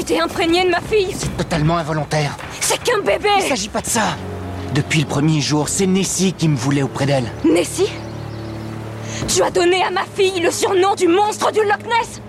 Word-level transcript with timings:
Tu 0.00 0.06
t'es 0.06 0.18
imprégné 0.18 0.64
de 0.64 0.70
ma 0.70 0.80
fille 0.80 1.14
Totalement 1.36 1.76
involontaire. 1.76 2.34
C'est 2.58 2.82
qu'un 2.82 3.00
bébé 3.00 3.28
Il 3.36 3.42
s'agit 3.42 3.68
pas 3.68 3.82
de 3.82 3.86
ça. 3.86 4.16
Depuis 4.74 5.00
le 5.00 5.04
premier 5.06 5.42
jour, 5.42 5.68
c'est 5.68 5.84
Nessie 5.84 6.32
qui 6.32 6.48
me 6.48 6.56
voulait 6.56 6.80
auprès 6.80 7.04
d'elle. 7.04 7.30
Nessie? 7.44 7.92
Tu 9.28 9.42
as 9.42 9.50
donné 9.50 9.82
à 9.82 9.90
ma 9.90 10.04
fille 10.16 10.40
le 10.40 10.50
surnom 10.50 10.94
du 10.94 11.06
monstre 11.06 11.52
du 11.52 11.58
Loch 11.58 11.84
Ness? 11.84 12.22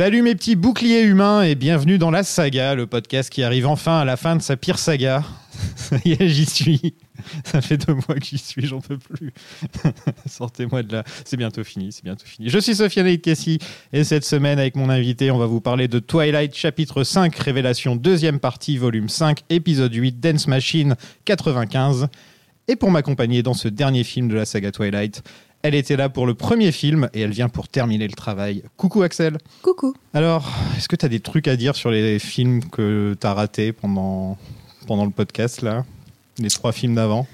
Salut 0.00 0.22
mes 0.22 0.34
petits 0.34 0.56
boucliers 0.56 1.02
humains 1.02 1.42
et 1.42 1.54
bienvenue 1.54 1.98
dans 1.98 2.10
La 2.10 2.22
Saga, 2.22 2.74
le 2.74 2.86
podcast 2.86 3.28
qui 3.28 3.42
arrive 3.42 3.66
enfin 3.66 3.98
à 3.98 4.06
la 4.06 4.16
fin 4.16 4.34
de 4.34 4.40
sa 4.40 4.56
pire 4.56 4.78
saga. 4.78 5.22
Ça 5.76 5.96
y 6.06 6.12
est, 6.12 6.26
j'y 6.26 6.46
suis. 6.46 6.94
Ça 7.44 7.60
fait 7.60 7.76
deux 7.76 7.92
mois 7.92 8.14
que 8.14 8.24
j'y 8.24 8.38
suis, 8.38 8.64
j'en 8.64 8.80
peux 8.80 8.96
plus. 8.96 9.34
Sortez-moi 10.26 10.84
de 10.84 10.94
là. 10.94 11.04
C'est 11.26 11.36
bientôt 11.36 11.64
fini, 11.64 11.92
c'est 11.92 12.02
bientôt 12.02 12.24
fini. 12.24 12.48
Je 12.48 12.58
suis 12.58 12.76
Sofiane 12.76 13.18
Cassie 13.18 13.58
et 13.92 14.02
cette 14.02 14.24
semaine, 14.24 14.58
avec 14.58 14.74
mon 14.74 14.88
invité, 14.88 15.30
on 15.30 15.36
va 15.36 15.44
vous 15.44 15.60
parler 15.60 15.86
de 15.86 15.98
Twilight 15.98 16.56
chapitre 16.56 17.04
5, 17.04 17.36
Révélation 17.36 17.94
deuxième 17.94 18.40
partie, 18.40 18.78
volume 18.78 19.10
5, 19.10 19.42
épisode 19.50 19.92
8, 19.92 20.18
Dance 20.18 20.46
Machine 20.46 20.96
95. 21.26 22.08
Et 22.68 22.76
pour 22.76 22.90
m'accompagner 22.90 23.42
dans 23.42 23.52
ce 23.52 23.68
dernier 23.68 24.04
film 24.04 24.28
de 24.28 24.34
la 24.34 24.46
saga 24.46 24.72
Twilight, 24.72 25.22
elle 25.62 25.74
était 25.74 25.96
là 25.96 26.08
pour 26.08 26.26
le 26.26 26.34
premier 26.34 26.72
film 26.72 27.08
et 27.12 27.20
elle 27.20 27.30
vient 27.30 27.48
pour 27.48 27.68
terminer 27.68 28.08
le 28.08 28.14
travail. 28.14 28.62
Coucou 28.76 29.02
Axel. 29.02 29.38
Coucou. 29.62 29.94
Alors, 30.14 30.50
est-ce 30.76 30.88
que 30.88 30.96
tu 30.96 31.04
as 31.04 31.08
des 31.08 31.20
trucs 31.20 31.48
à 31.48 31.56
dire 31.56 31.76
sur 31.76 31.90
les 31.90 32.18
films 32.18 32.64
que 32.64 33.16
tu 33.20 33.26
as 33.26 33.34
ratés 33.34 33.72
pendant, 33.72 34.38
pendant 34.86 35.04
le 35.04 35.10
podcast, 35.10 35.62
là? 35.62 35.84
Les 36.38 36.48
trois 36.48 36.72
films 36.72 36.94
d'avant? 36.94 37.26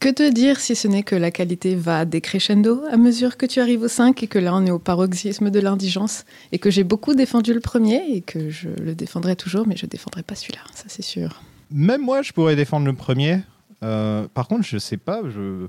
Que 0.00 0.10
te 0.10 0.30
dire 0.30 0.60
si 0.60 0.76
ce 0.76 0.86
n'est 0.86 1.02
que 1.02 1.16
la 1.16 1.32
qualité 1.32 1.74
va 1.74 2.04
décrescendo? 2.04 2.82
À 2.90 2.96
mesure 2.96 3.36
que 3.36 3.46
tu 3.46 3.60
arrives 3.60 3.82
au 3.82 3.88
5 3.88 4.22
et 4.22 4.26
que 4.28 4.38
là 4.38 4.54
on 4.54 4.64
est 4.64 4.70
au 4.70 4.78
paroxysme 4.78 5.50
de 5.50 5.58
l'indigence 5.58 6.24
et 6.52 6.60
que 6.60 6.70
j'ai 6.70 6.84
beaucoup 6.84 7.14
défendu 7.14 7.52
le 7.52 7.58
premier 7.58 8.02
et 8.12 8.20
que 8.20 8.48
je 8.48 8.68
le 8.68 8.94
défendrai 8.94 9.34
toujours 9.34 9.66
mais 9.66 9.76
je 9.76 9.86
défendrai 9.86 10.22
pas 10.22 10.36
celui-là, 10.36 10.60
ça 10.72 10.84
c'est 10.86 11.02
sûr. 11.02 11.42
Même 11.72 12.00
moi, 12.00 12.22
je 12.22 12.32
pourrais 12.32 12.54
défendre 12.54 12.86
le 12.86 12.92
premier. 12.92 13.40
Euh, 13.82 14.28
par 14.32 14.46
contre, 14.46 14.64
je 14.64 14.78
sais 14.78 14.96
pas, 14.98 15.22
je... 15.34 15.66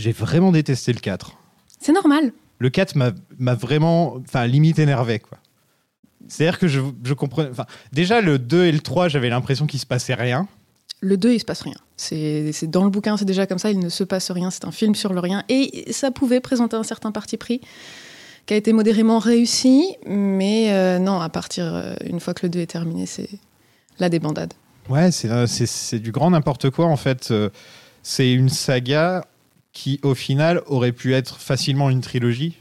j'ai 0.00 0.12
vraiment 0.12 0.52
détesté 0.52 0.92
le 0.92 1.00
4. 1.00 1.36
C'est 1.78 1.92
normal. 1.92 2.32
Le 2.58 2.70
4 2.70 2.94
m'a 2.96 3.54
vraiment, 3.54 4.16
enfin, 4.16 4.46
limite 4.46 4.78
énervé, 4.78 5.18
quoi. 5.18 5.38
C'est-à-dire 6.28 6.58
que 6.58 6.68
je, 6.68 6.80
je 7.02 7.14
comprenais. 7.14 7.48
Enfin, 7.50 7.66
déjà, 7.92 8.20
le 8.20 8.38
2 8.38 8.66
et 8.66 8.72
le 8.72 8.80
3, 8.80 9.08
j'avais 9.08 9.30
l'impression 9.30 9.66
qu'il 9.66 9.80
se 9.80 9.86
passait 9.86 10.14
rien. 10.14 10.46
Le 11.02 11.16
2 11.16 11.32
il 11.32 11.40
se 11.40 11.46
passe 11.46 11.62
rien. 11.62 11.76
C'est 11.96 12.52
dans 12.70 12.84
le 12.84 12.90
bouquin, 12.90 13.16
c'est 13.16 13.24
déjà 13.24 13.46
comme 13.46 13.58
ça, 13.58 13.70
il 13.70 13.78
ne 13.78 13.88
se 13.88 14.04
passe 14.04 14.30
rien, 14.30 14.50
c'est 14.50 14.66
un 14.66 14.70
film 14.70 14.94
sur 14.94 15.14
le 15.14 15.20
rien 15.20 15.44
et 15.48 15.90
ça 15.92 16.10
pouvait 16.10 16.40
présenter 16.40 16.76
un 16.76 16.82
certain 16.82 17.10
parti 17.10 17.38
pris 17.38 17.62
qui 18.44 18.52
a 18.52 18.56
été 18.58 18.74
modérément 18.74 19.18
réussi 19.18 19.96
mais 20.06 20.72
euh, 20.72 20.98
non, 20.98 21.18
à 21.20 21.30
partir 21.30 21.64
euh, 21.74 21.94
une 22.04 22.20
fois 22.20 22.34
que 22.34 22.44
le 22.44 22.50
2 22.50 22.60
est 22.60 22.66
terminé, 22.66 23.06
c'est 23.06 23.30
la 23.98 24.10
débandade. 24.10 24.52
Ouais, 24.90 25.10
c'est 25.10 25.30
euh, 25.30 25.46
du 25.98 26.12
grand 26.12 26.30
n'importe 26.30 26.68
quoi 26.68 26.84
en 26.84 26.96
fait. 26.96 27.30
Euh, 27.30 27.48
C'est 28.02 28.30
une 28.30 28.50
saga 28.50 29.24
qui, 29.72 30.00
au 30.02 30.14
final, 30.14 30.62
aurait 30.66 30.92
pu 30.92 31.14
être 31.14 31.38
facilement 31.38 31.90
une 31.90 32.00
trilogie, 32.00 32.56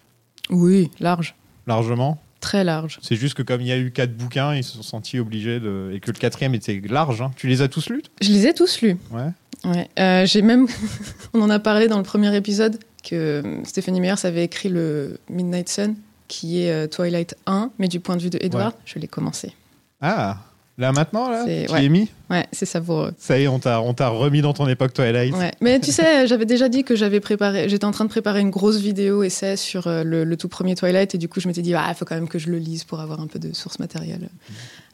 Oui, 0.49 0.89
large, 0.99 1.35
largement. 1.67 2.21
très 2.39 2.63
large. 2.63 2.99
C'est 3.01 3.15
juste 3.15 3.33
que 3.35 3.43
comme 3.43 3.61
il 3.61 3.67
y 3.67 3.71
a 3.71 3.77
eu 3.77 3.91
quatre 3.91 4.15
bouquins, 4.15 4.53
ils 4.55 4.63
se 4.63 4.73
sont 4.77 4.83
sentis 4.83 5.19
obligés 5.19 5.59
de. 5.59 5.91
et 5.93 5.99
que 5.99 6.11
le 6.11 6.17
quatrième 6.17 6.53
était 6.55 6.79
large. 6.87 7.21
hein. 7.21 7.31
Tu 7.35 7.47
les 7.47 7.61
as 7.61 7.67
tous 7.67 7.89
lus 7.89 8.03
Je 8.21 8.31
les 8.31 8.47
ai 8.47 8.53
tous 8.53 8.81
lus. 8.81 8.97
Ouais. 9.11 9.29
Ouais, 9.65 9.89
euh, 9.99 10.25
j'ai 10.25 10.41
même, 10.41 10.67
on 11.33 11.41
en 11.41 11.49
a 11.49 11.59
parlé 11.59 11.87
dans 11.89 11.97
le 11.97 12.03
premier 12.03 12.33
épisode, 12.35 12.79
que 13.03 13.43
Stéphanie 13.65 13.99
Meyers 13.99 14.23
avait 14.25 14.43
écrit 14.45 14.69
le 14.69 15.17
Midnight 15.29 15.67
Sun, 15.67 15.95
qui 16.29 16.61
est 16.61 16.71
euh, 16.71 16.87
Twilight 16.87 17.35
1, 17.45 17.71
mais 17.79 17.87
du 17.89 17.99
point 17.99 18.15
de 18.15 18.21
vue 18.21 18.29
de 18.29 18.37
Edward, 18.41 18.73
je 18.85 18.99
l'ai 18.99 19.07
commencé. 19.07 19.51
Ah, 19.99 20.37
là 20.79 20.91
maintenant, 20.91 21.29
là 21.29 21.43
C'est- 21.45 21.65
Tu 21.67 21.73
ouais. 21.73 21.83
y 21.83 21.85
es 21.85 21.89
mis 21.89 22.09
Ouais, 22.31 22.45
c'est 22.51 22.65
savoureux. 22.65 23.13
Ça 23.17 23.37
y 23.39 23.43
est, 23.43 23.47
on 23.47 23.59
t'a 23.59 23.81
on 23.81 23.93
t'a 23.93 24.09
remis 24.09 24.41
dans 24.41 24.53
ton 24.53 24.67
époque 24.67 24.93
Twilight. 24.93 25.33
Ouais. 25.35 25.51
Mais 25.61 25.79
tu 25.79 25.91
sais, 25.91 26.25
j'avais 26.27 26.45
déjà 26.45 26.69
dit 26.69 26.83
que 26.83 26.95
j'avais 26.95 27.19
préparé, 27.19 27.69
j'étais 27.69 27.85
en 27.85 27.91
train 27.91 28.05
de 28.05 28.09
préparer 28.09 28.39
une 28.39 28.49
grosse 28.49 28.77
vidéo 28.77 29.23
essai 29.23 29.55
sur 29.57 29.87
euh, 29.87 30.03
le, 30.03 30.23
le 30.23 30.37
tout 30.37 30.47
premier 30.49 30.75
Twilight, 30.75 31.13
et 31.13 31.17
du 31.17 31.27
coup, 31.29 31.39
je 31.39 31.47
m'étais 31.47 31.61
dit, 31.61 31.73
ah, 31.75 31.85
il 31.89 31.95
faut 31.95 32.05
quand 32.05 32.15
même 32.15 32.27
que 32.29 32.39
je 32.39 32.49
le 32.49 32.57
lise 32.57 32.83
pour 32.83 32.99
avoir 32.99 33.19
un 33.19 33.27
peu 33.27 33.39
de 33.39 33.53
source 33.53 33.79
matérielle 33.79 34.29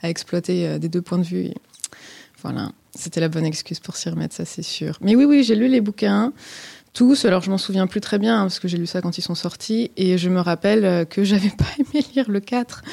à 0.01 0.09
exploiter 0.09 0.68
euh, 0.68 0.78
des 0.79 0.90
deux 0.90 1.01
points 1.01 1.18
de 1.19 1.24
vue. 1.25 1.45
Et 1.45 1.56
voilà, 2.41 2.69
c'était 2.94 3.19
la 3.19 3.28
bonne 3.29 3.45
excuse 3.45 3.79
pour 3.79 3.95
s'y 3.97 4.09
remettre, 4.09 4.35
ça 4.35 4.45
c'est 4.45 4.62
sûr. 4.63 4.97
Mais 5.01 5.16
oui, 5.16 5.25
oui, 5.25 5.44
j'ai 5.44 5.56
lu 5.56 5.68
les 5.68 5.81
bouquins. 5.81 6.31
Tous, 6.94 7.25
alors 7.25 7.41
je 7.41 7.50
m'en 7.50 7.57
souviens 7.57 7.88
plus 7.88 8.00
très 8.00 8.18
bien 8.19 8.38
hein, 8.40 8.44
parce 8.44 8.59
que 8.59 8.69
j'ai 8.69 8.78
lu 8.78 8.85
ça 8.88 9.01
quand 9.01 9.18
ils 9.18 9.22
sont 9.22 9.35
sortis 9.35 9.91
et 9.97 10.18
je 10.18 10.29
me 10.29 10.40
rappelle 10.40 10.85
euh, 10.85 11.03
que 11.03 11.25
j'avais 11.25 11.50
pas 11.57 11.66
aimé 11.78 12.06
lire 12.16 12.29
le 12.31 12.40
4 12.40 12.84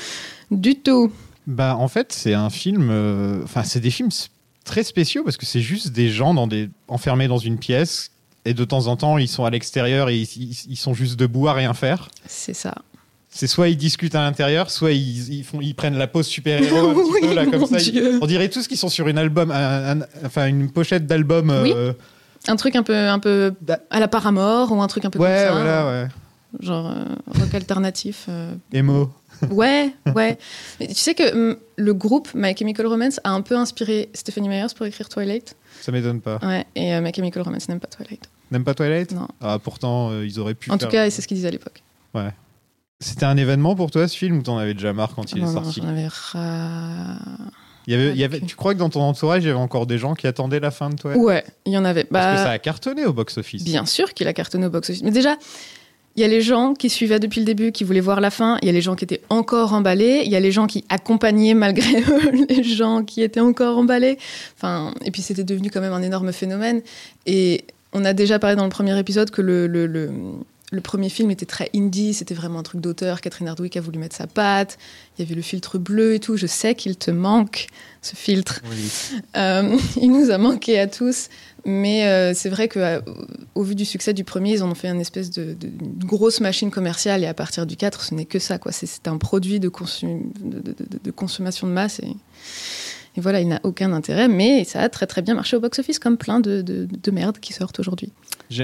du 0.50 0.74
tout. 0.74 1.12
Bah, 1.46 1.76
en 1.76 1.88
fait, 1.88 2.12
c'est 2.12 2.34
un 2.34 2.50
film. 2.50 2.88
euh, 2.90 3.40
Enfin, 3.44 3.62
c'est 3.64 3.80
des 3.80 3.90
films 3.90 4.10
très 4.64 4.84
spéciaux 4.84 5.24
parce 5.24 5.36
que 5.36 5.46
c'est 5.46 5.60
juste 5.60 5.88
des 5.88 6.08
gens 6.10 6.34
dans 6.34 6.46
des, 6.46 6.70
enfermés 6.88 7.26
dans 7.28 7.38
une 7.38 7.58
pièce 7.58 8.10
et 8.44 8.54
de 8.54 8.64
temps 8.64 8.86
en 8.86 8.96
temps, 8.96 9.18
ils 9.18 9.28
sont 9.28 9.44
à 9.44 9.50
l'extérieur 9.50 10.08
et 10.08 10.16
ils, 10.18 10.56
ils- 10.68 10.76
sont 10.76 10.94
juste 10.94 11.18
debout 11.18 11.48
à 11.48 11.52
rien 11.52 11.74
faire. 11.74 12.08
C'est 12.26 12.54
ça. 12.54 12.74
C'est 13.34 13.46
soit 13.46 13.68
ils 13.68 13.76
discutent 13.76 14.14
à 14.14 14.20
l'intérieur, 14.22 14.70
soit 14.70 14.92
ils, 14.92 15.32
ils 15.32 15.42
font, 15.44 15.60
ils 15.60 15.74
prennent 15.74 15.96
la 15.96 16.06
pose 16.06 16.26
super-héros 16.26 16.92
Oui, 17.22 17.34
là, 17.34 17.46
comme 17.46 17.66
ça. 17.66 17.78
Ils- 17.78 18.18
on 18.20 18.26
dirait 18.26 18.48
tous 18.48 18.68
qu'ils 18.68 18.76
sont 18.76 18.88
sur 18.88 19.08
une 19.08 19.18
album, 19.18 19.50
un- 19.50 20.00
un- 20.00 20.06
enfin 20.24 20.46
une 20.46 20.70
pochette 20.70 21.06
d'album. 21.06 21.50
euh, 21.50 21.92
Un 22.48 22.56
truc 22.56 22.76
un 22.76 22.82
peu, 22.82 22.94
un 23.08 23.18
peu 23.18 23.54
Bah- 23.62 23.78
à 23.90 24.00
la 24.00 24.08
Paramore 24.08 24.70
ou 24.72 24.82
un 24.82 24.86
truc 24.88 25.04
un 25.06 25.10
peu 25.10 25.18
ouais, 25.18 25.46
comme 25.48 25.56
ça. 25.56 25.62
voilà, 25.62 25.86
ouais. 26.04 26.08
Genre 26.60 26.86
euh, 26.90 27.04
rock 27.38 27.54
alternatif. 27.54 28.26
euh, 28.28 28.54
Emo. 28.72 29.10
Ouais, 29.50 29.92
ouais. 30.14 30.38
Mais 30.80 30.86
tu 30.88 30.94
sais 30.94 31.14
que 31.14 31.32
hum, 31.34 31.56
le 31.76 31.94
groupe 31.94 32.28
My 32.34 32.56
Chemical 32.56 32.86
Romance 32.86 33.20
a 33.24 33.30
un 33.30 33.40
peu 33.42 33.56
inspiré 33.56 34.08
Stephanie 34.14 34.48
Meyers 34.48 34.68
pour 34.76 34.86
écrire 34.86 35.08
Twilight. 35.08 35.56
Ça 35.80 35.90
m'étonne 35.92 36.20
pas. 36.20 36.38
Ouais, 36.42 36.64
et 36.74 36.94
euh, 36.94 37.00
My 37.00 37.12
Chemical 37.14 37.42
Romance 37.42 37.68
n'aime 37.68 37.80
pas 37.80 37.88
Twilight. 37.88 38.28
N'aime 38.50 38.64
pas 38.64 38.74
Twilight? 38.74 39.12
Non. 39.12 39.26
Ah, 39.40 39.58
pourtant, 39.58 40.10
euh, 40.10 40.26
ils 40.26 40.38
auraient 40.38 40.54
pu. 40.54 40.70
En 40.70 40.78
tout 40.78 40.88
cas, 40.88 41.08
c'est 41.10 41.22
ce 41.22 41.28
qu'ils 41.28 41.36
disaient 41.36 41.48
à 41.48 41.52
l'époque. 41.52 41.82
C'était 43.00 43.24
un 43.24 43.36
événement 43.36 43.74
pour 43.74 43.90
toi 43.90 44.06
ce 44.06 44.16
film 44.16 44.38
ou 44.38 44.42
t'en 44.42 44.58
avais 44.58 44.74
déjà 44.74 44.92
marre 44.92 45.14
quand 45.16 45.32
il 45.32 45.38
Non, 45.42 45.50
est 45.50 45.54
non, 45.54 45.64
sorti? 45.64 45.80
j'en 45.82 45.88
avais 45.88 46.06
ras- 46.06 47.16
il 47.88 47.92
y 47.94 47.96
avait, 47.96 48.10
il 48.10 48.16
y 48.16 48.22
avait. 48.22 48.38
Tu 48.40 48.54
crois 48.54 48.74
que 48.74 48.78
dans 48.78 48.90
ton 48.90 49.00
entourage, 49.00 49.42
il 49.42 49.46
y 49.48 49.50
avait 49.50 49.58
encore 49.58 49.86
des 49.88 49.98
gens 49.98 50.14
qui 50.14 50.28
attendaient 50.28 50.60
la 50.60 50.70
fin 50.70 50.88
de 50.88 50.94
toi 50.94 51.16
Ouais, 51.16 51.44
il 51.66 51.72
y 51.72 51.78
en 51.78 51.84
avait. 51.84 52.04
Parce 52.04 52.26
que 52.26 52.36
Bah, 52.36 52.44
ça 52.44 52.50
a 52.50 52.58
cartonné 52.60 53.04
au 53.04 53.12
box-office. 53.12 53.64
Bien 53.64 53.86
sûr 53.86 54.14
qu'il 54.14 54.28
a 54.28 54.32
cartonné 54.32 54.66
au 54.66 54.70
box-office. 54.70 55.02
Mais 55.02 55.10
déjà, 55.10 55.36
il 56.16 56.20
y 56.20 56.24
a 56.24 56.28
les 56.28 56.42
gens 56.42 56.74
qui 56.74 56.90
suivaient 56.90 57.18
depuis 57.18 57.40
le 57.40 57.46
début, 57.46 57.72
qui 57.72 57.84
voulaient 57.84 58.00
voir 58.00 58.20
la 58.20 58.30
fin. 58.30 58.58
Il 58.60 58.66
y 58.66 58.68
a 58.68 58.72
les 58.72 58.82
gens 58.82 58.94
qui 58.94 59.04
étaient 59.04 59.22
encore 59.30 59.72
emballés. 59.72 60.22
Il 60.24 60.30
y 60.30 60.36
a 60.36 60.40
les 60.40 60.52
gens 60.52 60.66
qui 60.66 60.84
accompagnaient 60.88 61.54
malgré 61.54 62.00
eux 62.08 62.46
les 62.48 62.62
gens 62.62 63.02
qui 63.02 63.22
étaient 63.22 63.40
encore 63.40 63.78
emballés. 63.78 64.18
Enfin, 64.56 64.92
et 65.04 65.10
puis 65.10 65.22
c'était 65.22 65.44
devenu 65.44 65.70
quand 65.70 65.80
même 65.80 65.94
un 65.94 66.02
énorme 66.02 66.32
phénomène. 66.32 66.82
Et 67.24 67.64
on 67.94 68.04
a 68.04 68.12
déjà 68.12 68.38
parlé 68.38 68.56
dans 68.56 68.64
le 68.64 68.70
premier 68.70 68.98
épisode 68.98 69.30
que 69.30 69.40
le, 69.40 69.66
le, 69.66 69.86
le, 69.86 70.10
le 70.72 70.80
premier 70.80 71.10
film 71.10 71.30
était 71.30 71.46
très 71.46 71.70
indie. 71.74 72.14
C'était 72.14 72.34
vraiment 72.34 72.58
un 72.58 72.62
truc 72.62 72.80
d'auteur. 72.80 73.20
Catherine 73.20 73.48
Hardwick 73.48 73.76
a 73.76 73.80
voulu 73.80 73.98
mettre 73.98 74.16
sa 74.16 74.26
patte. 74.26 74.78
Il 75.16 75.22
y 75.22 75.26
avait 75.26 75.34
le 75.34 75.42
filtre 75.42 75.78
bleu 75.78 76.14
et 76.14 76.18
tout. 76.18 76.36
Je 76.36 76.46
sais 76.46 76.74
qu'il 76.74 76.96
te 76.96 77.10
manque, 77.10 77.68
ce 78.00 78.16
filtre. 78.16 78.60
Oui. 78.70 78.90
Euh, 79.36 79.76
il 80.00 80.10
nous 80.10 80.30
a 80.30 80.38
manqué 80.38 80.78
à 80.78 80.86
tous, 80.86 81.28
mais 81.64 82.06
euh, 82.06 82.34
c'est 82.34 82.48
vrai 82.48 82.68
qu'au 82.68 82.80
au 83.54 83.62
vu 83.62 83.74
du 83.74 83.84
succès 83.84 84.12
du 84.12 84.24
premier, 84.24 84.54
ils 84.54 84.62
en 84.62 84.70
ont 84.70 84.74
fait 84.74 84.88
une 84.88 85.00
espèce 85.00 85.30
de, 85.30 85.56
grosse 86.04 86.40
machine 86.40 86.70
commerciale 86.70 87.22
et 87.22 87.26
à 87.26 87.34
partir 87.34 87.66
du 87.66 87.76
4, 87.76 88.02
ce 88.02 88.14
n'est 88.14 88.24
que 88.24 88.38
ça. 88.38 88.58
C'est- 88.70 89.08
un 89.08 89.18
produit 89.18 89.60
de, 89.60 89.68
consommation 91.10 91.66
de 91.66 91.72
masse 91.72 92.00
et, 92.00 92.16
et 93.16 93.20
voilà, 93.20 93.40
il 93.40 93.48
n'a 93.48 93.60
aucun 93.62 93.92
intérêt, 93.92 94.28
mais 94.28 94.64
ça 94.64 94.80
a 94.80 94.88
très 94.88 95.06
très 95.06 95.22
bien 95.22 95.34
marché 95.34 95.56
au 95.56 95.60
box-office 95.60 95.98
comme 95.98 96.16
plein 96.16 96.40
de, 96.40 96.62
de, 96.62 96.88
de 96.90 97.10
merde 97.10 97.38
qui 97.38 97.52
sortent 97.52 97.78
aujourd'hui. 97.78 98.12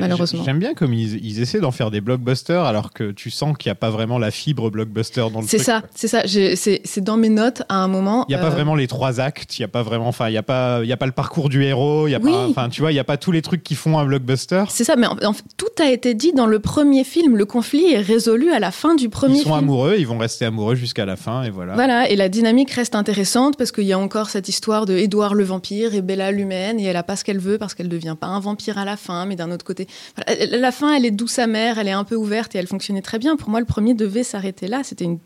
Malheureusement. 0.01 0.43
J'aime 0.45 0.59
bien 0.59 0.75
comme 0.75 0.93
ils, 0.95 1.25
ils 1.25 1.41
essaient 1.41 1.61
d'en 1.61 1.71
faire 1.71 1.91
des 1.91 2.01
blockbusters 2.01 2.63
alors 2.65 2.93
que 2.93 3.11
tu 3.11 3.31
sens 3.31 3.57
qu'il 3.57 3.69
n'y 3.71 3.73
a 3.73 3.77
pas 3.77 3.91
vraiment 3.91 4.19
la 4.19 4.31
fibre 4.31 4.71
blockbuster 4.71 5.27
dans 5.33 5.41
le 5.41 5.47
C'est 5.47 5.59
ça, 5.59 5.83
c'est 5.95 6.09
ça. 6.09 6.23
C'est 6.27 7.01
dans 7.01 7.17
mes 7.17 7.29
notes 7.29 7.63
à 7.69 7.77
un 7.77 7.89
moment. 7.89 8.25
Il 8.29 8.33
n'y 8.33 8.37
a 8.37 8.39
pas 8.39 8.47
euh, 8.47 8.51
vraiment 8.51 8.75
les 8.75 8.87
trois 8.87 9.21
actes, 9.21 9.59
il 9.59 9.63
n'y 9.63 9.65
a 9.65 9.69
pas 9.69 9.83
vraiment, 9.83 10.09
enfin, 10.09 10.29
il 10.29 10.33
n'y 10.33 10.37
a 10.39 10.43
pas, 10.43 10.81
il 10.83 10.89
y 10.89 10.93
a 10.93 10.97
pas 10.97 11.07
le 11.07 11.13
parcours 11.13 11.49
du 11.49 11.63
héros, 11.65 12.07
il 12.09 12.15
a 12.15 12.19
Oui. 12.19 12.31
pas, 12.31 12.47
enfin, 12.49 12.69
tu 12.69 12.81
vois, 12.81 12.91
il 12.91 12.95
n'y 12.95 13.01
a 13.01 13.05
pas 13.05 13.17
tous 13.17 13.33
les 13.33 13.43
trucs 13.43 13.63
qui 13.63 13.75
font 13.75 13.99
un 13.99 14.05
blockbuster. 14.05 14.65
C'est 14.69 14.85
ça, 14.85 14.97
mais 14.97 15.07
en, 15.07 15.17
en 15.25 15.33
fait, 15.33 15.45
tout 15.57 15.67
a 15.83 15.91
été 15.91 16.15
dit 16.15 16.33
dans 16.33 16.47
le 16.47 16.59
premier 16.59 17.05
film. 17.05 17.37
Le 17.37 17.45
conflit 17.47 17.93
est 17.93 18.01
résolu 18.01 18.51
à 18.53 18.59
la 18.59 18.71
fin 18.71 18.95
du 18.95 19.09
premier 19.09 19.37
Ils 19.37 19.43
sont 19.43 19.45
film. 19.51 19.59
amoureux, 19.59 19.97
ils 19.99 20.07
vont 20.07 20.19
rester 20.19 20.45
amoureux 20.45 20.75
jusqu'à 20.75 21.07
la 21.07 21.17
fin 21.17 21.43
et 21.45 21.51
voilà. 21.51 21.75
Voilà, 21.75 22.09
et 22.11 22.17
la 22.17 22.29
dynamique 22.29 22.71
reste 22.73 22.95
intéressante 22.95 23.57
parce 23.57 23.73
qu'il 23.73 23.85
y 23.85 23.93
a 23.93 23.99
encore 23.99 24.29
cette 24.31 24.49
histoire 24.49 24.87
de 24.87 24.95
Édouard 24.97 25.35
le 25.35 25.45
vampire 25.45 25.95
et 25.95 26.03
Bella 26.03 26.31
l'humaine, 26.33 26.81
et 26.81 26.85
elle 26.85 26.97
a 26.97 27.03
pas 27.03 27.17
ce 27.17 27.25
qu'elle 27.25 27.39
veut 27.39 27.59
parce 27.59 27.75
qu'elle 27.75 27.89
devient 27.89 28.17
pas 28.21 28.27
un 28.27 28.41
vampire 28.41 28.79
à 28.79 28.85
la 28.85 28.97
fin, 28.97 29.25
mais 29.27 29.37
d'un 29.37 29.51
autre 29.51 29.65
côté. 29.65 29.78
La 30.27 30.73
fin, 30.73 30.95
elle 30.95 31.05
est 31.05 31.11
douce 31.11 31.39
amère, 31.39 31.79
elle 31.79 31.89
est 31.89 31.93
un 31.93 32.05
peu 32.05 32.17
ouverte 32.17 32.55
et 32.55 32.59
elle 32.59 32.67
fonctionnait 32.67 33.03
très 33.03 33.19
bien. 33.19 33.37
Pour 33.37 33.51
moi, 33.51 33.61
le 33.61 33.67
premier 33.67 33.95
devait 33.95 34.25
s'arrêter 34.25 34.67
là. 34.69 34.83
C'était 34.85 35.05
une. 35.05 35.19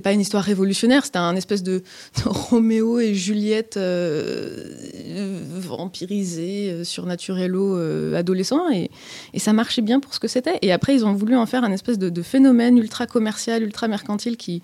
Pas 0.00 0.12
une 0.12 0.20
histoire 0.20 0.42
révolutionnaire, 0.42 1.04
c'était 1.04 1.18
un 1.18 1.36
espèce 1.36 1.62
de, 1.62 1.82
Roméo 2.24 2.98
et 2.98 3.14
Juliette 3.14 3.76
euh, 3.76 5.40
vampirisés, 5.56 6.70
euh, 6.70 6.84
surnaturello, 6.84 7.76
euh, 7.76 8.14
adolescents, 8.14 8.70
et, 8.70 8.90
ça 9.36 9.52
marchait 9.52 9.82
bien 9.82 10.00
pour 10.00 10.14
ce 10.14 10.20
que 10.20 10.28
c'était. 10.28 10.58
Et 10.62 10.72
après, 10.72 10.94
ils 10.94 11.04
ont 11.04 11.12
voulu 11.12 11.36
en 11.36 11.46
faire 11.46 11.64
un 11.64 11.72
espèce 11.72 11.98
de, 11.98 12.22
phénomène 12.22 12.78
ultra 12.78 13.06
commercial, 13.06 13.62
ultra 13.62 13.86
mercantile 13.86 14.36
qui, 14.36 14.62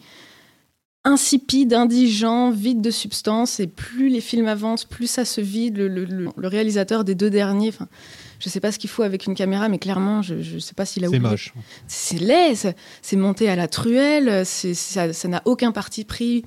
insipide, 1.04 1.74
indigent, 1.74 2.50
vide 2.50 2.80
de 2.80 2.90
substance. 2.90 3.60
Et 3.60 3.66
plus 3.66 4.08
les 4.08 4.20
films 4.20 4.48
avancent, 4.48 4.84
plus 4.84 5.06
ça 5.06 5.24
se 5.24 5.40
vide. 5.40 5.78
Le, 5.78 6.48
réalisateur 6.48 7.04
des 7.04 7.14
deux 7.14 7.30
derniers, 7.30 7.72
je 8.40 8.48
sais 8.48 8.58
pas 8.60 8.72
ce 8.72 8.78
qu'il 8.78 8.90
faut 8.90 9.02
avec 9.04 9.26
une 9.26 9.34
caméra, 9.34 9.68
mais 9.68 9.78
clairement, 9.78 10.22
je, 10.22 10.40
je 10.42 10.58
sais 10.58 10.74
pas 10.74 10.84
s'il 10.84 11.04
a 11.04 11.08
C'est 11.08 11.16
oublié. 11.16 11.30
moche. 11.30 11.54
C'est 11.86 12.18
laid, 12.18 12.54
c'est- 12.56 12.76
c'est 13.02 13.16
monté 13.16 13.48
à 13.48 13.54
la 13.56 13.68
truelle, 13.68 14.44
c'est- 14.44 14.74
ça 14.74 15.28
n'a 15.28 15.42
aucun 15.44 15.70
parti 15.72 16.04
pris. 16.04 16.44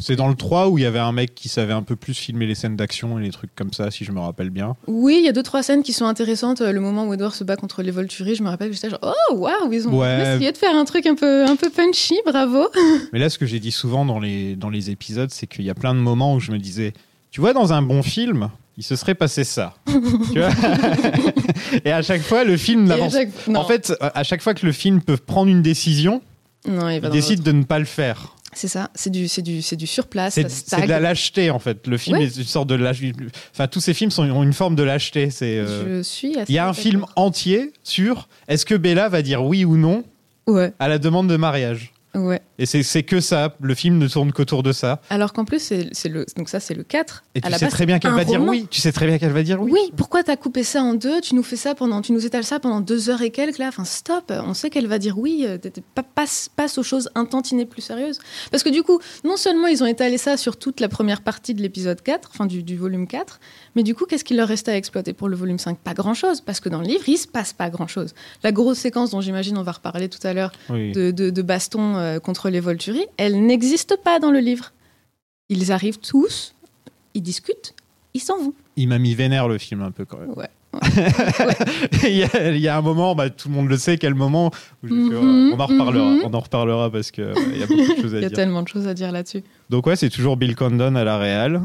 C'est 0.00 0.16
dans 0.16 0.26
le 0.26 0.34
3 0.34 0.70
où 0.70 0.78
il 0.78 0.82
y 0.82 0.86
avait 0.86 0.98
un 0.98 1.12
mec 1.12 1.36
qui 1.36 1.48
savait 1.48 1.72
un 1.72 1.82
peu 1.84 1.94
plus 1.94 2.14
filmer 2.14 2.46
les 2.46 2.56
scènes 2.56 2.74
d'action 2.74 3.16
et 3.20 3.22
les 3.22 3.30
trucs 3.30 3.54
comme 3.54 3.72
ça, 3.72 3.92
si 3.92 4.04
je 4.04 4.10
me 4.10 4.18
rappelle 4.18 4.50
bien. 4.50 4.74
Oui, 4.88 5.18
il 5.20 5.24
y 5.24 5.28
a 5.28 5.32
deux 5.32 5.44
trois 5.44 5.62
scènes 5.62 5.84
qui 5.84 5.92
sont 5.92 6.06
intéressantes. 6.06 6.60
Le 6.62 6.80
moment 6.80 7.06
où 7.06 7.14
Edward 7.14 7.32
se 7.32 7.44
bat 7.44 7.54
contre 7.54 7.80
les 7.82 7.92
Volturi, 7.92 8.34
je 8.34 8.42
me 8.42 8.48
rappelle 8.48 8.72
j'étais 8.72 8.90
genre 8.90 8.98
oh 9.30 9.34
waouh, 9.36 9.72
ils 9.72 9.86
ont 9.86 9.96
Ouais. 9.96 10.34
essayé 10.34 10.50
de 10.50 10.56
faire 10.58 10.74
un 10.74 10.84
truc 10.84 11.06
un 11.06 11.14
peu 11.14 11.44
un 11.44 11.54
peu 11.54 11.70
punchy, 11.70 12.16
bravo. 12.26 12.66
Mais 13.12 13.20
là, 13.20 13.30
ce 13.30 13.38
que 13.38 13.46
j'ai 13.46 13.60
dit 13.60 13.70
souvent 13.70 14.04
dans 14.04 14.18
les, 14.18 14.56
dans 14.56 14.68
les 14.70 14.90
épisodes, 14.90 15.30
c'est 15.30 15.46
qu'il 15.46 15.64
y 15.64 15.70
a 15.70 15.74
plein 15.74 15.94
de 15.94 16.00
moments 16.00 16.34
où 16.34 16.40
je 16.40 16.50
me 16.50 16.58
disais, 16.58 16.92
tu 17.30 17.40
vois, 17.40 17.52
dans 17.52 17.72
un 17.72 17.82
bon 17.82 18.02
film, 18.02 18.50
il 18.76 18.82
se 18.84 18.96
serait 18.96 19.14
passé 19.14 19.44
ça. 19.44 19.74
tu 19.86 20.38
vois 20.38 20.50
et 21.84 21.92
à 21.92 22.02
chaque 22.02 22.22
fois, 22.22 22.44
le 22.44 22.56
film 22.56 22.84
n'avance. 22.84 23.12
chaque-. 23.12 23.28
En 23.54 23.64
fait, 23.64 23.92
à 24.00 24.22
chaque 24.24 24.42
fois 24.42 24.54
que 24.54 24.64
le 24.66 24.72
film 24.72 25.00
peut 25.00 25.16
prendre 25.16 25.50
une 25.50 25.62
décision, 25.62 26.22
non, 26.68 26.88
il 26.88 27.00
décide 27.10 27.42
de 27.42 27.52
ne 27.52 27.62
pas 27.64 27.78
le 27.78 27.84
faire. 27.84 28.34
C'est 28.56 28.68
ça, 28.68 28.88
c'est 28.94 29.10
du 29.10 29.26
c'est 29.26 29.42
du 29.42 29.62
c'est 29.62 29.74
du 29.76 29.86
surplace. 29.88 30.34
C'est 30.34 30.44
de 30.44 30.86
la 30.88 31.00
lâcheté, 31.00 31.50
en 31.50 31.58
fait. 31.58 31.86
Le 31.88 31.98
film 31.98 32.18
Ouais. 32.18 32.24
est 32.26 32.36
une 32.36 32.44
sorte 32.44 32.68
de 32.68 32.76
lâche. 32.76 33.00
Enfin, 33.52 33.66
tous 33.66 33.80
ces 33.80 33.94
films 33.94 34.12
sont, 34.12 34.22
ont 34.30 34.44
une 34.44 34.52
forme 34.52 34.76
de 34.76 34.84
lâcheté. 34.84 35.30
C'est. 35.30 35.58
euh, 35.58 35.98
Je 35.98 36.02
suis. 36.02 36.38
assez 36.38 36.52
Il 36.52 36.54
y 36.54 36.58
a 36.58 36.68
un 36.68 36.72
film 36.72 37.04
entier 37.16 37.72
sur 37.82 38.28
est-ce 38.46 38.64
que 38.64 38.76
Bella 38.76 39.08
va 39.08 39.22
dire 39.22 39.44
oui 39.44 39.64
ou 39.64 39.76
non 39.76 40.04
Ouais, 40.46 40.72
à 40.78 40.88
la 40.88 40.98
demande 40.98 41.26
de 41.28 41.36
mariage. 41.36 41.92
Ouais. 42.14 42.40
Et 42.58 42.66
c'est 42.66 43.02
que 43.02 43.20
ça. 43.20 43.54
Le 43.60 43.74
film 43.74 43.98
ne 43.98 44.06
tourne 44.08 44.32
qu'autour 44.32 44.62
de 44.62 44.72
ça. 44.72 45.00
Alors 45.10 45.32
qu'en 45.32 45.44
plus, 45.44 45.58
c'est 45.60 46.08
le 46.08 46.24
donc 46.36 46.48
ça 46.48 46.60
c'est 46.60 46.74
le 46.74 46.84
4. 46.84 47.24
Et 47.34 47.40
tu 47.40 47.50
sais 47.50 47.58
base, 47.64 47.70
très 47.72 47.86
bien 47.86 47.98
qu'elle 47.98 48.12
va 48.12 48.24
dire 48.24 48.40
oui. 48.42 48.66
Tu 48.70 48.80
sais 48.80 48.92
très 48.92 49.06
bien 49.06 49.18
qu'elle 49.18 49.32
va 49.32 49.42
dire 49.42 49.60
oui. 49.60 49.70
Oui, 49.72 49.92
pourquoi 49.96 50.22
t'as 50.22 50.36
coupé 50.36 50.62
ça 50.62 50.82
en 50.82 50.94
deux? 50.94 51.20
Tu 51.20 51.34
nous 51.34 51.42
fais 51.42 51.56
ça 51.56 51.74
pendant, 51.74 52.00
tu 52.00 52.12
nous 52.12 52.24
étales 52.24 52.44
ça 52.44 52.60
pendant 52.60 52.80
deux 52.80 53.10
heures 53.10 53.22
et 53.22 53.30
quelques 53.30 53.58
là. 53.58 53.68
Enfin, 53.68 53.84
stop. 53.84 54.32
On 54.46 54.54
sait 54.54 54.70
qu'elle 54.70 54.86
va 54.86 54.98
dire 54.98 55.18
oui. 55.18 55.44
euh, 55.46 55.58
Passe, 56.14 56.48
passe 56.54 56.78
aux 56.78 56.82
choses 56.82 57.10
un 57.14 57.24
tantinet 57.24 57.66
plus 57.66 57.82
sérieuses. 57.82 58.18
Parce 58.50 58.62
que 58.62 58.68
du 58.70 58.82
coup, 58.82 59.00
non 59.24 59.36
seulement 59.36 59.66
ils 59.66 59.82
ont 59.82 59.86
étalé 59.86 60.16
ça 60.18 60.36
sur 60.36 60.56
toute 60.56 60.80
la 60.80 60.88
première 60.88 61.22
partie 61.22 61.54
de 61.54 61.62
l'épisode 61.62 62.00
4, 62.02 62.30
enfin 62.32 62.46
du, 62.46 62.62
du 62.62 62.76
volume 62.76 63.06
4, 63.08 63.40
mais 63.76 63.82
du 63.82 63.94
coup, 63.94 64.04
qu'est-ce 64.06 64.24
qu'il 64.24 64.36
leur 64.36 64.48
restait 64.48 64.72
à 64.72 64.76
exploiter 64.76 65.12
pour 65.12 65.28
le 65.28 65.36
volume 65.36 65.58
5 65.58 65.78
Pas 65.78 65.94
grand-chose, 65.94 66.40
parce 66.40 66.60
que 66.60 66.68
dans 66.68 66.80
le 66.80 66.86
livre, 66.86 67.04
il 67.08 67.16
se 67.18 67.26
passe 67.28 67.52
pas 67.52 67.70
grand-chose. 67.70 68.14
La 68.42 68.52
grosse 68.52 68.78
séquence 68.78 69.10
dont 69.10 69.20
j'imagine 69.20 69.56
on 69.58 69.62
va 69.62 69.72
reparler 69.72 70.08
tout 70.08 70.24
à 70.26 70.32
l'heure 70.34 70.52
Oui. 70.70 70.92
de, 70.92 71.10
de, 71.10 71.30
de 71.30 71.42
baston 71.42 71.96
euh, 71.96 72.18
contre 72.20 72.50
les 72.50 72.60
Volturi, 72.60 73.04
elle 73.16 73.44
n'existe 73.46 73.96
pas 74.02 74.18
dans 74.20 74.30
le 74.30 74.40
livre. 74.40 74.72
Ils 75.48 75.72
arrivent 75.72 75.98
tous, 75.98 76.54
ils 77.14 77.22
discutent, 77.22 77.74
ils 78.14 78.20
s'en 78.20 78.38
vont. 78.38 78.54
Il 78.76 78.88
m'a 78.88 78.98
mis 78.98 79.14
vénère 79.14 79.46
le 79.48 79.58
film 79.58 79.82
un 79.82 79.90
peu 79.90 80.04
quand 80.04 80.18
même. 80.18 80.32
Ouais. 80.36 80.48
il, 82.04 82.16
y 82.16 82.24
a, 82.24 82.50
il 82.50 82.58
y 82.60 82.66
a 82.68 82.76
un 82.76 82.80
moment, 82.82 83.14
bah, 83.14 83.30
tout 83.30 83.48
le 83.48 83.54
monde 83.54 83.68
le 83.68 83.76
sait, 83.76 83.96
quel 83.96 84.14
moment. 84.14 84.50
Où 84.82 84.88
j'ai 84.88 84.94
fait, 84.94 84.94
Mhm, 85.20 85.52
on 85.54 85.60
en 85.60 85.66
reparlera. 85.66 86.10
mhm. 86.10 86.20
On 86.24 86.34
en 86.34 86.40
reparlera 86.40 86.90
parce 86.90 87.10
que 87.12 87.22
ouais, 87.34 87.42
il 87.52 87.58
y 87.60 87.62
a 87.62 87.66
beaucoup 87.66 87.94
de 87.96 88.02
choses 88.02 88.14
à 88.14 88.18
Il 88.18 88.22
y 88.22 88.26
a 88.26 88.30
tellement 88.30 88.62
de 88.62 88.68
choses 88.68 88.86
à 88.88 88.94
dire 88.94 89.12
là-dessus. 89.12 89.44
Donc 89.70 89.86
ouais, 89.86 89.94
c'est 89.96 90.10
toujours 90.10 90.36
Bill 90.36 90.56
Condon 90.56 90.96
à 90.96 91.04
la 91.04 91.18
réal. 91.18 91.60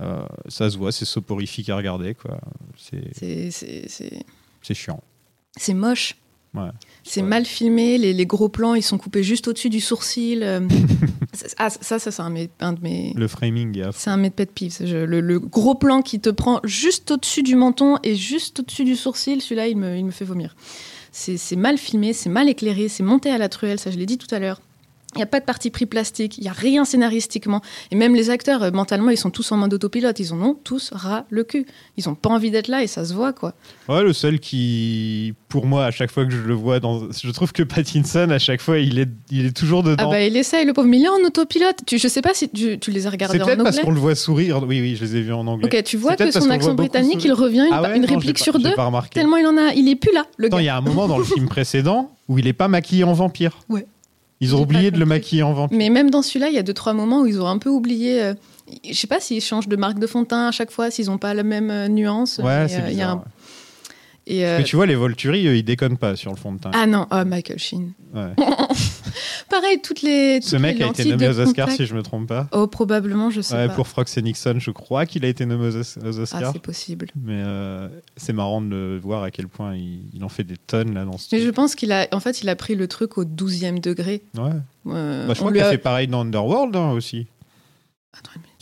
Euh, 0.00 0.24
ça 0.48 0.68
se 0.70 0.76
voit, 0.76 0.92
c'est 0.92 1.04
soporifique 1.04 1.68
à 1.70 1.76
regarder 1.76 2.14
quoi. 2.14 2.38
C'est 2.76 4.74
chiant. 4.74 5.02
c'est 5.56 5.74
moche. 5.74 6.16
Ouais. 6.54 6.70
C'est 7.04 7.20
mal 7.22 7.44
filmé, 7.44 7.98
les, 7.98 8.14
les 8.14 8.24
gros 8.26 8.48
plans, 8.48 8.74
ils 8.74 8.82
sont 8.82 8.96
coupés 8.96 9.22
juste 9.22 9.46
au-dessus 9.46 9.68
du 9.68 9.80
sourcil. 9.80 10.42
euh. 10.42 10.60
Ah, 11.58 11.68
ça, 11.68 11.98
ça 11.98 12.10
c'est 12.10 12.22
un, 12.22 12.34
un 12.60 12.72
de 12.72 12.80
mes... 12.80 13.12
Le 13.14 13.28
framing 13.28 13.76
est. 13.78 13.92
C'est 13.92 14.08
un 14.08 14.16
de 14.16 14.22
mes 14.22 14.30
pet 14.30 14.50
peeves. 14.50 14.78
Le, 14.80 15.20
le 15.20 15.38
gros 15.38 15.74
plan 15.74 16.00
qui 16.00 16.18
te 16.18 16.30
prend 16.30 16.60
juste 16.64 17.10
au-dessus 17.10 17.42
du 17.42 17.56
menton 17.56 17.98
et 18.02 18.14
juste 18.14 18.60
au-dessus 18.60 18.84
du 18.84 18.96
sourcil, 18.96 19.42
celui-là, 19.42 19.68
il 19.68 19.76
me, 19.76 19.98
il 19.98 20.04
me 20.06 20.10
fait 20.12 20.24
vomir. 20.24 20.56
C'est 21.12 21.56
mal 21.56 21.76
filmé, 21.76 22.14
c'est 22.14 22.30
mal 22.30 22.48
éclairé, 22.48 22.88
c'est 22.88 23.02
monté 23.02 23.30
à 23.30 23.36
la 23.36 23.50
truelle, 23.50 23.78
ça 23.78 23.90
je 23.90 23.98
l'ai 23.98 24.06
dit 24.06 24.16
tout 24.16 24.34
à 24.34 24.38
l'heure. 24.38 24.60
Il 25.16 25.20
n'y 25.20 25.22
a 25.22 25.26
pas 25.26 25.40
de 25.40 25.44
parti 25.44 25.70
pris 25.70 25.86
plastique, 25.86 26.38
il 26.38 26.42
n'y 26.42 26.48
a 26.48 26.52
rien 26.52 26.84
scénaristiquement. 26.84 27.60
Et 27.90 27.96
même 27.96 28.14
les 28.14 28.30
acteurs, 28.30 28.62
euh, 28.62 28.70
mentalement, 28.70 29.10
ils 29.10 29.16
sont 29.16 29.30
tous 29.30 29.50
en 29.52 29.56
mode 29.56 29.72
autopilote. 29.74 30.18
Ils 30.20 30.32
en 30.32 30.40
ont 30.42 30.54
tous 30.62 30.90
ras 30.92 31.24
le 31.30 31.44
cul. 31.44 31.66
Ils 31.96 32.04
n'ont 32.08 32.14
pas 32.14 32.30
envie 32.30 32.50
d'être 32.50 32.68
là 32.68 32.82
et 32.82 32.86
ça 32.86 33.04
se 33.04 33.14
voit, 33.14 33.32
quoi. 33.32 33.54
Ouais, 33.88 34.02
le 34.02 34.12
seul 34.12 34.38
qui, 34.38 35.34
pour 35.48 35.66
moi, 35.66 35.86
à 35.86 35.90
chaque 35.90 36.10
fois 36.10 36.24
que 36.24 36.30
je 36.32 36.40
le 36.42 36.54
vois, 36.54 36.80
dans... 36.80 37.10
je 37.10 37.30
trouve 37.30 37.52
que 37.52 37.62
Pattinson, 37.62 38.28
à 38.30 38.38
chaque 38.38 38.60
fois, 38.60 38.78
il 38.78 38.98
est, 38.98 39.08
il 39.30 39.46
est 39.46 39.56
toujours 39.56 39.82
Ah 39.86 39.90
dedans. 39.90 40.10
bah 40.10 40.20
il 40.22 40.36
essaye, 40.36 40.64
le 40.64 40.72
pauvre. 40.72 40.88
Mais 40.88 40.98
il 40.98 41.04
est 41.04 41.08
en 41.08 41.24
autopilote. 41.26 41.76
Tu, 41.86 41.98
je 41.98 42.08
sais 42.08 42.22
pas 42.22 42.34
si 42.34 42.48
tu, 42.48 42.78
tu 42.78 42.90
les 42.90 43.06
as 43.06 43.10
regardés 43.10 43.36
c'est 43.38 43.42
en 43.42 43.46
peut-être 43.46 43.62
parce 43.62 43.76
anglais. 43.76 43.84
qu'on 43.86 43.92
le 43.94 44.00
voit 44.00 44.14
sourire. 44.14 44.62
Oui, 44.66 44.80
oui, 44.80 44.96
je 44.96 45.04
les 45.04 45.16
ai 45.16 45.22
vus 45.22 45.32
en 45.32 45.46
anglais. 45.46 45.66
Ok, 45.74 45.82
tu 45.84 45.96
vois 45.96 46.14
C'est 46.18 46.26
que 46.26 46.30
son 46.40 46.50
accent 46.50 46.74
britannique, 46.74 47.24
il 47.24 47.32
revient 47.32 47.66
une, 47.66 47.72
Ah 47.72 47.82
ouais 47.82 47.96
une 47.96 48.02
Non, 48.02 48.08
réplique 48.14 48.38
pas- 48.38 48.44
sur 48.44 48.58
deux. 48.58 48.74
pas 48.74 48.84
remarqué. 48.86 49.10
Tellement 49.14 49.36
il 49.36 49.46
en 49.46 49.56
a, 49.56 49.72
il 49.74 49.88
est 49.88 49.96
plus 49.96 50.12
là, 50.12 50.24
le 50.36 50.46
Attends, 50.48 50.56
gars. 50.58 50.62
il 50.62 50.66
y 50.66 50.68
a 50.68 50.76
un 50.76 50.80
moment 50.80 51.06
dans 51.08 51.18
le 51.18 51.24
film 51.24 51.48
précédent 51.48 52.10
où 52.28 52.38
il 52.38 52.46
est 52.46 52.52
pas 52.52 52.68
maquillé 52.68 53.04
en 53.04 53.12
vampire. 53.12 53.58
Ouais. 53.68 53.86
Ils 54.40 54.54
ont 54.54 54.60
oublié 54.62 54.90
de 54.90 54.98
le 54.98 55.06
maquiller 55.06 55.42
en 55.42 55.52
vampire. 55.54 55.78
Mais 55.78 55.88
même 55.90 56.10
dans 56.10 56.22
celui-là, 56.22 56.48
il 56.48 56.54
y 56.54 56.58
a 56.58 56.62
deux 56.62 56.74
trois 56.74 56.92
moments 56.92 57.22
où 57.22 57.26
ils 57.26 57.40
ont 57.40 57.46
un 57.46 57.58
peu 57.58 57.70
oublié. 57.70 58.22
euh, 58.22 58.34
je 58.88 58.92
sais 58.94 59.06
pas 59.06 59.20
s'ils 59.20 59.40
changent 59.40 59.68
de 59.68 59.76
marque 59.76 59.98
de 59.98 60.06
fond 60.06 60.22
de 60.22 60.26
teint 60.26 60.48
à 60.48 60.50
chaque 60.52 60.70
fois, 60.70 60.90
s'ils 60.90 61.10
ont 61.10 61.18
pas 61.18 61.32
la 61.34 61.42
même 61.42 61.70
euh, 61.70 61.88
nuance. 61.88 62.38
Ouais, 62.42 62.66
c'est 62.68 62.76
euh, 62.76 62.78
il 62.78 62.82
y 62.82 62.84
a 62.84 62.88
bizarre. 62.90 63.10
un- 63.10 63.16
ouais. 63.16 63.22
Et, 64.28 64.44
euh, 64.44 64.56
Parce 64.56 64.64
que 64.64 64.68
tu 64.70 64.76
vois, 64.76 64.86
les 64.86 64.96
Volturi, 64.96 65.40
ils 65.44 65.62
déconnent 65.62 65.96
pas 65.98 66.16
sur 66.16 66.32
le 66.32 66.36
fond 66.36 66.52
de 66.52 66.58
teint. 66.58 66.72
Ah 66.74 66.86
non, 66.86 67.06
oh, 67.12 67.24
Michael 67.24 67.58
Sheen. 67.60 67.92
Ouais. 68.12 68.32
Pareil, 69.48 69.80
toutes 69.82 70.02
les. 70.02 70.40
Ce 70.42 70.56
mec 70.56 70.78
les 70.78 70.84
a 70.84 70.88
été 70.88 71.04
nommé 71.04 71.28
aux 71.28 71.38
Oscars, 71.40 71.70
si 71.70 71.86
je 71.86 71.94
me 71.94 72.02
trompe 72.02 72.28
pas. 72.28 72.48
Oh, 72.52 72.66
probablement, 72.66 73.30
je 73.30 73.40
sais 73.40 73.54
Ouais, 73.54 73.68
pas. 73.68 73.74
pour 73.74 73.86
Frox 73.88 74.16
et 74.16 74.22
Nixon, 74.22 74.56
je 74.58 74.70
crois 74.70 75.06
qu'il 75.06 75.24
a 75.24 75.28
été 75.28 75.46
nommé 75.46 75.68
aux, 75.68 75.76
Ah, 76.04 76.06
Oscars. 76.20 76.52
c'est 76.52 76.58
possible. 76.62 77.08
mais 77.16 77.40
euh, 77.44 77.88
c'est 78.16 78.32
marrant 78.32 78.60
de 78.60 78.68
le 78.68 78.98
voir 78.98 79.22
à 79.22 79.30
quel 79.30 79.48
point 79.48 79.74
il, 79.76 80.00
il 80.14 80.24
en 80.24 80.28
fait 80.28 80.44
des 80.44 80.56
tonnes 80.56 80.94
là 80.94 81.04
dans 81.04 81.18
ce 81.18 81.34
Mais 81.34 81.40
je 81.42 81.50
pense 81.50 81.74
qu'il 81.74 81.92
a, 81.92 82.06
en 82.12 82.20
fait, 82.20 82.42
il 82.42 82.48
a 82.48 82.56
pris 82.56 82.74
le 82.74 82.88
truc 82.88 83.18
au 83.18 83.24
12e 83.24 83.80
degré. 83.80 84.22
Ouais. 84.36 84.50
Euh, 84.88 85.26
Bah, 85.26 85.34
je 85.34 85.38
crois 85.40 85.52
qu'il 85.52 85.60
a 85.60 85.70
fait 85.70 85.78
pareil 85.78 86.08
dans 86.08 86.20
Underworld 86.22 86.74
hein, 86.76 86.90
aussi. 86.92 87.26
Attends 88.18 88.30
une 88.36 88.42
minute. 88.42 88.52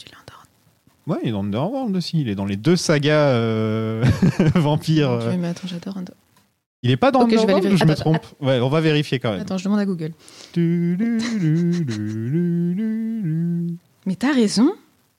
Ouais, 1.07 1.17
il 1.21 1.29
est 1.29 1.31
dans 1.33 1.43
Underworld 1.43 1.95
aussi. 1.95 2.19
Il 2.19 2.29
est 2.29 2.33
dans 2.33 2.45
les 2.45 2.55
deux 2.55 2.75
sagas 2.75 3.29
euh, 3.29 4.03
vampires. 4.55 5.19
Dieu, 5.19 5.29
euh. 5.29 5.37
mais 5.37 5.49
attends, 5.49 5.67
j'adore. 5.67 5.97
Under- 5.97 6.15
Il 6.85 6.91
est 6.91 6.97
pas 6.97 7.09
dans 7.09 7.21
Ok, 7.23 7.31
je 7.31 7.35
vais 7.37 7.41
Underworld 7.41 7.73
ou 7.73 7.77
je 7.77 7.85
me 7.85 7.95
trompe 7.95 8.23
Ouais, 8.39 8.59
on 8.59 8.69
va 8.69 8.79
vérifier 8.79 9.17
quand 9.17 9.31
même. 9.31 9.41
Attends, 9.41 9.57
je 9.57 9.63
demande 9.63 9.79
à 9.79 9.85
Google. 9.85 10.11
Mais 14.05 14.15
t'as 14.15 14.31
raison. 14.33 14.71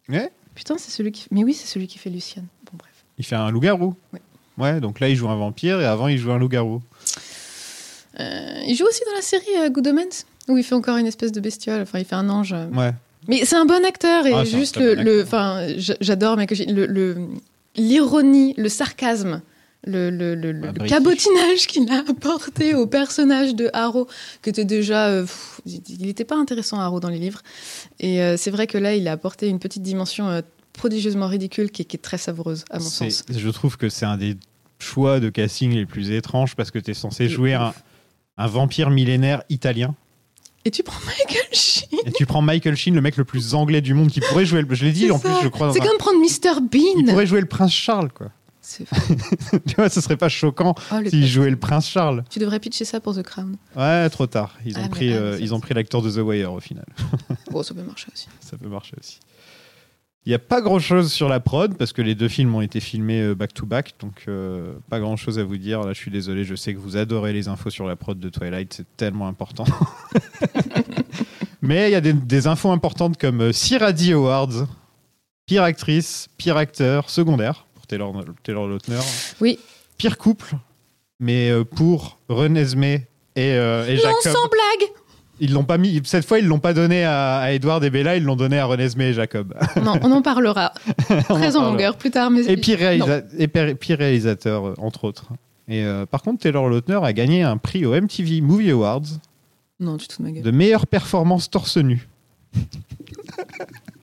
Ouais. 0.09 0.31
Putain, 0.55 0.77
c'est 0.79 0.93
celui 0.93 1.11
qui. 1.11 1.27
Mais 1.33 1.43
oui, 1.43 1.55
c'est 1.55 1.67
celui 1.67 1.89
qui 1.89 1.99
fait. 1.99 2.09
Bon, 2.11 2.73
bref. 2.79 2.93
Il 3.19 3.25
fait 3.25 3.35
un 3.35 3.51
loup-garou. 3.51 3.95
Ouais. 4.13 4.21
Ouais, 4.59 4.81
donc 4.81 5.01
là 5.01 5.09
il 5.09 5.17
joue 5.17 5.29
un 5.29 5.35
vampire 5.37 5.81
et 5.81 5.85
avant 5.85 6.07
il 6.09 6.19
joue 6.19 6.31
un 6.31 6.39
loup-garou. 6.39 6.81
Euh, 8.21 8.61
il 8.67 8.75
joue 8.77 8.87
aussi 8.87 9.03
dans 9.05 9.15
la 9.17 9.21
série 9.23 9.45
euh, 9.59 9.69
Good 9.69 9.89
Omens, 9.89 10.25
où 10.49 10.57
il 10.57 10.63
fait 10.65 10.75
encore 10.77 10.97
une 10.97 11.07
espèce 11.07 11.33
de 11.33 11.41
bestiole. 11.41 11.83
Enfin, 11.83 11.99
il 11.99 12.05
fait 12.05 12.15
un 12.15 12.31
ange. 12.31 12.55
Ouais. 12.75 12.93
Mais 13.29 13.45
c'est 13.45 13.57
un 13.57 13.67
bon 13.67 13.85
acteur 13.85 14.25
et 14.25 14.33
Ah, 14.33 14.45
juste 14.45 14.77
le, 14.79 15.23
enfin, 15.25 15.67
j'adore 15.77 16.37
mais 16.37 16.47
que 16.47 16.55
le- 16.71 17.19
l'ironie, 17.75 18.55
le 18.57 18.69
sarcasme, 18.69 19.43
le, 19.87 20.11
le, 20.11 20.35
le- 20.35 20.53
le 20.53 20.69
Ah, 20.69 20.73
British. 20.73 20.91
cabotinage 20.91 21.67
qu'il 21.69 21.91
a 21.91 22.03
apporté 22.09 22.75
au 22.75 22.87
personnage 22.87 23.55
de 23.55 23.71
Harrow, 23.73 24.07
qui 24.43 24.51
était 24.51 24.65
déjà, 24.65 25.07
euh, 25.09 25.23
pff, 25.23 25.61
il 25.67 26.07
n'était 26.07 26.25
pas 26.25 26.37
intéressant 26.37 26.79
Harrow 26.81 27.01
dans 27.01 27.09
les 27.09 27.19
livres. 27.19 27.41
Et 28.01 28.21
euh, 28.23 28.37
c'est 28.37 28.51
vrai 28.51 28.67
que 28.67 28.79
là, 28.79 28.95
il 28.95 29.07
a 29.09 29.13
apporté 29.13 29.49
une 29.49 29.59
petite 29.59 29.83
dimension 29.83 30.29
euh, 30.29 30.43
prodigieusement 30.73 31.27
ridicule 31.29 31.71
qui 31.71 31.83
est, 31.83 31.85
qui 31.87 31.97
est 31.97 32.01
très 32.01 32.19
savoureuse 32.19 32.65
à 32.71 32.79
mon 32.79 32.85
sens. 32.85 33.25
Je 33.31 33.49
trouve 33.51 33.77
que 33.79 33.89
c'est 33.89 34.05
un 34.07 34.17
des 34.19 34.37
choix 34.79 35.21
de 35.21 35.31
casting 35.31 35.73
les 35.73 35.87
plus 35.87 36.11
étranges 36.11 36.55
parce 36.55 36.71
que 36.71 36.79
tu 36.79 36.91
es 36.91 36.95
censé 36.95 37.29
jouer 37.29 37.55
un, 37.55 37.73
un 38.37 38.47
vampire 38.47 38.91
millénaire 38.91 39.43
italien. 39.49 39.95
Et 40.67 40.71
tu 40.73 40.83
prends 40.83 40.99
Michael 41.07 41.47
Sheen. 41.53 42.01
Et 42.07 42.11
tu 42.11 42.27
prends 42.27 42.43
Michael 42.43 42.77
Sheen, 42.77 42.93
le 42.95 43.01
mec 43.01 43.17
le 43.17 43.25
plus 43.25 43.55
anglais 43.55 43.81
du 43.81 43.95
monde, 43.95 44.11
qui 44.11 44.19
pourrait 44.21 44.45
jouer. 44.45 44.63
le- 44.63 44.75
Je 44.75 44.85
l'ai 44.85 44.91
dit 44.91 45.09
en 45.13 45.19
plus, 45.21 45.31
je 45.45 45.47
crois. 45.49 45.73
C'est 45.73 45.81
un- 45.81 45.87
comme 45.87 45.97
prendre 45.97 46.19
Mr. 46.19 46.59
Il 46.61 47.05
Bean. 47.05 47.11
pourrait 47.13 47.27
jouer 47.27 47.41
le 47.41 47.47
prince 47.47 47.73
Charles, 47.73 48.11
quoi. 48.13 48.33
Tu 49.67 49.75
vois, 49.77 49.89
ce 49.89 50.01
serait 50.01 50.17
pas 50.17 50.29
choquant 50.29 50.75
Oh, 50.93 50.97
le 50.99 51.11
s'il 51.11 51.21
prince. 51.21 51.31
jouait 51.31 51.51
le 51.51 51.57
prince 51.57 51.89
Charles. 51.89 52.25
Tu 52.31 52.39
devrais 52.39 52.59
pitcher 52.61 52.85
ça 52.85 53.01
pour 53.01 53.15
The 53.15 53.23
Crown. 53.23 53.57
Ouais, 53.77 54.09
trop 54.11 54.27
tard. 54.27 54.55
Ils 54.65 54.77
ont 54.79 54.83
Ah, 54.85 54.89
pris, 54.89 55.13
ah, 55.13 55.17
euh, 55.17 55.33
ça, 55.37 55.41
ils 55.41 55.55
ont 55.55 55.61
pris 55.61 55.75
l'acteur 55.75 56.03
de 56.03 56.11
The 56.11 56.19
Wire 56.19 56.53
au 56.53 56.61
final. 56.61 56.87
Bon, 57.51 57.63
ça 57.63 57.75
peut 57.75 57.83
marcher 57.83 58.09
aussi. 58.13 58.29
Ça 58.41 58.57
peut 58.59 58.69
marcher 58.69 58.95
aussi. 58.99 59.21
Il 60.27 60.31
n'y 60.31 60.35
a 60.35 60.41
pas 60.41 60.61
grand 60.61 60.81
chose 60.81 61.13
sur 61.13 61.29
la 61.29 61.39
prod 61.39 61.77
parce 61.79 61.93
que 61.93 62.03
les 62.03 62.17
deux 62.17 62.27
films 62.29 62.53
ont 62.57 62.61
été 62.61 62.81
filmés 62.81 63.21
euh, 63.23 63.35
back-to-back, 63.37 63.95
donc 64.01 64.25
euh, 64.27 64.75
pas 64.91 64.99
grand 64.99 65.15
chose 65.17 65.39
à 65.39 65.45
vous 65.45 65.57
dire. 65.57 65.83
Là, 65.83 65.93
je 65.93 65.99
suis 65.99 66.11
désolé, 66.11 66.43
je 66.43 66.57
sais 66.57 66.75
que 66.75 66.79
vous 66.81 66.97
adorez 66.97 67.33
les 67.33 67.47
infos 67.47 67.71
sur 67.71 67.87
la 67.87 67.95
prod 67.95 68.19
de 68.19 68.29
Twilight, 68.29 68.75
c'est 68.75 68.97
tellement 68.97 69.29
important. 69.29 69.65
Mais 71.63 71.89
il 71.89 71.93
y 71.93 71.97
a 71.97 72.01
des, 72.01 72.13
des 72.13 72.47
infos 72.47 72.71
importantes 72.71 73.17
comme 73.19 73.41
euh, 73.41 73.53
six 73.53 73.77
Raddy 73.79 74.13
Awards, 74.13 74.67
pire 75.47 75.63
actrice, 75.63 76.29
pire 76.37 76.57
acteur, 76.57 77.09
secondaire 77.11 77.67
pour 77.87 78.15
Taylor, 78.15 78.25
Taylor 78.43 78.67
Lautner, 78.67 78.99
Oui. 79.41 79.59
pire 79.97 80.19
couple, 80.19 80.55
mais 81.21 81.51
euh, 81.51 81.65
pour 81.65 82.19
Renesmee 82.29 83.07
et, 83.37 83.53
euh, 83.53 83.87
et 83.87 83.95
Non, 83.97 84.03
Jacob. 84.03 84.33
sans 84.33 84.49
blague 84.49 84.91
Ils 85.41 85.53
l'ont 85.53 85.65
pas 85.65 85.79
mis. 85.79 86.01
Cette 86.05 86.25
fois, 86.27 86.39
ils 86.39 86.47
l'ont 86.47 86.59
pas 86.59 86.73
donné 86.73 87.05
à, 87.05 87.37
à 87.39 87.53
Edward 87.53 87.83
et 87.85 87.91
Bella, 87.91 88.17
ils 88.17 88.25
l'ont 88.25 88.37
donné 88.37 88.59
à 88.59 88.65
Renesmee 88.67 89.05
et 89.11 89.13
Jacob. 89.15 89.55
Non, 89.83 89.99
on 90.03 90.11
en 90.13 90.23
parlera 90.23 90.73
en 91.29 91.35
très 91.37 91.57
en 91.57 91.63
longueur 91.71 91.97
plus 91.97 92.11
tard. 92.11 92.31
Mais 92.31 92.45
Et 92.47 92.57
pire, 92.57 92.79
Non. 92.79 93.07
réalisa- 93.07 93.25
et 93.39 93.95
réalisateur, 93.95 94.75
entre 94.83 95.05
autres. 95.05 95.27
Et 95.69 95.83
euh, 95.85 96.07
par 96.07 96.23
contre, 96.23 96.41
Taylor 96.43 96.69
Lautner 96.69 97.01
a 97.03 97.13
gagné 97.13 97.43
un 97.43 97.57
prix 97.57 97.85
au 97.87 97.93
MTV 97.93 98.41
Movie 98.41 98.71
Awards 98.71 99.03
Non, 99.81 99.97
tu 99.97 100.07
te 100.09 100.23
de 100.23 100.51
meilleure 100.51 100.87
performance 100.87 101.51
torse 101.51 101.77
nu. 101.77 102.09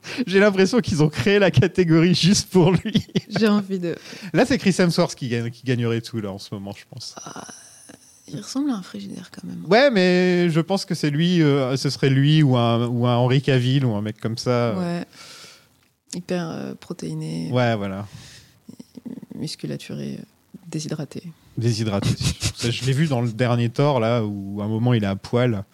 J'ai 0.26 0.40
l'impression 0.40 0.80
qu'ils 0.80 1.02
ont 1.02 1.08
créé 1.08 1.38
la 1.38 1.50
catégorie 1.50 2.14
juste 2.14 2.50
pour 2.50 2.72
lui. 2.72 3.06
J'ai 3.28 3.48
envie 3.48 3.78
de. 3.78 3.94
Là, 4.32 4.44
c'est 4.46 4.58
Chris 4.58 4.74
Hemsworth 4.78 5.14
qui, 5.14 5.28
gagne- 5.28 5.50
qui 5.50 5.62
gagnerait 5.64 6.00
tout 6.00 6.20
là 6.20 6.30
en 6.32 6.38
ce 6.38 6.54
moment, 6.54 6.72
je 6.76 6.84
pense. 6.90 7.14
Il 8.28 8.38
ressemble 8.40 8.70
à 8.70 8.74
un 8.76 8.82
frigidaire 8.82 9.30
quand 9.30 9.46
même. 9.46 9.62
Ouais, 9.68 9.90
mais 9.90 10.48
je 10.50 10.60
pense 10.60 10.84
que 10.86 10.94
c'est 10.94 11.10
lui, 11.10 11.42
euh, 11.42 11.76
ce 11.76 11.90
serait 11.90 12.08
lui 12.10 12.42
ou 12.42 12.56
un, 12.56 12.86
ou 12.86 13.06
un 13.06 13.16
Henri 13.16 13.42
Cavill 13.42 13.84
ou 13.84 13.94
un 13.94 14.00
mec 14.02 14.18
comme 14.18 14.38
ça. 14.38 14.74
Ouais. 14.78 15.04
Hyper 16.14 16.48
euh, 16.48 16.74
protéiné, 16.74 17.50
Ouais, 17.52 17.76
voilà. 17.76 18.06
musculaturé, 19.34 20.18
déshydraté. 20.68 21.22
Déshydraté. 21.58 22.08
Ça, 22.56 22.70
je 22.70 22.84
l'ai 22.84 22.92
vu 22.92 23.06
dans 23.08 23.20
le 23.20 23.30
dernier 23.32 23.68
Thor, 23.68 24.00
là, 24.00 24.22
où 24.24 24.60
à 24.60 24.64
un 24.64 24.68
moment 24.68 24.94
il 24.94 25.04
est 25.04 25.08
à 25.08 25.16
poil. 25.16 25.64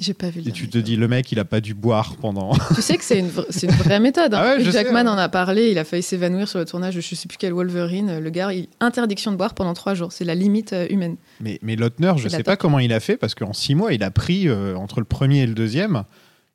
J'ai 0.00 0.14
pas 0.14 0.30
vu 0.30 0.40
le 0.40 0.48
Et 0.48 0.52
tu 0.52 0.68
te 0.68 0.78
dis, 0.78 0.96
le 0.96 1.06
mec, 1.08 1.30
il 1.30 1.38
a 1.38 1.44
pas 1.44 1.60
dû 1.60 1.74
boire 1.74 2.16
pendant. 2.16 2.52
Tu 2.74 2.80
sais 2.82 2.96
que 2.96 3.04
c'est 3.04 3.18
une, 3.18 3.28
vra- 3.28 3.64
une 3.64 3.70
vraie 3.70 4.00
méthode. 4.00 4.32
hein. 4.34 4.40
Ah 4.42 4.56
ouais, 4.56 4.64
Jackman 4.70 5.06
en 5.06 5.18
a 5.18 5.28
parlé, 5.28 5.70
il 5.70 5.78
a 5.78 5.84
failli 5.84 6.02
s'évanouir 6.02 6.48
sur 6.48 6.58
le 6.58 6.64
tournage 6.64 6.96
de 6.96 7.00
je 7.02 7.14
sais 7.14 7.28
plus 7.28 7.36
quel 7.38 7.52
Wolverine. 7.52 8.18
Le 8.18 8.30
gars, 8.30 8.52
il, 8.52 8.68
interdiction 8.80 9.30
de 9.30 9.36
boire 9.36 9.54
pendant 9.54 9.74
trois 9.74 9.94
jours. 9.94 10.10
C'est 10.12 10.24
la 10.24 10.34
limite 10.34 10.72
euh, 10.72 10.86
humaine. 10.88 11.16
Mais, 11.40 11.58
mais 11.62 11.76
Lautner, 11.76 12.14
je 12.16 12.28
sais 12.28 12.42
pas 12.42 12.56
comment 12.56 12.78
il 12.78 12.92
a 12.92 13.00
fait, 13.00 13.16
parce 13.18 13.34
qu'en 13.34 13.52
six 13.52 13.74
mois, 13.74 13.92
il 13.92 14.02
a 14.02 14.10
pris, 14.10 14.48
euh, 14.48 14.74
entre 14.76 15.00
le 15.00 15.04
premier 15.06 15.42
et 15.42 15.46
le 15.46 15.54
deuxième, 15.54 16.04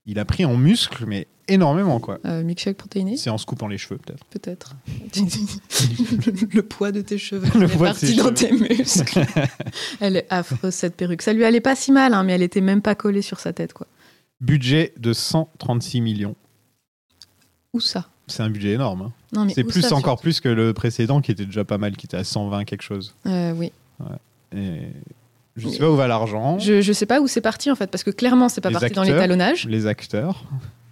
il 0.06 0.20
a 0.20 0.26
pris 0.26 0.46
en 0.46 0.56
muscle, 0.58 1.06
mais 1.08 1.28
énormément, 1.48 2.00
quoi. 2.00 2.20
Euh, 2.26 2.44
milkshake 2.44 2.78
protéiné, 2.78 3.18
C'est 3.18 3.30
en 3.30 3.38
se 3.38 3.46
coupant 3.46 3.68
les 3.68 3.78
cheveux, 3.78 3.98
peut-être. 4.00 4.26
peut-être. 4.26 4.76
le, 5.16 6.48
le 6.56 6.62
poids 6.64 6.92
de 6.92 7.02
tes 7.02 7.18
cheveux 7.18 7.48
Le 7.60 7.66
est 7.66 7.76
poids 7.76 7.90
de 7.90 7.94
parti 7.94 8.16
dans 8.16 8.24
cheveux. 8.26 8.34
tes 8.34 8.52
muscles. 8.52 9.26
elle 10.00 10.18
est 10.18 10.28
affreuse, 10.32 10.74
cette 10.74 10.96
perruque. 10.96 11.22
Ça 11.22 11.34
lui 11.34 11.44
allait 11.46 11.62
pas 11.62 11.76
si 11.76 11.92
mal, 11.92 12.14
hein, 12.14 12.24
mais 12.24 12.34
elle 12.34 12.42
était 12.44 12.62
même 12.62 12.82
pas 12.82 12.96
collée 12.96 13.22
sur 13.22 13.40
sa 13.40 13.54
tête. 13.54 13.74
quoi. 13.74 13.88
Budget 14.42 14.94
de 14.98 15.14
136 15.14 16.02
millions. 16.02 16.36
Où 17.74 17.80
ça? 17.80 18.08
C'est 18.28 18.42
un 18.44 18.50
budget 18.50 18.74
énorme. 18.74 19.02
hein. 19.04 19.12
Non, 19.34 19.46
mais 19.46 19.54
C'est 19.54 19.64
plus 19.64 19.82
ça, 19.82 19.96
encore 19.96 20.20
plus 20.20 20.40
que 20.40 20.50
le 20.50 20.74
précédent, 20.74 21.22
qui 21.22 21.32
était 21.32 21.46
déjà 21.46 21.64
pas 21.64 21.78
mal, 21.78 21.96
qui 21.96 22.06
était 22.08 22.18
à 22.18 22.24
120 22.24 22.64
quelque 22.66 22.82
chose. 22.82 23.14
Euh, 23.28 23.54
Oui. 23.54 23.72
Et 24.56 24.82
je 25.56 25.68
sais 25.70 25.78
pas 25.80 25.90
où 25.90 25.96
va 25.96 26.08
l'argent. 26.08 26.60
Je, 26.60 26.82
je 26.82 26.94
sais 26.94 27.06
pas 27.06 27.22
où 27.22 27.28
c'est 27.28 27.42
parti 27.42 27.72
en 27.72 27.76
fait, 27.76 27.88
parce 27.88 28.04
que 28.04 28.12
clairement, 28.12 28.50
c'est 28.50 28.62
pas 28.62 28.70
Les 28.70 28.74
parti 28.80 28.92
dans 28.94 29.04
l'étalonnage. 29.04 29.66
Les 29.68 29.88
acteurs. 29.88 30.44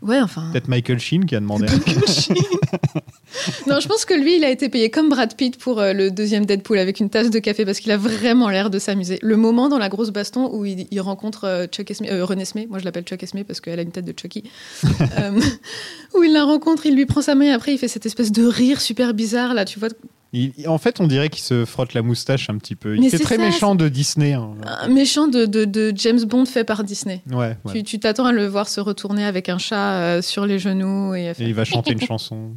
Ouais, 0.01 0.20
enfin. 0.20 0.50
Peut-être 0.51 0.67
Michael 0.67 1.00
Sheen 1.00 1.25
qui 1.25 1.34
a 1.34 1.39
demandé. 1.39 1.65
un- 1.65 1.70
non, 3.70 3.79
je 3.79 3.88
pense 3.88 4.03
que 4.03 4.13
lui, 4.13 4.36
il 4.36 4.43
a 4.43 4.50
été 4.50 4.67
payé 4.67 4.89
comme 4.89 5.08
Brad 5.10 5.34
Pitt 5.36 5.58
pour 5.58 5.79
euh, 5.79 5.93
le 5.93 6.12
deuxième 6.12 6.46
Deadpool 6.46 6.77
avec 6.77 7.00
une 7.00 7.10
tasse 7.10 7.29
de 7.29 7.39
café 7.39 7.63
parce 7.63 7.79
qu'il 7.79 7.89
a 7.91 7.96
vraiment 7.98 8.50
l'air 8.50 8.70
de 8.70 8.79
s'amuser. 8.79 9.17
Le 9.22 9.38
moment 9.38 9.70
dans 9.70 9.77
la 9.77 9.88
grosse 9.88 10.10
baston 10.10 10.50
où 10.53 10.65
il, 10.65 10.88
il 10.91 11.00
rencontre 11.00 11.46
euh, 11.46 11.67
Chuck 11.67 11.89
Esme, 11.89 12.05
euh, 12.10 12.25
René 12.25 12.41
Esme, 12.41 12.65
moi 12.70 12.79
je 12.79 12.86
l'appelle 12.86 13.03
Chuck 13.05 13.24
Esme 13.24 13.43
parce 13.46 13.62
qu'elle 13.62 13.79
a 13.79 13.82
une 13.82 13.91
tête 13.91 14.05
de 14.05 14.13
Chucky, 14.20 14.43
Euh, 14.84 15.39
où 16.17 16.24
il 16.24 16.34
la 16.34 16.43
rencontre, 16.43 16.86
il 16.86 16.96
lui 16.96 17.05
prend 17.05 17.22
sa 17.22 17.36
main 17.36 17.46
et 17.46 17.51
après 17.51 17.74
il 17.74 17.77
fait 17.77 17.88
cette 17.88 18.05
espèce 18.05 18.32
de 18.32 18.46
rire 18.46 18.82
super 18.82 19.13
bizarre 19.13 19.53
là, 19.53 19.63
tu 19.65 19.79
vois, 19.79 19.89
Il- 20.33 20.67
en 20.67 20.79
fait, 20.79 20.99
on 20.99 21.05
dirait 21.05 21.29
qu'il 21.29 21.43
se 21.43 21.63
frotte 21.63 21.93
la 21.93 22.01
moustache 22.01 22.49
un 22.49 22.57
petit 22.57 22.75
peu. 22.75 22.97
Il 22.97 23.07
c'est 23.11 23.19
très 23.19 23.35
ça, 23.37 23.41
méchant 23.43 23.75
de 23.75 23.87
Disney. 23.87 24.33
hein. 24.33 24.55
un 24.65 24.87
méchant 24.87 25.27
de, 25.27 25.45
de- 25.45 25.63
de 25.65 25.93
James 25.95 26.23
Bond 26.25 26.45
fait 26.45 26.63
par 26.63 26.83
Disney. 26.83 27.21
Ouais, 27.31 27.55
ouais. 27.65 27.73
Tu- 27.73 27.83
Tu 27.83 27.99
t'attends 27.99 28.25
à 28.25 28.31
le 28.31 28.47
voir 28.47 28.67
se 28.67 28.81
retourner 28.81 29.23
avec 29.25 29.47
un 29.49 29.59
chat 29.59 29.93
euh, 29.93 30.21
sur 30.23 30.45
les 30.47 30.57
genoux 30.57 31.13
et 31.13 31.33
il 31.39 31.53
va 31.53 31.65
chanter 31.65 31.91
une 31.93 32.01
chanson. 32.07 32.51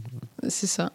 c'est 0.49 0.67
ça. 0.67 0.91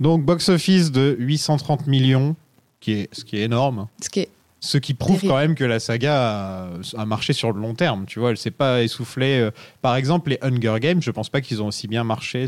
Donc, 0.00 0.24
box-office 0.24 0.92
de 0.92 1.16
830 1.18 1.88
millions, 1.88 2.36
qui 2.78 2.92
est, 2.92 3.08
ce 3.12 3.24
qui 3.24 3.36
est 3.36 3.42
énorme. 3.42 3.88
Ce 4.00 4.08
qui 4.08 4.20
est 4.20 4.28
Ce 4.60 4.76
qui 4.76 4.92
prouve 4.92 5.20
quand 5.20 5.36
même 5.36 5.54
que 5.54 5.62
la 5.62 5.78
saga 5.78 6.16
a, 6.16 6.68
a 6.96 7.06
marché 7.06 7.32
sur 7.32 7.52
le 7.52 7.60
long 7.60 7.74
terme. 7.74 8.06
Tu 8.06 8.18
vois, 8.18 8.30
elle 8.30 8.36
s'est 8.36 8.50
pas 8.50 8.82
essoufflée. 8.82 9.38
euh. 9.38 9.50
Par 9.82 9.94
exemple, 9.94 10.30
les 10.30 10.38
Hunger 10.42 10.74
Games, 10.80 11.00
je 11.00 11.12
pense 11.12 11.28
pas 11.28 11.40
qu'ils 11.40 11.62
ont 11.62 11.68
aussi 11.68 11.86
bien 11.86 12.02
marché. 12.02 12.46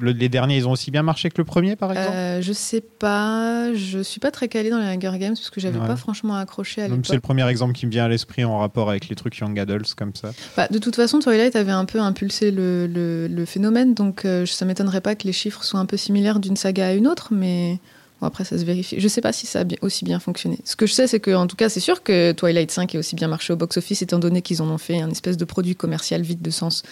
Le- 0.00 0.12
les 0.12 0.30
derniers, 0.30 0.56
ils 0.56 0.66
ont 0.66 0.70
aussi 0.72 0.90
bien 0.90 1.02
marché 1.02 1.28
que 1.28 1.34
le 1.36 1.44
premier, 1.44 1.76
par 1.76 1.92
exemple? 1.92 2.16
Euh, 2.16 2.40
je 2.40 2.52
sais 2.54 2.80
pas, 2.80 3.74
je 3.74 3.98
suis 4.02 4.20
pas 4.20 4.30
très 4.30 4.48
calée 4.48 4.70
dans 4.70 4.78
les 4.78 4.86
Hunger 4.86 5.18
Games 5.18 5.34
parce 5.34 5.50
que 5.50 5.60
j'avais 5.60 5.78
Ouais. 5.78 5.86
pas 5.86 5.96
franchement 5.96 6.36
accroché 6.36 6.80
à 6.82 6.88
Donc, 6.88 7.00
C'est 7.04 7.12
le 7.12 7.16
l'époque. 7.16 7.24
premier 7.26 7.46
exemple 7.50 7.74
qui 7.74 7.84
me 7.84 7.90
vient 7.90 8.04
à 8.04 8.08
l'esprit 8.08 8.42
en 8.44 8.58
rapport 8.58 8.88
avec 8.88 9.08
les 9.10 9.14
trucs 9.16 9.36
Young 9.36 9.58
Adults 9.58 9.92
comme 9.94 10.14
ça. 10.14 10.30
Bah, 10.56 10.66
de 10.70 10.78
toute 10.78 10.96
façon, 10.96 11.18
Twilight 11.18 11.56
avait 11.56 11.72
un 11.72 11.84
peu 11.84 12.00
impulsé 12.00 12.50
le, 12.52 12.86
le- 12.86 13.28
le 13.28 13.44
phénomène, 13.44 13.92
donc 13.92 14.24
euh, 14.24 14.46
ça 14.46 14.64
m'étonnerait 14.64 15.02
pas 15.02 15.14
que 15.14 15.26
les 15.26 15.32
chiffres 15.34 15.62
soient 15.62 15.80
un 15.80 15.86
peu 15.86 15.98
similaires 15.98 16.40
d'une 16.40 16.56
saga 16.56 16.86
à 16.86 16.92
une 16.94 17.06
autre, 17.06 17.28
mais 17.32 17.78
bon, 18.20 18.26
après 18.26 18.44
ça 18.44 18.58
se 18.58 18.64
vérifie. 18.64 19.00
Je 19.00 19.08
sais 19.08 19.20
pas 19.20 19.32
si 19.32 19.46
ça 19.46 19.60
a 19.60 19.64
bien- 19.64 19.78
aussi 19.82 20.04
bien 20.04 20.20
fonctionné. 20.20 20.58
Ce 20.64 20.76
que 20.76 20.86
je 20.86 20.92
sais, 20.92 21.06
c'est 21.06 21.20
que 21.20 21.30
en 21.32 21.46
tout 21.46 21.56
cas, 21.56 21.68
c'est 21.68 21.80
sûr 21.80 22.02
que 22.02 22.32
Twilight 22.32 22.70
5 22.70 22.94
est 22.94 22.98
aussi 22.98 23.16
bien 23.16 23.28
marché 23.28 23.52
au 23.52 23.56
box-office, 23.56 24.02
étant 24.02 24.18
donné 24.18 24.42
qu'ils 24.42 24.62
en 24.62 24.68
ont 24.68 24.78
fait 24.78 25.00
un 25.00 25.10
espèce 25.10 25.36
de 25.36 25.44
produit 25.44 25.74
commercial 25.76 26.22
vide 26.22 26.42
de 26.42 26.50
sens 26.50 26.82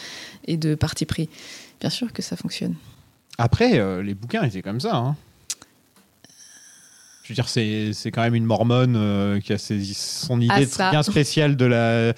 et 0.46 0.56
de 0.56 0.74
parti 0.74 1.04
pris. 1.06 1.28
Bien 1.80 1.90
sûr 1.90 2.12
que 2.12 2.22
ça 2.22 2.36
fonctionne. 2.36 2.74
Après, 3.38 3.78
euh, 3.78 4.02
les 4.02 4.14
bouquins 4.14 4.42
étaient 4.42 4.62
comme 4.62 4.80
ça. 4.80 4.96
hein. 4.96 5.16
Je 7.22 7.28
veux 7.28 7.34
dire, 7.34 7.48
c'est 7.48 8.10
quand 8.10 8.22
même 8.22 8.34
une 8.34 8.46
mormone 8.46 8.94
euh, 8.96 9.38
qui 9.40 9.52
a 9.52 9.58
ses- 9.58 9.84
son 9.94 10.40
idée 10.40 10.52
Ah, 10.56 10.64
ça. 10.66 10.90
bien 10.90 11.02
spéciale 11.02 11.56
de 11.56 11.66
la, 11.66 11.76
euh, 11.76 12.14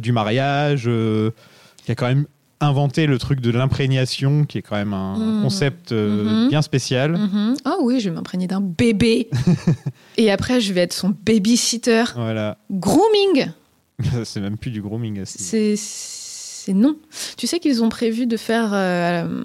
du 0.00 0.12
mariage, 0.12 0.84
qui 1.84 1.90
a 1.90 1.94
quand 1.96 2.06
même 2.06 2.26
inventé 2.64 3.06
le 3.06 3.18
truc 3.18 3.40
de 3.40 3.50
l'imprégnation, 3.50 4.44
qui 4.44 4.58
est 4.58 4.62
quand 4.62 4.76
même 4.76 4.92
un 4.94 5.16
Mhm. 5.18 5.42
concept 5.42 5.92
euh, 5.92 6.44
Mhm. 6.44 6.48
bien 6.50 6.62
spécial. 6.62 7.12
Mhm. 7.12 7.54
Ah 7.64 7.76
oui, 7.82 8.00
je 8.00 8.08
vais 8.08 8.14
m'imprégner 8.14 8.46
d'un 8.46 8.60
bébé. 8.60 9.28
et 10.16 10.30
après, 10.30 10.60
je 10.60 10.72
vais 10.72 10.80
être 10.82 10.92
son 10.92 11.14
babysitter. 11.24 12.04
Voilà. 12.16 12.58
Grooming 12.70 13.48
c'est 14.24 14.40
même 14.40 14.56
plus 14.58 14.70
du 14.72 14.82
grooming. 14.82 15.22
C'est 15.24 15.76
c'est 16.64 16.72
non. 16.72 16.96
Tu 17.36 17.46
sais 17.46 17.60
qu'ils 17.60 17.82
ont 17.84 17.88
prévu 17.90 18.26
de 18.26 18.36
faire. 18.38 18.70
euh, 18.72 19.44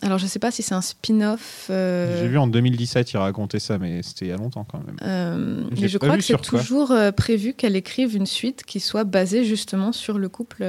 alors 0.00 0.16
je 0.18 0.26
sais 0.26 0.38
pas 0.38 0.50
si 0.50 0.62
c'est 0.62 0.74
un 0.74 0.80
spin-off. 0.80 1.66
euh, 1.70 2.20
J'ai 2.22 2.28
vu 2.28 2.38
en 2.38 2.46
2017, 2.46 3.12
il 3.12 3.16
racontait 3.18 3.58
ça, 3.58 3.76
mais 3.78 4.02
c'était 4.02 4.24
il 4.24 4.28
y 4.28 4.32
a 4.32 4.36
longtemps 4.36 4.64
quand 4.64 4.78
même. 4.86 4.96
euh, 5.02 5.64
mais 5.78 5.88
je 5.88 5.98
crois 5.98 6.16
que 6.16 6.22
c'est 6.22 6.40
toujours 6.40 6.94
prévu 7.16 7.52
qu'elle 7.52 7.76
écrive 7.76 8.16
une 8.16 8.26
suite 8.26 8.62
qui 8.64 8.80
soit 8.80 9.04
basée 9.04 9.44
justement 9.44 9.92
sur 9.92 10.16
le 10.18 10.28
couple 10.28 10.64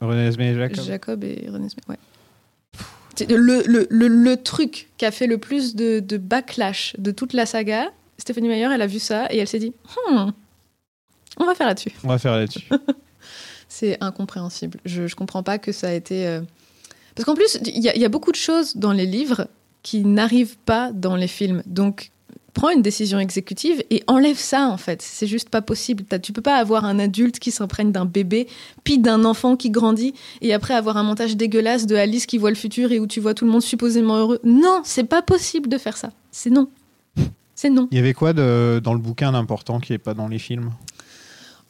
René 0.00 0.28
et 0.28 0.54
Jacob. 0.54 0.84
Jacob 0.84 1.24
et 1.24 1.46
René. 1.50 1.66
Ouais. 1.88 1.96
Le, 3.28 3.62
le, 3.66 3.86
le, 3.90 4.08
le 4.08 4.36
truc 4.42 4.88
qui 4.96 5.04
a 5.04 5.10
fait 5.10 5.26
le 5.26 5.36
plus 5.38 5.74
de, 5.74 6.00
de 6.00 6.16
backlash 6.16 6.94
de 6.96 7.10
toute 7.10 7.32
la 7.34 7.44
saga, 7.44 7.88
Stéphanie 8.18 8.48
Meyer, 8.48 8.68
elle 8.72 8.80
a 8.82 8.86
vu 8.86 8.98
ça 8.98 9.26
et 9.30 9.38
elle 9.38 9.48
s'est 9.48 9.58
dit 9.58 9.72
Hmm, 10.10 10.30
on 11.36 11.44
va 11.44 11.54
faire 11.54 11.66
là-dessus. 11.66 11.90
On 12.04 12.08
va 12.08 12.18
faire 12.18 12.32
là-dessus. 12.36 12.66
C'est 13.80 13.96
incompréhensible. 14.02 14.78
Je 14.84 15.02
ne 15.04 15.08
comprends 15.08 15.42
pas 15.42 15.56
que 15.58 15.72
ça 15.72 15.88
a 15.88 15.92
été. 15.92 16.26
euh, 16.26 16.42
Parce 17.14 17.24
qu'en 17.24 17.34
plus, 17.34 17.58
il 17.64 17.82
y, 17.82 18.04
a- 18.04 18.08
beaucoup 18.10 18.30
de 18.30 18.36
choses 18.36 18.76
dans 18.76 18.92
les 18.92 19.06
livres 19.06 19.48
qui 19.82 20.04
n'arrivent 20.04 20.58
pas 20.66 20.92
dans 20.92 21.16
les 21.16 21.26
films. 21.28 21.62
Donc, 21.64 22.10
prends 22.52 22.68
une 22.68 22.82
décision 22.82 23.18
exécutive 23.18 23.82
et 23.88 24.02
enlève 24.06 24.36
ça, 24.36 24.68
en 24.68 24.76
fait. 24.76 25.00
C'est 25.00 25.26
juste 25.26 25.48
pas 25.48 25.62
possible. 25.62 26.04
Tu 26.20 26.34
peux 26.34 26.42
pas 26.42 26.56
avoir 26.56 26.84
un 26.84 26.98
adulte 26.98 27.38
qui 27.38 27.50
s'imprègne 27.50 27.90
d'un 27.90 28.04
bébé, 28.04 28.48
puis 28.84 28.98
d'un 28.98 29.24
enfant 29.24 29.56
qui 29.56 29.70
grandit, 29.70 30.12
et 30.42 30.52
après 30.52 30.74
avoir 30.74 30.98
un 30.98 31.02
montage 31.02 31.38
dégueulasse 31.38 31.86
de 31.86 31.96
Alice 31.96 32.26
qui 32.26 32.36
voit 32.36 32.50
le 32.50 32.56
futur 32.56 32.92
et 32.92 33.00
où 33.00 33.06
tu 33.06 33.18
vois 33.20 33.32
tout 33.32 33.46
le 33.46 33.50
monde 33.50 33.62
supposément 33.62 34.18
heureux. 34.18 34.40
Non, 34.44 34.82
c'est 34.84 35.04
pas 35.04 35.22
possible 35.22 35.70
de 35.70 35.78
faire 35.78 35.96
ça. 35.96 36.10
C'est 36.32 36.50
non. 36.50 36.68
C'est 37.54 37.70
non. 37.70 37.88
Il 37.90 37.96
y 37.96 38.00
avait 38.00 38.14
quoi 38.14 38.34
de, 38.34 38.80
dans 38.82 38.92
le 38.94 38.98
bouquin 39.00 39.32
d'important 39.32 39.80
qui 39.80 39.92
n'est 39.92 39.98
pas 39.98 40.12
dans 40.14 40.28
les 40.28 40.38
films? 40.38 40.70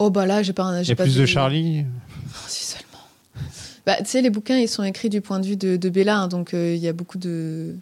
Oh 0.00 0.08
bah 0.08 0.24
là, 0.24 0.42
j'ai 0.42 0.54
pas. 0.54 0.82
J'ai 0.82 0.94
pas 0.94 1.04
plus 1.04 1.16
de 1.16 1.26
Charlie? 1.26 1.84
Oh, 1.84 2.36
si 2.48 2.64
seulement. 2.64 3.04
Bah, 3.84 3.96
tu 3.98 4.06
sais, 4.06 4.22
les 4.22 4.30
bouquins, 4.30 4.56
ils 4.56 4.66
sont 4.66 4.82
écrits 4.82 5.10
du 5.10 5.20
point 5.20 5.40
de 5.40 5.46
vue 5.46 5.56
de, 5.56 5.76
de 5.76 5.88
Bella, 5.90 6.20
hein, 6.20 6.28
donc 6.28 6.54
euh, 6.54 6.74
il 6.74 6.80
y 6.80 6.88
a 6.88 6.94
beaucoup 6.94 7.18
de. 7.18 7.76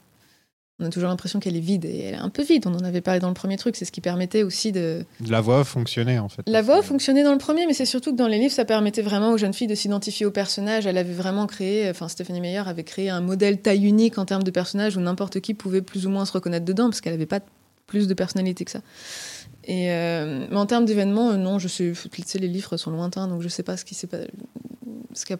On 0.80 0.86
a 0.86 0.90
toujours 0.90 1.08
l'impression 1.08 1.38
qu'elle 1.38 1.56
est 1.56 1.60
vide, 1.60 1.84
et 1.84 2.00
elle 2.00 2.14
est 2.14 2.18
un 2.18 2.28
peu 2.28 2.42
vide. 2.42 2.64
On 2.66 2.74
en 2.74 2.84
avait 2.84 3.00
parlé 3.00 3.20
dans 3.20 3.28
le 3.28 3.34
premier 3.34 3.56
truc, 3.56 3.76
c'est 3.76 3.84
ce 3.84 3.92
qui 3.92 4.00
permettait 4.00 4.42
aussi 4.42 4.72
de. 4.72 5.04
La 5.28 5.40
voix 5.40 5.62
fonctionnait 5.62 6.18
en 6.18 6.28
fait. 6.28 6.42
La 6.46 6.60
voix 6.60 6.82
fonctionnait 6.82 7.22
dans 7.22 7.32
le 7.32 7.38
premier, 7.38 7.66
mais 7.66 7.72
c'est 7.72 7.86
surtout 7.86 8.10
que 8.10 8.16
dans 8.16 8.28
les 8.28 8.38
livres, 8.40 8.54
ça 8.54 8.64
permettait 8.64 9.02
vraiment 9.02 9.30
aux 9.30 9.38
jeunes 9.38 9.54
filles 9.54 9.68
de 9.68 9.76
s'identifier 9.76 10.26
au 10.26 10.32
personnage. 10.32 10.86
Elle 10.86 10.98
avait 10.98 11.14
vraiment 11.14 11.46
créé, 11.46 11.88
enfin 11.88 12.08
Stephanie 12.08 12.40
Meyer 12.40 12.62
avait 12.66 12.84
créé 12.84 13.10
un 13.10 13.20
modèle 13.20 13.60
taille 13.60 13.86
unique 13.86 14.18
en 14.18 14.24
termes 14.24 14.42
de 14.42 14.50
personnage 14.50 14.96
où 14.96 15.00
n'importe 15.00 15.38
qui 15.38 15.54
pouvait 15.54 15.82
plus 15.82 16.04
ou 16.04 16.10
moins 16.10 16.24
se 16.24 16.32
reconnaître 16.32 16.64
dedans, 16.64 16.90
parce 16.90 17.00
qu'elle 17.00 17.12
n'avait 17.12 17.26
pas 17.26 17.40
plus 17.86 18.08
de 18.08 18.14
personnalité 18.14 18.64
que 18.64 18.72
ça. 18.72 18.80
Euh, 19.68 20.46
mais 20.50 20.56
en 20.56 20.66
termes 20.66 20.84
d'événements, 20.84 21.30
euh, 21.30 21.36
non, 21.36 21.58
je 21.58 21.68
sais, 21.68 21.92
tu 22.10 22.22
sais, 22.22 22.38
les 22.38 22.48
livres 22.48 22.76
sont 22.76 22.90
lointains, 22.90 23.28
donc 23.28 23.42
je 23.42 23.48
sais 23.48 23.62
pas 23.62 23.76
ce 23.76 23.84
qui 23.84 23.94
s'est 23.94 24.06
pas, 24.06 24.18
ce 25.12 25.24
qui 25.24 25.32
a 25.34 25.36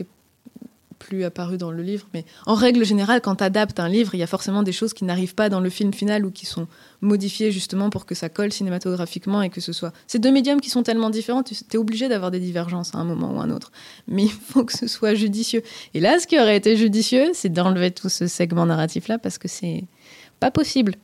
est 0.00 0.06
plus 0.98 1.24
apparu 1.24 1.58
dans 1.58 1.70
le 1.70 1.82
livre. 1.82 2.06
Mais 2.14 2.24
en 2.46 2.54
règle 2.54 2.84
générale, 2.84 3.20
quand 3.20 3.36
tu 3.36 3.44
adaptes 3.44 3.78
un 3.80 3.88
livre, 3.88 4.14
il 4.14 4.18
y 4.18 4.22
a 4.22 4.26
forcément 4.26 4.62
des 4.62 4.72
choses 4.72 4.94
qui 4.94 5.04
n'arrivent 5.04 5.34
pas 5.34 5.48
dans 5.48 5.60
le 5.60 5.68
film 5.70 5.92
final 5.92 6.24
ou 6.24 6.30
qui 6.30 6.46
sont 6.46 6.66
modifiées 7.00 7.52
justement 7.52 7.90
pour 7.90 8.06
que 8.06 8.14
ça 8.14 8.28
colle 8.28 8.52
cinématographiquement 8.52 9.42
et 9.42 9.50
que 9.50 9.60
ce 9.60 9.72
soit. 9.72 9.92
Ces 10.06 10.18
deux 10.18 10.30
médiums 10.30 10.60
qui 10.60 10.70
sont 10.70 10.82
tellement 10.82 11.10
différents, 11.10 11.42
tu 11.42 11.54
es 11.72 11.76
obligé 11.76 12.08
d'avoir 12.08 12.30
des 12.30 12.40
divergences 12.40 12.94
à 12.94 12.98
un 12.98 13.04
moment 13.04 13.34
ou 13.34 13.40
à 13.40 13.44
un 13.44 13.50
autre. 13.50 13.70
Mais 14.08 14.24
il 14.24 14.30
faut 14.30 14.64
que 14.64 14.76
ce 14.76 14.86
soit 14.86 15.14
judicieux. 15.14 15.62
Et 15.92 16.00
là, 16.00 16.18
ce 16.18 16.26
qui 16.26 16.38
aurait 16.38 16.56
été 16.56 16.76
judicieux, 16.76 17.30
c'est 17.34 17.50
d'enlever 17.50 17.90
tout 17.90 18.08
ce 18.08 18.26
segment 18.26 18.66
narratif-là 18.66 19.18
parce 19.18 19.38
que 19.38 19.48
c'est 19.48 19.84
pas 20.40 20.50
possible. 20.50 20.94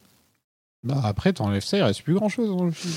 Bah, 0.83 1.01
après, 1.05 1.33
t'enlèves 1.33 1.65
ça, 1.65 1.77
il 1.77 1.83
reste 1.83 2.03
plus 2.03 2.15
grand 2.15 2.29
chose 2.29 2.49
dans 2.49 2.65
le 2.65 2.71
film. 2.71 2.95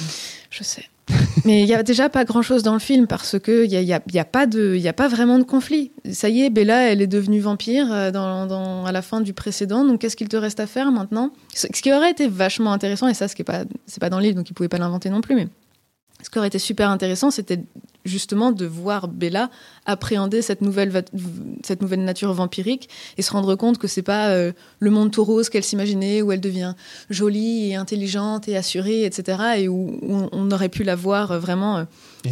Je 0.50 0.63
sais. 0.63 0.86
Mais 1.46 1.63
il 1.63 1.68
y 1.68 1.74
a 1.74 1.84
déjà 1.84 2.08
pas 2.08 2.24
grand 2.24 2.42
chose 2.42 2.63
dans 2.63 2.72
le 2.74 2.80
film 2.80 3.08
parce 3.08 3.38
que 3.38 3.66
il 3.66 3.72
y 3.72 3.75
a, 3.75 3.82
y 3.82 4.20
a- 4.20 4.25
pas 4.25 4.48
de, 4.48 4.80
a 4.88 4.94
pas 4.94 5.10
vraiment 5.10 5.38
de 5.38 5.44
conflit. 5.44 5.92
Ça 6.13 6.30
y 6.30 6.44
est, 6.44 6.50
Bella, 6.50 6.90
elle 6.90 7.02
est 7.02 7.08
devenue 7.08 7.42
vampire 7.42 7.92
euh, 7.92 8.84
à 8.86 8.92
la 8.94 9.02
fin 9.02 9.20
du 9.20 9.34
précédent. 9.34 9.84
Donc 9.84 10.00
qu'est-ce 10.00 10.16
qu'il 10.16 10.30
te 10.30 10.38
reste 10.38 10.62
à 10.62 10.68
faire 10.68 10.92
maintenant? 10.94 11.32
Ce 11.54 11.68
qui 11.68 11.92
aurait 11.92 12.12
été 12.12 12.30
vachement 12.30 12.72
intéressant 12.72 13.10
et 13.10 13.13
ça, 13.13 13.28
ce 13.28 13.36
qui 13.36 13.42
est 13.42 13.46
pas, 13.46 13.63
pas 14.00 14.10
dans 14.10 14.18
le 14.20 14.24
livre, 14.24 14.36
donc 14.38 14.50
ils 14.50 14.54
pouvaient 14.54 14.70
pas 14.70 14.78
l'inventer 14.78 15.10
non 15.10 15.20
plus. 15.20 15.36
Mais 15.36 15.50
ce 16.22 16.30
qui 16.30 16.38
aurait 16.38 16.48
été 16.48 16.60
super 16.60 16.90
intéressant, 16.90 17.32
c'était 17.32 17.60
justement 18.06 18.52
de 18.52 18.66
voir 18.66 19.08
Bella 19.08 19.50
appréhender 19.86 20.42
cette 20.42 20.62
nouvelle, 20.62 21.04
cette 21.64 21.82
nouvelle 21.82 22.04
nature 22.04 22.34
vampirique 22.34 22.90
et 23.18 23.22
se 23.22 23.32
rendre 23.32 23.56
compte 23.56 23.78
que 23.78 23.88
c'est 23.88 24.02
pas 24.02 24.30
euh, 24.30 24.52
le 24.80 24.90
monde 24.92 25.12
tout 25.12 25.24
rose 25.24 25.50
qu'elle 25.50 25.64
s'imaginait 25.64 26.22
où 26.22 26.32
elle 26.32 26.42
devient 26.42 26.74
jolie 27.10 27.70
et 27.72 27.76
intelligente 27.76 28.48
et 28.48 28.58
assurée, 28.58 29.06
etc. 29.06 29.38
Et 29.58 29.68
où, 29.68 29.98
où 30.02 30.28
on- 30.32 30.52
aurait 30.52 30.70
pu 30.70 30.84
la 30.84 30.96
voir 30.96 31.32
euh, 31.32 31.40
vraiment 31.40 31.78
euh, 31.78 31.84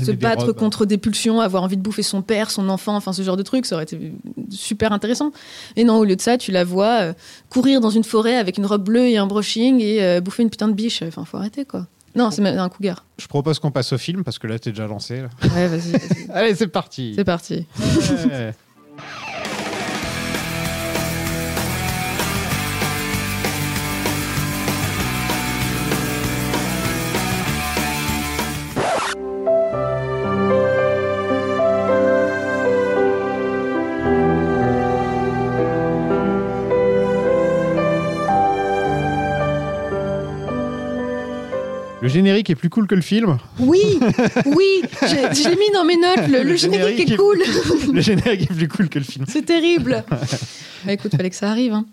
se 0.05 0.11
battre 0.11 0.45
robes. 0.47 0.55
contre 0.57 0.85
des 0.85 0.97
pulsions, 0.97 1.39
avoir 1.41 1.63
envie 1.63 1.77
de 1.77 1.81
bouffer 1.81 2.03
son 2.03 2.21
père, 2.21 2.51
son 2.51 2.69
enfant, 2.69 2.95
enfin 2.95 3.13
ce 3.13 3.21
genre 3.23 3.37
de 3.37 3.43
truc, 3.43 3.65
ça 3.65 3.75
aurait 3.75 3.85
été 3.85 4.11
super 4.49 4.91
intéressant. 4.91 5.31
Et 5.77 5.83
non, 5.83 5.95
au 5.97 6.03
lieu 6.05 6.15
de 6.15 6.21
ça, 6.21 6.37
tu 6.37 6.51
la 6.51 6.63
vois 6.63 7.13
courir 7.49 7.81
dans 7.81 7.89
une 7.89 8.03
forêt 8.03 8.35
avec 8.35 8.57
une 8.57 8.65
robe 8.65 8.83
bleue 8.83 9.07
et 9.07 9.17
un 9.17 9.25
brushing 9.27 9.79
et 9.81 10.19
bouffer 10.21 10.43
une 10.43 10.49
putain 10.49 10.67
de 10.67 10.73
biche. 10.73 11.01
Enfin, 11.01 11.25
faut 11.25 11.37
arrêter 11.37 11.65
quoi. 11.65 11.87
Non, 12.15 12.31
c'est 12.31 12.45
un 12.45 12.69
cougar. 12.69 13.05
Je 13.17 13.27
propose 13.27 13.59
qu'on 13.59 13.71
passe 13.71 13.93
au 13.93 13.97
film 13.97 14.23
parce 14.23 14.39
que 14.39 14.47
là, 14.47 14.59
t'es 14.59 14.71
déjà 14.71 14.87
lancé. 14.87 15.21
là. 15.21 15.29
Ouais, 15.55 15.67
vas-y. 15.67 15.93
Allez, 16.33 16.55
c'est 16.55 16.67
parti. 16.67 17.13
c'est 17.15 17.23
parti. 17.23 17.65
Ouais. 18.29 18.53
Générique 42.11 42.49
est 42.49 42.55
plus 42.55 42.69
cool 42.69 42.87
que 42.87 42.95
le 42.95 43.01
film. 43.01 43.37
Oui, 43.59 43.99
oui, 44.45 44.81
j'ai 45.07 45.33
j'ai 45.43 45.55
mis 45.55 45.69
dans 45.73 45.85
mes 45.85 45.97
notes 45.97 46.27
le, 46.29 46.43
le 46.43 46.55
générique 46.55 47.11
est 47.11 47.15
cool. 47.17 47.41
Le 47.93 48.01
générique 48.01 48.43
est 48.43 48.53
plus 48.53 48.67
cool 48.67 48.89
que 48.89 48.99
le 48.99 49.05
film. 49.05 49.25
C'est 49.27 49.45
terrible. 49.45 50.03
Bah, 50.85 50.93
écoute, 50.93 51.15
fallait 51.15 51.29
que 51.29 51.35
ça 51.35 51.51
arrive. 51.51 51.73
hein. 51.73 51.85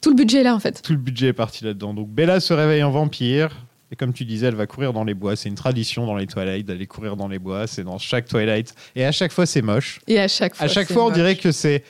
Tout 0.00 0.08
le 0.08 0.16
budget 0.16 0.40
est 0.40 0.44
là 0.44 0.54
en 0.54 0.60
fait. 0.60 0.80
Tout 0.80 0.92
le 0.92 0.98
budget 0.98 1.26
est 1.28 1.32
parti 1.34 1.62
là-dedans. 1.62 1.92
Donc 1.92 2.08
Bella 2.08 2.40
se 2.40 2.54
réveille 2.54 2.82
en 2.82 2.90
vampire. 2.90 3.50
Et 3.92 3.96
comme 3.96 4.12
tu 4.14 4.24
disais, 4.24 4.46
elle 4.46 4.54
va 4.54 4.66
courir 4.66 4.92
dans 4.94 5.04
les 5.04 5.12
bois. 5.14 5.36
C'est 5.36 5.48
une 5.50 5.56
tradition 5.56 6.06
dans 6.06 6.16
les 6.16 6.26
Twilight 6.26 6.64
d'aller 6.66 6.86
courir 6.86 7.16
dans 7.16 7.28
les 7.28 7.38
bois. 7.38 7.66
C'est 7.66 7.84
dans 7.84 7.98
chaque 7.98 8.26
Twilight. 8.26 8.74
Et 8.96 9.04
à 9.04 9.12
chaque 9.12 9.32
fois, 9.32 9.44
c'est 9.46 9.60
moche. 9.62 10.00
Et 10.06 10.18
à 10.18 10.26
chaque 10.28 10.54
fois. 10.56 10.64
À 10.64 10.68
chaque 10.68 10.90
fois, 10.90 11.04
on 11.06 11.10
dirait 11.10 11.36
que 11.36 11.52
c'est 11.52 11.82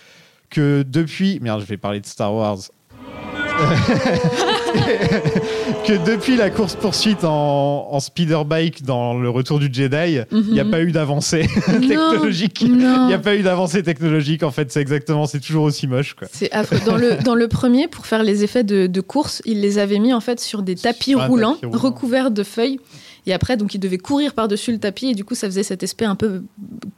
que 0.49 0.83
depuis. 0.89 1.39
Merde, 1.41 1.61
je 1.61 1.67
vais 1.67 1.77
parler 1.77 2.01
de 2.01 2.07
Star 2.07 2.35
Wars. 2.35 2.59
que 5.91 6.11
depuis 6.11 6.37
la 6.37 6.51
course 6.51 6.77
poursuite 6.77 7.25
en, 7.25 7.89
en 7.91 8.01
speeder 8.01 8.45
bike 8.45 8.85
dans 8.85 9.15
le 9.19 9.29
Retour 9.29 9.59
du 9.59 9.69
Jedi, 9.73 10.21
il 10.31 10.53
n'y 10.53 10.61
a 10.61 10.65
Mhm. 10.65 10.71
pas 10.71 10.83
eu 10.83 10.93
d'avancée 10.93 11.49
technologique. 11.67 12.61
Il 12.61 12.77
n'y 12.77 13.13
a 13.15 13.19
pas 13.19 13.35
eu 13.35 13.43
d'avancée 13.43 13.83
technologique. 13.83 14.43
En 14.45 14.51
fait, 14.53 14.71
c'est 14.71 14.81
exactement, 14.81 15.27
c'est 15.27 15.41
toujours 15.41 15.65
aussi 15.65 15.87
moche, 15.89 16.15
quoi. 16.15 16.29
C'est 16.33 16.53
affreux. 16.53 16.79
Dans 16.87 16.97
le, 16.97 17.17
dans 17.25 17.35
le 17.35 17.49
premier, 17.49 17.89
pour 17.89 18.07
faire 18.07 18.23
les 18.23 18.45
effets 18.45 18.63
de, 18.63 18.87
de 18.87 19.01
course, 19.01 19.43
ils 19.45 19.61
les 19.61 19.79
avaient 19.79 19.99
mis 19.99 20.13
en 20.15 20.21
fait 20.21 20.39
sur 20.39 20.63
des 20.63 20.77
tapis 20.77 21.11
Sur 21.11 21.27
roulants, 21.27 21.55
tapis 21.55 21.67
roulant. 21.67 21.79
recouverts 21.79 22.31
de 22.31 22.43
feuilles. 22.45 22.79
Et 23.27 23.33
après, 23.35 23.57
donc, 23.57 23.75
ils 23.75 23.79
devaient 23.79 23.99
courir 23.99 24.33
par-dessus 24.35 24.73
le 24.73 24.79
tapis. 24.79 25.09
Et 25.09 25.15
du 25.15 25.25
coup, 25.25 25.35
ça 25.35 25.47
faisait 25.49 25.63
cet 25.63 25.83
aspect 25.83 26.05
un 26.07 26.15
peu 26.15 26.43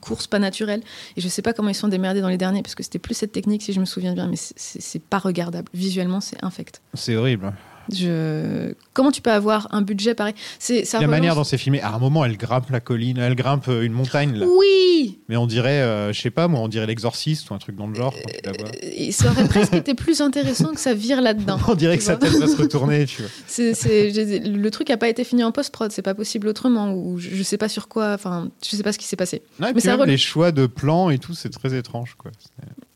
course 0.00 0.26
pas 0.26 0.38
naturelle. 0.38 0.83
Et 1.16 1.20
je 1.20 1.28
sais 1.28 1.42
pas 1.42 1.52
comment 1.52 1.68
ils 1.70 1.74
sont 1.74 1.88
démerdés 1.88 2.20
dans 2.20 2.28
les 2.28 2.37
derniers, 2.38 2.62
parce 2.62 2.74
que 2.74 2.83
c'était 2.83 2.98
plus 3.00 3.14
cette 3.14 3.33
technique, 3.33 3.62
si 3.62 3.72
je 3.72 3.81
me 3.81 3.85
souviens 3.87 4.12
bien. 4.14 4.28
Mais 4.28 4.37
c'est 4.37 5.02
pas 5.02 5.18
regardable. 5.18 5.68
Visuellement, 5.74 6.20
c'est 6.20 6.37
infect. 6.44 6.81
C'est 6.94 7.16
horrible. 7.16 7.52
Je... 7.94 8.74
Comment 8.94 9.11
tu 9.12 9.20
peux 9.22 9.31
avoir 9.31 9.68
un 9.72 9.83
budget 9.83 10.14
pareil? 10.14 10.35
C'est 10.59 10.85
ça 10.85 10.98
La 10.98 11.07
relance- 11.07 11.11
manière 11.20 11.35
dont 11.35 11.44
c'est 11.44 11.59
filmé. 11.59 11.81
À 11.81 11.94
un 11.94 11.98
moment, 11.98 12.24
elle 12.24 12.37
grimpe 12.37 12.70
la 12.70 12.81
colline, 12.81 13.18
elle 13.18 13.35
grimpe 13.35 13.68
euh, 13.68 13.83
une 13.83 13.92
montagne, 13.92 14.35
là. 14.37 14.46
Oui 14.46 15.18
Mais 15.28 15.37
on 15.37 15.46
dirait, 15.46 15.81
euh, 15.83 16.12
je 16.12 16.20
sais 16.20 16.31
pas, 16.31 16.48
moi, 16.48 16.61
on 16.61 16.68
dirait 16.68 16.87
l'exorciste 16.87 17.50
ou 17.50 17.55
un 17.55 17.59
truc 17.59 17.76
dans 17.76 17.87
le 17.87 17.94
genre. 17.94 18.12
quand 18.14 18.31
tu 18.33 18.40
la 18.44 18.52
vois. 18.52 18.70
Et 18.83 19.12
ça 19.12 19.31
aurait 19.31 19.48
presque 19.48 19.74
été 19.74 19.94
plus 19.94 20.20
intéressant 20.20 20.72
que 20.72 20.81
ça 20.81 20.94
vire 20.94 21.20
là-dedans. 21.20 21.59
On 21.68 21.74
dirait 21.74 21.94
tu 21.94 21.98
que 21.98 22.05
sa 22.05 22.16
tête 22.16 22.33
va 22.33 22.46
se 22.46 22.57
retourner, 22.57 23.07
tu 23.07 23.22
vois. 23.22 23.31
C'est, 23.46 23.74
c'est- 23.74 24.11
j'ai- 24.12 24.38
le 24.40 24.70
truc 24.70 24.90
a 24.90 24.96
pas 24.96 25.09
été 25.09 25.24
fini 25.24 25.42
en 25.44 25.52
post-prod, 25.52 25.90
c'est 25.92 26.02
pas 26.02 26.14
possible 26.14 26.48
autrement, 26.48 26.92
ou 26.92 27.18
je, 27.18 27.31
je 27.33 27.42
sais 27.42 27.59
pas 27.59 27.68
sur 27.68 27.88
quoi, 27.88 28.12
enfin, 28.12 28.50
je 28.64 28.76
sais 28.76 28.83
pas 28.83 28.92
ce 28.92 28.98
qui 28.98 29.07
s'est 29.07 29.16
passé. 29.16 29.42
Mais 29.59 29.81
ça 29.81 29.90
même 29.92 30.00
rel- 30.00 30.09
les 30.09 30.18
choix 30.18 30.52
de 30.52 30.66
plans 30.66 31.11
et 31.11 31.18
tout, 31.18 31.35
c'est 31.35 31.50
très 31.50 31.74
étrange, 31.76 32.14
quoi. 32.18 32.31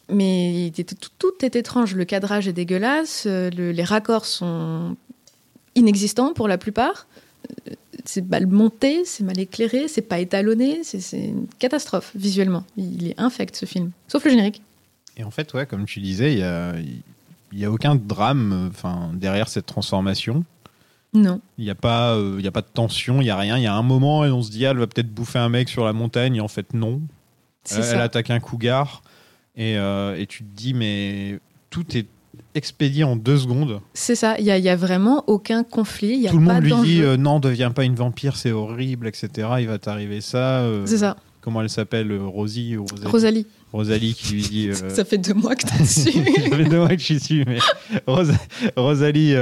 Mais 0.08 0.66
était- 0.66 0.84
tout, 0.94 1.10
tout 1.18 1.32
est 1.44 1.56
étrange, 1.56 1.94
le 1.94 2.04
cadrage 2.04 2.46
est 2.46 2.52
dégueulasse, 2.52 3.24
euh, 3.26 3.50
le- 3.50 3.72
les 3.72 3.82
raccords 3.84 4.24
sont 4.26 4.96
inexistants 5.74 6.32
pour 6.32 6.48
la 6.48 6.58
plupart, 6.58 7.06
Euh, 7.70 7.74
c'est 8.04 8.28
mal 8.28 8.46
monté, 8.48 9.04
c'est 9.04 9.22
mal 9.22 9.38
éclairé, 9.38 9.86
c'est 9.86 10.02
pas 10.02 10.18
étalonné, 10.18 10.80
c'est, 10.82 11.16
une 11.16 11.46
catastrophe 11.60 12.10
visuellement. 12.16 12.64
Il 12.76 13.06
est 13.08 13.20
infect 13.20 13.54
ce 13.54 13.66
film, 13.66 13.92
sauf 14.08 14.24
le 14.24 14.30
générique. 14.32 14.62
Et 15.16 15.22
en 15.22 15.30
fait, 15.30 15.54
ouais, 15.54 15.64
comme 15.64 15.86
tu 15.86 16.00
disais, 16.00 16.32
il 16.32 16.38
y 16.40 16.42
a, 16.42 16.74
il 17.52 17.58
y 17.58 17.64
a 17.64 17.70
aucun 17.70 17.94
drame 17.94 18.68
enfin, 18.72 19.10
derrière 19.14 19.48
cette 19.48 19.66
transformation. 19.66 20.44
Non. 21.14 21.40
Il 21.56 21.64
n'y 21.64 21.70
a, 21.70 21.76
pas, 21.76 22.14
euh, 22.16 22.40
y 22.42 22.48
a 22.48 22.52
pas 22.52 22.62
de 22.62 22.66
tension, 22.72 23.20
il 23.20 23.24
n'y 23.24 23.30
a 23.30 23.36
rien. 23.36 23.56
Il 23.58 23.62
y 23.62 23.66
a 23.68 23.74
un 23.74 23.82
moment 23.82 24.24
et 24.24 24.30
on 24.30 24.42
se 24.42 24.50
dit, 24.50 24.66
ah, 24.66 24.70
elle 24.72 24.78
va 24.78 24.86
peut-être 24.88 25.12
bouffer 25.14 25.38
un 25.38 25.48
mec 25.48 25.68
sur 25.68 25.84
la 25.84 25.92
montagne. 25.92 26.34
Et 26.36 26.40
en 26.40 26.48
fait, 26.48 26.74
non. 26.74 27.00
Euh, 27.72 27.82
ça. 27.82 27.94
elle 27.94 28.00
attaque 28.00 28.30
un 28.30 28.40
cougar. 28.40 29.02
Et, 29.56 29.76
euh, 29.78 30.16
et 30.18 30.26
tu 30.26 30.44
te 30.44 30.48
dis, 30.56 30.74
mais 30.74 31.38
tout 31.70 31.84
est 31.96 32.06
expédié 32.54 33.04
en 33.04 33.16
deux 33.16 33.38
secondes. 33.38 33.80
C'est 33.94 34.14
ça, 34.14 34.36
il 34.38 34.44
y 34.44 34.50
a, 34.50 34.58
y 34.58 34.68
a 34.68 34.76
vraiment 34.76 35.24
aucun 35.26 35.62
conflit, 35.64 36.08
il 36.14 36.20
y 36.22 36.28
a 36.28 36.30
Tout 36.30 36.38
le 36.38 36.46
pas 36.46 36.54
monde 36.54 36.64
lui 36.64 36.72
dit, 36.84 37.02
euh, 37.02 37.16
non, 37.16 37.38
deviens 37.40 37.70
pas 37.70 37.84
une 37.84 37.94
vampire, 37.94 38.36
c'est 38.36 38.52
horrible, 38.52 39.06
etc. 39.08 39.48
Il 39.60 39.66
va 39.68 39.78
t'arriver 39.78 40.20
ça. 40.20 40.60
euh, 40.60 40.84
C'est 40.86 40.98
ça, 40.98 41.16
Comment 41.40 41.62
elle 41.62 41.70
s'appelle 41.70 42.10
euh, 42.10 42.24
Rosie 42.26 42.76
ou 42.76 42.84
Rosalie, 42.86 43.06
Rosalie. 43.10 43.46
Rosalie 43.72 44.14
qui 44.14 44.32
lui 44.34 44.42
dit. 44.42 44.68
euh, 44.68 44.88
Ça 44.90 45.04
fait 45.04 45.18
deux 45.18 45.34
mois 45.34 45.54
que 45.54 45.66
t'as 45.66 45.78
dessus. 45.80 46.12
Ça 46.12 46.56
fait 46.56 46.64
deux 46.64 46.78
mois 46.78 46.88
que 46.88 46.98
je 46.98 47.04
suis 47.04 47.14
dessus, 47.16 47.44
mais 47.46 47.58
Ros- 48.06 48.22
Rosalie, 48.76 49.32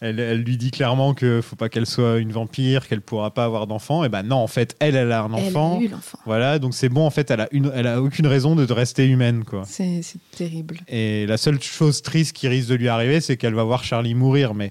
elle, 0.00 0.20
elle 0.20 0.42
lui 0.42 0.56
dit 0.56 0.70
clairement 0.70 1.14
que 1.14 1.40
faut 1.40 1.56
pas 1.56 1.68
qu'elle 1.68 1.86
soit 1.86 2.18
une 2.18 2.32
vampire, 2.32 2.86
qu'elle 2.86 3.00
pourra 3.00 3.32
pas 3.32 3.44
avoir 3.44 3.66
d'enfant. 3.66 4.04
Et 4.04 4.08
ben 4.08 4.22
non, 4.22 4.36
en 4.36 4.46
fait, 4.46 4.76
elle, 4.78 4.94
elle 4.96 5.10
a 5.12 5.22
un 5.22 5.32
Elle 5.34 5.46
enfant. 5.48 5.78
a 5.78 5.82
eu 5.82 5.88
l'enfant. 5.88 6.18
Voilà, 6.26 6.58
donc 6.58 6.74
c'est 6.74 6.88
bon. 6.88 7.06
En 7.06 7.10
fait, 7.10 7.30
elle 7.30 7.40
a 7.40 7.48
une, 7.50 7.70
elle 7.74 7.86
a 7.86 8.02
aucune 8.02 8.26
raison 8.26 8.54
de 8.54 8.70
rester 8.72 9.06
humaine, 9.06 9.44
quoi. 9.44 9.62
C'est 9.66 10.02
terrible. 10.32 10.78
Et 10.88 11.26
la 11.26 11.36
seule 11.38 11.60
chose 11.62 12.02
triste 12.02 12.34
qui 12.36 12.46
risque 12.48 12.68
de 12.68 12.74
lui 12.74 12.88
arriver, 12.88 13.20
c'est 13.20 13.36
qu'elle 13.36 13.54
va 13.54 13.64
voir 13.64 13.84
Charlie 13.84 14.14
mourir. 14.14 14.54
Mais 14.54 14.70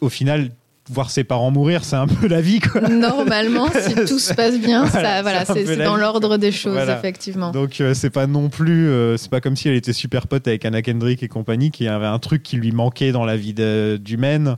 au 0.00 0.08
final, 0.08 0.50
voir 0.90 1.10
ses 1.10 1.24
parents 1.24 1.50
mourir, 1.50 1.84
c'est 1.84 1.96
un 1.96 2.06
peu 2.06 2.26
la 2.28 2.40
vie, 2.40 2.60
quoi. 2.60 2.80
Normalement, 2.88 3.68
si 3.72 3.94
tout 4.06 4.18
se 4.18 4.32
passe 4.34 4.58
bien, 4.58 4.84
Voilà, 4.84 5.16
ça, 5.16 5.22
voilà, 5.22 5.44
c'est 5.44 5.76
dans 5.84 5.96
l'ordre 5.96 6.36
des 6.36 6.52
choses, 6.52 6.74
Voilà. 6.74 6.98
effectivement. 6.98 7.50
Donc 7.50 7.80
euh, 7.80 7.92
c'est 7.94 8.10
pas 8.10 8.26
non 8.26 8.48
plus, 8.48 8.88
euh, 8.88 9.16
c'est 9.16 9.30
pas 9.30 9.40
comme 9.40 9.56
si 9.56 9.68
elle 9.68 9.74
était 9.74 9.92
super 9.92 10.26
pote 10.28 10.46
avec 10.48 10.64
Anna 10.64 10.82
Kendrick 10.82 11.22
et 11.22 11.28
compagnie, 11.28 11.70
qui 11.70 11.88
avait 11.88 12.06
un 12.06 12.18
truc 12.18 12.42
qui 12.42 12.56
lui 12.56 12.72
manquait 12.72 13.12
dans 13.12 13.24
la 13.24 13.36
vie 13.36 13.54
d'humaine. 13.98 14.56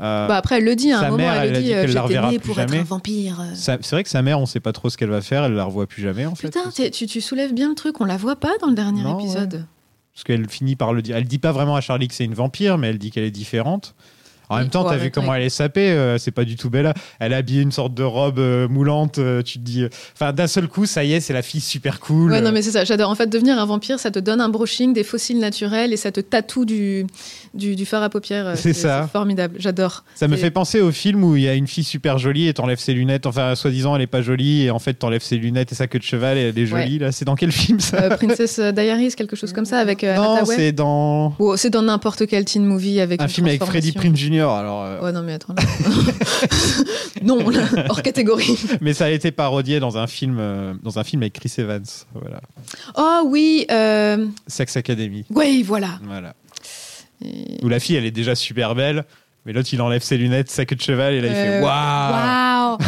Euh, 0.00 0.28
Bah 0.28 0.36
après, 0.36 0.58
elle 0.58 0.64
le 0.64 0.76
dit 0.76 0.92
à 0.92 1.00
un 1.00 1.02
moment, 1.04 1.16
mère, 1.16 1.42
elle, 1.42 1.52
le 1.52 1.60
dit 1.60 1.74
euh, 1.74 1.86
j'étais 1.88 2.20
née 2.30 2.38
pour 2.38 2.58
être 2.60 2.72
un 2.72 2.82
vampire. 2.84 3.40
euh. 3.40 3.54
c'est 3.56 3.90
vrai 3.90 4.04
que 4.04 4.10
sa 4.10 4.22
mère, 4.22 4.38
on 4.38 4.46
sait 4.46 4.60
pas 4.60 4.72
trop 4.72 4.90
ce 4.90 4.96
qu'elle 4.96 5.10
va 5.10 5.20
faire, 5.22 5.42
elle 5.44 5.54
la 5.54 5.64
revoit 5.64 5.86
plus 5.88 6.02
jamais 6.02 6.24
en 6.24 6.36
fait. 6.36 6.48
Putain, 6.52 6.70
tu, 6.90 7.06
tu 7.06 7.20
soulèves 7.20 7.52
bien 7.52 7.68
le 7.68 7.74
truc, 7.74 8.00
on 8.00 8.04
la 8.04 8.16
voit 8.16 8.36
pas 8.36 8.52
dans 8.60 8.68
le 8.68 8.74
dernier 8.74 9.02
Non, 9.02 9.18
épisode. 9.18 9.66
Parce 10.14 10.24
qu'elle 10.24 10.48
finit 10.48 10.76
par 10.76 10.92
le 10.92 11.02
dire. 11.02 11.16
Elle 11.16 11.24
dit 11.24 11.38
pas 11.38 11.52
vraiment 11.52 11.74
à 11.76 11.80
Charlie 11.80 12.06
que 12.08 12.14
c'est 12.14 12.24
une 12.24 12.34
vampire, 12.34 12.78
mais 12.78 12.88
elle 12.90 12.98
dit 12.98 13.10
qu'elle 13.10 13.24
est 13.24 13.30
différente. 13.32 13.94
En 14.48 14.58
même 14.58 14.70
temps, 14.70 14.84
t'as 14.84 14.96
vu 14.96 15.10
comment 15.10 15.34
elle 15.34 15.42
est 15.42 15.48
sapée, 15.50 15.90
euh, 15.90 16.16
c'est 16.18 16.30
pas 16.30 16.44
du 16.44 16.56
tout 16.56 16.70
Bella. 16.70 16.94
Elle 17.20 17.34
a 17.34 17.38
habillé 17.38 17.62
une 17.62 17.72
sorte 17.72 17.94
de 17.94 18.02
robe 18.02 18.38
euh, 18.38 18.68
moulante, 18.68 19.18
euh, 19.18 19.42
tu 19.42 19.58
te 19.58 19.64
dis. 19.64 19.84
Enfin, 20.14 20.32
d'un 20.32 20.46
seul 20.46 20.68
coup, 20.68 20.86
ça 20.86 21.04
y 21.04 21.12
est, 21.12 21.20
c'est 21.20 21.32
la 21.32 21.42
fille 21.42 21.60
super 21.60 22.00
cool. 22.00 22.32
Ouais, 22.32 22.40
non, 22.40 22.52
mais 22.52 22.62
c'est 22.62 22.70
ça, 22.70 22.84
j'adore. 22.84 23.10
En 23.10 23.14
fait, 23.14 23.26
devenir 23.26 23.58
un 23.58 23.66
vampire, 23.66 23.98
ça 24.00 24.10
te 24.10 24.18
donne 24.18 24.40
un 24.40 24.48
brushing, 24.48 24.92
des 24.92 25.04
fossiles 25.04 25.38
naturels 25.38 25.92
et 25.92 25.96
ça 25.96 26.12
te 26.12 26.20
tatoue 26.20 26.64
du, 26.64 27.06
du, 27.54 27.76
du 27.76 27.84
fard 27.86 28.02
à 28.02 28.08
paupières. 28.08 28.52
C'est 28.56 28.72
ça. 28.72 29.08
formidable, 29.12 29.56
j'adore. 29.58 30.04
Ça 30.14 30.28
me 30.28 30.36
fait 30.36 30.50
penser 30.50 30.80
au 30.80 30.92
film 30.92 31.24
où 31.24 31.36
il 31.36 31.42
y 31.42 31.48
a 31.48 31.54
une 31.54 31.66
fille 31.66 31.84
super 31.84 32.18
jolie 32.18 32.48
et 32.48 32.54
t'enlèves 32.54 32.80
ses 32.80 32.94
lunettes. 32.94 33.26
Enfin, 33.26 33.54
soi-disant, 33.54 33.96
elle 33.96 34.02
est 34.02 34.06
pas 34.06 34.22
jolie 34.22 34.64
et 34.64 34.70
en 34.70 34.78
fait, 34.78 34.94
t'enlèves 34.94 35.22
ses 35.22 35.36
lunettes 35.36 35.72
et 35.72 35.74
sa 35.74 35.86
queue 35.86 35.98
de 35.98 36.04
cheval 36.04 36.38
et 36.38 36.48
elle 36.48 36.58
est 36.58 36.66
jolie. 36.66 36.98
Là, 36.98 37.12
c'est 37.12 37.24
dans 37.24 37.34
quel 37.36 37.52
film 37.52 37.80
ça 37.80 38.16
Princess 38.16 38.58
Diaries, 38.60 39.12
quelque 39.14 39.36
chose 39.36 39.52
comme 39.52 39.66
ça, 39.66 39.78
avec 39.78 40.02
Non, 40.02 40.38
c'est 40.46 40.72
dans 40.72 41.34
Oh, 41.38 41.56
c'est 41.56 41.70
dans 41.70 41.82
n'importe 41.82 42.26
quel 42.26 42.44
teen 42.44 42.64
movie 42.64 43.00
avec 43.00 43.20
un 43.20 43.28
film 43.28 43.46
avec 43.46 43.62
Freddie. 43.62 43.92
Prinze 43.92 44.16
Jr. 44.16 44.37
Alors, 44.40 44.84
euh, 44.84 45.00
Ouais, 45.00 45.12
non, 45.12 45.22
mais 45.22 45.34
attends. 45.34 45.54
là. 45.54 45.62
non, 47.22 47.48
là, 47.50 47.60
hors 47.88 48.02
catégorie. 48.02 48.56
mais 48.80 48.94
ça 48.94 49.06
a 49.06 49.10
été 49.10 49.30
parodié 49.30 49.80
dans 49.80 49.98
un 49.98 50.06
film, 50.06 50.36
euh, 50.40 50.74
dans 50.82 50.98
un 50.98 51.04
film 51.04 51.22
avec 51.22 51.34
Chris 51.34 51.52
Evans. 51.58 51.84
Voilà, 52.14 52.40
Oh 52.96 53.22
oui, 53.26 53.66
euh... 53.70 54.26
Sex 54.46 54.76
Academy. 54.76 55.24
oui, 55.30 55.62
voilà. 55.62 55.98
Voilà. 56.04 56.34
Et- 57.24 57.58
Où 57.64 57.68
la 57.68 57.80
fille, 57.80 57.96
elle 57.96 58.04
est 58.04 58.10
déjà 58.12 58.34
super 58.34 58.74
belle, 58.74 59.04
mais 59.44 59.52
l'autre, 59.52 59.68
il 59.72 59.80
enlève 59.82 60.02
ses 60.02 60.16
lunettes, 60.18 60.50
sa 60.50 60.64
queue 60.66 60.76
de 60.76 60.80
cheval, 60.82 61.14
et 61.14 61.20
là, 61.20 61.26
il 61.28 61.32
fait 61.34 61.48
Euh, 61.48 61.62
Waouh 61.62 62.12
Waouh 62.12 62.78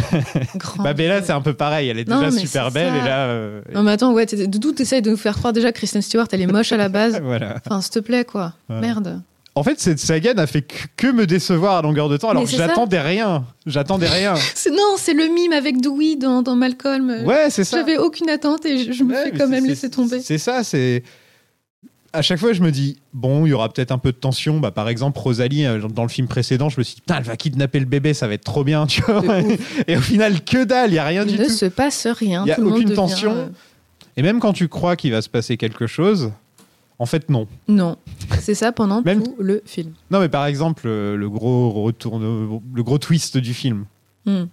Grand 0.55 0.83
Bah, 0.83 0.93
Bella, 0.93 1.21
c'est 1.23 1.31
un 1.33 1.41
peu 1.41 1.53
pareil, 1.53 1.89
elle 1.89 1.99
est 1.99 2.07
Non, 2.07 2.19
déjà 2.19 2.31
mais 2.31 2.39
super 2.39 2.67
c'est 2.67 2.73
belle, 2.73 2.91
ça. 2.93 2.97
et 2.97 3.01
là. 3.07 3.17
euh, 3.27 3.61
Non, 3.73 3.83
mais 3.83 3.91
attends, 3.91 4.13
ouais, 4.13 4.25
t'es- 4.25 4.47
d'où 4.47 4.71
t'essayes 4.71 5.01
de 5.01 5.09
nous 5.09 5.17
faire 5.17 5.35
croire 5.37 5.51
déjà 5.53 5.71
que 5.71 5.77
Kristen 5.77 6.01
Stewart, 6.01 6.27
elle 6.31 6.41
est 6.41 6.47
moche 6.47 6.71
à 6.71 6.77
la 6.77 6.87
base 6.89 7.19
voilà. 7.23 7.57
Enfin, 7.65 7.81
s'il 7.81 7.91
te 7.91 7.99
plaît, 7.99 8.23
quoi. 8.25 8.53
Ouais. 8.69 8.79
Merde. 8.79 9.21
En 9.53 9.63
fait, 9.63 9.79
cette 9.81 9.99
saga 9.99 10.33
n'a 10.33 10.47
fait 10.47 10.65
que, 10.95 11.11
me 11.11 11.27
décevoir 11.27 11.75
à 11.77 11.81
longueur 11.81 12.07
de 12.07 12.15
temps, 12.15 12.29
alors 12.29 12.43
que 12.45 12.49
j'attendais 12.49 13.01
rien. 13.01 13.43
J'attendais 13.65 14.07
rien. 14.07 14.33
Non, 14.71 14.95
c'est 14.97 15.13
le 15.13 15.25
mime 15.27 15.51
avec 15.51 15.81
Dewey 15.81 16.15
dans, 16.15 16.41
dans 16.41 16.55
Malcolm. 16.55 17.23
Ouais, 17.25 17.49
c'est 17.49 17.65
ça. 17.65 17.77
J'avais 17.77 17.97
aucune 17.97 18.29
attente 18.29 18.65
et 18.65 18.85
je, 18.85 18.91
je 18.93 19.03
me 19.03 19.13
Ouais, 19.13 19.23
fais 19.25 19.31
quand 19.37 19.49
même 19.49 19.65
laisser 19.65 19.89
tomber. 19.89 20.21
C'est 20.21 20.37
ça, 20.37 20.63
c'est. 20.63 21.03
À 22.13 22.21
chaque 22.21 22.39
fois, 22.39 22.51
je 22.53 22.61
me 22.61 22.71
dis, 22.71 22.97
bon, 23.13 23.45
il 23.45 23.49
y 23.49 23.53
aura 23.53 23.67
peut-être 23.69 23.91
un 23.91 23.97
peu 23.97 24.11
de 24.11 24.17
tension. 24.17 24.59
Bah, 24.59 24.71
par 24.71 24.89
exemple, 24.89 25.17
Rosalie, 25.19 25.65
euh, 25.65 25.79
dans 25.87 26.03
le 26.03 26.09
film 26.09 26.27
précédent, 26.27 26.67
je 26.69 26.77
me 26.77 26.83
suis 26.83 26.95
dit, 26.95 27.01
putain, 27.01 27.17
elle 27.17 27.23
va 27.23 27.37
kidnapper 27.37 27.79
le 27.79 27.85
bébé, 27.85 28.13
ça 28.13 28.27
va 28.27 28.33
être 28.33 28.43
trop 28.43 28.63
bien, 28.65 28.85
tu 28.87 29.01
vois. 29.01 29.23
Et 29.87 29.95
au 29.97 30.01
final, 30.01 30.41
que 30.43 30.63
dalle, 30.65 30.89
il 30.89 30.93
n'y 30.93 30.99
a 30.99 31.05
rien 31.05 31.23
Il 31.25 31.35
du 31.35 31.39
ne 31.39 31.45
tout. 31.45 31.51
se 31.51 31.65
passe 31.65 32.07
rien. 32.07 32.43
Il 32.45 32.49
y 32.49 32.51
a 32.51 32.55
tout 32.55 32.63
aucune 32.69 32.83
devient, 32.83 32.95
tension. 32.95 33.31
euh, 33.33 33.47
Et 34.17 34.23
même 34.23 34.39
quand 34.39 34.51
tu 34.53 34.67
crois 34.69 34.95
qu'il 34.97 35.11
va 35.11 35.21
se 35.21 35.29
passer 35.29 35.55
quelque 35.57 35.87
chose, 35.87 36.31
en 36.99 37.05
fait, 37.05 37.29
non. 37.29 37.47
Non, 37.69 37.95
c'est 38.39 38.55
ça 38.55 38.71
pendant 38.71 39.01
Même- 39.01 39.23
tout 39.23 39.35
le 39.39 39.61
film. 39.65 39.93
Non, 40.09 40.19
mais 40.19 40.29
par 40.29 40.45
exemple, 40.45 40.83
euh, 40.85 41.15
le 41.15 41.29
gros 41.29 41.69
retourne, 41.71 42.59
le 42.73 42.83
gros 42.83 42.97
twist 42.97 43.37
du 43.37 43.53
film. 43.53 43.85
Hmm. 44.25 44.43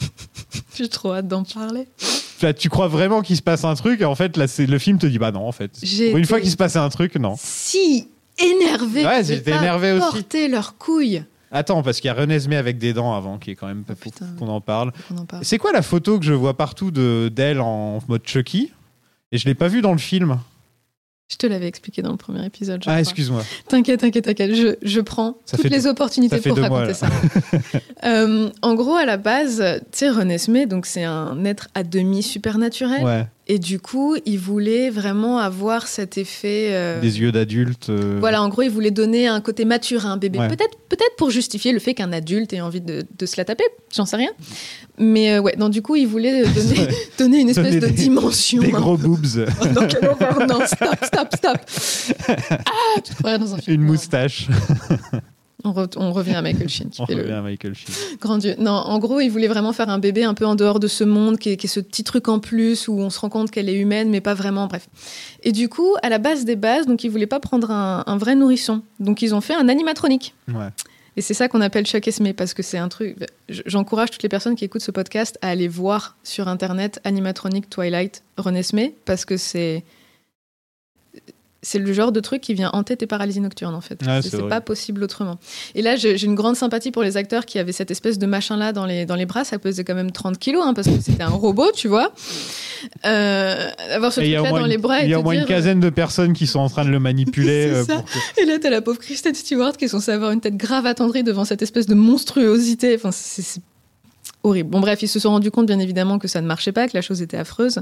J'ai 0.76 0.88
trop 0.88 1.12
hâte 1.14 1.28
d'en 1.28 1.44
parler. 1.44 1.86
Là, 2.42 2.52
tu 2.52 2.68
crois 2.68 2.88
vraiment 2.88 3.22
qu'il 3.22 3.36
se 3.36 3.42
passe 3.42 3.64
un 3.64 3.74
truc, 3.74 4.00
et 4.00 4.04
en 4.04 4.14
fait, 4.14 4.36
là, 4.36 4.46
c'est 4.46 4.66
le 4.66 4.78
film 4.78 4.98
te 4.98 5.06
dit, 5.06 5.18
bah 5.18 5.32
non, 5.32 5.46
en 5.46 5.52
fait. 5.52 5.70
Pour 6.10 6.18
une 6.18 6.26
fois 6.26 6.40
qu'il 6.40 6.50
se 6.50 6.56
passait 6.56 6.78
un 6.78 6.88
truc, 6.90 7.14
non. 7.16 7.36
Si 7.38 8.08
énervé. 8.38 9.04
Ouais, 9.06 9.24
j'étais 9.24 9.52
énervé 9.52 9.92
aussi. 9.92 10.00
Porter 10.00 10.48
leurs 10.48 10.76
couilles. 10.76 11.24
Attends, 11.50 11.82
parce 11.84 12.00
qu'il 12.00 12.08
y 12.08 12.10
a 12.10 12.14
Renesmee 12.14 12.56
avec 12.56 12.78
des 12.78 12.92
dents 12.92 13.14
avant, 13.14 13.38
qui 13.38 13.52
est 13.52 13.54
quand 13.54 13.68
même 13.68 13.84
pas 13.84 13.94
Oh, 14.04 14.24
qu'on 14.38 14.48
en 14.48 14.60
parle. 14.60 14.92
Parle. 15.28 15.44
C'est 15.44 15.56
quoi 15.58 15.70
la 15.72 15.82
photo 15.82 16.18
que 16.18 16.24
je 16.24 16.32
vois 16.32 16.56
partout 16.56 16.90
de 16.90 17.30
d'elle 17.32 17.60
en 17.60 18.00
mode 18.08 18.22
Chucky? 18.26 18.72
Et 19.30 19.38
je 19.38 19.46
l'ai 19.46 19.54
pas 19.54 19.68
vue 19.68 19.80
dans 19.80 19.92
le 19.92 19.98
film. 19.98 20.38
Je 21.30 21.36
te 21.36 21.46
l'avais 21.46 21.66
expliqué 21.66 22.02
dans 22.02 22.10
le 22.10 22.18
premier 22.18 22.44
épisode. 22.44 22.82
je 22.84 22.90
Ah, 22.90 23.00
excuse-moi. 23.00 23.42
T'inquiète, 23.66 24.00
t'inquiète, 24.00 24.24
t'inquiète. 24.26 24.54
Je, 24.54 24.76
je 24.82 25.00
prends 25.00 25.38
Ça 25.46 25.56
toutes 25.56 25.62
fait 25.62 25.68
les 25.74 25.82
deux- 25.82 25.88
opportunités 25.88 26.38
pour 26.38 26.56
mois, 26.58 26.68
raconter 26.68 26.94
ça. 26.94 27.08
Euh, 28.04 28.50
en 28.60 28.74
gros, 28.74 28.94
à 28.96 29.06
la 29.06 29.16
base, 29.16 29.64
tu 29.90 29.98
sais, 30.00 30.10
Renesmee, 30.10 30.66
donc 30.66 30.84
c'est 30.84 31.04
un 31.04 31.42
être 31.46 31.68
à 31.74 31.82
demi 31.82 32.22
supernaturel. 32.22 33.02
Ouais. 33.02 33.26
Et 33.46 33.58
du 33.58 33.78
coup, 33.78 34.16
il 34.24 34.38
voulait 34.38 34.88
vraiment 34.88 35.38
avoir 35.38 35.86
cet 35.86 36.16
effet. 36.16 36.68
euh, 36.72 36.98
Des 37.00 37.20
yeux 37.20 37.30
d'adulte. 37.30 37.90
euh, 37.90 38.16
Voilà, 38.18 38.42
en 38.42 38.48
gros, 38.48 38.62
il 38.62 38.70
voulait 38.70 38.90
donner 38.90 39.26
un 39.28 39.42
côté 39.42 39.66
mature 39.66 40.06
à 40.06 40.08
un 40.08 40.16
bébé. 40.16 40.38
Ouais. 40.38 40.48
Peut-être 40.48 40.78
peut 40.88 40.96
pour 41.18 41.30
justifier 41.30 41.72
le 41.72 41.78
fait 41.78 41.92
qu'un 41.92 42.12
adulte 42.12 42.52
ait 42.54 42.60
envie 42.62 42.80
de, 42.80 43.04
de 43.18 43.26
se 43.26 43.34
la 43.36 43.44
taper, 43.44 43.64
j'en 43.94 44.06
sais 44.06 44.16
rien. 44.16 44.30
Mais 44.98 45.32
euh, 45.34 45.40
ouais, 45.40 45.54
donc 45.56 45.72
du 45.72 45.82
coup, 45.82 45.94
il 45.96 46.06
voulait 46.06 46.44
donner, 46.54 46.88
donner 47.18 47.40
une 47.40 47.48
espèce 47.50 47.66
Donner 47.74 47.80
de 47.80 47.86
des- 47.88 47.92
dimension. 47.92 48.62
Des 48.62 48.70
gros 48.70 48.96
boobs. 48.96 49.20
Oh, 49.60 49.66
non. 50.40 50.46
Non, 50.46 50.66
stop, 50.66 50.96
stop, 51.04 51.28
stop. 51.36 51.58
Ah, 52.66 53.00
tu 53.04 53.12
devrais 53.14 53.38
dans 53.38 53.54
un 53.54 53.58
film. 53.58 53.82
Une 53.82 53.86
moustache. 53.86 54.48
On, 55.64 55.72
re- 55.72 55.92
on 55.96 56.12
revient 56.12 56.34
à 56.34 56.42
Michael 56.42 56.68
Sheen. 56.68 56.90
qui 56.90 57.00
On 57.02 57.06
fait 57.06 57.14
le- 57.14 57.22
revient 57.22 57.32
à 57.32 57.40
Michael 57.42 57.74
Sheen. 57.74 57.94
Grand 58.20 58.38
Dieu. 58.38 58.54
Non, 58.58 58.72
en 58.72 58.98
gros, 58.98 59.20
il 59.20 59.28
voulait 59.30 59.48
vraiment 59.48 59.72
faire 59.72 59.88
un 59.88 59.98
bébé 59.98 60.22
un 60.24 60.34
peu 60.34 60.44
en 60.46 60.54
dehors 60.54 60.78
de 60.78 60.86
ce 60.86 61.04
monde, 61.04 61.38
qui 61.38 61.50
est, 61.50 61.56
qui 61.56 61.66
est 61.66 61.70
ce 61.70 61.80
petit 61.80 62.04
truc 62.04 62.28
en 62.28 62.38
plus 62.38 62.86
où 62.88 62.98
on 62.98 63.08
se 63.10 63.18
rend 63.18 63.30
compte 63.30 63.50
qu'elle 63.50 63.68
est 63.68 63.74
humaine, 63.78 64.10
mais 64.10 64.20
pas 64.20 64.34
vraiment. 64.34 64.66
Bref. 64.66 64.88
Et 65.42 65.52
du 65.52 65.68
coup, 65.68 65.94
à 66.02 66.08
la 66.10 66.18
base 66.18 66.44
des 66.44 66.56
bases, 66.56 66.86
donc 66.86 67.02
ils 67.04 67.08
voulaient 67.10 67.26
pas 67.26 67.40
prendre 67.40 67.70
un, 67.70 68.04
un 68.06 68.16
vrai 68.18 68.34
nourrisson. 68.34 68.82
Donc 69.00 69.22
ils 69.22 69.34
ont 69.34 69.40
fait 69.40 69.54
un 69.54 69.68
animatronique. 69.68 70.34
Ouais. 70.48 70.68
Et 71.16 71.20
c'est 71.20 71.32
ça 71.34 71.46
qu'on 71.48 71.60
appelle 71.60 71.86
Chuck 71.86 72.08
Esme 72.08 72.32
parce 72.32 72.54
que 72.54 72.62
c'est 72.64 72.76
un 72.78 72.88
truc. 72.88 73.16
J'encourage 73.48 74.10
toutes 74.10 74.24
les 74.24 74.28
personnes 74.28 74.56
qui 74.56 74.64
écoutent 74.64 74.82
ce 74.82 74.90
podcast 74.90 75.38
à 75.42 75.48
aller 75.48 75.68
voir 75.68 76.16
sur 76.24 76.48
internet 76.48 77.00
Animatronic 77.04 77.70
Twilight 77.70 78.22
Renesmee 78.36 78.94
parce 79.04 79.24
que 79.24 79.36
c'est. 79.36 79.84
C'est 81.66 81.78
le 81.80 81.92
genre 81.92 82.12
de 82.12 82.20
truc 82.20 82.40
qui 82.42 82.54
vient 82.54 82.70
hanter 82.74 82.96
tes 82.96 83.06
paralysies 83.06 83.40
nocturnes 83.40 83.74
en 83.74 83.80
fait. 83.80 83.98
C'est 84.22 84.30
pas 84.48 84.60
possible 84.60 85.02
autrement. 85.02 85.38
Et 85.74 85.82
là, 85.82 85.96
j'ai 85.96 86.22
une 86.22 86.34
grande 86.36 86.54
sympathie 86.56 86.90
pour 86.92 87.02
les 87.02 87.16
acteurs 87.16 87.46
qui 87.46 87.58
avaient 87.58 87.72
cette 87.72 87.90
espèce 87.90 88.18
de 88.18 88.26
machin 88.26 88.56
là 88.56 88.72
dans 88.72 88.86
les, 88.86 89.06
dans 89.06 89.16
les 89.16 89.26
bras. 89.26 89.44
Ça 89.44 89.58
pesait 89.58 89.82
quand 89.82 89.94
même 89.94 90.12
30 90.12 90.38
kilos 90.38 90.62
hein, 90.64 90.74
parce 90.74 90.86
que 90.88 91.00
c'était 91.00 91.22
un 91.22 91.28
robot, 91.30 91.72
tu 91.74 91.88
vois. 91.88 92.12
Euh, 93.06 93.70
avoir 93.92 94.12
ce 94.12 94.20
truc 94.20 94.30
là 94.42 94.50
dans 94.60 94.66
les 94.66 94.78
bras 94.78 95.00
il 95.00 95.08
y 95.10 95.14
a 95.14 95.18
au 95.18 95.22
moins 95.22 95.32
une 95.32 95.40
dire, 95.40 95.48
quinzaine 95.48 95.80
de 95.80 95.88
personnes 95.90 96.34
qui 96.34 96.46
sont 96.46 96.58
en 96.60 96.68
train 96.68 96.84
de 96.84 96.90
le 96.90 97.00
manipuler. 97.00 97.68
Euh, 97.68 97.84
ça. 97.84 98.02
que- 98.36 98.42
Et 98.42 98.44
là, 98.44 98.58
t'as 98.60 98.70
la 98.70 98.82
pauvre 98.82 98.98
Kristen 98.98 99.34
Stewart 99.34 99.76
qui 99.76 99.86
est 99.86 99.88
censée 99.88 100.12
avoir 100.12 100.30
une 100.32 100.40
tête 100.40 100.56
grave 100.56 100.84
attendrie 100.86 101.22
devant 101.22 101.44
cette 101.44 101.62
espèce 101.62 101.86
de 101.86 101.94
monstruosité. 101.94 102.94
Enfin, 102.96 103.10
c'est 103.12 103.60
horrible. 104.44 104.70
Bon, 104.70 104.78
bref, 104.80 105.02
ils 105.02 105.08
se 105.08 105.18
sont 105.18 105.30
rendus 105.30 105.50
compte, 105.50 105.66
bien 105.66 105.80
évidemment, 105.80 106.18
que 106.20 106.28
ça 106.28 106.40
ne 106.40 106.46
marchait 106.46 106.70
pas, 106.70 106.86
que 106.86 106.92
la 106.94 107.02
chose 107.02 107.20
était 107.22 107.36
affreuse. 107.36 107.80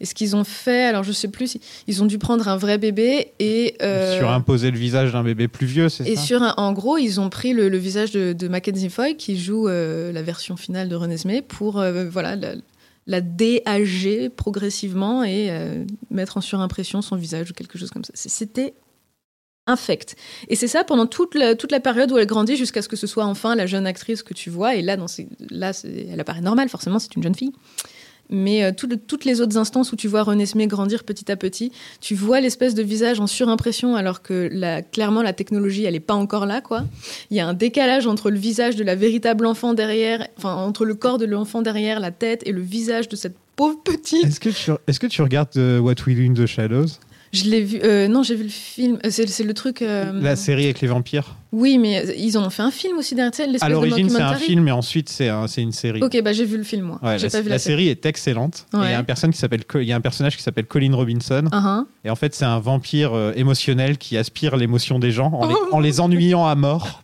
Et 0.00 0.04
ce 0.06 0.14
qu'ils 0.14 0.36
ont 0.36 0.44
fait, 0.44 0.84
alors 0.84 1.02
je 1.02 1.10
sais 1.12 1.28
plus, 1.28 1.56
ils 1.88 2.02
ont 2.02 2.06
dû 2.06 2.18
prendre 2.18 2.46
un 2.46 2.56
vrai 2.56 2.78
bébé 2.78 3.32
et. 3.40 3.74
euh, 3.82 4.16
Surimposer 4.18 4.70
le 4.70 4.78
visage 4.78 5.12
d'un 5.12 5.24
bébé 5.24 5.48
plus 5.48 5.66
vieux, 5.66 5.88
c'est 5.88 6.06
et 6.08 6.14
ça? 6.16 6.22
sur 6.22 6.42
un- 6.42 6.54
en 6.58 6.72
gros, 6.72 6.98
ils 6.98 7.18
ont 7.20 7.28
pris 7.30 7.52
le, 7.52 7.68
le 7.68 7.78
visage 7.78 8.12
de, 8.12 8.32
de 8.32 8.48
Mackenzie 8.48 8.90
Foy, 8.90 9.16
qui 9.16 9.38
joue 9.38 9.66
euh, 9.68 10.12
la 10.12 10.22
version 10.22 10.56
finale 10.56 10.88
de 10.88 10.94
Renesmee, 10.94 11.42
pour 11.42 11.80
euh, 11.80 12.08
voilà, 12.08 12.36
la, 12.36 12.54
la 13.08 13.20
déager 13.20 14.28
progressivement 14.28 15.24
et 15.24 15.48
euh, 15.50 15.84
mettre 16.10 16.36
en 16.36 16.40
surimpression 16.40 17.02
son 17.02 17.16
visage 17.16 17.50
ou 17.50 17.54
quelque 17.54 17.78
chose 17.78 17.90
comme 17.90 18.04
ça. 18.04 18.12
C'était 18.14 18.74
infect. 19.66 20.16
Et 20.48 20.56
c'est 20.56 20.68
ça 20.68 20.84
pendant 20.84 21.06
toute 21.06 21.34
la, 21.34 21.54
toute 21.54 21.72
la 21.72 21.80
période 21.80 22.10
où 22.12 22.18
elle 22.18 22.26
grandit 22.26 22.56
jusqu'à 22.56 22.82
ce 22.82 22.88
que 22.88 22.96
ce 22.96 23.06
soit 23.06 23.24
enfin 23.24 23.54
la 23.54 23.66
jeune 23.66 23.86
actrice 23.86 24.22
que 24.22 24.34
tu 24.34 24.50
vois. 24.50 24.74
Et 24.74 24.82
là, 24.82 24.96
dans 24.96 25.08
ces- 25.08 25.28
là 25.50 25.72
elle 26.10 26.18
apparaît 26.20 26.40
normale, 26.40 26.68
forcément, 26.68 26.98
c'est 26.98 27.14
une 27.14 27.22
jeune 27.22 27.34
fille. 27.34 27.52
Mais 28.30 28.64
euh, 28.64 28.72
toutes 28.74 29.24
les 29.26 29.40
autres 29.42 29.58
instances 29.58 29.92
où 29.92 29.96
tu 29.96 30.08
vois 30.08 30.22
Renesmee 30.22 30.66
grandir 30.66 31.04
petit 31.04 31.30
à 31.30 31.36
petit, 31.36 31.70
tu 32.00 32.14
vois 32.14 32.40
l'espèce 32.40 32.74
de 32.74 32.82
visage 32.82 33.20
en 33.20 33.26
surimpression 33.26 33.94
alors 33.94 34.22
que 34.22 34.48
la, 34.50 34.80
clairement 34.80 35.20
la 35.22 35.34
technologie 35.34 35.84
elle 35.84 35.96
est 35.96 36.00
pas 36.00 36.14
encore 36.14 36.46
là 36.46 36.62
quoi. 36.62 36.84
Il 37.30 37.36
y 37.36 37.40
a 37.40 37.46
un 37.46 37.52
décalage 37.52 38.06
entre 38.06 38.30
le 38.30 38.38
visage 38.38 38.74
de 38.76 38.84
la 38.84 38.94
véritable 38.94 39.44
enfant 39.44 39.74
derrière, 39.74 40.26
enfin 40.38 40.54
entre 40.54 40.86
le 40.86 40.94
corps 40.94 41.18
de 41.18 41.26
l'enfant 41.26 41.60
derrière, 41.60 42.00
la 42.00 42.10
tête 42.10 42.42
et 42.46 42.52
le 42.52 42.62
visage 42.62 43.08
de 43.08 43.16
cette 43.16 43.36
pauvre 43.54 43.82
petite. 43.84 44.24
Est-ce 44.24 44.40
que, 44.40 44.48
tu, 44.48 44.70
est-ce 44.86 45.00
que 45.00 45.08
tu 45.08 45.20
regardes 45.20 45.50
euh, 45.58 45.78
What 45.80 45.96
We 46.06 46.16
Do 46.16 46.22
in 46.22 46.32
the 46.32 46.46
Shadows? 46.46 46.86
Je 47.32 47.44
l'ai 47.44 47.62
vu, 47.62 47.80
euh, 47.82 48.08
non 48.08 48.22
j'ai 48.22 48.34
vu 48.34 48.44
le 48.44 48.48
film, 48.48 48.98
Euh, 49.04 49.10
c'est 49.10 49.42
le 49.44 49.54
truc. 49.54 49.80
euh, 49.82 50.12
La 50.20 50.36
série 50.36 50.64
avec 50.64 50.80
les 50.80 50.88
vampires 50.88 51.36
Oui 51.52 51.76
mais 51.78 52.04
ils 52.18 52.36
en 52.38 52.46
ont 52.46 52.50
fait 52.50 52.62
un 52.62 52.70
film 52.70 52.96
aussi 52.98 53.14
derrière, 53.14 53.30
tu 53.30 53.36
sais, 53.36 53.46
l'espèce 53.46 53.62
À 53.62 53.68
l'origine, 53.68 54.08
c'est 54.08 54.20
un 54.22 54.34
film, 54.34 54.66
et 54.68 54.72
ensuite, 54.72 55.08
c'est 55.10 55.28
un- 55.28 55.46
c'est 55.46 55.60
une 55.62 55.72
série. 55.72 56.02
Ok 56.02 56.18
bah 56.24 56.32
j'ai 56.32 56.44
vu 56.46 56.56
le 56.56 56.64
film 56.64 56.86
moi. 56.86 56.98
Ouais, 57.02 57.18
la, 57.18 57.28
pas 57.30 57.40
vu 57.40 57.48
la 57.48 57.54
la, 57.56 57.58
série 57.58 57.88
est 57.88 58.06
excellente. 58.06 58.66
Il 58.72 58.80
y, 58.80 58.84
a 58.94 58.98
un 58.98 59.04
personne 59.04 59.30
qui 59.32 59.38
s'appelle 59.38 59.64
Co- 59.64 59.80
il 59.80 59.86
y 59.86 59.92
a 59.92 59.96
un 59.96 60.00
personnage 60.00 60.36
qui 60.36 60.42
s'appelle 60.42 60.66
Colin 60.66 60.94
Robinson. 60.94 61.44
Uh-huh. 61.52 61.84
Et 62.04 62.10
en 62.10 62.16
fait, 62.16 62.34
c'est 62.34 62.44
un 62.46 62.58
vampire 62.58 63.12
euh, 63.14 63.32
émotionnel 63.36 63.98
qui 63.98 64.16
aspire 64.16 64.56
l'émotion 64.56 64.98
des 64.98 65.10
gens 65.12 65.30
en 65.32 65.46
les, 65.46 65.54
en 65.72 65.80
les 65.80 66.00
ennuyant 66.00 66.46
à 66.46 66.54
mort. 66.54 67.02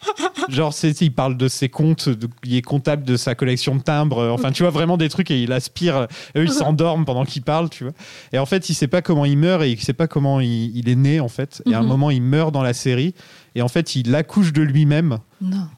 Genre, 0.48 0.72
il 0.82 1.12
parle 1.12 1.36
de 1.36 1.46
ses 1.46 1.68
comptes, 1.68 2.08
de- 2.08 2.26
il 2.44 2.56
est 2.56 2.62
comptable 2.62 3.04
de 3.04 3.16
sa 3.18 3.34
collection 3.34 3.76
de 3.76 3.82
timbres. 3.82 4.18
euh, 4.18 4.30
Enfin, 4.30 4.50
tu 4.50 4.62
vois 4.62 4.70
vraiment 4.70 4.96
des 4.96 5.10
trucs 5.10 5.30
et 5.30 5.42
il 5.42 5.52
aspire. 5.52 6.06
Eux, 6.36 6.44
ils 6.44 6.50
s'endorment 6.50 7.04
pendant 7.04 7.26
qu'il 7.26 7.42
parle, 7.42 7.68
tu 7.68 7.84
vois. 7.84 7.92
Et 8.32 8.38
en 8.38 8.46
fait, 8.46 8.70
il 8.70 8.74
sait 8.74 8.86
pas 8.88 9.02
comment 9.02 9.26
il 9.26 9.36
meurt 9.36 9.62
et 9.62 9.70
il 9.70 9.78
sait 9.80 9.92
pas 9.92 10.06
comment 10.06 10.40
il, 10.40 10.74
il 10.74 10.88
est 10.88 10.94
né, 10.96 11.20
en 11.20 11.28
fait. 11.28 11.62
Et 11.68 11.74
à 11.74 11.78
un 11.80 11.82
Mhm. 11.82 11.88
moment, 11.88 12.10
il 12.10 12.22
meurt 12.22 12.50
dans 12.52 12.62
la 12.62 12.72
série. 12.72 13.14
Et 13.54 13.62
en 13.62 13.68
fait, 13.68 13.96
il 13.96 14.14
accouche 14.14 14.52
de 14.52 14.62
lui-même. 14.62 15.18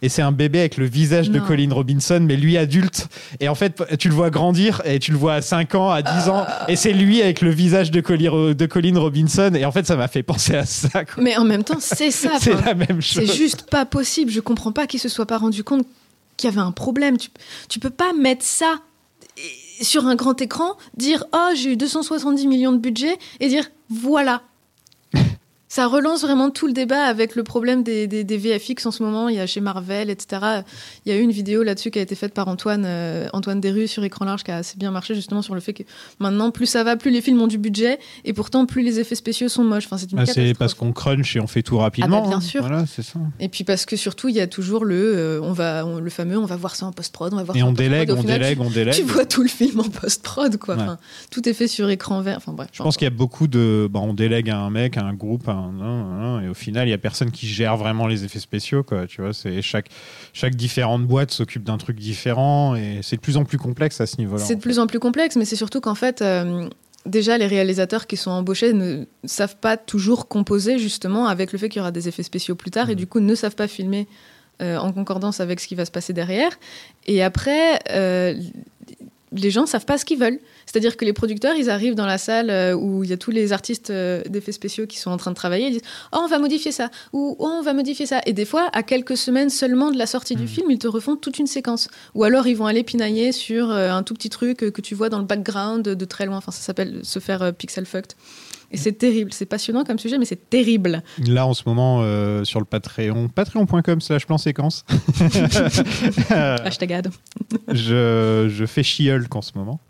Et 0.03 0.09
c'est 0.09 0.23
un 0.23 0.33
bébé 0.33 0.61
avec 0.61 0.77
le 0.77 0.87
visage 0.87 1.31
de. 1.31 1.39
Colin 1.39 1.73
Robinson, 1.73 2.21
mais 2.27 2.37
lui 2.37 2.57
adulte. 2.57 3.09
Et 3.41 3.49
en 3.49 3.55
fait, 3.55 3.83
tu 3.99 4.09
le 4.09 4.15
vois 4.15 4.31
grandir 4.31 4.81
et 4.85 4.99
tu 4.99 5.11
le 5.13 5.17
vois 5.19 5.35
à 5.35 5.43
5 5.43 5.75
ans, 5.75 5.91
à 5.91 6.03
10 6.03 6.29
ans, 6.29 6.47
et 6.69 6.77
c'est 6.77 6.93
lui 6.93 7.23
avec 7.23 7.41
le 7.43 7.51
visage 7.51 7.91
de 7.91 8.01
Colin, 8.01 8.53
de 8.55 8.67
Colin 8.67 8.99
Robinson. 8.99 9.53
Et 9.55 9.65
en 9.65 9.73
fait, 9.73 9.87
ça 9.87 9.97
m'a 9.97 10.09
fait 10.09 10.23
penser 10.23 10.55
à 10.55 10.65
ça. 10.67 11.05
quoi. 11.05 11.23
Mais 11.23 11.37
en 11.37 11.45
même 11.45 11.65
temps, 11.65 11.79
c'est 11.81 12.11
ça. 12.11 12.33
C'est 12.41 12.55
la 12.65 12.75
même 12.75 13.03
C'est 13.03 13.27
chose. 13.27 13.37
juste 13.37 13.63
pas 13.71 13.85
possible. 13.85 14.31
Je 14.31 14.41
comprends 14.41 14.73
pas 14.73 14.87
qu'il 14.87 15.01
se 15.01 15.09
soit 15.09 15.27
pas 15.27 15.39
rendu 15.39 15.65
compte 15.65 15.87
qu'il 16.37 16.49
y 16.49 16.53
avait 16.53 16.63
un 16.63 16.73
problème. 16.73 17.17
Tu, 17.19 17.29
tu 17.69 17.79
peux 17.81 17.91
pas 17.91 18.13
mettre 18.13 18.45
ça 18.45 18.77
sur 19.83 20.07
un 20.07 20.15
grand 20.15 20.41
écran, 20.43 20.77
dire 20.97 21.25
oh 21.33 21.49
j'ai 21.55 21.73
eu 21.73 21.77
270 21.77 22.47
millions 22.47 22.73
de 22.73 22.79
budget 22.79 23.17
et 23.41 23.49
dire 23.49 23.65
voilà. 23.89 24.43
Ça 25.73 25.87
relance 25.87 26.23
vraiment 26.23 26.51
tout 26.51 26.67
le 26.67 26.73
débat 26.73 27.05
avec 27.05 27.37
le 27.37 27.45
problème 27.45 27.85
des, 27.85 28.09
des, 28.09 28.25
des 28.25 28.37
VFX 28.39 28.87
en 28.87 28.91
ce 28.91 29.05
moment. 29.05 29.29
Il 29.29 29.37
y 29.37 29.39
a 29.39 29.47
chez 29.47 29.61
Marvel, 29.61 30.11
etc. 30.11 30.63
Il 31.07 31.13
y 31.13 31.15
a 31.15 31.19
eu 31.19 31.23
une 31.23 31.31
vidéo 31.31 31.63
là-dessus 31.63 31.93
qui 31.93 32.01
a 32.01 32.03
été 32.03 32.17
faite 32.17 32.35
par 32.35 32.49
Antoine, 32.49 32.83
euh, 32.85 33.29
Antoine 33.35 33.61
Desrues 33.61 33.87
sur 33.87 34.03
écran 34.03 34.25
large 34.25 34.43
qui 34.43 34.51
a 34.51 34.57
assez 34.57 34.77
bien 34.77 34.91
marché 34.91 35.15
justement 35.15 35.43
sur 35.43 35.55
le 35.55 35.61
fait 35.61 35.73
que 35.73 35.85
maintenant 36.19 36.51
plus 36.51 36.67
ça 36.67 36.83
va, 36.83 36.97
plus 36.97 37.13
les 37.13 37.21
films 37.21 37.41
ont 37.41 37.47
du 37.47 37.57
budget 37.59 38.01
et 38.25 38.33
pourtant 38.33 38.67
plus 38.67 38.83
les 38.83 38.99
effets 38.99 39.15
spéciaux 39.15 39.49
sont 39.49 39.63
moches. 39.63 39.85
Enfin, 39.87 39.97
c'est 39.97 40.11
une 40.11 40.19
Bah, 40.19 40.25
parce 40.59 40.75
qu'on 40.75 40.91
crunch 40.93 41.37
et 41.37 41.41
on 41.41 41.47
fait 41.47 41.63
tout 41.63 41.79
rapidement. 41.79 42.19
Ah 42.19 42.21
bah, 42.23 42.27
bien 42.27 42.37
hein. 42.39 42.41
sûr. 42.41 42.63
Voilà, 42.63 42.85
c'est 42.87 43.03
ça. 43.03 43.21
Et 43.39 43.49
puis 43.49 43.63
parce 43.63 43.87
que 43.87 43.95
surtout, 43.95 44.27
il 44.29 44.35
y 44.35 44.41
a 44.41 44.49
toujours 44.49 44.85
le, 44.85 44.97
euh, 45.17 45.41
on 45.41 45.53
va, 45.53 45.87
on- 45.87 46.01
le 46.01 46.11
fameux, 46.11 46.37
on 46.37 46.47
va 46.47 46.57
voir 46.57 46.75
ça 46.75 46.87
en 46.87 46.91
post-prod, 46.93 47.33
on 47.33 47.37
va 47.37 47.45
voir 47.45 47.57
Et 47.57 47.61
ça 47.61 47.67
on 47.67 47.73
délègue, 47.73 48.11
on 48.11 48.21
final, 48.21 48.41
délègue, 48.41 48.59
tu- 48.59 48.65
on 48.67 48.71
délègue. 48.71 48.95
Tu 48.95 49.03
vois 49.03 49.25
tout 49.25 49.43
le 49.43 49.49
film 49.49 49.79
en 49.79 49.85
post-prod, 49.89 50.57
quoi. 50.57 50.75
Ouais. 50.75 50.83
Enfin, 50.83 50.99
tout 51.31 51.49
est 51.49 51.55
fait 51.55 51.69
sur 51.69 51.89
écran 51.91 52.23
vert. 52.23 52.39
Enfin 52.39 52.55
bref. 52.55 52.71
Je 52.73 52.83
pense 52.83 52.97
qu'il 52.97 53.05
y 53.05 53.07
a 53.07 53.15
beaucoup 53.15 53.47
de. 53.47 53.89
Bah, 53.89 54.01
on 54.03 54.15
délègue 54.15 54.51
à 54.51 54.59
un 54.59 54.71
mec, 54.71 54.97
à 54.97 55.05
un 55.05 55.15
groupe, 55.15 55.49
à 55.49 55.53
un, 55.53 55.60
et 56.43 56.49
au 56.49 56.55
final, 56.55 56.89
il 56.89 56.91
y 56.91 56.95
a 56.95 56.99
personne 56.99 57.31
qui 57.31 57.47
gère 57.47 57.77
vraiment 57.77 58.07
les 58.07 58.25
effets 58.25 58.39
spéciaux. 58.41 58.83
Quoi, 58.83 59.07
tu 59.07 59.21
vois, 59.23 59.33
c'est 59.33 59.63
chaque, 59.63 59.89
chaque 60.33 60.55
différente 60.55 61.05
boîte 61.07 61.31
s'occupe 61.31 61.65
d'un 61.65 61.79
truc 61.79 61.99
différent 61.99 62.75
et 62.77 63.01
c'est 63.03 63.17
de 63.17 63.21
plus 63.21 63.37
en 63.37 63.45
plus 63.45 63.59
complexe 63.59 64.01
à 64.01 64.07
ce 64.07 64.17
niveau-là. 64.19 64.45
C'est 64.45 64.57
de 64.57 64.61
plus 64.61 64.79
en 64.79 64.87
plus 64.87 64.99
complexe, 64.99 65.37
mais 65.37 65.45
c'est 65.45 65.57
surtout 65.57 65.81
qu'en 65.81 65.95
fait, 65.95 66.23
euh, 66.23 66.69
déjà, 67.07 67.39
les 67.39 67.47
réalisateurs 67.47 68.07
qui 68.07 68.17
sont 68.17 68.31
embauchés 68.31 68.73
ne 68.73 69.05
savent 69.25 69.57
pas 69.57 69.77
toujours 69.77 70.29
composer, 70.29 70.79
justement, 70.79 71.27
avec 71.27 71.53
le 71.53 71.59
fait 71.59 71.69
qu'il 71.69 71.79
y 71.79 71.83
aura 71.83 71.93
des 71.93 72.09
effets 72.09 72.23
spéciaux 72.23 72.55
plus 72.55 72.71
tard, 72.71 72.89
et 72.91 72.93
Mhm. 72.95 72.99
du 72.99 73.07
coup, 73.07 73.21
ne 73.21 73.35
savent 73.35 73.57
pas 73.57 73.69
filmer 73.69 74.07
euh, 74.63 74.77
en 74.77 74.93
concordance 74.93 75.41
avec 75.41 75.59
ce 75.59 75.67
qui 75.67 75.75
va 75.75 75.87
se 75.87 75.91
passer 75.91 76.13
derrière. 76.13 76.51
Et 77.07 77.23
après, 77.23 77.79
euh, 77.93 78.35
les 79.33 79.51
gens 79.51 79.67
savent 79.67 79.85
pas 79.85 79.99
ce 79.99 80.05
qu'ils 80.05 80.19
veulent. 80.19 80.39
C'est-à-dire 80.67 80.97
que 80.97 81.05
les 81.05 81.13
producteurs, 81.13 81.55
ils 81.55 81.71
arrivent 81.71 81.95
dans 81.95 82.07
la 82.07 82.19
salle 82.19 82.51
euh, 82.51 82.75
où 82.75 83.05
il 83.05 83.11
y 83.11 83.13
a 83.13 83.17
tous 83.17 83.31
les 83.31 83.53
artistes 83.53 83.91
euh, 83.91 84.23
d'effets 84.29 84.53
spéciaux 84.53 84.87
qui 84.87 84.99
sont 84.99 85.11
en 85.11 85.17
train 85.17 85.31
de 85.31 85.37
travailler, 85.37 85.67
ils 85.69 85.73
disent 85.73 85.89
«Oh, 86.13 86.19
on 86.23 86.27
va 86.27 86.39
modifier 86.39 86.73
ça» 86.73 86.91
ou 87.13 87.37
«Oh, 87.39 87.49
on 87.59 87.63
va 87.63 87.73
modifier 87.73 88.07
ça». 88.07 88.21
Et 88.27 88.33
des 88.33 88.45
fois, 88.45 88.69
à 88.73 88.83
quelques 88.83 89.17
semaines 89.17 89.51
seulement 89.51 89.91
de 89.91 89.99
la 89.99 90.07
sortie 90.07 90.35
du 90.35 90.43
Mhm. 90.43 90.49
film, 90.49 90.71
ils 90.71 90.79
te 90.79 90.89
refont 90.89 91.17
toute 91.17 91.39
une 91.39 91.47
séquence. 91.47 91.89
Ou 92.15 92.25
alors, 92.25 92.47
ils 92.47 92.57
vont 92.57 92.67
aller 92.67 92.83
pinailler 92.83 93.33
sur 93.33 93.71
euh, 93.71 93.91
un 93.91 94.03
tout 94.03 94.15
petit 94.15 94.31
truc 94.31 94.59
que 94.59 94.81
tu 94.81 94.95
vois 94.95 95.09
dans 95.09 95.19
le 95.19 95.25
background 95.27 95.83
de, 95.85 96.05
très 96.05 96.27
loin. 96.27 96.37
Enfin, 96.39 96.53
ça 96.53 96.63
s'appelle 96.63 97.01
se 97.03 97.19
faire 97.19 97.53
pixel 97.55 97.87
fucked. 97.87 98.15
Et 98.73 98.77
c'est 98.77 98.93
terrible. 98.93 99.33
C'est 99.33 99.47
passionnant 99.47 99.85
comme 99.85 99.99
sujet, 99.99 100.17
mais 100.19 100.25
c'est 100.25 100.49
terrible. 100.49 101.03
Là, 101.27 101.47
en 101.47 101.55
ce 101.55 101.63
moment, 101.67 102.01
euh, 102.03 102.45
sur 102.45 102.61
le 102.61 102.65
Patreon, 102.65 103.29
patreon.com 103.29 104.01
slash 104.01 104.27
plan 104.27 104.39
séquence, 104.39 104.85
Hashtag 106.31 106.93
ad. 106.93 107.09
je, 107.73 108.47
je 108.49 108.67
fais 108.67 108.83
She-Hulk 108.83 109.35
en 109.35 109.43
ce 109.43 109.53
moment. 109.57 109.81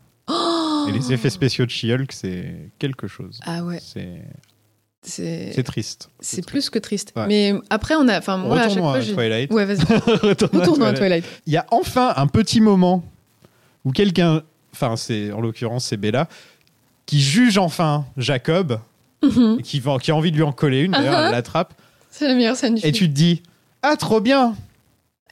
Et 0.88 0.92
les 0.92 1.12
effets 1.12 1.30
spéciaux 1.30 1.66
de 1.66 1.70
She-Hulk, 1.70 2.10
c'est 2.12 2.70
quelque 2.78 3.06
chose. 3.06 3.38
Ah 3.44 3.64
ouais, 3.64 3.78
C'est 3.82 4.22
c'est 5.02 5.62
triste. 5.64 6.10
c'est 6.20 6.44
plus 6.44 6.68
que 6.68 6.78
triste. 6.78 7.12
Ouais. 7.16 7.26
Mais 7.26 7.54
après, 7.70 7.94
on 7.96 8.06
a. 8.08 8.18
Enfin, 8.18 8.36
moi, 8.36 8.60
à 8.60 8.68
chaque 8.68 8.78
fois, 8.78 8.96
à. 8.96 9.00
Twilight. 9.02 9.50
Ouais, 9.52 9.64
vas-y. 9.64 9.78
Retournons 10.22 10.60
Retournons 10.60 10.84
à 10.84 10.92
Twilight. 10.92 11.24
Twilight. 11.24 11.42
Il 11.46 11.52
y 11.52 11.56
a 11.56 11.66
enfin 11.70 12.12
un 12.16 12.26
petit 12.26 12.60
moment 12.60 13.02
où 13.84 13.92
quelqu'un, 13.92 14.42
enfin 14.74 14.96
c'est 14.96 15.32
en 15.32 15.40
l'occurrence 15.40 15.86
c'est 15.86 15.96
Bella, 15.96 16.28
qui 17.10 17.20
juge 17.20 17.58
enfin 17.58 18.04
Jacob, 18.16 18.78
Mhm. 19.22 19.56
et 19.58 19.62
qui, 19.62 19.80
va, 19.80 19.98
qui 19.98 20.10
a 20.12 20.14
envie 20.16 20.30
de 20.30 20.36
lui 20.36 20.44
en 20.44 20.52
coller 20.52 20.80
une, 20.82 20.92
d'ailleurs 20.92 21.14
Uh-huh. 21.14 21.26
elle 21.26 21.32
l'attrape, 21.32 21.74
C'est 22.10 22.28
la 22.28 22.34
meilleure 22.34 22.54
scène 22.56 22.74
du 22.76 22.78
et 22.80 22.82
film. 22.84 22.94
tu 22.94 23.08
te 23.08 23.14
dis 23.14 23.42
ah 23.82 23.96
trop 23.96 24.20
bien, 24.20 24.54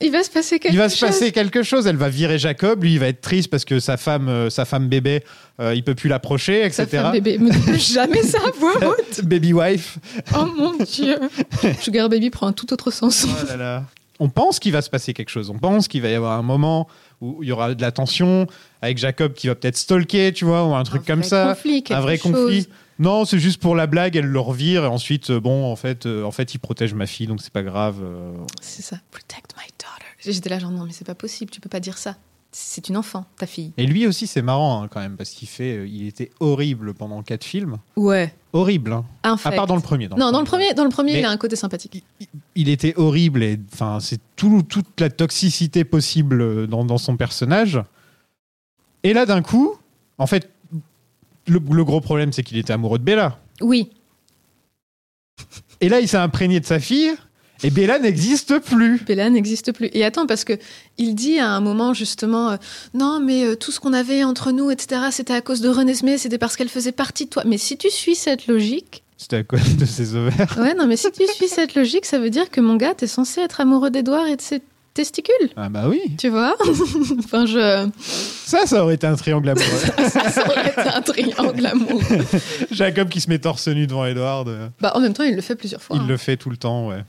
Il 0.00 0.10
va 0.12 0.22
se 0.24 0.30
passer 0.30 0.58
quelque 0.58 0.74
il 0.74 0.78
va 0.78 0.88
chose. 0.88 0.98
se 0.98 1.06
passer 1.06 1.32
quelque 1.32 1.62
chose, 1.62 1.86
elle 1.86 1.96
va 1.96 2.08
virer 2.08 2.38
Jacob, 2.38 2.82
lui 2.82 2.94
il 2.94 2.98
va 2.98 3.06
être 3.06 3.20
triste 3.20 3.48
parce 3.48 3.64
que 3.64 3.78
sa 3.80 3.96
femme, 3.96 4.28
euh, 4.28 4.50
sa 4.50 4.64
femme 4.64 4.88
bébé, 4.88 5.22
euh, 5.60 5.74
il 5.74 5.82
peut 5.84 5.94
plus 5.94 6.08
l'approcher, 6.08 6.64
etc. 6.64 6.86
Sa 6.90 7.02
femme 7.02 7.12
bébé. 7.12 7.38
Jamais 7.78 8.22
ça 8.24 8.38
voix 8.58 8.74
haute. 8.88 9.24
Baby 9.24 9.52
wife. 9.52 9.98
Oh 10.36 10.46
mon 10.56 10.74
dieu. 10.84 11.16
Sugar 11.80 12.08
Baby 12.08 12.30
prend 12.30 12.48
un 12.48 12.52
tout 12.52 12.72
autre 12.72 12.90
sens. 12.90 13.24
Oh 13.28 13.46
là 13.48 13.56
là. 13.56 13.84
On 14.20 14.28
pense 14.28 14.58
qu'il 14.58 14.72
va 14.72 14.82
se 14.82 14.90
passer 14.90 15.14
quelque 15.14 15.30
chose. 15.30 15.48
On 15.48 15.58
pense 15.58 15.86
qu'il 15.88 16.02
va 16.02 16.08
y 16.08 16.14
avoir 16.14 16.38
un 16.38 16.42
moment 16.42 16.88
où 17.20 17.42
il 17.42 17.48
y 17.48 17.52
aura 17.52 17.72
de 17.74 17.80
la 17.80 17.92
tension 17.92 18.46
avec 18.82 18.98
Jacob 18.98 19.32
qui 19.34 19.46
va 19.48 19.54
peut-être 19.54 19.76
stalker, 19.76 20.32
tu 20.32 20.44
vois, 20.44 20.64
ou 20.66 20.74
un 20.74 20.82
truc 20.84 21.02
Un 21.02 21.06
comme 21.14 21.20
vrai 21.20 21.28
ça. 21.28 21.46
conflit, 21.54 21.84
un 21.90 22.00
vrai 22.00 22.16
chose. 22.16 22.32
conflit. 22.32 22.68
Non, 23.00 23.24
c'est 23.24 23.38
juste 23.38 23.60
pour 23.60 23.76
la 23.76 23.86
blague, 23.86 24.16
elle 24.16 24.26
le 24.26 24.40
revire 24.40 24.84
et 24.84 24.88
ensuite, 24.88 25.30
euh, 25.30 25.38
bon, 25.40 25.70
en 25.70 25.76
fait, 25.76 26.06
euh, 26.06 26.24
en 26.24 26.32
fait, 26.32 26.54
il 26.54 26.58
protège 26.58 26.94
ma 26.94 27.06
fille, 27.06 27.28
donc 27.28 27.40
c'est 27.40 27.52
pas 27.52 27.62
grave. 27.62 27.96
euh. 28.02 28.32
C'est 28.60 28.82
ça. 28.82 28.96
Protect 29.12 29.54
my 29.56 29.62
daughter. 29.78 30.04
J'étais 30.32 30.50
là 30.50 30.58
genre 30.58 30.72
non 30.72 30.84
mais 30.84 30.92
c'est 30.92 31.06
pas 31.06 31.14
possible, 31.14 31.50
tu 31.52 31.60
peux 31.60 31.68
pas 31.68 31.78
dire 31.80 31.96
ça. 31.96 32.16
C'est 32.50 32.88
une 32.88 32.96
enfant, 32.96 33.24
ta 33.38 33.46
fille. 33.46 33.72
Et 33.76 33.86
lui 33.86 34.06
aussi, 34.06 34.26
c'est 34.26 34.42
marrant 34.42 34.82
hein, 34.82 34.88
quand 34.90 34.98
même 35.00 35.16
parce 35.16 35.30
qu'il 35.30 35.46
fait, 35.46 35.76
euh, 35.76 35.86
il 35.86 36.08
était 36.08 36.30
horrible 36.40 36.92
pendant 36.94 37.22
quatre 37.22 37.44
films, 37.44 37.76
Ouais. 37.94 38.34
horrible. 38.52 38.92
Hein. 38.94 39.04
À 39.22 39.30
Infect. 39.30 39.54
part 39.54 39.66
dans 39.68 39.76
le 39.76 39.82
premier. 39.82 40.08
non, 40.08 40.32
dans 40.32 40.40
le 40.40 40.46
premier, 40.46 40.74
dans 40.74 40.82
le 40.84 40.90
premier, 40.90 41.12
Mais- 41.12 41.18
il 41.20 41.24
a 41.24 41.30
un 41.30 41.36
côté 41.36 41.54
sympathique. 41.56 42.02
il 42.56 42.68
était 42.68 42.94
horrible 42.96 43.42
et 43.44 43.60
enfin 43.72 43.98
c'est 44.00 44.18
tout, 44.34 44.62
toute 44.68 44.98
la 45.00 45.08
toxicité 45.10 45.84
possible 45.84 46.40
euh, 46.40 46.66
dans, 46.66 46.84
dans 46.84 46.98
son 46.98 47.16
personnage. 47.16 47.78
Et 49.04 49.12
là 49.12 49.26
d'un 49.26 49.42
coup, 49.42 49.74
en 50.18 50.26
fait, 50.26 50.50
le, 51.46 51.60
le 51.70 51.84
gros 51.84 52.00
problème 52.00 52.32
c'est 52.32 52.42
qu'il 52.42 52.58
était 52.58 52.72
amoureux 52.72 52.98
de 52.98 53.04
Bella. 53.04 53.38
Oui. 53.60 53.90
Et 55.80 55.88
là 55.88 56.00
il 56.00 56.08
s'est 56.08 56.16
imprégné 56.16 56.60
de 56.60 56.66
sa 56.66 56.80
fille 56.80 57.12
et 57.64 57.70
Bella 57.70 57.98
n'existe 57.98 58.58
plus. 58.60 59.00
Bella 59.04 59.30
n'existe 59.30 59.72
plus. 59.72 59.90
Et 59.92 60.04
attends, 60.04 60.26
parce 60.26 60.44
que 60.44 60.52
il 60.96 61.14
dit 61.16 61.38
à 61.40 61.48
un 61.50 61.60
moment 61.60 61.92
justement, 61.92 62.50
euh, 62.50 62.56
non, 62.94 63.18
mais 63.20 63.44
euh, 63.44 63.56
tout 63.56 63.72
ce 63.72 63.80
qu'on 63.80 63.92
avait 63.92 64.22
entre 64.22 64.52
nous, 64.52 64.70
etc., 64.70 65.00
c'était 65.10 65.32
à 65.34 65.40
cause 65.40 65.60
de 65.60 65.68
Renesmée, 65.68 66.18
c'était 66.18 66.38
parce 66.38 66.56
qu'elle 66.56 66.68
faisait 66.68 66.92
partie 66.92 67.24
de 67.24 67.30
toi. 67.30 67.42
Mais 67.46 67.58
si 67.58 67.76
tu 67.76 67.90
suis 67.90 68.14
cette 68.14 68.46
logique, 68.46 69.02
C'était 69.16 69.38
à 69.38 69.42
cause 69.42 69.76
de 69.76 69.84
ses 69.86 70.14
ovaires. 70.14 70.56
ouais, 70.60 70.74
non, 70.74 70.86
mais 70.86 70.96
si 70.96 71.10
tu 71.10 71.26
suis 71.26 71.48
cette 71.48 71.74
logique, 71.74 72.04
ça 72.06 72.20
veut 72.20 72.30
dire 72.30 72.48
que 72.50 72.60
mon 72.60 72.76
gars, 72.76 72.94
t'es 72.94 73.08
censé 73.08 73.40
être 73.40 73.60
amoureux 73.60 73.90
d'Edouard 73.90 74.28
et 74.28 74.36
de 74.36 74.40
ses 74.42 74.62
testicules. 75.02 75.50
Ah 75.56 75.68
bah 75.68 75.84
oui, 75.88 76.00
Tu 76.18 76.28
vois 76.28 76.56
Enfin, 77.18 77.46
je. 77.46 77.88
ça, 78.00 78.66
ça 78.66 78.82
aurait 78.82 78.94
été 78.96 79.06
un 79.06 79.14
triangle 79.14 79.48
amoureux. 79.48 79.66
Ça 80.30 80.44
aurait 80.46 80.68
été 80.68 80.80
un 80.80 81.00
triangle 81.02 81.66
amoureux. 81.66 82.24
Jacob 82.70 83.08
qui 83.08 83.20
se 83.20 83.28
met 83.30 83.38
torse 83.38 83.68
nu 83.68 83.86
devant 83.86 84.04
Edward, 84.06 84.48
Bah, 84.80 84.92
en 84.96 85.00
même 85.00 85.12
temps, 85.12 85.22
il 85.24 85.34
le 85.36 85.40
fait 85.42 85.54
plusieurs 85.56 85.80
fois. 85.82 85.96
il 85.96 86.02
hein. 86.02 86.06
le 86.08 86.16
fait 86.16 86.36
tout 86.36 86.50
le 86.50 86.56
temps, 86.56 86.88
ouais. 86.88 87.04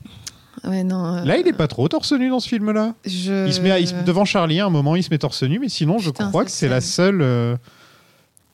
Ouais, 0.64 0.84
non. 0.84 1.16
euh, 1.16 1.24
Là, 1.24 1.36
il 1.38 1.48
est 1.48 1.52
pas 1.52 1.66
trop 1.68 1.88
torse 1.88 2.12
nu 2.12 2.28
dans 2.28 2.38
ce 2.40 2.48
film-là. 2.48 2.94
je... 3.06 3.46
Il 3.46 3.52
se 3.54 3.60
met, 3.60 3.70
à- 3.70 3.78
il 3.80 3.88
se- 3.88 3.94
devant 4.04 4.24
Charlie, 4.24 4.60
à 4.60 4.66
un 4.66 4.70
moment, 4.70 4.94
il 4.94 5.02
se 5.02 5.10
met 5.10 5.18
torse 5.18 5.42
nu, 5.42 5.58
mais 5.58 5.68
sinon, 5.68 5.98
je 5.98 6.10
crois 6.10 6.44
que 6.44 6.50
c'est 6.50 6.68
la 6.68 6.80
seule. 6.80 7.20
euh, 7.22 7.56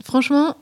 Franchement, 0.05 0.57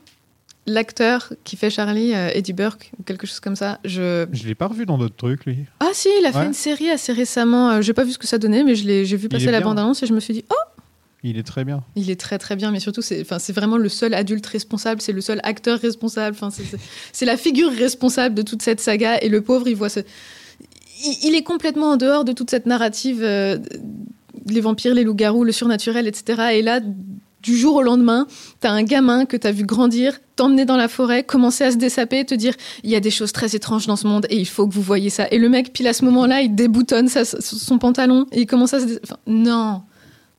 l'acteur 0.67 1.33
qui 1.43 1.55
fait 1.55 1.69
Charlie, 1.69 2.13
euh, 2.13 2.29
Eddie 2.33 2.53
Burke, 2.53 2.91
ou 2.99 3.03
quelque 3.03 3.27
chose 3.27 3.39
comme 3.39 3.55
ça, 3.55 3.79
je. 3.85 4.25
Je 4.31 4.47
l'ai 4.47 4.55
pas 4.55 4.67
revu 4.67 4.85
dans 4.85 4.97
d'autres 4.97 5.15
trucs, 5.15 5.45
lui. 5.45 5.59
Ah 5.79 5.89
si, 5.93 6.09
il 6.19 6.25
a 6.25 6.31
fait 6.31 6.45
une 6.45 6.53
série 6.53 6.89
assez 6.89 7.13
récemment. 7.13 7.69
euh, 7.71 7.81
j'ai 7.81 7.93
pas 7.93 8.03
vu 8.03 8.11
ce 8.11 8.17
que 8.17 8.27
ça 8.27 8.37
donnait, 8.37 8.63
mais 8.63 8.75
je 8.75 8.85
l'ai, 8.85 9.05
j'ai 9.05 9.17
vu 9.17 9.29
passer 9.29 9.51
la 9.51 9.61
bande-annonce 9.61 10.01
et 10.03 10.07
je 10.07 10.13
me 10.13 10.19
suis 10.19 10.33
dit, 10.33 10.45
oh, 10.49 10.81
Il 11.23 11.37
est 11.37 11.43
très 11.43 11.63
bien. 11.63 11.83
il 11.95 12.09
est 12.09 12.19
très 12.19 12.37
très 12.37 12.55
bien. 12.55 12.71
Mais 12.71 12.79
surtout, 12.79 13.01
c'est, 13.01 13.23
vraiment 13.51 13.77
le 13.77 13.89
seul 13.89 14.13
adulte 14.13 14.45
responsable, 14.45 15.01
c'est 15.01 15.13
le 15.13 15.21
seul 15.21 15.39
acteur 15.43 15.79
responsable. 15.79 16.37
C'est, 17.13 17.25
la 17.25 17.37
figure 17.37 17.71
responsable 17.71 18.35
de 18.35 18.41
toute 18.41 18.61
cette 18.61 18.79
saga. 18.79 19.19
Et 19.21 19.29
le 19.29 19.41
pauvre, 19.41 19.67
il 19.67 19.75
voit 19.75 19.89
ce. 19.89 19.99
Il, 21.03 21.29
il 21.29 21.35
est 21.35 21.43
complètement 21.43 21.91
en 21.91 21.97
dehors 21.97 22.25
de 22.25 22.31
toute 22.31 22.49
cette 22.49 22.65
narrative, 22.65 23.21
euh, 23.21 23.59
les 24.47 24.61
vampires, 24.61 24.93
les 24.93 25.03
loups-garous, 25.03 25.43
le 25.43 25.51
surnaturel, 25.51 26.07
etc. 26.07 26.53
Et 26.53 26.61
là, 26.61 26.79
du 27.45 27.55
jour 27.57 27.75
au 27.75 27.81
lendemain, 27.83 28.25
t'as 28.59 28.71
un 28.71 28.81
gamin 28.83 29.25
que 29.25 29.37
t'as 29.37 29.51
vu 29.51 29.65
grandir, 29.65 30.19
t'emmener 30.35 30.65
dans 30.65 30.75
la 30.77 30.87
forêt, 30.87 31.23
commencer 31.23 31.63
à 31.63 31.71
se 31.71 31.77
dessaper, 31.77 32.25
te 32.25 32.33
dire 32.33 32.53
il 32.83 32.89
y 32.89 32.95
a 32.95 32.99
des 32.99 33.11
choses 33.11 33.31
très 33.31 33.55
étranges 33.55 33.85
dans 33.87 33.95
ce 33.95 34.07
monde 34.07 34.25
et 34.31 34.37
il 34.37 34.45
faut 34.47 34.67
que 34.67 34.73
vous 34.73 34.81
voyez 34.81 35.09
ça. 35.11 35.27
Et 35.29 35.37
le 35.37 35.47
mec, 35.47 35.71
pile 35.71 35.87
à 35.87 35.93
ce 35.93 36.03
moment-là, 36.05 36.41
il 36.41 36.55
déboutonne 36.55 37.07
sa- 37.07 37.23
son 37.23 37.77
pantalon 37.77 38.25
et 38.31 38.41
il 38.41 38.45
commence 38.47 38.73
à 38.73 38.79
se. 38.79 38.85
dé- 38.85 38.99
Enfin, 39.03 39.17
non, 39.27 39.83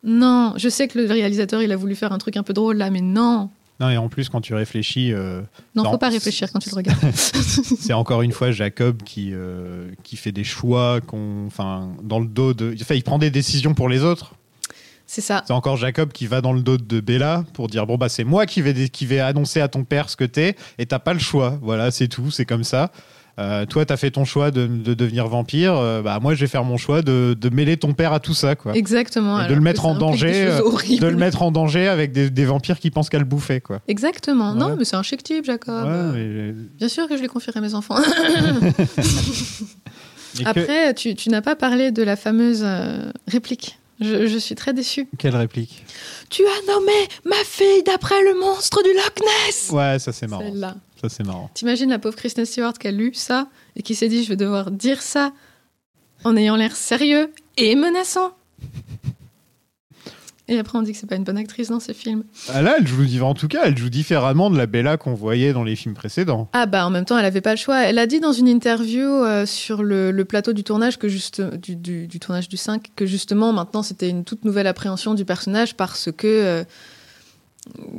non. 0.04 0.52
Je 0.56 0.68
sais 0.68 0.88
que 0.88 0.98
le 0.98 1.06
réalisateur, 1.06 1.62
il 1.62 1.70
a 1.72 1.76
voulu 1.76 1.94
faire 1.94 2.12
un 2.12 2.18
truc 2.18 2.36
un 2.36 2.42
peu 2.42 2.52
drôle 2.52 2.76
là, 2.76 2.90
mais 2.90 3.00
non. 3.00 3.50
Non, 3.78 3.90
et 3.90 3.96
en 3.98 4.08
plus, 4.08 4.30
quand 4.30 4.40
tu 4.40 4.54
réfléchis, 4.54 5.12
euh, 5.12 5.42
Non, 5.74 5.84
Non, 5.84 5.90
faut 5.92 5.98
pas 5.98 6.08
réfléchir 6.08 6.50
quand 6.50 6.60
tu 6.60 6.70
le 6.70 6.74
regardes. 6.76 6.98
c'est 7.14 7.92
encore 7.92 8.22
une 8.22 8.32
fois 8.32 8.50
Jacob 8.50 9.02
qui, 9.04 9.30
euh, 9.34 9.90
qui 10.02 10.16
fait 10.16 10.32
des 10.32 10.44
choix 10.44 11.00
qu'on, 11.02 11.44
enfin, 11.46 11.90
dans 12.02 12.18
le 12.18 12.26
dos 12.26 12.54
de. 12.54 12.74
Enfin, 12.80 12.94
il 12.94 13.02
prend 13.02 13.18
des 13.18 13.30
décisions 13.30 13.74
pour 13.74 13.88
les 13.90 14.02
autres. 14.02 14.32
C'est 15.06 15.20
ça. 15.20 15.44
C'est 15.46 15.52
encore 15.52 15.76
Jacob 15.76 16.10
qui 16.12 16.26
va 16.26 16.40
dans 16.40 16.52
le 16.52 16.62
dos 16.62 16.78
de 16.78 17.00
Bella 17.00 17.44
pour 17.52 17.68
dire 17.68 17.86
bon 17.86 17.96
bah 17.96 18.08
c'est 18.08 18.24
moi 18.24 18.46
qui 18.46 18.60
vais 18.60 18.88
qui 18.88 19.06
vais 19.06 19.20
annoncer 19.20 19.60
à 19.60 19.68
ton 19.68 19.84
père 19.84 20.10
ce 20.10 20.16
que 20.16 20.24
t'es 20.24 20.56
et 20.78 20.86
t'as 20.86 20.98
pas 20.98 21.12
le 21.12 21.20
choix. 21.20 21.58
Voilà, 21.62 21.90
c'est 21.90 22.08
tout, 22.08 22.30
c'est 22.30 22.44
comme 22.44 22.64
ça. 22.64 22.90
Euh, 23.38 23.66
toi, 23.66 23.84
t'as 23.84 23.98
fait 23.98 24.10
ton 24.10 24.24
choix 24.24 24.50
de, 24.50 24.66
de 24.66 24.94
devenir 24.94 25.28
vampire. 25.28 25.74
euh, 25.76 26.00
bah, 26.00 26.18
moi, 26.22 26.34
je 26.34 26.40
vais 26.40 26.46
faire 26.46 26.64
mon 26.64 26.78
choix 26.78 27.02
de, 27.02 27.36
de 27.38 27.48
mêler 27.50 27.76
ton 27.76 27.92
père 27.92 28.14
à 28.14 28.18
tout 28.18 28.32
ça, 28.32 28.54
quoi. 28.56 28.74
Exactement. 28.74 29.44
Et 29.44 29.46
de 29.46 29.52
le 29.52 29.60
mettre 29.60 29.84
en 29.84 29.94
danger, 29.94 30.46
euh. 30.48 30.62
De 30.98 31.06
le 31.06 31.16
mettre 31.16 31.42
en 31.42 31.50
danger 31.50 31.86
avec 31.86 32.12
des, 32.12 32.30
des 32.30 32.44
vampires 32.46 32.78
qui 32.78 32.90
pensent 32.90 33.10
qu'à 33.10 33.18
le 33.18 33.26
bouffer, 33.26 33.60
quoi. 33.60 33.80
Exactement. 33.88 34.52
Ouais. 34.54 34.58
Non, 34.58 34.74
mais 34.78 34.86
c'est 34.86 34.96
un 34.96 35.02
chic 35.02 35.22
type, 35.22 35.44
Jacob. 35.44 35.84
Ouais, 35.86 36.12
mais- 36.14 36.54
Bien 36.78 36.88
sûr 36.88 37.06
que 37.08 37.16
je 37.18 37.22
les 37.22 37.28
confierai 37.28 37.58
à 37.58 37.60
mes 37.60 37.74
enfants. 37.74 37.96
que- 40.38 40.44
Après, 40.46 40.94
tu, 40.94 41.14
tu 41.14 41.28
n'as 41.28 41.42
pas 41.42 41.56
parlé 41.56 41.90
de 41.90 42.02
la 42.02 42.16
fameuse 42.16 42.66
réplique. 43.28 43.78
Je, 44.00 44.26
je 44.26 44.38
suis 44.38 44.54
très 44.54 44.72
déçue. 44.74 45.08
Quelle 45.18 45.36
réplique 45.36 45.84
Tu 46.28 46.42
as 46.44 46.72
nommé 46.72 46.92
ma 47.24 47.36
fille 47.44 47.82
d'après 47.84 48.22
le 48.24 48.38
monstre 48.38 48.82
du 48.82 48.90
Loch 48.92 49.20
Ness 49.46 49.70
Ouais, 49.70 49.98
ça 49.98 50.12
c'est 50.12 50.26
marrant. 50.26 50.42
Celle-là. 50.42 50.74
Ça 51.00 51.08
c'est 51.08 51.24
marrant. 51.24 51.50
T'imagines 51.54 51.90
la 51.90 51.98
pauvre 51.98 52.16
Kristen 52.16 52.44
Stewart 52.44 52.74
qui 52.74 52.88
a 52.88 52.90
lu 52.90 53.12
ça 53.14 53.48
et 53.74 53.82
qui 53.82 53.94
s'est 53.94 54.08
dit 54.08 54.22
je 54.24 54.28
vais 54.28 54.36
devoir 54.36 54.70
dire 54.70 55.00
ça 55.02 55.32
en 56.24 56.36
ayant 56.36 56.56
l'air 56.56 56.74
sérieux 56.76 57.32
et 57.56 57.74
menaçant. 57.74 58.32
Et 60.48 60.58
après 60.58 60.78
on 60.78 60.82
dit 60.82 60.92
que 60.92 60.98
c'est 60.98 61.08
pas 61.08 61.16
une 61.16 61.24
bonne 61.24 61.36
actrice 61.38 61.68
dans 61.70 61.80
ce 61.80 61.90
film. 61.92 62.22
Ah 62.54 62.62
là, 62.62 62.76
elle 62.78 62.86
joue, 62.86 63.04
en 63.22 63.34
tout 63.34 63.48
cas, 63.48 63.62
elle 63.64 63.76
joue 63.76 63.88
différemment 63.88 64.48
de 64.48 64.56
la 64.56 64.66
Bella 64.66 64.96
qu'on 64.96 65.14
voyait 65.14 65.52
dans 65.52 65.64
les 65.64 65.74
films 65.74 65.94
précédents. 65.94 66.48
Ah 66.52 66.66
bah 66.66 66.86
en 66.86 66.90
même 66.90 67.04
temps 67.04 67.18
elle 67.18 67.24
avait 67.24 67.40
pas 67.40 67.50
le 67.52 67.56
choix. 67.56 67.82
Elle 67.84 67.98
a 67.98 68.06
dit 68.06 68.20
dans 68.20 68.32
une 68.32 68.46
interview 68.48 69.06
euh, 69.08 69.44
sur 69.46 69.82
le, 69.82 70.12
le 70.12 70.24
plateau 70.24 70.52
du 70.52 70.62
tournage 70.62 70.98
que 70.98 71.08
juste 71.08 71.40
du, 71.40 71.74
du- 71.76 72.06
du 72.06 72.20
tournage 72.20 72.48
du 72.48 72.56
5 72.56 72.90
que 72.94 73.06
justement 73.06 73.52
maintenant 73.52 73.82
c'était 73.82 74.08
une 74.08 74.22
toute 74.24 74.44
nouvelle 74.44 74.66
appréhension 74.68 75.14
du 75.14 75.24
personnage 75.24 75.74
parce 75.74 76.10
que 76.16 76.26
euh, 76.26 76.64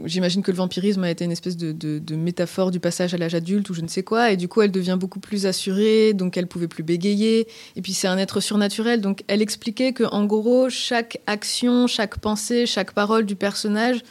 j'imagine 0.05 0.41
que 0.41 0.51
le 0.51 0.57
vampirisme 0.57 1.03
a 1.03 1.11
été 1.11 1.25
une 1.25 1.31
espèce 1.31 1.57
de, 1.57 2.15
métaphore 2.15 2.71
du 2.71 2.79
passage 2.79 3.13
à 3.13 3.17
l'âge 3.17 3.35
adulte 3.35 3.69
ou 3.69 3.73
je 3.73 3.81
ne 3.81 3.87
sais 3.87 4.03
quoi 4.03 4.31
et 4.31 4.37
du 4.37 4.47
coup 4.47 4.61
elle 4.61 4.71
devient 4.71 4.97
beaucoup 4.99 5.19
plus 5.19 5.45
assurée 5.45 6.13
donc 6.13 6.37
elle 6.37 6.47
pouvait 6.47 6.67
plus 6.67 6.83
bégayer 6.83 7.47
et 7.75 7.81
puis 7.81 7.93
c'est 7.93 8.07
un 8.07 8.17
être 8.17 8.39
surnaturel 8.39 9.01
donc 9.01 9.23
elle 9.27 9.41
expliquait 9.41 9.93
que 9.93 10.03
en 10.03 10.25
gros 10.25 10.69
chaque 10.69 11.19
action, 11.27 11.87
chaque 11.87 12.19
pensée, 12.19 12.65
chaque 12.65 12.93
parole 12.93 13.25
du 13.25 13.35
personnage 13.35 14.01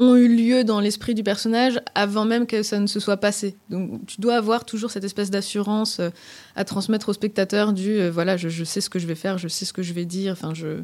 ont 0.00 0.16
eu 0.16 0.28
lieu 0.28 0.64
dans 0.64 0.80
l'esprit 0.80 1.14
du 1.14 1.22
personnage 1.22 1.78
avant 1.94 2.24
même 2.24 2.46
que 2.46 2.62
ça 2.62 2.78
ne 2.78 2.86
se 2.86 2.98
soit 3.00 3.18
passé. 3.18 3.56
Donc 3.68 4.06
tu 4.06 4.20
dois 4.20 4.36
avoir 4.36 4.64
toujours 4.64 4.90
cette 4.90 5.04
espèce 5.04 5.30
d'assurance 5.30 6.00
euh, 6.00 6.08
à 6.56 6.64
transmettre 6.64 7.10
au 7.10 7.12
spectateur 7.12 7.74
du 7.74 8.00
euh, 8.00 8.10
voilà, 8.10 8.38
je, 8.38 8.48
je 8.48 8.64
sais 8.64 8.80
ce 8.80 8.88
que 8.88 8.98
je 8.98 9.06
vais 9.06 9.14
faire, 9.14 9.36
je 9.36 9.48
sais 9.48 9.66
ce 9.66 9.74
que 9.74 9.82
je 9.82 9.92
vais 9.92 10.06
dire. 10.06 10.32
Enfin, 10.32 10.54
je 10.54 10.82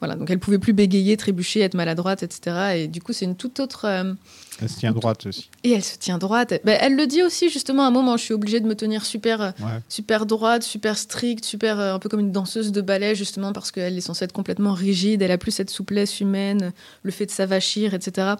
voilà. 0.00 0.14
Donc 0.14 0.30
elle 0.30 0.38
pouvait 0.38 0.58
plus 0.58 0.72
bégayer, 0.72 1.16
trébucher, 1.16 1.60
être 1.60 1.74
maladroite, 1.74 2.22
etc. 2.22 2.56
Et 2.76 2.88
du 2.88 3.00
coup, 3.02 3.12
c'est 3.12 3.24
une 3.24 3.34
toute 3.36 3.58
autre. 3.60 3.84
euh, 3.84 4.14
Elle 4.60 4.68
se 4.68 4.78
tient 4.78 4.92
droite 4.92 5.26
aussi. 5.26 5.50
Et 5.64 5.72
elle 5.72 5.82
se 5.82 5.96
tient 5.98 6.18
droite. 6.18 6.54
Ben, 6.64 6.78
elle 6.80 6.94
le 6.96 7.06
dit 7.06 7.22
aussi 7.22 7.50
justement 7.50 7.84
à 7.84 7.88
un 7.88 7.90
moment. 7.90 8.16
Je 8.16 8.22
suis 8.22 8.34
obligée 8.34 8.60
de 8.60 8.66
me 8.66 8.74
tenir 8.74 9.04
super. 9.04 9.40
euh, 9.40 9.50
Ouais. 9.60 9.80
super 9.88 10.24
droite, 10.26 10.62
super 10.62 10.96
stricte, 10.96 11.44
super 11.44 11.80
euh, 11.80 11.94
un 11.94 11.98
peu 11.98 12.08
comme 12.08 12.20
une 12.20 12.32
danseuse 12.32 12.70
de 12.72 12.80
ballet 12.80 13.14
justement 13.14 13.52
parce 13.52 13.70
qu'elle 13.72 13.96
est 13.98 14.00
censée 14.00 14.24
être 14.24 14.32
complètement 14.32 14.72
rigide, 14.72 15.20
elle 15.22 15.32
a 15.32 15.38
plus 15.38 15.50
cette 15.52 15.70
souplesse 15.70 16.20
humaine, 16.20 16.72
le 17.02 17.10
fait 17.10 17.26
de 17.26 17.30
s'avachir, 17.32 17.92
etc. 17.94 18.34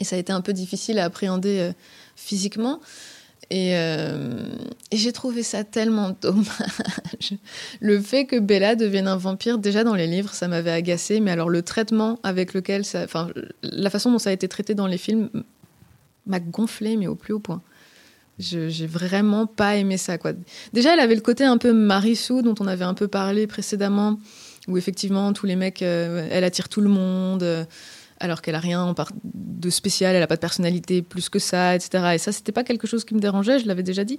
Et 0.00 0.04
ça 0.04 0.16
a 0.16 0.18
été 0.18 0.32
un 0.32 0.40
peu 0.40 0.52
difficile 0.52 0.98
à 0.98 1.04
appréhender 1.04 1.60
euh, 1.60 1.72
physiquement. 2.16 2.80
Et, 3.50 3.76
euh, 3.76 4.46
et 4.90 4.96
j'ai 4.96 5.12
trouvé 5.12 5.42
ça 5.42 5.64
tellement 5.64 6.16
dommage. 6.22 7.34
Le 7.80 8.00
fait 8.00 8.24
que 8.24 8.38
Bella 8.38 8.76
devienne 8.76 9.08
un 9.08 9.16
vampire, 9.16 9.58
déjà 9.58 9.84
dans 9.84 9.94
les 9.94 10.06
livres, 10.06 10.32
ça 10.32 10.48
m'avait 10.48 10.70
agacé, 10.70 11.20
mais 11.20 11.30
alors 11.30 11.50
le 11.50 11.62
traitement 11.62 12.18
avec 12.22 12.54
lequel 12.54 12.84
ça. 12.84 13.02
Enfin, 13.04 13.28
la 13.62 13.90
façon 13.90 14.10
dont 14.10 14.18
ça 14.18 14.30
a 14.30 14.32
été 14.32 14.48
traité 14.48 14.74
dans 14.74 14.86
les 14.86 14.98
films 14.98 15.30
m'a 16.26 16.40
gonflé, 16.40 16.96
mais 16.96 17.06
au 17.06 17.14
plus 17.14 17.34
haut 17.34 17.40
point. 17.40 17.62
J'ai 18.38 18.86
vraiment 18.86 19.46
pas 19.46 19.76
aimé 19.76 19.96
ça. 19.96 20.18
Quoi. 20.18 20.32
Déjà, 20.72 20.94
elle 20.94 21.00
avait 21.00 21.14
le 21.14 21.20
côté 21.20 21.44
un 21.44 21.56
peu 21.56 21.72
Marissou, 21.72 22.42
dont 22.42 22.54
on 22.58 22.66
avait 22.66 22.84
un 22.84 22.94
peu 22.94 23.06
parlé 23.06 23.46
précédemment, 23.46 24.18
où 24.66 24.76
effectivement, 24.76 25.32
tous 25.32 25.46
les 25.46 25.54
mecs, 25.54 25.82
euh, 25.82 26.26
elle 26.30 26.42
attire 26.42 26.68
tout 26.68 26.80
le 26.80 26.88
monde, 26.88 27.44
euh, 27.44 27.64
alors 28.24 28.42
qu'elle 28.42 28.54
a 28.54 28.60
rien 28.60 28.94
de 29.24 29.70
spécial, 29.70 30.16
elle 30.16 30.22
a 30.22 30.26
pas 30.26 30.36
de 30.36 30.40
personnalité 30.40 31.02
plus 31.02 31.28
que 31.28 31.38
ça, 31.38 31.74
etc. 31.74 32.12
Et 32.14 32.18
ça, 32.18 32.32
c'était 32.32 32.52
pas 32.52 32.64
quelque 32.64 32.86
chose 32.86 33.04
qui 33.04 33.14
me 33.14 33.20
dérangeait, 33.20 33.58
je 33.58 33.66
l'avais 33.66 33.82
déjà 33.82 34.04
dit. 34.04 34.18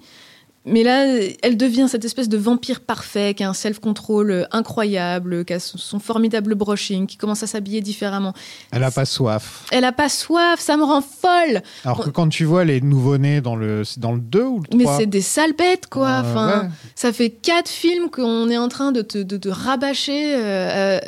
Mais 0.68 0.82
là, 0.82 1.06
elle 1.44 1.58
devient 1.58 1.86
cette 1.88 2.06
espèce 2.06 2.28
de 2.28 2.38
vampire 2.38 2.82
parfait, 2.82 3.36
qui 3.36 3.44
a 3.44 3.50
un 3.50 3.54
self-control 3.54 4.32
euh, 4.32 4.44
incroyable, 4.52 5.46
qui 5.46 5.54
a 5.54 5.60
son 5.60 6.00
formidable 6.00 6.56
brushing, 6.56 7.06
qui 7.06 7.18
commence 7.18 7.44
à 7.44 7.48
s'habiller 7.48 7.82
différemment. 7.82 8.34
Elle 8.72 8.84
a 8.84 8.89
pas 8.89 9.06
soif. 9.06 9.65
Elle 9.72 9.84
a 9.84 9.91
pas 9.91 10.10
soif, 10.10 10.60
ça 10.60 10.76
me 10.76 10.84
rend 10.84 11.02
folle. 11.02 11.62
Alors 11.84 12.04
que 12.04 12.10
quand 12.10 12.30
tu 12.30 12.46
vois 12.46 12.65
les 12.65 12.82
nouveau-nés 12.82 13.41
dans 13.41 13.56
le, 13.56 13.84
dans 13.98 14.13
le 14.13 14.20
2 14.20 14.44
ou 14.44 14.60
le 14.60 14.68
3 14.68 14.78
Mais 14.80 14.98
c'est 14.98 15.06
des 15.06 15.22
sales 15.22 15.54
bêtes, 15.54 15.86
quoi. 15.88 16.10
Euh, 16.10 16.22
enfin, 16.22 16.62
ouais. 16.63 16.70
Ça 16.96 17.13
fait 17.13 17.30
quatre 17.30 17.70
films 17.70 18.10
qu'on 18.10 18.50
est 18.50 18.58
en 18.58 18.68
train 18.68 18.91
de 18.91 19.04
te, 19.04 19.20
de 19.20 19.50
rabâcher 19.50 20.34
euh, 20.36 20.39
euh, 20.39 21.00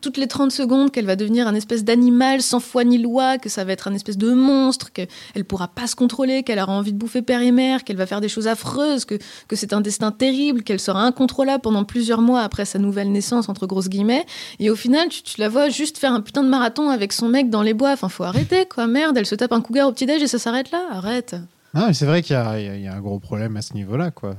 toutes 0.00 0.16
les 0.16 0.26
30 0.26 0.50
secondes 0.50 0.90
qu'elle 0.90 1.06
va 1.06 1.16
devenir 1.16 1.46
un 1.48 1.54
espèce 1.54 1.84
d'animal 1.84 2.42
sans 2.42 2.60
foi 2.60 2.84
ni 2.84 2.98
loi, 2.98 3.38
que 3.38 3.48
ça 3.48 3.64
va 3.64 3.72
être 3.72 3.88
un 3.88 3.94
espèce 3.94 4.18
de 4.18 4.32
monstre, 4.32 4.92
qu'elle 4.92 5.44
pourra 5.46 5.68
pas 5.68 5.86
se 5.86 5.96
contrôler, 5.96 6.42
qu'elle 6.42 6.58
aura 6.58 6.72
envie 6.72 6.92
de 6.92 6.98
bouffer 6.98 7.22
père 7.22 7.42
et 7.42 7.52
mère, 7.52 7.84
qu'elle 7.84 7.96
va 7.96 8.06
faire 8.06 8.20
des 8.20 8.28
choses 8.28 8.48
affreuses, 8.48 9.04
que, 9.04 9.16
que 9.48 9.56
c'est 9.56 9.72
un 9.72 9.80
destin 9.80 10.10
terrible, 10.10 10.62
qu'elle 10.62 10.80
sera 10.80 11.02
incontrôlable 11.02 11.62
pendant 11.62 11.84
plusieurs 11.84 12.20
mois 12.20 12.42
après 12.42 12.64
sa 12.64 12.78
nouvelle 12.78 13.10
naissance, 13.12 13.48
entre 13.48 13.66
grosses 13.66 13.88
guillemets. 13.88 14.26
Et 14.58 14.70
au 14.70 14.76
final, 14.76 15.08
tu, 15.08 15.22
tu 15.22 15.40
la 15.40 15.48
vois 15.48 15.68
juste 15.68 15.98
faire 15.98 16.12
un 16.12 16.20
putain 16.20 16.42
de 16.42 16.48
marathon 16.48 16.90
avec 16.90 17.12
son 17.12 17.28
mec 17.28 17.50
dans 17.50 17.62
les 17.62 17.74
bois. 17.74 17.92
Enfin, 17.92 18.08
faut 18.08 18.24
arrêter, 18.24 18.66
quoi. 18.66 18.86
Merde, 18.86 19.16
elle 19.18 19.26
se 19.26 19.34
tape 19.34 19.52
un 19.52 19.60
cougar 19.60 19.88
au 19.88 19.92
petit-déj 19.92 20.22
et 20.22 20.26
ça 20.26 20.38
s'arrête 20.38 20.70
là. 20.70 20.82
Arrête. 20.90 21.36
Mais 21.74 21.92
c'est 21.92 22.06
vrai 22.06 22.22
qu'il 22.22 22.34
y, 22.34 22.36
a- 22.36 22.92
un 22.94 23.00
gros 23.00 23.18
problème 23.18 23.56
à 23.56 23.62
ce 23.62 23.74
niveau-là, 23.74 24.10
quoi. 24.10 24.36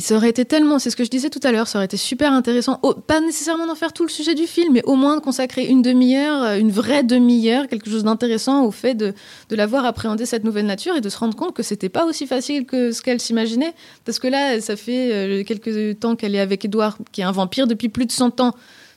Ça 0.00 0.16
aurait 0.16 0.30
été 0.30 0.44
tellement, 0.44 0.78
c'est 0.78 0.88
ce 0.90 0.96
que 0.96 1.04
je 1.04 1.10
disais 1.10 1.28
tout 1.28 1.40
à 1.44 1.52
l'heure, 1.52 1.68
ça 1.68 1.78
aurait 1.78 1.84
été 1.84 1.98
super 1.98 2.32
intéressant. 2.32 2.78
Oh, 2.82 2.94
pas 2.94 3.20
nécessairement 3.20 3.66
d'en 3.66 3.74
faire 3.74 3.92
tout 3.92 4.02
le 4.02 4.08
sujet 4.08 4.34
du 4.34 4.46
film, 4.46 4.72
mais 4.72 4.82
au 4.84 4.96
moins 4.96 5.16
de 5.16 5.20
consacrer 5.20 5.66
une 5.66 5.82
demi-heure, 5.82 6.42
euh, 6.42 6.58
une 6.58 6.70
vraie 6.70 7.02
demi-heure, 7.04 7.68
quelque 7.68 7.90
chose 7.90 8.04
d'intéressant 8.04 8.64
au 8.64 8.70
fait 8.70 8.94
de, 8.94 9.12
de 9.50 9.56
l'avoir 9.56 9.84
appréhendé 9.84 10.24
cette 10.26 10.42
nouvelle 10.44 10.66
nature 10.66 10.96
et 10.96 11.00
de 11.02 11.08
se 11.10 11.18
rendre 11.18 11.36
compte 11.36 11.54
que 11.54 11.62
c'était 11.62 11.90
pas 11.90 12.06
aussi 12.06 12.26
facile 12.26 12.64
que 12.64 12.92
ce 12.92 13.02
qu'elle 13.02 13.20
s'imaginait. 13.20 13.74
Parce 14.06 14.18
que 14.18 14.28
là, 14.28 14.60
ça 14.60 14.74
fait 14.76 15.12
euh, 15.12 15.44
quelques 15.44 16.00
temps 16.00 16.16
qu'elle 16.16 16.34
est 16.34 16.40
avec 16.40 16.64
Edouard, 16.64 16.96
qui 17.12 17.20
est 17.20 17.24
un 17.24 17.32
vampire 17.32 17.66
depuis 17.66 17.90
plus 17.90 18.06
de 18.06 18.12
100 18.12 18.40
ans. 18.40 18.54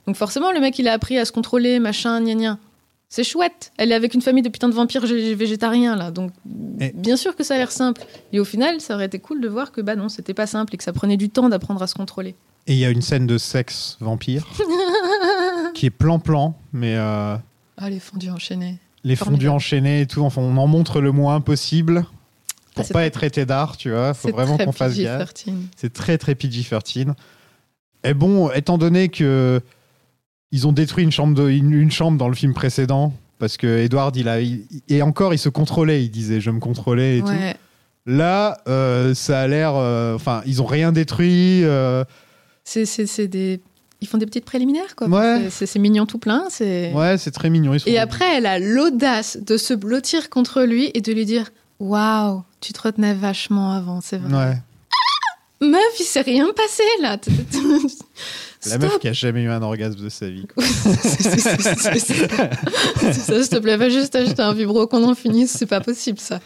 Donc 0.07 0.15
forcément, 0.15 0.51
le 0.51 0.59
mec, 0.61 0.79
il 0.79 0.87
a 0.87 0.93
appris 0.93 1.17
à 1.17 1.25
se 1.25 1.31
contrôler, 1.33 1.79
machin, 1.79 2.21
gna 2.21 2.33
gna. 2.35 2.57
C'est 3.15 3.23
chouette. 3.23 3.71
Elle 3.77 3.91
est 3.91 3.95
avec 3.95 4.15
une 4.15 4.23
famille 4.23 4.41
de 4.41 4.49
putains 4.49 4.69
de 4.69 4.73
vampires 4.73 5.05
vég- 5.05 5.35
végétariens, 5.35 5.95
là. 5.95 6.09
Donc, 6.09 6.31
Et- 6.79 6.91
bien 6.95 7.15
sûr 7.15 7.35
que 7.35 7.43
ça 7.43 7.53
a 7.53 7.57
l'air 7.59 7.71
simple. 7.71 8.01
Et 8.31 8.39
au 8.39 8.43
final, 8.43 8.81
ça 8.81 8.95
aurait 8.95 9.05
été 9.05 9.19
cool 9.19 9.39
de 9.39 9.47
voir 9.47 9.71
que, 9.71 9.81
bah 9.81 9.95
non, 9.95 10.09
c'était 10.09 10.33
pas 10.33 10.47
simple 10.47 10.73
et 10.73 10.77
que 10.79 10.83
ça 10.83 10.93
prenait 10.93 11.15
du 11.15 11.29
temps 11.29 11.47
d'apprendre 11.47 11.79
à 11.83 11.85
se 11.85 11.93
contrôler. 11.93 12.33
Et 12.65 12.73
il 12.73 12.79
y 12.79 12.85
a 12.85 12.89
une 12.89 13.03
scène 13.03 13.27
de 13.27 13.37
sexe 13.37 13.97
vampire 13.99 14.47
qui 15.75 15.85
est 15.85 15.89
plan-plan, 15.91 16.55
mais 16.71 16.95
euh, 16.97 17.35
Ah, 17.77 17.89
les 17.91 17.99
fondus 17.99 18.31
enchaînés. 18.31 18.79
les 19.03 19.15
Formidable. 19.15 19.41
fondus 19.43 19.49
enchaînés 19.55 20.01
et 20.01 20.07
tout, 20.07 20.21
enfin, 20.23 20.41
on 20.41 20.57
en 20.57 20.65
montre 20.65 20.99
le 20.99 21.11
moins 21.11 21.39
possible 21.39 22.05
pour 22.73 22.81
Ah, 22.81 22.83
c'est 22.83 22.93
pas 22.93 23.05
être 23.05 23.13
traité 23.13 23.45
d'art, 23.45 23.77
tu 23.77 23.91
vois. 23.91 24.15
Faut 24.15 24.29
vraiment 24.29 24.57
qu'on 24.57 24.71
fasse 24.71 24.97
gaffe. 24.97 25.33
PG-13. 25.35 25.53
C'est 25.75 25.93
très 25.93 26.17
très 26.17 26.33
PG-13. 26.33 27.13
Et 28.05 28.15
bon, 28.15 28.49
étant 28.51 28.79
donné 28.79 29.09
que 29.09 29.61
ils 30.53 30.65
ont 30.67 30.71
détruit 30.71 31.03
une 31.03 31.11
chambre, 31.11 31.35
de- 31.35 31.49
une, 31.49 31.73
une 31.73 31.91
chambre 31.91 32.17
dans 32.17 32.29
le 32.29 32.35
film 32.35 32.53
précédent, 32.53 33.11
parce 33.39 33.57
que 33.57 33.79
Edward, 33.79 34.15
il 34.15 34.29
a, 34.29 34.39
il- 34.39 34.65
et 34.87 35.01
encore, 35.01 35.33
il 35.33 35.37
se 35.39 35.49
contrôlait, 35.49 36.05
il 36.05 36.09
disait, 36.09 36.39
je 36.39 36.49
me 36.51 36.59
contrôlais 36.61 37.17
et 37.17 37.21
tout. 37.21 37.27
Là, 38.05 38.57
euh, 38.67 39.13
ça 39.13 39.41
a 39.41 39.47
l'air, 39.47 39.73
euh, 39.75 40.15
enfin, 40.15 40.41
ils 40.45 40.61
ont 40.61 40.65
rien 40.65 40.91
détruit. 40.91 41.63
euh, 41.63 42.03
C'est, 42.63 43.27
des... 43.27 43.61
Ils 44.01 44.07
font 44.07 44.17
des 44.17 44.25
petites 44.25 44.43
préliminaires, 44.45 44.95
quoi. 44.97 45.07
Ouais. 45.07 45.47
C'est, 45.49 45.79
mignon 45.79 46.05
tout 46.05 46.17
plein. 46.17 46.43
Ouais, 46.59 47.15
c'est 47.17 47.31
très 47.31 47.49
mignon. 47.49 47.75
Et 47.85 47.97
après, 47.97 48.25
elle 48.35 48.45
a 48.45 48.59
l'audace 48.59 49.37
de 49.41 49.55
se 49.55 49.73
blottir 49.73 50.29
contre 50.29 50.63
lui 50.63 50.91
et 50.93 50.99
de 51.01 51.13
lui 51.13 51.25
dire 51.25 51.51
Waouh, 51.79 52.43
tu 52.59 52.73
te 52.73 52.81
retenais 52.81 53.13
vachement 53.13 53.71
avant, 53.71 54.01
c'est 54.01 54.17
vrai. 54.17 54.33
Ouais. 55.61 55.67
Meuf, 55.69 55.99
il 55.99 56.03
s'est 56.03 56.21
rien 56.21 56.47
passé 56.53 56.83
là. 57.01 57.17
La 58.69 58.77
meuf 58.77 58.99
qui 58.99 59.07
a 59.07 59.13
jamais 59.13 59.43
eu 59.43 59.49
un 59.49 59.61
orgasme 59.61 59.99
de 59.99 60.09
sa 60.09 60.29
vie. 60.29 60.45
c'est 60.57 61.39
ça, 63.13 63.43
s'il 63.43 63.49
te 63.49 63.59
plaît, 63.59 63.77
va 63.77 63.89
juste 63.89 64.15
acheter 64.15 64.41
un 64.41 64.53
vibro 64.53 64.87
qu'on 64.87 65.03
en 65.03 65.15
finisse, 65.15 65.51
c'est 65.51 65.65
pas 65.65 65.81
possible 65.81 66.19
ça. 66.19 66.39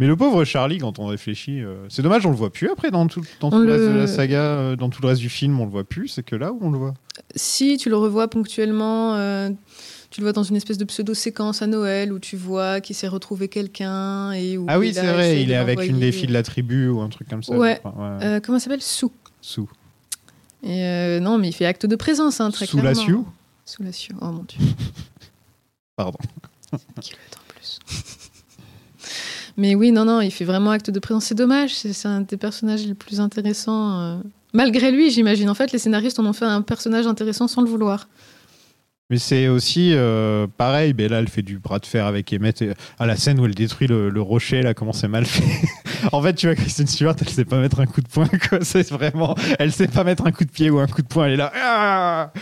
Mais 0.00 0.06
le 0.06 0.14
pauvre 0.16 0.44
Charlie, 0.44 0.78
quand 0.78 1.00
on 1.00 1.06
réfléchit, 1.06 1.60
euh, 1.60 1.86
c'est 1.88 2.02
dommage, 2.02 2.24
on 2.24 2.30
le 2.30 2.36
voit 2.36 2.52
plus 2.52 2.70
après 2.70 2.92
dans 2.92 3.08
tout, 3.08 3.22
dans 3.40 3.50
tout 3.50 3.56
On 3.56 3.60
le 3.60 3.72
reste 3.72 3.84
de 3.84 3.98
la 3.98 4.06
saga, 4.06 4.42
euh, 4.42 4.76
dans 4.76 4.90
tout 4.90 5.02
le 5.02 5.08
reste 5.08 5.20
du 5.20 5.28
film, 5.28 5.58
on 5.58 5.64
le 5.64 5.72
voit 5.72 5.82
plus. 5.82 6.06
C'est 6.06 6.22
que 6.22 6.36
là 6.36 6.52
où 6.52 6.58
on 6.60 6.70
le 6.70 6.78
voit. 6.78 6.94
Si 7.34 7.76
tu 7.78 7.88
le 7.88 7.96
revois 7.96 8.28
ponctuellement, 8.28 9.16
euh, 9.16 9.50
tu 10.10 10.20
le 10.20 10.26
vois 10.26 10.32
dans 10.32 10.44
une 10.44 10.54
espèce 10.54 10.78
de 10.78 10.84
pseudo-séquence 10.84 11.62
à 11.62 11.66
Noël 11.66 12.12
où 12.12 12.20
tu 12.20 12.36
vois 12.36 12.80
qu'il 12.80 12.94
s'est 12.94 13.08
retrouvé 13.08 13.48
quelqu'un 13.48 14.32
et 14.32 14.56
où 14.56 14.66
Ah 14.68 14.78
oui, 14.78 14.94
c'est 14.94 15.06
vrai, 15.06 15.42
il 15.42 15.50
est 15.50 15.56
avec 15.56 15.82
une 15.84 15.98
des 15.98 16.12
filles 16.12 16.28
de 16.28 16.32
la 16.32 16.44
tribu 16.44 16.88
ou 16.88 17.00
un 17.00 17.08
truc 17.08 17.28
comme 17.28 17.42
ça. 17.42 17.56
Ouais. 17.56 17.80
crois. 17.80 18.18
Euh, 18.22 18.40
comment 18.40 18.58
ça 18.58 18.66
s'appelle? 18.66 18.82
Sous. 18.82 19.12
Sous. 19.40 19.68
Et 20.62 20.84
euh, 20.84 21.20
non, 21.20 21.38
mais 21.38 21.48
il 21.48 21.52
fait 21.52 21.66
acte 21.66 21.86
de 21.86 21.96
présence, 21.96 22.40
hein, 22.40 22.50
très 22.50 22.66
Sous 22.66 22.78
la. 22.78 22.94
Sioux 22.94 23.26
Sous 23.64 23.82
la 23.82 23.92
Sioux. 23.92 24.16
Oh 24.20 24.26
mon 24.26 24.42
dieu. 24.44 24.58
Pardon. 25.96 26.18
Qui 27.00 27.12
en 27.14 27.52
plus. 27.54 27.78
Mais 29.56 29.74
oui, 29.74 29.90
non, 29.92 30.04
non, 30.04 30.20
il 30.20 30.30
fait 30.30 30.44
vraiment 30.44 30.70
acte 30.70 30.90
de 30.90 30.98
présence. 31.00 31.24
C'est 31.26 31.34
dommage, 31.34 31.74
c'est 31.74 31.92
c'est 31.92 32.08
un 32.08 32.20
des 32.20 32.36
personnages 32.36 32.86
les 32.86 32.94
plus 32.94 33.20
intéressants. 33.20 33.98
euh, 34.00 34.16
Malgré 34.52 34.90
lui, 34.92 35.10
j'imagine. 35.10 35.50
En 35.50 35.54
fait, 35.54 35.72
les 35.72 35.78
scénaristes 35.78 36.18
en 36.18 36.26
ont 36.26 36.32
fait 36.32 36.44
un 36.44 36.62
personnage 36.62 37.06
intéressant 37.06 37.48
sans 37.48 37.62
le 37.62 37.68
vouloir. 37.68 38.08
Mais 39.10 39.16
c'est 39.18 39.48
aussi 39.48 39.92
euh, 39.94 40.46
pareil, 40.58 40.92
Bella 40.92 41.20
elle 41.20 41.28
fait 41.28 41.40
du 41.40 41.58
bras 41.58 41.78
de 41.78 41.86
fer 41.86 42.04
avec 42.04 42.30
Emmett 42.34 42.60
et- 42.60 42.74
à 42.98 43.06
la 43.06 43.16
scène 43.16 43.40
où 43.40 43.46
elle 43.46 43.54
détruit 43.54 43.86
le, 43.88 44.10
le 44.10 44.20
rocher, 44.20 44.60
là, 44.60 44.74
comment 44.74 44.92
c'est 44.92 45.08
mal 45.08 45.24
fait. 45.24 45.42
en 46.12 46.20
fait, 46.20 46.34
tu 46.34 46.46
vois, 46.46 46.54
Kristen 46.54 46.86
Stewart, 46.86 47.14
elle 47.20 47.28
sait 47.30 47.46
pas 47.46 47.58
mettre 47.58 47.80
un 47.80 47.86
coup 47.86 48.02
de 48.02 48.08
poing, 48.08 48.28
quoi. 48.50 48.58
C'est 48.62 48.86
vraiment. 48.90 49.34
Elle 49.58 49.72
sait 49.72 49.88
pas 49.88 50.04
mettre 50.04 50.26
un 50.26 50.30
coup 50.32 50.44
de 50.44 50.50
pied 50.50 50.68
ou 50.68 50.78
un 50.78 50.86
coup 50.86 51.00
de 51.00 51.06
poing, 51.06 51.24
elle 51.26 51.32
est 51.32 51.36
là. 51.36 51.50
Ah 51.56 52.32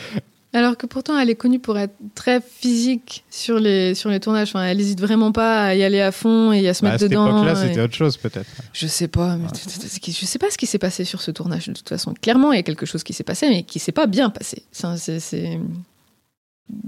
Alors 0.53 0.77
que 0.77 0.87
pourtant, 0.87 1.17
elle 1.17 1.31
est 1.31 1.37
connue 1.37 1.61
pour 1.61 1.79
être 1.79 1.95
très 2.17 2.41
physique 2.41 3.25
sur 3.31 3.61
les, 3.61 3.95
sur 3.95 4.11
les 4.11 4.19
tournages. 4.19 4.49
Enfin, 4.49 4.65
elle 4.65 4.81
hésite 4.81 5.01
vraiment 5.01 5.31
pas 5.31 5.67
à 5.67 5.75
y 5.77 5.85
aller 5.85 6.01
à 6.01 6.11
fond 6.11 6.51
et 6.51 6.69
à 6.69 6.75
se 6.75 6.83
Bah, 6.83 6.89
à 6.89 6.91
mettre 6.93 7.03
cette 7.03 7.11
dedans. 7.13 7.29
époque-là, 7.29 7.65
et- 7.65 7.69
c'était 7.69 7.81
autre 7.81 7.95
chose, 7.95 8.17
peut-être. 8.17 8.51
Je 8.73 8.89
sais 8.89 9.07
pas, 9.07 9.37
mais 9.37 9.47
t- 9.51 10.11
je 10.11 10.27
sais 10.27 10.39
pas 10.41 10.51
ce 10.51 10.59
qui 10.59 10.67
s'est 10.67 10.79
passé 10.81 11.05
sur 11.05 11.21
ce 11.23 11.31
tournage 11.31 11.69
de 11.69 11.75
toute 11.75 11.89
façon. 11.89 12.13
Clairement, 12.21 12.53
il 12.53 12.57
y 12.57 12.59
a 12.59 12.65
quelque 12.65 12.87
chose 12.87 13.05
qui 13.05 13.13
s'est 13.13 13.23
passé, 13.23 13.49
mais 13.49 13.63
qui 13.63 13.79
s'est 13.79 13.93
pas 13.93 14.07
bien 14.09 14.31
passé. 14.31 14.65
C'est- 14.73 15.61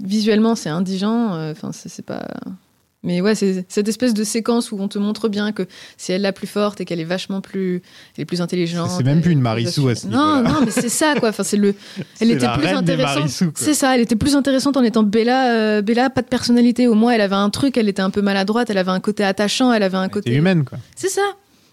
Visuellement, 0.02 0.54
c'est 0.54 0.68
indigent. 0.70 1.34
euh, 1.34 1.52
Enfin, 1.52 1.70
c'est 1.72 2.04
pas. 2.04 2.26
Mais 3.04 3.20
ouais, 3.20 3.36
c'est 3.36 3.64
cette 3.68 3.86
espèce 3.86 4.12
de 4.12 4.24
séquence 4.24 4.72
où 4.72 4.78
on 4.80 4.88
te 4.88 4.98
montre 4.98 5.28
bien 5.28 5.52
que 5.52 5.68
c'est 5.96 6.14
elle 6.14 6.22
la 6.22 6.32
plus 6.32 6.48
forte 6.48 6.80
et 6.80 6.84
qu'elle 6.84 6.98
est 6.98 7.04
vachement 7.04 7.40
plus, 7.40 7.80
elle 8.16 8.22
est 8.22 8.24
plus 8.24 8.40
intelligente. 8.40 8.90
C'est 8.90 9.04
même 9.04 9.20
plus 9.20 9.30
une 9.30 9.40
Marissou 9.40 9.86
à 9.86 9.94
ce 9.94 10.08
Non, 10.08 10.42
non, 10.42 10.56
mais 10.64 10.72
c'est 10.72 10.88
ça 10.88 11.14
quoi. 11.20 11.28
Enfin, 11.28 11.44
c'est 11.44 11.56
le. 11.56 11.76
Elle 12.20 12.32
était 12.32 12.44
la 12.46 12.58
plus 12.58 12.66
reine 12.66 12.76
intéressante. 12.78 13.52
C'est 13.54 13.74
ça. 13.74 13.94
Elle 13.94 14.00
était 14.00 14.16
plus 14.16 14.34
intéressante 14.34 14.76
en 14.76 14.82
étant 14.82 15.04
Bella. 15.04 15.52
euh, 15.54 15.80
Bella, 15.80 16.10
pas 16.10 16.22
de 16.22 16.26
personnalité. 16.26 16.88
Au 16.88 16.94
moins, 16.94 17.12
elle 17.12 17.20
avait 17.20 17.36
un 17.36 17.50
truc. 17.50 17.76
Elle 17.76 17.88
était 17.88 18.02
un 18.02 18.10
peu 18.10 18.20
maladroite. 18.20 18.68
Elle 18.68 18.78
avait 18.78 18.90
un 18.90 19.00
côté 19.00 19.22
attachant. 19.22 19.72
Elle 19.72 19.84
avait 19.84 19.96
un 19.96 20.04
Elle 20.04 20.10
côté. 20.10 20.34
humaine, 20.34 20.64
quoi. 20.64 20.78
C'est 20.96 21.08
ça. 21.08 21.22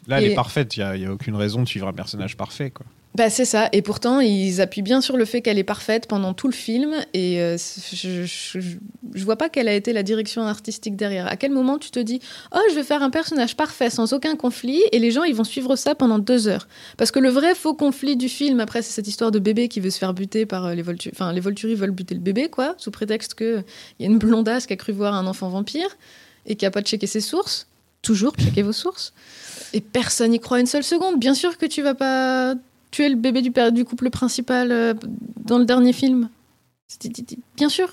Là, 0.08 0.22
elle 0.22 0.32
est 0.32 0.36
parfaite, 0.36 0.78
il 0.78 0.88
il 0.96 1.02
y 1.02 1.06
a 1.08 1.12
aucune 1.12 1.36
raison 1.36 1.64
de 1.64 1.68
suivre 1.68 1.88
un 1.88 1.94
personnage 1.94 2.38
parfait, 2.38 2.70
quoi. 2.70 2.86
Bah 3.16 3.30
c'est 3.30 3.46
ça, 3.46 3.70
et 3.72 3.82
pourtant 3.82 4.20
ils 4.20 4.60
appuient 4.60 4.82
bien 4.82 5.00
sur 5.00 5.16
le 5.16 5.24
fait 5.24 5.42
qu'elle 5.42 5.58
est 5.58 5.64
parfaite 5.64 6.06
pendant 6.06 6.34
tout 6.34 6.50
le 6.50 6.54
film, 6.54 6.94
et 7.14 7.42
euh, 7.42 7.56
je, 7.94 8.26
je, 8.26 9.24
vois 9.24 9.38
pas 9.38 9.48
quelle 9.48 9.70
a 9.70 9.74
été 9.74 9.94
la 9.94 10.04
direction 10.04 10.42
artistique 10.42 10.98
derrière. 10.98 11.26
À 11.26 11.38
quel 11.38 11.52
moment 11.52 11.78
tu 11.78 11.92
te 11.92 12.00
dis, 12.00 12.20
oh 12.54 12.60
je 12.70 12.76
vais 12.76 12.84
faire 12.84 13.02
un 13.02 13.10
personnage 13.10 13.56
parfait 13.56 13.90
sans 13.90 14.12
aucun 14.12 14.36
conflit, 14.36 14.84
et 14.92 15.00
les 15.00 15.12
gens 15.12 15.24
ils 15.24 15.34
vont 15.34 15.46
suivre 15.46 15.78
ça 15.78 15.96
pendant 15.96 16.20
deux 16.20 16.50
heures. 16.50 16.68
Parce 16.98 17.12
que 17.12 17.20
le 17.20 17.30
vrai 17.30 17.56
faux 17.56 17.74
conflit 17.74 18.18
du 18.18 18.28
film, 18.28 18.60
après 18.60 18.82
c'est 18.82 18.92
cette 18.92 19.08
histoire 19.08 19.32
de 19.32 19.40
bébé 19.40 19.70
qui 19.70 19.80
veut 19.80 19.92
se 19.92 19.98
faire 19.98 20.14
buter 20.14 20.46
par 20.46 20.66
euh, 20.66 20.74
les 20.74 20.82
Volturi, 20.82 21.16
enfin 21.16 21.32
les 21.32 21.40
Volturi 21.40 21.76
veulent 21.76 21.92
buter 21.92 22.16
le 22.16 22.22
bébé 22.22 22.50
quoi, 22.50 22.76
sous 22.78 22.92
prétexte 22.92 23.34
que 23.34 23.64
il 23.98 24.06
y 24.06 24.10
a 24.10 24.12
une 24.12 24.20
blondasse 24.20 24.66
qui 24.66 24.74
a 24.74 24.76
cru 24.76 24.92
voir 24.92 25.14
un 25.14 25.26
enfant 25.26 25.48
vampire 25.48 25.88
et 26.48 26.58
qui 26.58 26.66
a 26.66 26.72
pas 26.72 26.82
checké 26.82 27.08
ses 27.08 27.22
sources. 27.22 27.68
Toujours 28.02 28.34
checker 28.36 28.62
vos 28.62 28.74
sources. 28.74 29.14
Et 29.72 29.80
personne 29.80 30.32
n'y 30.32 30.40
croit 30.42 30.60
une 30.60 30.68
seule 30.68 30.84
seconde. 30.84 31.18
Bien 31.18 31.34
sûr 31.34 31.58
que 31.58 31.66
tu 31.66 31.82
vas 31.82 31.96
pas 31.96 32.56
tuer 32.96 33.10
le 33.10 33.16
bébé 33.16 33.42
du, 33.42 33.52
père, 33.52 33.72
du 33.72 33.84
couple 33.86 34.10
principal 34.10 34.72
euh, 34.72 34.94
dans 35.44 35.58
le 35.58 35.66
dernier 35.66 35.92
film. 35.94 36.30
Bien 37.58 37.70
sûr. 37.70 37.90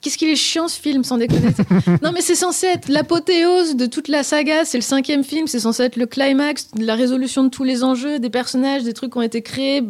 Qu'est-ce 0.00 0.18
qu'il 0.18 0.28
est 0.28 0.36
chiant 0.36 0.68
ce 0.68 0.78
film, 0.80 1.02
sans 1.02 1.16
déconner. 1.18 1.48
non 2.02 2.12
mais 2.12 2.20
c'est 2.20 2.36
censé 2.36 2.66
être 2.66 2.88
l'apothéose 2.88 3.74
de 3.74 3.86
toute 3.86 4.08
la 4.08 4.22
saga, 4.22 4.64
c'est 4.64 4.78
le 4.78 4.82
cinquième 4.82 5.24
film, 5.24 5.46
c'est 5.48 5.58
censé 5.60 5.82
être 5.82 5.96
le 5.96 6.06
climax, 6.06 6.68
la 6.78 6.94
résolution 6.94 7.42
de 7.44 7.48
tous 7.48 7.64
les 7.64 7.82
enjeux, 7.82 8.18
des 8.20 8.30
personnages, 8.30 8.84
des 8.84 8.92
trucs 8.92 9.12
qui 9.12 9.18
ont 9.18 9.22
été 9.22 9.42
créés 9.42 9.82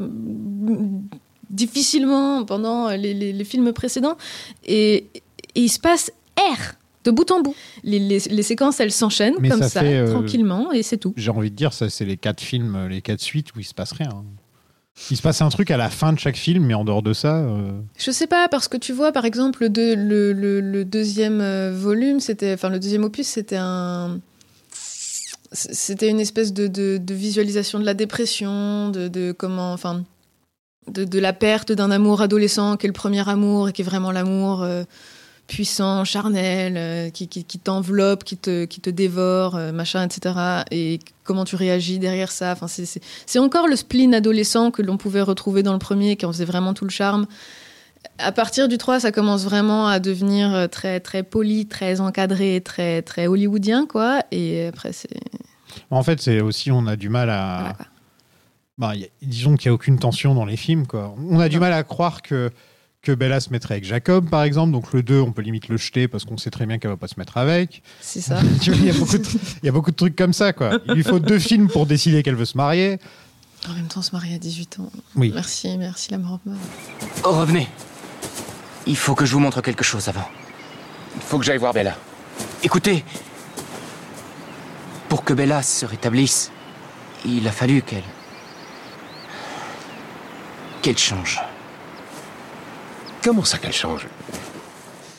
difficilement 1.51 2.45
pendant 2.45 2.89
les, 2.91 3.15
les- 3.15 3.33
les 3.33 3.45
films 3.45 3.73
précédents. 3.73 4.17
Et, 4.65 5.07
et 5.55 5.61
il 5.63 5.69
se 5.69 5.79
passe 5.79 6.11
R 6.39 6.75
de 7.07 7.11
bout 7.11 7.31
en 7.31 7.41
bout. 7.41 7.55
Les, 7.85 7.99
les- 7.99 8.19
les 8.19 8.43
séquences, 8.43 8.81
elles 8.81 8.93
s'enchaînent 8.93 9.35
comme 9.35 9.63
ça 9.63 9.69
ça, 9.69 9.81
fait, 9.81 9.97
euh, 9.97 10.11
tranquillement, 10.13 10.73
et 10.73 10.83
c'est 10.83 10.99
tout. 10.99 11.15
J'ai 11.17 11.31
envie 11.31 11.51
de 11.51 11.57
dire, 11.57 11.73
ça, 11.73 11.89
c'est 11.89 12.05
les 12.05 12.17
quatre 12.17 12.41
films, 12.43 12.75
euh, 12.77 12.89
les 12.89 13.01
quatre 13.03 13.21
suites 13.21 13.55
où 13.57 13.61
il 13.61 13.65
se 13.65 13.75
passe 13.75 13.93
rien. 13.93 14.09
hein. 14.13 14.25
Il 15.11 15.17
se 15.19 15.23
passe 15.23 15.43
un 15.43 15.51
truc 15.51 15.71
à 15.71 15.77
la 15.77 15.91
fin 15.91 16.15
de 16.15 16.19
chaque 16.19 16.37
film, 16.39 16.65
mais 16.65 16.73
en 16.75 16.83
dehors 16.85 17.03
de 17.03 17.13
ça. 17.13 17.37
euh, 17.37 17.71
Je 17.99 18.11
sais 18.11 18.27
pas, 18.27 18.49
parce 18.49 18.67
que 18.67 18.79
tu 18.79 18.93
vois, 18.95 19.13
par 19.13 19.25
exemple, 19.27 19.63
le, 19.63 19.69
deux- 19.69 19.95
le, 19.95 20.33
le- 20.33 20.61
le 20.63 20.85
deuxième 20.87 21.41
euh, 21.43 21.71
volume, 21.77 22.19
c'était, 22.19 22.55
enfin, 22.55 22.71
le 22.71 22.79
deuxième 22.81 23.05
opus, 23.05 23.27
c'était 23.27 23.59
un. 23.59 24.21
C'était 25.53 26.09
une 26.09 26.19
espèce 26.21 26.53
de, 26.53 26.67
de- 26.67 26.99
de 26.99 27.15
visualisation 27.15 27.79
de 27.79 27.85
la 27.85 27.95
dépression, 27.95 28.89
de, 28.91 29.09
de 29.09 29.33
comment. 29.33 29.73
Enfin. 29.73 30.03
De, 30.89 31.03
de 31.05 31.19
la 31.19 31.33
perte 31.33 31.73
d'un 31.73 31.91
amour 31.91 32.23
adolescent 32.23 32.77
qui 32.77 32.87
est 32.87 32.89
le 32.89 32.93
premier 32.93 33.29
amour 33.29 33.69
et 33.69 33.73
qui 33.73 33.83
est 33.83 33.85
vraiment 33.85 34.13
l'amour 34.13 34.63
euh, 34.63 34.85
puissant, 35.47 36.05
charnel, 36.05 36.75
euh, 36.77 37.11
qui, 37.11 37.29
qui, 37.29 37.45
qui 37.45 37.59
t'enveloppe, 37.59 38.25
qui 38.25 38.37
te, 38.37 38.65
qui 38.65 38.81
te 38.81 38.91
dévore, 38.91 39.55
euh, 39.57 39.73
machin, 39.73 40.05
etc. 40.07 40.35
Et 40.71 40.99
comment 41.25 41.45
tu 41.45 41.55
réagis 41.57 41.99
derrière 41.99 42.33
ça. 42.33 42.53
Enfin, 42.53 42.67
c'est- 42.69 43.39
encore 43.39 43.69
le 43.69 43.77
spleen 43.77 44.15
adolescent 44.15 44.71
que 44.71 44.83
l'on 44.83 44.97
pouvait 44.97 45.23
retrouver 45.23 45.63
dans 45.63 45.73
le 45.73 45.79
premier, 45.79 46.17
qui 46.17 46.27
en 46.27 46.33
faisait 46.33 46.45
vraiment 46.45 46.75
tout 46.75 46.85
le 46.85 46.91
charme. 46.91 47.27
À 48.19 48.33
partir 48.33 48.69
du 48.69 48.79
3, 48.79 49.01
ça 49.01 49.13
commence 49.13 49.45
vraiment 49.45 49.87
à 49.89 49.99
devenir 50.01 50.55
euh, 50.55 50.67
très, 50.69 51.01
très 51.01 51.23
poli, 51.23 51.67
très 51.67 52.01
encadré, 52.01 52.61
très, 52.65 53.03
très 53.03 53.27
hollywoodien, 53.27 53.87
quoi. 53.87 54.21
Et 54.33 54.67
après, 54.67 54.93
c'est. 54.93 55.11
En 55.91 56.03
fait, 56.03 56.21
c'est 56.23 56.41
aussi, 56.41 56.71
on 56.71 56.87
a 56.87 56.97
du 56.97 57.09
mal 57.09 57.31
à. 57.31 57.59
Voilà. 57.61 57.77
Bah, 58.79 58.93
a- 58.95 59.25
disons 59.25 59.57
qu'il 59.57 59.69
n'y 59.69 59.73
a 59.73 59.75
aucune 59.75 59.99
tension 59.99 60.35
dans 60.35 60.45
les 60.45 60.57
films. 60.57 60.87
Quoi. 60.87 61.15
On 61.31 61.41
a 61.41 61.49
du 61.49 61.59
mal 61.59 61.73
à 61.73 61.83
croire 61.83 62.23
que, 62.23 62.51
que 63.07 63.13
Bella 63.13 63.39
se 63.39 63.51
mettrait 63.51 63.75
avec 63.75 63.85
Jacob, 63.85 64.29
par 64.29 64.43
exemple. 64.43 64.73
Donc 64.73 64.93
le 64.93 65.01
2, 65.05 65.21
on 65.21 65.31
peut 65.31 65.43
limite 65.43 65.69
le 65.69 65.77
jeter 65.77 66.09
parce 66.09 66.25
qu'on 66.25 66.37
sait 66.37 66.51
très 66.51 66.67
bien 66.67 66.79
qu'elle 66.79 66.91
va 66.91 66.97
pas 66.97 67.07
se 67.07 67.15
mettre 67.19 67.37
avec. 67.37 67.83
C'est 68.01 68.21
ça. 68.21 68.41
Tu 68.61 68.73
vois, 68.73 68.81
Il 68.81 68.87
y, 68.87 68.91
a 68.91 68.95
beaucoup 68.99 69.17
de- 69.19 69.25
il 69.63 69.67
y 69.67 69.69
a 69.69 69.73
beaucoup 69.73 69.91
de 69.93 69.97
trucs 69.97 70.17
comme 70.17 70.33
ça. 70.33 70.53
Quoi. 70.53 70.81
Il 70.89 70.95
lui 70.95 71.05
faut 71.05 71.21
deux 71.21 71.39
films 71.39 71.69
pour 71.69 71.87
décider 71.87 72.25
qu'elle 72.25 72.35
veut 72.35 72.45
se 72.45 72.57
marier. 72.57 72.99
En 73.69 73.75
même 73.75 73.87
temps, 73.87 74.03
se 74.03 74.11
marier 74.13 74.35
à 74.35 74.39
18 74.39 74.81
ans. 74.81 74.91
Oui. 75.15 75.31
Merci, 75.33 75.79
merci 75.79 76.11
la 76.11 76.19
mort. 76.19 76.41
Oh, 77.25 77.31
revenez. 77.31 77.69
Il 78.89 78.97
faut 78.97 79.15
que 79.15 79.25
je 79.25 79.33
vous 79.35 79.41
montre 79.41 79.61
quelque 79.61 79.85
chose 79.85 80.09
avant. 80.09 80.29
Il 81.15 81.23
faut 81.23 81.39
que 81.39 81.45
j'aille 81.45 81.59
voir 81.59 81.73
Bella. 81.73 81.97
Écoutez, 82.65 83.05
pour 85.09 85.23
que 85.25 85.33
Bella 85.33 85.63
se 85.63 85.87
rétablisse, 85.87 86.51
il 87.25 87.47
a 87.47 87.53
fallu 87.53 87.83
qu'elle... 87.83 88.03
qu'elle 90.83 90.99
change. 90.99 91.41
Comment 93.27 93.43
ça 93.43 93.59
qu'elle 93.59 93.73
change? 93.73 94.07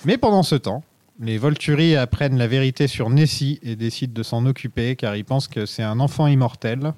Mais 0.06 0.18
pendant 0.18 0.42
ce 0.42 0.56
temps, 0.56 0.82
les 1.20 1.38
Volturi 1.38 1.98
apprennent 1.98 2.38
la 2.38 2.48
vérité 2.48 2.88
sur 2.88 3.10
Nessie 3.10 3.60
et 3.64 3.76
décident 3.76 4.14
de 4.14 4.24
s'en 4.24 4.46
occuper 4.46 4.96
car 4.96 5.18
ils 5.18 5.26
pensent 5.26 5.50
que 5.50 5.66
c'est 5.66 5.84
un 5.84 6.00
enfant 6.00 6.26
immortel. 6.28 6.94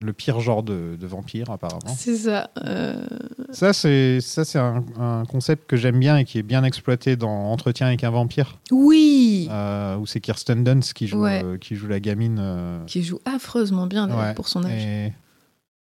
Le 0.00 0.12
pire 0.12 0.38
genre 0.38 0.62
de, 0.62 0.94
de 0.94 1.06
vampire, 1.08 1.50
apparemment. 1.50 1.92
C'est 1.96 2.14
ça. 2.14 2.50
euh, 2.64 3.04
Ça, 3.50 3.72
c'est 3.72 4.20
ça, 4.20 4.44
c'est 4.44 4.60
un, 4.60 4.84
un 4.96 5.24
concept 5.24 5.68
que 5.68 5.76
j'aime 5.76 5.98
bien 5.98 6.18
et 6.18 6.24
qui 6.24 6.38
est 6.38 6.44
bien 6.44 6.62
exploité 6.62 7.16
dans 7.16 7.50
Entretien 7.50 7.88
avec 7.88 8.04
un 8.04 8.10
vampire, 8.10 8.58
Oui 8.70 9.48
euh, 9.50 9.96
où 9.96 10.06
c'est 10.06 10.20
Kirsten 10.20 10.62
Dunst 10.62 10.92
qui 10.92 11.08
joue, 11.08 11.18
Ouais. 11.24 11.42
euh, 11.42 11.58
qui 11.58 11.74
joue 11.74 11.88
la 11.88 11.98
gamine. 11.98 12.38
euh, 12.40 12.84
Qui 12.86 13.02
joue 13.02 13.18
affreusement 13.24 13.88
bien 13.88 14.08
ouais. 14.08 14.34
pour 14.34 14.46
son 14.46 14.64
âge. 14.64 14.70
Et- 14.84 15.12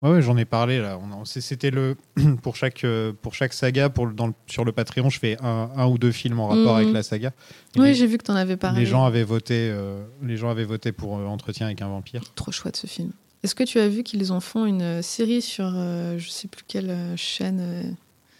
Ouais, 0.02 0.10
ouais, 0.10 0.22
j'en 0.22 0.36
ai 0.36 0.44
parlé 0.44 0.78
là. 0.78 0.98
On 0.98 1.24
C'était 1.24 1.70
le 1.70 1.96
pour 2.42 2.54
chaque 2.56 2.84
euh, 2.84 3.12
pour 3.22 3.34
chaque 3.34 3.54
saga 3.54 3.88
pour 3.88 4.06
le- 4.06 4.12
dans 4.12 4.26
le- 4.26 4.34
sur 4.46 4.64
le 4.64 4.72
Patreon, 4.72 5.08
je 5.08 5.18
fais 5.18 5.36
un, 5.42 5.70
un 5.74 5.86
ou 5.86 5.96
deux 5.96 6.12
films 6.12 6.38
en 6.38 6.48
rapport 6.48 6.74
Mhm. 6.74 6.82
avec 6.82 6.92
la 6.92 7.02
saga. 7.02 7.32
Et 7.76 7.80
Oui, 7.80 7.86
les, 7.88 7.94
j'ai 7.94 8.06
vu 8.06 8.18
que 8.18 8.24
t'en 8.24 8.36
avais 8.36 8.56
parlé. 8.58 8.80
les 8.80 8.86
gens 8.86 9.04
avaient 9.06 9.24
voté, 9.24 9.70
euh, 9.72 10.04
les 10.22 10.36
gens 10.36 10.50
avaient 10.50 10.64
voté 10.66 10.92
pour 10.92 11.16
euh, 11.18 11.24
Entretien 11.26 11.66
avec 11.66 11.80
un 11.80 11.88
vampire. 11.88 12.22
Trop 12.34 12.52
chouette 12.52 12.76
ce 12.76 12.86
film. 12.86 13.10
Est-ce 13.42 13.54
que 13.54 13.64
tu 13.64 13.78
as 13.78 13.88
vu 13.88 14.02
qu'ils 14.02 14.32
en 14.32 14.40
font 14.40 14.66
une 14.66 15.02
série 15.02 15.40
sur 15.40 15.72
euh, 15.74 16.18
je 16.18 16.28
sais 16.28 16.48
plus 16.48 16.62
quelle 16.68 16.94
chaîne 17.16 17.60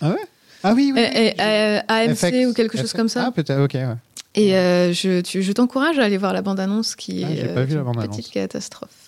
euh, 0.02 0.12
Ah 0.62 0.74
oui, 0.74 0.92
oui. 0.94 1.00
eh, 1.00 1.32
eh, 1.38 1.80
AMC 1.88 2.16
FX, 2.16 2.46
ou 2.48 2.52
quelque 2.54 2.76
chose 2.76 2.90
FX. 2.90 2.96
comme 2.96 3.08
ça 3.08 3.24
Ah 3.28 3.30
peut-être, 3.32 3.62
ok. 3.62 3.74
ouais. 3.74 3.94
Et 4.34 4.50
je, 4.92 5.22
tu- 5.22 5.42
je 5.42 5.52
t'encourage 5.52 5.98
à 5.98 6.04
aller 6.04 6.18
voir 6.18 6.34
la 6.34 6.42
bande-annonce 6.42 6.96
qui 6.96 7.24
Ah, 7.24 7.30
est 7.30 7.36
j'ai 7.36 7.48
pas 7.48 7.64
vu 7.64 7.76
la 7.76 7.80
une 7.80 8.08
petite 8.08 8.30
catastrophe. 8.30 9.05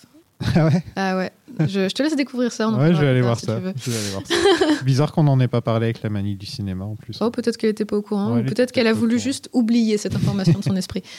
Ah 0.55 0.67
ouais. 0.67 0.83
Ah 0.95 1.17
ouais, 1.17 1.31
je, 1.67 1.89
je 1.89 1.93
te 1.93 2.01
laisse 2.01 2.15
découvrir 2.15 2.51
ça. 2.51 2.69
on 2.69 2.73
en 2.73 2.79
Ouais, 2.79 2.93
je 2.93 3.01
vais 3.01 3.07
aller 3.07 3.21
voir 3.21 3.37
si 3.39 3.45
ça. 3.45 3.55
tu 3.57 3.61
veux. 3.61 3.73
Je 3.75 3.91
vais 3.91 3.97
aller 3.97 4.09
voir 4.09 4.23
ça. 4.25 4.33
C'est 4.77 4.83
Bizarre 4.85 5.11
qu'on 5.11 5.23
n'en 5.23 5.39
ait 5.39 5.47
pas 5.49 5.61
parlé 5.61 5.85
avec 5.87 6.01
la 6.01 6.09
manie 6.09 6.35
du 6.35 6.45
cinéma 6.45 6.85
en 6.85 6.95
plus. 6.95 7.17
Oh, 7.21 7.29
peut-être 7.29 7.57
qu'elle 7.57 7.71
était 7.71 7.85
pas 7.85 7.97
au 7.97 8.01
courant, 8.01 8.35
Ouais, 8.35 8.41
ou 8.41 8.45
peut-être 8.45 8.71
qu'elle 8.71 8.87
a 8.87 8.93
voulu 8.93 9.19
juste 9.19 9.49
oublier 9.53 9.97
cette 9.97 10.15
information 10.15 10.59
de 10.59 10.63
son 10.63 10.75
esprit. 10.75 11.03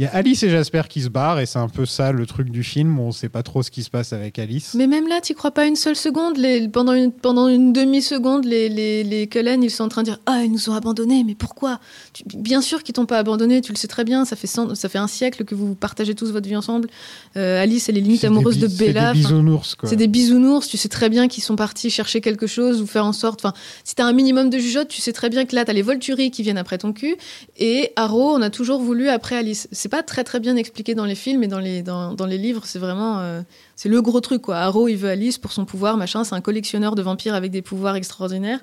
Il 0.00 0.04
y 0.04 0.06
a 0.06 0.14
Alice 0.14 0.42
et 0.44 0.48
Jasper 0.48 0.84
qui 0.88 1.02
se 1.02 1.10
barrent 1.10 1.40
et 1.40 1.44
c'est 1.44 1.58
un 1.58 1.68
peu 1.68 1.84
ça 1.84 2.10
le 2.10 2.24
truc 2.24 2.48
du 2.48 2.62
film. 2.64 2.98
On 2.98 3.12
sait 3.12 3.28
pas 3.28 3.42
trop 3.42 3.62
ce 3.62 3.70
qui 3.70 3.82
se 3.82 3.90
passe 3.90 4.14
avec 4.14 4.38
Alice. 4.38 4.72
Mais 4.74 4.86
même 4.86 5.06
là, 5.06 5.20
tu 5.20 5.34
crois 5.34 5.50
pas 5.50 5.66
une 5.66 5.76
seule 5.76 5.94
seconde. 5.94 6.38
Les, 6.38 6.66
pendant 6.68 6.94
une, 6.94 7.12
pendant 7.12 7.48
une 7.48 7.74
demi-seconde, 7.74 8.46
les, 8.46 8.70
les, 8.70 9.04
les 9.04 9.26
Cullen, 9.26 9.62
ils 9.62 9.68
sont 9.70 9.84
en 9.84 9.88
train 9.90 10.00
de 10.00 10.06
dire 10.06 10.18
Ah, 10.24 10.42
ils 10.42 10.50
nous 10.50 10.70
ont 10.70 10.72
abandonnés, 10.72 11.22
mais 11.22 11.34
pourquoi? 11.34 11.80
Tu- 12.14 12.22
Bien 12.34 12.62
sûr 12.62 12.82
qu'ils 12.82 12.94
t'ont 12.94 13.04
pas 13.04 13.18
abandonné, 13.18 13.60
tu 13.60 13.72
le 13.72 13.76
sais 13.76 13.88
très 13.88 14.04
bien. 14.04 14.24
Ça 14.24 14.36
fait, 14.36 14.46
ça 14.46 14.88
fait 14.88 14.96
un 14.96 15.06
siècle 15.06 15.44
que 15.44 15.54
vous 15.54 15.74
partagez 15.74 16.14
tous 16.14 16.32
votre 16.32 16.48
vie 16.48 16.56
ensemble. 16.56 16.88
Euh, 17.36 17.62
Alice, 17.62 17.90
elle 17.90 17.98
est 17.98 18.00
limite 18.00 18.24
amoureuse 18.24 18.58
de 18.58 18.68
Bella. 18.68 19.08
C'est 19.08 19.12
des 19.12 19.20
bisounours 19.20 19.74
quoi. 19.74 19.86
C'est 19.86 19.96
des 19.96 20.08
bisounours, 20.08 20.66
tu 20.66 20.78
sais 20.78 20.88
très 20.88 21.10
bien 21.10 21.28
qu'ils 21.28 21.42
sont 21.42 21.56
partis 21.56 21.90
chercher 21.90 22.22
quelque 22.22 22.46
chose 22.46 22.80
ou 22.80 22.86
faire 22.86 23.04
en 23.04 23.12
sorte. 23.12 23.44
Enfin, 23.44 23.52
si 23.84 23.94
t'as 23.96 24.06
un 24.06 24.14
minimum 24.14 24.48
de 24.48 24.56
jugeote, 24.58 24.88
tu 24.88 25.02
sais 25.02 25.12
très 25.12 25.28
bien 25.28 25.44
que 25.44 25.54
là, 25.54 25.66
t'as 25.66 25.74
les 25.74 25.82
Volturi 25.82 26.30
qui 26.30 26.42
viennent 26.42 26.56
après 26.56 26.78
ton 26.78 26.94
cul. 26.94 27.16
Et 27.58 27.92
Arrow, 27.96 28.34
on 28.34 28.40
a 28.40 28.48
toujours 28.48 28.80
voulu 28.80 29.10
après 29.10 29.36
Alice. 29.36 29.68
C'est 29.72 29.89
pas 29.90 30.02
très 30.02 30.24
très 30.24 30.40
bien 30.40 30.56
expliqué 30.56 30.94
dans 30.94 31.04
les 31.04 31.14
films 31.14 31.42
et 31.42 31.48
dans 31.48 31.58
les, 31.58 31.82
dans, 31.82 32.14
dans 32.14 32.24
les 32.26 32.38
livres. 32.38 32.62
C'est 32.64 32.78
vraiment. 32.78 33.18
euh, 33.20 33.42
c'est 33.76 33.90
le 33.90 34.00
gros 34.00 34.20
truc, 34.20 34.40
quoi. 34.42 34.56
Arrow, 34.58 34.88
il 34.88 34.96
veut 34.96 35.10
Alice 35.10 35.36
pour 35.36 35.52
son 35.52 35.66
pouvoir, 35.66 35.96
machin. 35.98 36.24
C'est 36.24 36.34
un 36.34 36.40
collectionneur 36.40 36.94
de 36.94 37.02
vampires 37.02 37.34
avec 37.34 37.50
des 37.50 37.60
pouvoirs 37.62 37.96
extraordinaires. 37.96 38.60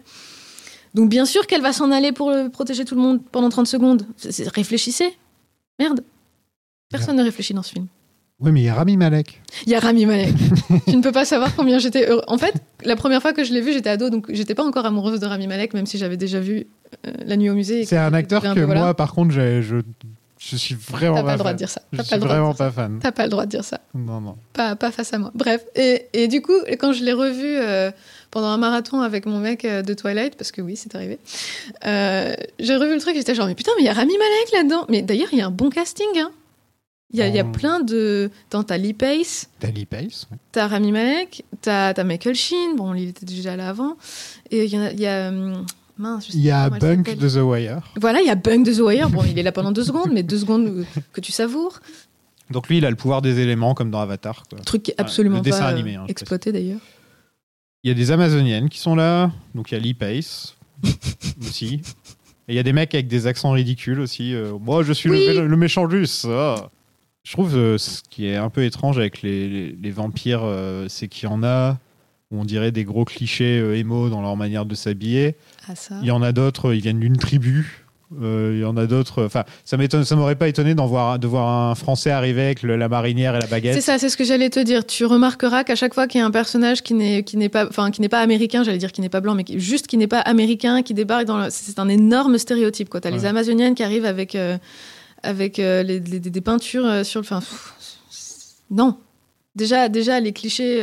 Donc, 0.95 1.09
bien 1.09 1.25
sûr 1.25 1.45
qu'elle 1.45 1.61
va 1.61 1.73
s'en 1.73 1.91
aller 1.91 2.11
pour 2.11 2.31
protéger 2.51 2.83
tout 2.85 2.95
le 2.95 3.01
monde 3.01 3.19
pendant 3.31 3.49
30 3.49 3.67
secondes. 3.67 4.05
Réfléchissez. 4.55 5.15
Merde. 5.79 6.01
Personne 6.89 7.17
ne 7.17 7.23
réfléchit 7.23 7.53
dans 7.53 7.61
ce 7.63 7.71
film. 7.73 7.87
Oui, 8.39 8.51
mais 8.51 8.61
il 8.61 8.65
y 8.65 8.69
a 8.69 8.75
Rami 8.75 8.97
Malek. 8.97 9.41
Il 9.65 9.71
y 9.71 9.75
a 9.75 9.79
Rami 9.79 10.05
Malek. 10.05 10.33
tu 10.87 10.95
ne 10.95 11.01
peux 11.01 11.11
pas 11.11 11.25
savoir 11.25 11.55
combien 11.55 11.79
j'étais 11.79 12.07
heureux. 12.07 12.21
En 12.27 12.37
fait, 12.37 12.53
la 12.85 12.95
première 12.95 13.21
fois 13.21 13.33
que 13.33 13.43
je 13.43 13.51
l'ai 13.51 13.61
vu, 13.61 13.73
j'étais 13.73 13.89
ado, 13.89 14.09
donc 14.11 14.27
j'étais 14.31 14.53
pas 14.55 14.63
encore 14.63 14.85
amoureuse 14.85 15.19
de 15.19 15.25
Rami 15.25 15.47
Malek, 15.47 15.73
même 15.73 15.87
si 15.87 15.97
j'avais 15.97 16.17
déjà 16.17 16.39
vu 16.39 16.67
euh, 17.07 17.11
La 17.25 17.35
Nuit 17.35 17.49
au 17.49 17.55
musée. 17.55 17.83
C'est 17.85 17.97
un 17.97 18.13
acteur 18.13 18.45
un 18.45 18.53
que 18.53 18.59
peu, 18.59 18.65
voilà. 18.65 18.81
moi, 18.81 18.93
par 18.93 19.13
contre, 19.13 19.31
j'ai- 19.33 19.63
je, 19.63 19.77
je 20.37 20.55
suis 20.55 20.75
vraiment 20.75 21.15
T'as 21.15 21.21
pas 21.21 21.25
pas 21.27 21.31
le 21.33 21.37
droit 21.37 21.49
fan. 21.49 21.53
de 21.53 21.57
dire 21.57 21.69
ça. 21.69 21.81
Je 21.91 21.97
T'as 21.97 22.03
suis 22.03 22.09
pas 22.11 22.15
le 22.15 22.21
droit 22.21 22.29
de 22.35 22.39
vraiment 22.39 22.49
dire 22.51 22.57
ça. 22.57 22.63
pas 22.65 22.71
fan. 22.71 22.99
T'as 23.01 23.11
pas 23.11 23.23
le 23.23 23.29
droit 23.29 23.45
de 23.45 23.49
dire 23.51 23.63
ça. 23.63 23.79
Non, 23.93 24.21
non. 24.21 24.35
Pas, 24.53 24.75
pas 24.75 24.91
face 24.91 25.13
à 25.13 25.17
moi. 25.17 25.31
Bref. 25.35 25.63
Et, 25.75 26.07
et 26.13 26.27
du 26.27 26.41
coup, 26.41 26.53
quand 26.79 26.93
je 26.93 27.03
l'ai 27.03 27.13
revu 27.13 27.43
euh, 27.45 27.91
pendant 28.31 28.47
un 28.47 28.57
marathon 28.57 29.01
avec 29.01 29.25
mon 29.25 29.39
mec 29.39 29.65
euh, 29.65 29.81
de 29.81 29.93
Twilight, 29.93 30.35
parce 30.35 30.51
que 30.51 30.61
oui, 30.61 30.75
c'est 30.75 30.93
arrivé, 30.95 31.17
euh, 31.85 32.35
j'ai 32.59 32.75
revu 32.75 32.93
le 32.93 32.99
truc 33.01 33.15
et 33.15 33.19
j'étais 33.19 33.35
genre, 33.35 33.47
mais 33.47 33.55
putain, 33.55 33.71
mais 33.77 33.83
il 33.83 33.85
y 33.85 33.89
a 33.89 33.93
Rami 33.93 34.13
Malek 34.17 34.51
là-dedans. 34.53 34.85
Mais 34.89 35.01
d'ailleurs, 35.01 35.29
il 35.31 35.39
y 35.39 35.41
a 35.41 35.47
un 35.47 35.51
bon 35.51 35.69
casting. 35.69 36.05
Hein. 36.17 36.31
Il 37.13 37.19
y, 37.19 37.21
a, 37.21 37.27
il 37.29 37.35
y 37.35 37.39
a 37.39 37.45
Oh. 37.45 37.51
plein 37.53 37.79
de. 37.79 38.29
Dans 38.51 38.63
t'as 38.63 38.75
Lee 38.77 38.93
Pace, 38.93 39.47
Dali 39.61 39.85
Pace. 39.85 40.27
ouais. 40.29 40.37
t'as 40.51 40.67
Rami 40.67 40.91
Malek, 40.91 41.45
t'as 41.61 41.93
t'as 41.93 42.03
Michael 42.03 42.35
Sheen, 42.35 42.75
bon, 42.75 42.93
il 42.95 43.09
était 43.09 43.25
déjà 43.25 43.55
là 43.55 43.69
avant. 43.69 43.95
Et 44.51 44.65
il 44.65 44.73
y, 44.73 44.77
en 44.77 44.81
a- 44.83 44.91
il 44.91 44.99
y 44.99 45.07
a. 45.07 45.29
hum, 45.29 45.65
mince, 45.97 46.29
Il 46.33 46.41
y 46.41 46.51
a 46.51 46.69
Bunk 46.69 47.17
de 47.17 47.29
The 47.29 47.41
Wire. 47.43 47.81
Voilà, 47.99 48.21
il 48.21 48.27
y 48.27 48.29
a 48.29 48.35
Bunk 48.35 48.65
de 48.65 48.73
The 48.73 48.79
Wire. 48.79 49.09
Bon, 49.09 49.23
il 49.23 49.37
est 49.37 49.43
là 49.43 49.51
pendant 49.51 49.71
deux 49.71 49.83
secondes, 49.83 50.11
mais 50.11 50.23
deux 50.23 50.37
secondes 50.39 50.85
que 51.13 51.21
tu 51.21 51.31
savoures. 51.31 51.79
Donc 52.51 52.69
lui, 52.69 52.77
il 52.77 52.85
a 52.85 52.89
le 52.89 52.95
pouvoir 52.95 53.21
des 53.21 53.39
éléments, 53.39 53.73
comme 53.73 53.91
dans 53.91 53.99
Avatar. 53.99 54.43
quoi. 54.49 54.59
Truc 54.59 54.93
absolument 54.97 55.37
le 55.37 55.41
dessin 55.41 55.59
pas 55.59 55.67
animé, 55.67 55.95
hein, 55.95 56.05
exploité 56.07 56.51
d'ailleurs. 56.51 56.79
Il 57.83 57.89
y 57.89 57.91
a 57.91 57.93
des 57.93 58.11
Amazoniennes 58.11 58.69
qui 58.69 58.79
sont 58.79 58.95
là. 58.95 59.31
Donc 59.55 59.71
il 59.71 59.75
y 59.75 59.77
a 59.77 59.79
Lee 59.81 59.93
Pace 59.93 60.55
aussi. 61.41 61.81
Et 62.49 62.53
il 62.53 62.55
y 62.55 62.59
a 62.59 62.63
des 62.63 62.71
mecs 62.73 62.93
avec 62.93 63.07
des 63.07 63.27
accents 63.27 63.51
ridicules 63.51 63.99
aussi. 63.99 64.33
euh, 64.33 64.53
Moi, 64.59 64.83
je 64.83 64.93
suis 64.93 65.09
le- 65.09 65.15
Oui. 65.15 65.35
le, 65.35 65.47
le 65.47 65.57
méchant 65.57 65.85
russe. 65.85 66.25
ah. 66.29 66.69
Je 67.23 67.33
trouve 67.33 67.57
euh, 67.57 67.77
ce 67.77 68.01
qui 68.09 68.25
est 68.27 68.37
un 68.37 68.49
peu 68.49 68.63
étrange 68.63 68.97
avec 68.97 69.21
les, 69.21 69.49
les- 69.49 69.71
les 69.73 69.91
vampires, 69.91 70.41
euh, 70.43 70.85
c'est 70.87 71.09
qu'il 71.09 71.27
y 71.27 71.31
en 71.31 71.43
a 71.43 71.77
où 72.31 72.39
on 72.39 72.45
dirait 72.45 72.71
des 72.71 72.83
gros 72.83 73.05
clichés 73.05 73.59
euh, 73.59 73.77
émo 73.77 74.09
dans 74.09 74.21
leur 74.21 74.35
manière 74.35 74.65
de 74.65 74.75
s'habiller. 74.75 75.35
Ah. 75.69 75.73
Il 76.01 76.07
y 76.07 76.11
en 76.11 76.21
a 76.21 76.31
d'autres, 76.31 76.73
ils 76.73 76.81
viennent 76.81 76.99
d'une 76.99 77.17
tribu. 77.17 77.83
Euh, 78.21 78.51
il 78.55 78.61
y 78.61 78.65
en 78.65 78.77
a 78.77 78.85
d'autres. 78.85 79.25
Enfin, 79.25 79.43
ça 79.65 79.75
m'étonne, 79.75 80.05
ça 80.05 80.15
m'aurait 80.15 80.35
pas 80.37 80.47
étonné 80.47 80.75
d'en 80.75 80.85
voir, 80.87 81.19
de 81.19 81.27
voir 81.27 81.69
un 81.71 81.75
Français 81.75 82.09
arriver 82.09 82.41
avec 82.41 82.63
le- 82.63 82.77
la 82.77 82.87
marinière 82.87 83.35
et 83.35 83.39
la 83.41 83.47
baguette. 83.47 83.73
C'est 83.75 83.81
ça, 83.81 83.97
c'est 83.99 84.07
ce 84.07 84.15
que 84.15 84.23
j'allais 84.23 84.49
te 84.49 84.61
dire. 84.61 84.85
Tu 84.85 85.05
remarqueras 85.05 85.65
qu'à 85.65 85.75
chaque 85.75 85.93
fois 85.93 86.07
qu'il 86.07 86.19
y 86.19 86.21
a 86.21 86.25
un 86.25 86.31
personnage 86.31 86.83
qui 86.83 86.93
n'est 86.93 87.23
qui 87.23 87.35
n'est 87.35 87.49
pas, 87.49 87.67
enfin 87.67 87.91
qui 87.91 87.99
n'est 87.99 88.07
pas 88.07 88.21
américain, 88.21 88.63
j'allais 88.63 88.77
dire 88.77 88.93
qui 88.93 89.01
n'est 89.01 89.09
pas 89.09 89.19
blanc, 89.19 89.35
mais 89.35 89.43
qui, 89.43 89.59
juste 89.59 89.87
qui 89.87 89.97
n'est 89.97 90.07
pas 90.07 90.21
américain, 90.21 90.83
qui 90.83 90.93
débarque 90.93 91.25
dans 91.25 91.37
le, 91.37 91.47
c'est 91.49 91.79
un 91.79 91.89
énorme 91.89 92.37
stéréotype. 92.37 92.87
Quoi, 92.87 93.01
t'as 93.01 93.09
les. 93.09 93.25
Amazoniennes 93.25 93.75
qui 93.75 93.83
arrivent 93.83 94.05
avec 94.05 94.35
euh, 94.35 94.57
avec 95.23 95.59
euh, 95.59 95.83
les- 95.83 95.99
les- 95.99 96.19
des 96.21 96.41
peintures 96.41 97.05
sur 97.05 97.19
le, 97.19 97.25
enfin 97.25 97.39
pff, 97.39 97.73
non. 98.71 98.97
Déjà, 99.55 99.89
déjà 99.89 100.19
les 100.21 100.31
clichés. 100.31 100.77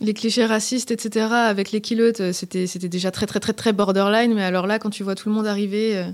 Les 0.00 0.14
clichés 0.14 0.44
racistes, 0.46 0.90
etc., 0.90 1.26
avec 1.32 1.70
les 1.72 1.80
kilotes, 1.80 2.20
euh, 2.20 2.32
c'était, 2.32 2.66
c'était 2.66 2.88
déjà 2.88 3.10
très, 3.10 3.26
très, 3.26 3.40
très, 3.40 3.52
très 3.52 3.72
borderline. 3.72 4.34
Mais 4.34 4.42
alors 4.44 4.66
là, 4.66 4.78
quand 4.78 4.90
tu 4.90 5.02
vois 5.04 5.14
tout 5.14 5.28
le 5.28 5.34
monde 5.34 5.46
arriver, 5.46 5.96
euh, 5.96 6.04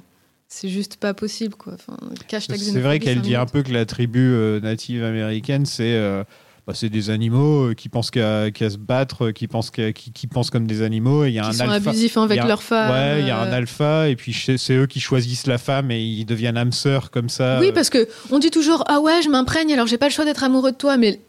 c'est 0.48 0.68
juste 0.68 0.96
pas 0.96 1.14
possible, 1.14 1.54
quoi. 1.54 1.74
Enfin, 1.74 1.96
cache 2.28 2.46
ta 2.46 2.56
C'est 2.56 2.80
vrai 2.80 2.98
qu'elle 2.98 3.20
dit 3.20 3.36
un 3.36 3.46
peu 3.46 3.62
que 3.62 3.72
la 3.72 3.86
tribu 3.86 4.20
euh, 4.20 4.60
native 4.60 5.02
américaine, 5.04 5.64
c'est 5.64 5.94
euh, 5.94 6.24
bah, 6.66 6.74
c'est 6.76 6.90
des 6.90 7.08
animaux 7.08 7.68
euh, 7.70 7.74
qui 7.74 7.88
pensent 7.88 8.10
qu'à 8.10 8.50
qu'à 8.50 8.68
se 8.68 8.76
battre, 8.76 9.30
qui 9.30 9.48
pensent, 9.48 9.70
qu'à- 9.70 9.92
qui, 9.94 10.12
qui 10.12 10.26
pensent 10.26 10.50
comme 10.50 10.66
des 10.66 10.82
animaux. 10.82 11.24
Il 11.24 11.30
y 11.32 11.38
a 11.38 11.42
Qui 11.44 11.48
un 11.48 11.52
sont 11.52 11.68
alpha. 11.70 11.90
abusifs 11.90 12.16
avec 12.18 12.38
a- 12.40 12.46
leurs 12.46 12.62
femmes. 12.62 12.90
Ouais, 12.90 13.20
il 13.22 13.26
y 13.28 13.30
a 13.30 13.38
un 13.40 13.50
alpha, 13.50 14.08
et 14.10 14.16
puis 14.16 14.34
c'est 14.58 14.74
eux 14.74 14.86
qui 14.86 15.00
choisissent 15.00 15.46
la 15.46 15.56
femme 15.58 15.90
et 15.90 16.02
ils 16.02 16.26
deviennent 16.26 16.58
âmes 16.58 16.72
sœurs 16.72 17.10
comme 17.10 17.30
ça. 17.30 17.58
Oui, 17.60 17.70
parce 17.72 17.88
que 17.88 18.06
on 18.30 18.38
dit 18.38 18.50
toujours 18.50 18.84
ah 18.88 19.00
ouais, 19.00 19.22
je 19.22 19.30
m'imprègne, 19.30 19.72
alors 19.72 19.86
j'ai 19.86 19.96
pas 19.98 20.08
le 20.08 20.12
choix 20.12 20.26
d'être 20.26 20.44
amoureux 20.44 20.72
de 20.72 20.76
toi, 20.76 20.98
mais 20.98 21.20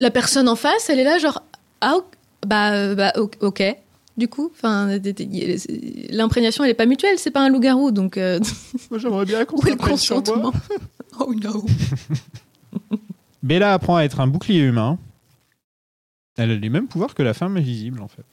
la 0.00 0.10
personne 0.10 0.48
en 0.48 0.56
face, 0.56 0.90
elle 0.90 0.98
est 0.98 1.04
là 1.04 1.18
genre 1.18 1.42
ah 1.82 1.96
ok, 1.98 2.04
bah 2.46 2.72
euh, 2.72 2.94
bah 2.94 3.12
ok. 3.40 3.62
Du 4.16 4.28
coup, 4.28 4.50
c'est- 4.60 6.08
l'imprégnation 6.10 6.64
elle 6.64 6.70
est 6.70 6.74
pas 6.74 6.84
mutuelle, 6.86 7.18
c'est 7.18 7.30
pas 7.30 7.40
un 7.44 7.48
loup-garou, 7.48 7.90
donc 7.92 8.16
euh, 8.18 8.38
Moi, 8.90 8.98
j'aimerais 8.98 9.24
bien 9.24 9.44
qu'on 9.44 9.60
le 9.62 9.74
consentement 9.76 10.52
Oh 11.20 11.32
no. 11.34 11.64
Bella 13.42 13.72
apprend 13.74 13.96
à 13.96 14.02
être 14.04 14.20
un 14.20 14.26
bouclier 14.26 14.60
humain. 14.60 14.98
Elle 16.36 16.50
a 16.50 16.54
les 16.54 16.68
mêmes 16.70 16.88
pouvoirs 16.88 17.14
que 17.14 17.22
la 17.22 17.34
femme 17.34 17.56
invisible, 17.56 18.00
en 18.00 18.08
fait. 18.08 18.24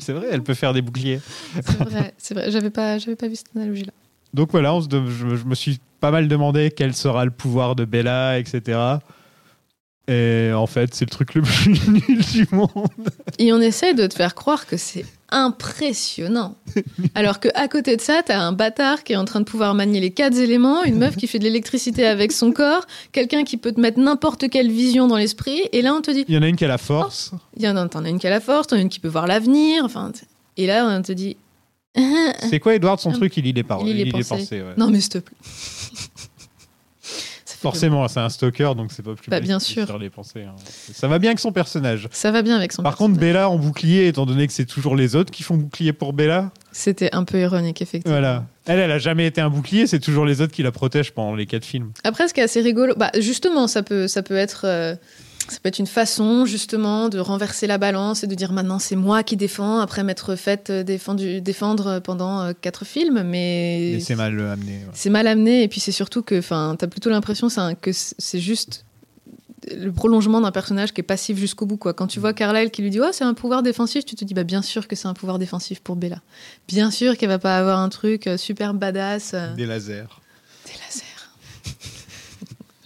c'est 0.00 0.12
vrai, 0.12 0.28
elle 0.30 0.42
peut 0.42 0.54
faire 0.54 0.72
des 0.72 0.82
boucliers. 0.82 1.20
C'est 1.64 1.84
vrai, 1.84 2.14
c'est 2.18 2.34
vrai. 2.34 2.50
J'avais 2.50 2.70
pas, 2.70 2.98
j'avais 2.98 3.16
pas 3.16 3.28
vu 3.28 3.36
cette 3.36 3.54
analogie 3.56 3.84
là. 3.84 3.92
Donc 4.34 4.50
voilà, 4.52 4.74
on 4.74 4.80
se 4.82 4.88
de- 4.88 5.06
je, 5.10 5.36
je 5.36 5.44
me 5.44 5.54
suis 5.54 5.80
pas 6.00 6.10
mal 6.10 6.28
demandé 6.28 6.70
quel 6.70 6.94
sera 6.94 7.24
le 7.24 7.30
pouvoir 7.30 7.74
de 7.74 7.84
Bella, 7.84 8.38
etc. 8.38 8.78
Et 10.08 10.50
en 10.54 10.66
fait, 10.66 10.94
c'est 10.94 11.04
le 11.04 11.10
truc 11.10 11.34
le 11.34 11.42
plus 11.42 11.78
nul 11.88 12.20
du 12.32 12.48
monde. 12.50 12.68
Et 13.38 13.52
on 13.52 13.60
essaye 13.60 13.94
de 13.94 14.06
te 14.06 14.14
faire 14.14 14.34
croire 14.34 14.66
que 14.66 14.76
c'est 14.78 15.04
impressionnant. 15.30 16.56
Alors 17.14 17.38
que 17.40 17.48
à 17.54 17.68
côté 17.68 17.94
de 17.96 18.00
ça, 18.00 18.22
t'as 18.24 18.38
un 18.38 18.52
bâtard 18.52 19.04
qui 19.04 19.12
est 19.12 19.16
en 19.16 19.26
train 19.26 19.40
de 19.40 19.44
pouvoir 19.44 19.74
manier 19.74 20.00
les 20.00 20.10
quatre 20.10 20.38
éléments, 20.38 20.82
une 20.84 20.96
meuf 20.96 21.16
qui 21.16 21.26
fait 21.26 21.38
de 21.38 21.44
l'électricité 21.44 22.06
avec 22.06 22.32
son 22.32 22.52
corps, 22.52 22.86
quelqu'un 23.12 23.44
qui 23.44 23.58
peut 23.58 23.72
te 23.72 23.80
mettre 23.80 23.98
n'importe 24.00 24.48
quelle 24.48 24.70
vision 24.72 25.06
dans 25.06 25.18
l'esprit, 25.18 25.60
et 25.72 25.82
là 25.82 25.92
on 25.94 26.00
te 26.00 26.10
dit, 26.10 26.24
Il 26.28 26.34
y 26.34 26.38
en 26.38 26.42
a 26.42 26.48
une 26.48 26.56
qui 26.56 26.64
a 26.64 26.68
la 26.68 26.78
force. 26.78 27.32
il 27.56 27.62
y 27.62 27.68
en 27.68 27.76
a, 27.76 27.86
t'en 27.88 28.04
as 28.04 28.08
une 28.08 28.18
qui 28.18 28.26
a 28.26 28.30
la 28.30 28.40
force, 28.40 28.68
t'en 28.68 28.76
as 28.76 28.80
une 28.80 28.88
qui 28.88 29.00
peut 29.00 29.08
voir 29.08 29.26
l'avenir, 29.26 29.84
enfin, 29.84 30.10
et 30.56 30.66
là 30.66 30.86
on 30.90 31.02
te 31.02 31.12
dit, 31.12 31.36
C'est 32.48 32.58
quoi, 32.60 32.74
Edward 32.74 32.98
Son 32.98 33.10
Ah. 33.10 33.14
truc, 33.16 33.36
il 33.36 33.44
lit 33.44 33.52
les 33.52 33.62
paroles. 33.64 33.86
Il 33.88 33.96
lit 33.96 34.04
les 34.04 34.10
lit 34.12 34.24
pensées. 34.24 34.62
ouais. 34.62 34.74
non 34.78 34.88
mais 34.88 35.00
s'il 35.00 35.10
te 35.10 35.18
plaît. 35.18 35.36
Forcément, 37.62 38.06
c'est 38.08 38.20
un 38.20 38.28
stalker, 38.28 38.74
donc 38.76 38.92
c'est 38.92 39.02
pas 39.04 39.14
plus 39.14 39.30
Bah, 39.30 39.40
bien 39.40 39.58
sûr. 39.58 39.86
sur 39.86 39.98
les 39.98 40.10
pensées. 40.10 40.42
hein. 40.44 40.54
Ça 40.92 41.08
va 41.08 41.18
bien 41.18 41.30
avec 41.30 41.40
son 41.40 41.52
personnage. 41.52 42.08
Ça 42.12 42.30
va 42.30 42.42
bien 42.42 42.56
avec 42.56 42.72
son 42.72 42.82
Par 42.82 42.96
contre. 42.96 43.18
Bella 43.18 43.48
en 43.50 43.56
bouclier, 43.58 44.06
étant 44.06 44.26
donné 44.26 44.46
que 44.46 44.52
c'est 44.52 44.64
toujours 44.66 44.94
les 44.96 45.16
autres 45.16 45.30
qui 45.30 45.42
font 45.42 45.56
bouclier 45.56 45.92
pour 45.92 46.12
Bella, 46.12 46.50
C'était 46.72 47.10
un 47.14 47.24
peu 47.24 47.40
ironique, 47.40 47.82
effectivement. 47.82 48.12
voilà. 48.18 48.44
Elle, 48.66 48.78
elle 48.80 48.92
a 48.92 48.98
jamais 48.98 49.26
été 49.26 49.40
un 49.40 49.48
bouclier, 49.50 49.86
c'est 49.86 49.98
toujours 50.00 50.24
les 50.26 50.40
autres 50.40 50.52
qui 50.52 50.62
la 50.62 50.70
protègent 50.72 51.12
pendant 51.12 51.34
les 51.34 51.46
quatre 51.46 51.64
films. 51.64 51.90
Après, 52.04 52.28
ce 52.28 52.34
qui 52.34 52.40
est 52.40 52.44
assez 52.44 52.60
rigolo, 52.60 52.94
bah, 52.96 53.10
justement, 53.18 53.66
ça 53.66 53.82
peut, 53.82 54.06
ça 54.08 54.22
peut 54.22 54.36
être, 54.36 54.62
euh, 54.66 54.94
ça 55.48 55.58
peut 55.62 55.68
être 55.68 55.78
une 55.78 55.86
façon 55.86 56.44
justement 56.44 57.08
de 57.08 57.18
renverser 57.18 57.66
la 57.66 57.78
balance 57.78 58.22
et 58.22 58.26
de 58.26 58.34
dire 58.34 58.52
maintenant 58.52 58.78
c'est 58.78 58.96
moi 58.96 59.22
qui 59.22 59.36
défends 59.36 59.78
après 59.78 60.04
m'être 60.04 60.36
fait 60.36 60.68
euh, 60.70 60.82
défendu, 60.82 61.40
défendre 61.40 62.00
pendant 62.00 62.42
euh, 62.42 62.52
quatre 62.60 62.84
films, 62.84 63.22
mais 63.22 63.92
Mais 63.94 64.00
c'est 64.00 64.14
mal 64.14 64.38
euh, 64.38 64.52
amené. 64.52 64.72
ouais. 64.72 64.90
c'est 64.92 65.10
mal 65.10 65.26
amené 65.26 65.62
et 65.62 65.68
puis 65.68 65.80
c'est 65.80 65.92
surtout 65.92 66.22
que, 66.22 66.38
enfin, 66.38 66.76
t'as 66.78 66.86
plutôt 66.86 67.10
l'impression 67.10 67.48
que 67.80 67.90
c'est 67.92 68.40
juste 68.40 68.84
le 69.74 69.90
prolongement 69.90 70.40
d'un 70.40 70.52
personnage 70.52 70.92
qui 70.92 71.00
est 71.00 71.04
passif 71.04 71.36
jusqu'au 71.38 71.66
bout 71.66 71.76
quoi. 71.76 71.92
Quand 71.94 72.06
tu 72.06 72.20
vois 72.20 72.32
Carlyle 72.32 72.70
qui 72.70 72.82
lui 72.82 72.90
dit 72.90 73.00
oh 73.00 73.08
c'est 73.12 73.24
un 73.24 73.34
pouvoir 73.34 73.62
défensif, 73.62 74.04
tu 74.04 74.14
te 74.16 74.24
dis 74.24 74.34
bah 74.34 74.44
bien 74.44 74.62
sûr 74.62 74.86
que 74.86 74.96
c'est 74.96 75.08
un 75.08 75.14
pouvoir 75.14 75.38
défensif 75.38 75.80
pour 75.80 75.96
Bella. 75.96 76.20
Bien 76.68 76.90
sûr 76.90 77.16
qu'elle 77.16 77.28
va 77.28 77.38
pas 77.38 77.58
avoir 77.58 77.78
un 77.78 77.88
truc 77.88 78.28
super 78.36 78.74
badass. 78.74 79.34
Des 79.56 79.66
lasers. 79.66 80.04
des 80.66 80.72
lasers. 80.84 81.07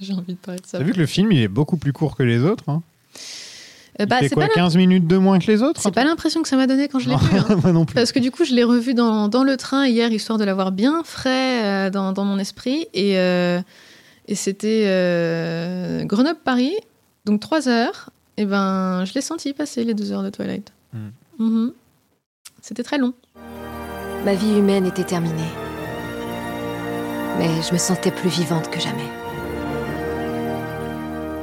J'ai 0.07 0.13
envie 0.15 0.35
de 0.35 0.39
parler 0.39 0.61
de 0.61 0.67
ça. 0.67 0.79
T'as 0.79 0.85
vu 0.85 0.93
que 0.93 0.99
le 0.99 1.07
film, 1.07 1.33
il 1.33 1.41
est 1.41 1.49
beaucoup 1.49 1.77
plus 1.77 1.93
court 1.93 2.17
que 2.17 2.23
les 2.23 2.43
autres. 2.43 2.65
Hein? 2.69 2.83
Euh, 4.01 4.05
il 4.05 4.07
bah, 4.07 4.17
c'est 4.21 4.31
quoi, 4.31 4.45
pas, 4.45 4.49
l'im- 4.49 4.55
15 4.65 4.77
minutes 4.77 5.07
de 5.07 5.19
moins 5.19 5.39
que 5.39 5.47
les 5.51 5.63
autres 5.63 5.79
c'est 5.83 5.93
pas 5.93 6.05
l'impression 6.05 6.41
que 6.43 6.49
ça 6.49 6.57
m'a 6.57 6.67
donné 6.67 6.89
quand 6.89 6.99
je 6.99 7.11
l'ai 7.11 7.17
vu. 7.17 7.37
hein. 7.37 7.57
Moi 7.63 7.73
non 7.73 7.85
plus. 7.85 7.95
Parce 7.95 8.11
que 8.11 8.19
du 8.21 8.31
coup, 8.31 8.45
je 8.45 8.55
l'ai 8.55 8.65
revu 8.65 8.95
dans, 8.95 9.29
dans 9.29 9.45
le 9.45 9.57
train 9.59 9.87
hier, 9.87 10.11
histoire 10.13 10.39
de 10.39 10.45
l'avoir 10.45 10.73
bien 10.73 11.03
frais 11.05 11.65
euh, 11.65 11.91
dans, 11.91 12.13
dans 12.13 12.25
mon 12.25 12.39
esprit. 12.39 12.87
Et, 12.95 13.19
euh, 13.19 13.61
et 14.29 14.35
c'était 14.35 14.85
euh, 14.87 16.05
Grenoble-Paris, 16.05 16.75
donc 17.27 17.41
trois 17.41 17.69
heures. 17.69 18.11
Et 18.39 18.47
ben, 18.47 19.05
je 19.05 19.13
l'ai 19.13 19.21
senti 19.21 19.53
passer 19.53 19.85
les 19.85 19.93
deux 19.93 20.11
heures 20.11 20.23
de 20.23 20.31
Twilight. 20.31 20.73
Hmm. 20.95 21.11
Mhm. 21.39 21.73
C'était 22.63 22.83
très 22.85 22.97
long. 22.97 23.13
Ma 24.25 24.35
vie 24.35 24.53
humaine 24.57 24.87
était 24.87 25.05
terminée. 25.05 25.51
Mais 27.39 27.49
je 27.69 27.73
me 27.75 27.79
sentais 27.79 28.11
plus 28.11 28.31
vivante 28.31 28.71
que 28.71 28.81
jamais. 28.81 29.09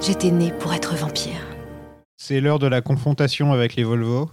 J'étais 0.01 0.31
née 0.31 0.51
pour 0.59 0.73
être 0.73 0.95
vampire. 0.95 1.41
C'est 2.17 2.41
l'heure 2.41 2.59
de 2.59 2.67
la 2.67 2.81
confrontation 2.81 3.51
avec 3.51 3.75
les 3.75 3.83
Volvo. 3.83 4.29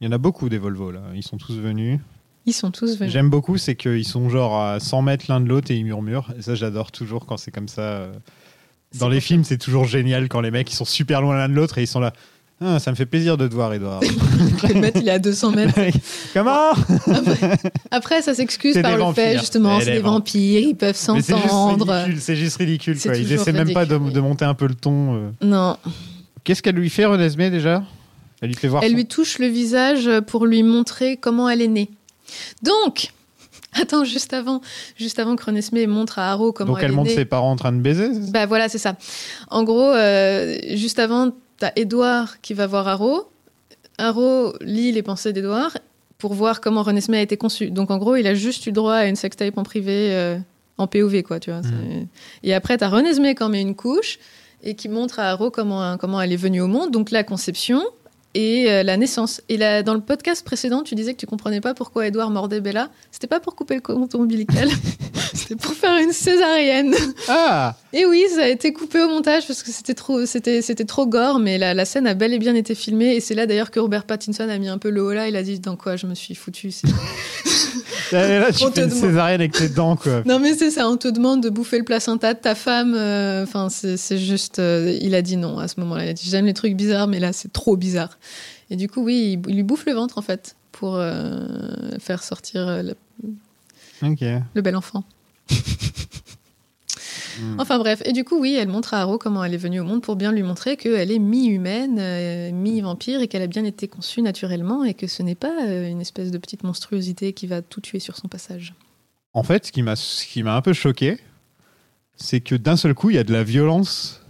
Il 0.00 0.06
y 0.06 0.08
en 0.08 0.12
a 0.12 0.18
beaucoup 0.18 0.48
des 0.48 0.58
Volvo 0.58 0.90
là, 0.90 1.02
ils 1.14 1.22
sont 1.22 1.36
tous 1.36 1.56
venus. 1.58 2.00
Ils 2.44 2.52
sont 2.52 2.72
tous 2.72 2.98
venus. 2.98 3.12
J'aime 3.12 3.30
beaucoup, 3.30 3.56
c'est 3.56 3.76
qu'ils 3.76 4.04
sont 4.06 4.28
genre 4.28 4.60
à 4.60 4.80
100 4.80 5.02
mètres 5.02 5.26
l'un 5.28 5.40
de 5.40 5.48
l'autre 5.48 5.70
et 5.70 5.76
ils 5.76 5.84
murmurent. 5.84 6.32
Et 6.36 6.42
ça, 6.42 6.56
j'adore 6.56 6.90
toujours 6.90 7.26
quand 7.26 7.36
c'est 7.36 7.52
comme 7.52 7.68
ça. 7.68 7.82
euh. 7.82 8.12
Dans 8.98 9.08
les 9.08 9.20
films, 9.20 9.44
c'est 9.44 9.58
toujours 9.58 9.84
génial 9.84 10.28
quand 10.28 10.40
les 10.40 10.50
mecs 10.50 10.70
ils 10.70 10.74
sont 10.76 10.84
super 10.84 11.22
loin 11.22 11.36
l'un 11.36 11.48
de 11.48 11.54
l'autre 11.54 11.78
et 11.78 11.82
ils 11.82 11.86
sont 11.86 12.00
là. 12.00 12.12
Ah, 12.64 12.78
ça 12.78 12.90
me 12.90 12.96
fait 12.96 13.06
plaisir 13.06 13.36
de 13.36 13.48
te 13.48 13.54
voir, 13.54 13.72
Edouard. 13.74 14.00
Le 14.68 14.74
mec, 14.80 14.94
il 15.00 15.08
est 15.08 15.12
à 15.12 15.18
200 15.18 15.50
mètres. 15.52 15.74
Comment 16.32 16.70
Après, 17.90 18.22
ça 18.22 18.34
s'excuse 18.34 18.80
par 18.80 18.92
le 18.92 18.98
fait, 18.98 19.02
vampires. 19.34 19.40
justement, 19.40 19.80
C'est 19.80 19.92
des 19.92 19.98
vampires, 19.98 20.60
ils 20.60 20.76
peuvent 20.76 20.96
s'entendre. 20.96 21.92
ridicule, 21.92 22.20
C'est 22.20 22.36
juste 22.36 22.56
ridicule. 22.58 23.00
Quoi. 23.00 23.16
Ils 23.16 23.32
essaient 23.32 23.52
même 23.52 23.72
pas 23.72 23.86
de, 23.86 23.96
monter 23.96 24.44
un 24.44 24.54
peu 24.54 24.66
le 24.66 24.74
ton. 24.74 25.14
euh. 25.14 25.30
Non. 25.42 25.76
Qu'est-ce 26.44 26.62
qu'elle 26.62 26.74
lui 26.76 26.90
fait, 26.90 27.04
Renesmée, 27.04 27.50
déjà? 27.50 27.82
Elle 28.40 28.48
lui 28.48 28.56
fait 28.56 28.68
voir 28.68 28.82
Elle 28.82 28.90
son- 28.90 28.96
lui 28.96 29.06
touche 29.06 29.38
le 29.38 29.46
visage 29.46 30.10
pour 30.26 30.46
lui 30.46 30.62
montrer 30.62 31.16
comment 31.16 31.48
elle 31.48 31.62
est 31.62 31.68
née. 31.68 31.90
Donc, 32.62 33.12
attends, 33.80 34.04
juste 34.04 34.32
avant, 34.32 34.60
juste 34.98 35.18
avant 35.18 35.36
que 35.36 35.44
Renesmee 35.44 35.86
montre 35.86 36.18
à 36.18 36.30
Harrow 36.32 36.52
comment 36.52 36.72
Donc 36.72 36.78
elle, 36.80 36.86
elle 36.86 36.90
est 36.92 36.94
montre 36.96 37.10
née. 37.10 37.14
ses 37.16 37.24
parents 37.24 37.52
en 37.52 37.56
train 37.56 37.72
de 37.72 37.78
baiser 37.80 38.08
Bah 38.32 38.46
voilà, 38.46 38.68
c'est 38.68 38.78
ça. 38.78 38.96
En 39.50 39.62
gros, 39.62 39.90
euh, 39.92 40.56
juste 40.74 40.98
avant, 40.98 41.30
t'as 41.62 41.70
Edouard 41.76 42.40
qui 42.40 42.54
va 42.54 42.66
voir 42.66 42.88
Harrow. 42.88 43.28
Harrow 43.96 44.52
lit 44.62 44.90
les 44.90 45.02
pensées 45.04 45.32
d'Edouard 45.32 45.78
pour 46.18 46.34
voir 46.34 46.60
comment 46.60 46.82
Renesmee 46.82 47.18
a 47.18 47.22
été 47.22 47.36
conçu. 47.36 47.70
Donc 47.70 47.92
en 47.92 47.98
gros, 47.98 48.16
il 48.16 48.26
a 48.26 48.34
juste 48.34 48.66
eu 48.66 48.72
droit 48.72 48.94
à 48.94 49.06
une 49.06 49.14
sextape 49.14 49.56
en 49.58 49.62
privé, 49.62 50.08
euh, 50.12 50.38
en 50.76 50.88
POV, 50.88 51.22
quoi, 51.22 51.38
tu 51.38 51.50
vois. 51.52 51.62
c'est- 51.62 52.06
Et 52.42 52.52
après, 52.52 52.76
t'as 52.78 52.88
Renesmee 52.88 53.36
qui 53.36 53.44
en 53.44 53.48
met 53.48 53.60
une 53.60 53.76
couche 53.76 54.18
et 54.64 54.74
qui 54.74 54.88
montre 54.88 55.20
à 55.20 55.30
Harrow 55.30 55.52
comment, 55.52 55.96
comment 55.98 56.20
elle 56.20 56.32
est 56.32 56.36
venue 56.36 56.60
au 56.60 56.66
monde. 56.66 56.90
Donc 56.90 57.12
la 57.12 57.22
conception 57.22 57.80
et 58.34 58.70
euh, 58.70 58.82
la 58.82 58.96
naissance. 58.96 59.40
Et 59.48 59.56
là, 59.56 59.82
dans 59.82 59.94
le 59.94 60.00
podcast 60.00 60.44
précédent, 60.44 60.82
tu 60.82 60.94
disais 60.94 61.12
que 61.14 61.18
tu 61.18 61.26
comprenais 61.26 61.60
pas 61.60 61.74
pourquoi 61.74 62.06
Edouard 62.06 62.30
mordait 62.30 62.60
Bella. 62.60 62.90
C'était 63.10 63.26
pas 63.26 63.40
pour 63.40 63.54
couper 63.54 63.74
le 63.74 63.80
cordon 63.80 64.08
ombilical, 64.14 64.68
c'était 65.34 65.56
pour 65.56 65.72
faire 65.72 65.96
une 65.98 66.12
césarienne. 66.12 66.94
Ah 67.28 67.76
Et 67.92 68.06
oui, 68.06 68.24
ça 68.34 68.44
a 68.44 68.48
été 68.48 68.72
coupé 68.72 69.00
au 69.02 69.08
montage 69.08 69.46
parce 69.46 69.62
que 69.62 69.70
c'était 69.70 69.94
trop, 69.94 70.26
c'était, 70.26 70.62
c'était 70.62 70.84
trop 70.84 71.06
gore, 71.06 71.38
mais 71.38 71.58
la, 71.58 71.74
la 71.74 71.84
scène 71.84 72.06
a 72.06 72.14
bel 72.14 72.32
et 72.32 72.38
bien 72.38 72.54
été 72.54 72.74
filmée. 72.74 73.14
Et 73.16 73.20
c'est 73.20 73.34
là 73.34 73.46
d'ailleurs 73.46 73.70
que 73.70 73.80
Robert 73.80 74.04
Pattinson 74.04 74.48
a 74.48 74.58
mis 74.58 74.68
un 74.68 74.78
peu 74.78 74.90
le 74.90 75.02
haut 75.02 75.12
là. 75.12 75.28
Il 75.28 75.36
a 75.36 75.42
dit 75.42 75.60
dans 75.60 75.76
quoi 75.76 75.96
je 75.96 76.06
me 76.06 76.14
suis 76.14 76.34
foutu. 76.34 76.72
Là, 78.10 78.52
tu 78.52 78.64
On 78.64 78.72
fais 78.72 78.84
une 78.84 78.90
césarienne 78.90 79.40
avec 79.40 79.52
tes 79.52 79.68
dents, 79.68 79.96
quoi. 79.96 80.22
non 80.26 80.38
mais 80.40 80.54
c'est 80.54 80.70
ça, 80.70 80.88
on 80.88 80.96
te 80.96 81.08
demande 81.08 81.42
de 81.42 81.50
bouffer 81.50 81.78
le 81.78 81.84
placenta 81.84 82.34
de 82.34 82.38
ta 82.40 82.54
femme. 82.54 82.94
euh, 82.96 83.42
Enfin, 83.44 83.68
c'est, 83.68 83.96
c'est 83.96 84.18
juste, 84.18 84.58
euh, 84.58 84.96
il 85.00 85.14
a 85.14 85.22
dit 85.22 85.36
non 85.36 85.58
à 85.58 85.68
ce 85.68 85.78
moment-là. 85.80 86.04
Il 86.04 86.08
a 86.08 86.12
dit 86.12 86.28
j'aime 86.28 86.46
les 86.46 86.54
trucs 86.54 86.74
bizarres, 86.74 87.06
mais 87.08 87.20
là 87.20 87.32
c'est 87.32 87.52
trop 87.52 87.76
bizarre. 87.76 88.18
Et 88.70 88.76
du 88.76 88.88
coup, 88.88 89.02
oui, 89.02 89.38
il, 89.44 89.50
il 89.50 89.56
lui 89.56 89.62
bouffe 89.62 89.84
le 89.86 89.92
ventre 89.92 90.18
en 90.18 90.22
fait 90.22 90.56
pour 90.72 90.96
euh, 90.96 91.46
faire 92.00 92.22
sortir 92.22 92.82
le, 92.82 92.94
le 94.54 94.62
bel 94.62 94.74
enfant. 94.76 95.04
Enfin 97.58 97.78
bref, 97.78 98.02
et 98.04 98.12
du 98.12 98.24
coup, 98.24 98.38
oui, 98.38 98.54
elle 98.54 98.68
montre 98.68 98.94
à 98.94 99.00
Harrow 99.00 99.18
comment 99.18 99.44
elle 99.44 99.54
est 99.54 99.58
venue 99.58 99.80
au 99.80 99.84
monde 99.84 100.02
pour 100.02 100.16
bien 100.16 100.32
lui 100.32 100.42
montrer 100.42 100.76
qu'elle 100.76 101.10
est 101.10 101.18
mi-humaine, 101.18 101.98
euh, 101.98 102.52
mi-vampire 102.52 103.20
et 103.20 103.28
qu'elle 103.28 103.42
a 103.42 103.46
bien 103.46 103.64
été 103.64 103.88
conçue 103.88 104.22
naturellement 104.22 104.84
et 104.84 104.94
que 104.94 105.06
ce 105.06 105.22
n'est 105.22 105.34
pas 105.34 105.64
euh, 105.66 105.88
une 105.88 106.00
espèce 106.00 106.30
de 106.30 106.38
petite 106.38 106.64
monstruosité 106.64 107.32
qui 107.32 107.46
va 107.46 107.62
tout 107.62 107.80
tuer 107.80 107.98
sur 107.98 108.16
son 108.16 108.28
passage. 108.28 108.74
En 109.34 109.42
fait, 109.42 109.66
ce 109.66 109.72
qui 109.72 110.42
m'a 110.42 110.56
un 110.56 110.62
peu 110.62 110.72
choqué, 110.72 111.18
c'est 112.16 112.40
que 112.40 112.54
d'un 112.54 112.76
seul 112.76 112.94
coup, 112.94 113.10
il 113.10 113.16
y 113.16 113.18
a 113.18 113.24
de 113.24 113.32
la 113.32 113.44
violence. 113.44 114.21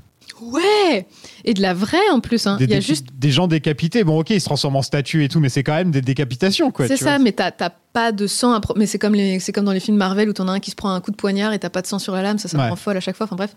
Ouais 0.50 1.06
Et 1.44 1.54
de 1.54 1.62
la 1.62 1.74
vraie 1.74 2.08
en 2.12 2.20
plus, 2.20 2.46
hein. 2.46 2.56
Des, 2.56 2.64
il 2.64 2.70
y 2.70 2.74
a 2.74 2.76
des- 2.76 2.82
juste. 2.82 3.06
des 3.18 3.30
gens 3.30 3.46
décapités. 3.46 4.04
Bon, 4.04 4.18
ok, 4.18 4.30
ils 4.30 4.40
se 4.40 4.46
transforment 4.46 4.76
en 4.76 4.82
statues 4.82 5.24
et 5.24 5.28
tout, 5.28 5.40
mais 5.40 5.48
c'est 5.48 5.62
quand 5.62 5.74
même 5.74 5.90
des 5.90 6.00
décapitations, 6.02 6.70
quoi. 6.70 6.88
C'est 6.88 6.96
ça, 6.96 7.04
vois. 7.16 7.18
mais 7.18 7.32
t'as 7.32 7.50
pas 7.92 8.12
de 8.12 8.26
sang. 8.26 8.52
à 8.52 8.60
pro- 8.60 8.74
Mais 8.76 8.86
c'est 8.86 8.98
comme, 8.98 9.14
les- 9.14 9.38
comme 9.54 9.64
dans 9.64 9.72
les 9.72 9.80
films 9.80 9.96
Marvel 9.96 10.28
où 10.28 10.32
t'en 10.32 10.48
as 10.48 10.52
un 10.52 10.60
qui 10.60 10.70
se 10.70 10.76
prend 10.76 10.92
un 10.92 11.00
coup 11.00 11.10
de 11.10 11.16
poignard 11.16 11.52
et 11.52 11.58
t'as 11.58 11.70
pas 11.70 11.82
de 11.82 11.86
sang 11.86 11.98
sur 11.98 12.14
la 12.14 12.22
lame, 12.22 12.38
ça, 12.38 12.48
ça 12.48 12.56
me 12.58 12.62
Ouais. 12.62 12.68
rend 12.70 12.76
folle 12.76 12.96
à 12.96 13.00
chaque 13.00 13.16
fois. 13.16 13.24
Enfin 13.24 13.36
bref. 13.36 13.54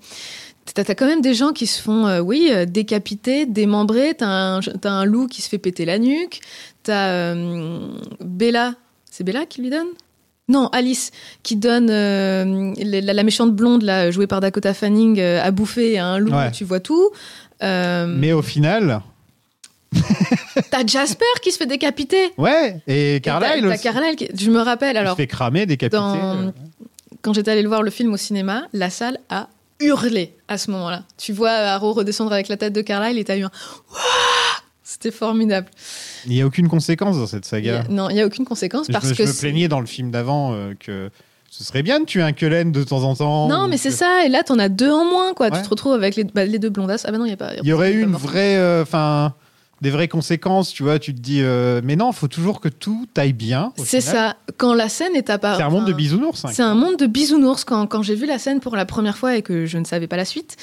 T'as 0.73 0.83
quand 0.95 1.05
même 1.05 1.21
des 1.21 1.35
gens 1.35 1.51
qui 1.53 1.67
se 1.67 1.79
font, 1.81 2.07
euh, 2.07 2.19
oui, 2.21 2.49
euh, 2.51 2.65
décapités, 2.65 3.45
démembrés. 3.45 4.15
T'as 4.17 4.25
un, 4.27 4.59
un 4.83 5.05
loup 5.05 5.27
qui 5.27 5.41
se 5.43 5.49
fait 5.49 5.59
péter 5.59 5.85
la 5.85 5.99
nuque. 5.99 6.41
T'as 6.83 7.09
euh, 7.09 7.87
Bella. 8.23 8.73
C'est 9.11 9.23
Bella 9.23 9.45
qui 9.45 9.61
lui 9.61 9.69
donne? 9.69 9.87
Non, 10.47 10.67
Alice, 10.73 11.11
qui 11.43 11.55
donne 11.55 11.89
euh, 11.89 12.73
la, 12.77 13.13
la 13.13 13.23
méchante 13.23 13.55
blonde, 13.55 13.81
là, 13.83 14.11
jouée 14.11 14.27
par 14.27 14.41
Dakota 14.41 14.73
Fanning, 14.73 15.19
euh, 15.19 15.43
à 15.43 15.51
bouffer 15.51 15.97
à 15.97 16.05
un 16.07 16.19
loup, 16.19 16.31
Ouais. 16.33 16.51
tu 16.51 16.63
vois 16.65 16.79
tout. 16.79 17.09
Euh, 17.63 18.05
Mais 18.07 18.31
au 18.33 18.41
final, 18.41 19.01
T'as 20.71 20.85
Jasper 20.85 21.25
qui 21.41 21.51
se 21.51 21.57
fait 21.57 21.65
décapiter. 21.65 22.31
ouais, 22.37 22.81
et 22.87 23.21
Carlyle 23.23 23.61
t'as- 23.61 23.67
t'as 23.69 23.73
aussi. 23.75 23.83
Carlyle 23.83 24.15
qui- 24.15 24.27
Je 24.37 24.51
me 24.51 24.59
rappelle, 24.59 24.95
il 24.95 24.97
alors, 24.99 25.13
se 25.13 25.17
fait 25.21 25.27
cramer, 25.27 25.65
décapiter. 25.65 25.97
dans- 25.97 26.15
euh. 26.15 26.51
quand 27.21 27.33
j'étais 27.33 27.51
allée 27.51 27.61
le 27.61 27.69
voir 27.69 27.81
le 27.81 27.91
film 27.91 28.13
au 28.13 28.17
cinéma, 28.17 28.63
la 28.73 28.89
salle 28.89 29.19
a 29.29 29.47
hurlé 29.79 30.33
à 30.47 30.57
ce 30.57 30.69
moment-là. 30.71 31.03
Tu 31.17 31.33
vois 31.33 31.49
Arrow 31.51 31.93
redescendre 31.93 32.31
avec 32.33 32.47
la 32.49 32.57
tête 32.57 32.73
de 32.73 32.81
Carlyle 32.81 33.17
et 33.17 33.23
t'as 33.23 33.37
eu 33.37 33.43
un 33.43 33.51
C'était 34.97 35.11
formidable. 35.15 35.67
Il 36.25 36.31
n'y 36.31 36.41
a 36.41 36.45
aucune 36.45 36.69
conséquence 36.69 37.17
dans 37.17 37.27
cette 37.27 37.45
Il 37.45 37.49
saga. 37.49 37.81
a- 37.81 37.87
non, 37.91 38.09
il 38.09 38.13
n'y 38.13 38.21
a 38.21 38.25
aucune 38.25 38.45
conséquence 38.45 38.87
Je, 38.87 38.93
parce 38.93 39.05
me, 39.09 39.13
je 39.13 39.23
que. 39.23 39.27
me 39.27 39.33
plaignais 39.39 39.67
dans 39.67 39.81
le 39.81 39.85
film 39.85 40.09
d'avant 40.09 40.53
euh, 40.53 40.73
que 40.79 41.09
ce 41.51 41.63
serait 41.65 41.83
bien 41.83 41.99
de 41.99 42.05
tuer 42.05 42.21
un 42.21 42.31
Cullen 42.31 42.71
de 42.71 42.83
temps 42.83 43.03
en 43.03 43.13
temps. 43.13 43.47
Non, 43.49 43.67
mais 43.67 43.75
c'est 43.77 43.89
que- 43.89 43.95
ça. 43.95 44.25
Et 44.25 44.29
là, 44.29 44.43
t'en 44.43 44.57
as 44.57 44.69
deux 44.69 44.89
en 44.91 45.03
moins, 45.03 45.33
quoi. 45.33 45.47
Ouais. 45.49 45.57
Tu 45.57 45.63
te 45.63 45.69
retrouves 45.69 45.93
avec 45.93 46.15
les, 46.15 46.23
bah, 46.23 46.45
les 46.45 46.59
deux 46.59 46.69
blondasses. 46.69 47.03
Ah, 47.05 47.11
bah 47.11 47.17
non, 47.17 47.25
il 47.25 47.29
n'y 47.29 47.33
a 47.33 47.37
pas. 47.37 47.51
Il 47.61 47.67
y 47.67 47.73
aurait 47.73 47.91
eu 47.91 48.03
une 48.03 48.11
mort. 48.11 48.21
vraie, 48.21 48.55
euh, 48.57 48.83
enfin, 48.83 49.33
des 49.81 49.89
vraies 49.89 50.07
conséquences, 50.07 50.71
tu 50.71 50.83
vois. 50.83 50.97
Tu 50.99 51.13
te 51.13 51.19
dis, 51.19 51.41
euh, 51.41 51.81
mais 51.83 51.95
non, 51.97 52.11
il 52.11 52.15
faut 52.15 52.27
toujours 52.29 52.61
que 52.61 52.69
tout 52.69 53.07
aille 53.17 53.33
bien. 53.33 53.73
C'est 53.77 53.99
ça. 54.01 54.37
Quand 54.57 54.73
la 54.73 54.87
scène 54.87 55.13
est 55.15 55.29
apparue. 55.29 55.57
C'est 55.57 55.63
un 55.63 55.69
monde 55.69 55.85
de 55.87 55.93
bisounours. 55.93 56.45
hein. 56.45 56.49
C'est 56.53 56.63
un 56.63 56.75
monde 56.75 56.95
de 56.97 57.05
bisounours. 57.05 57.63
Quand, 57.65 57.85
quand 57.87 58.01
j'ai 58.01 58.15
vu 58.15 58.25
la 58.25 58.39
scène 58.39 58.59
pour 58.61 58.75
la 58.77 58.85
première 58.85 59.17
fois 59.17 59.35
et 59.35 59.41
que 59.41 59.65
je 59.65 59.77
ne 59.77 59.83
savais 59.83 60.07
pas 60.07 60.15
la 60.17 60.25
suite, 60.25 60.55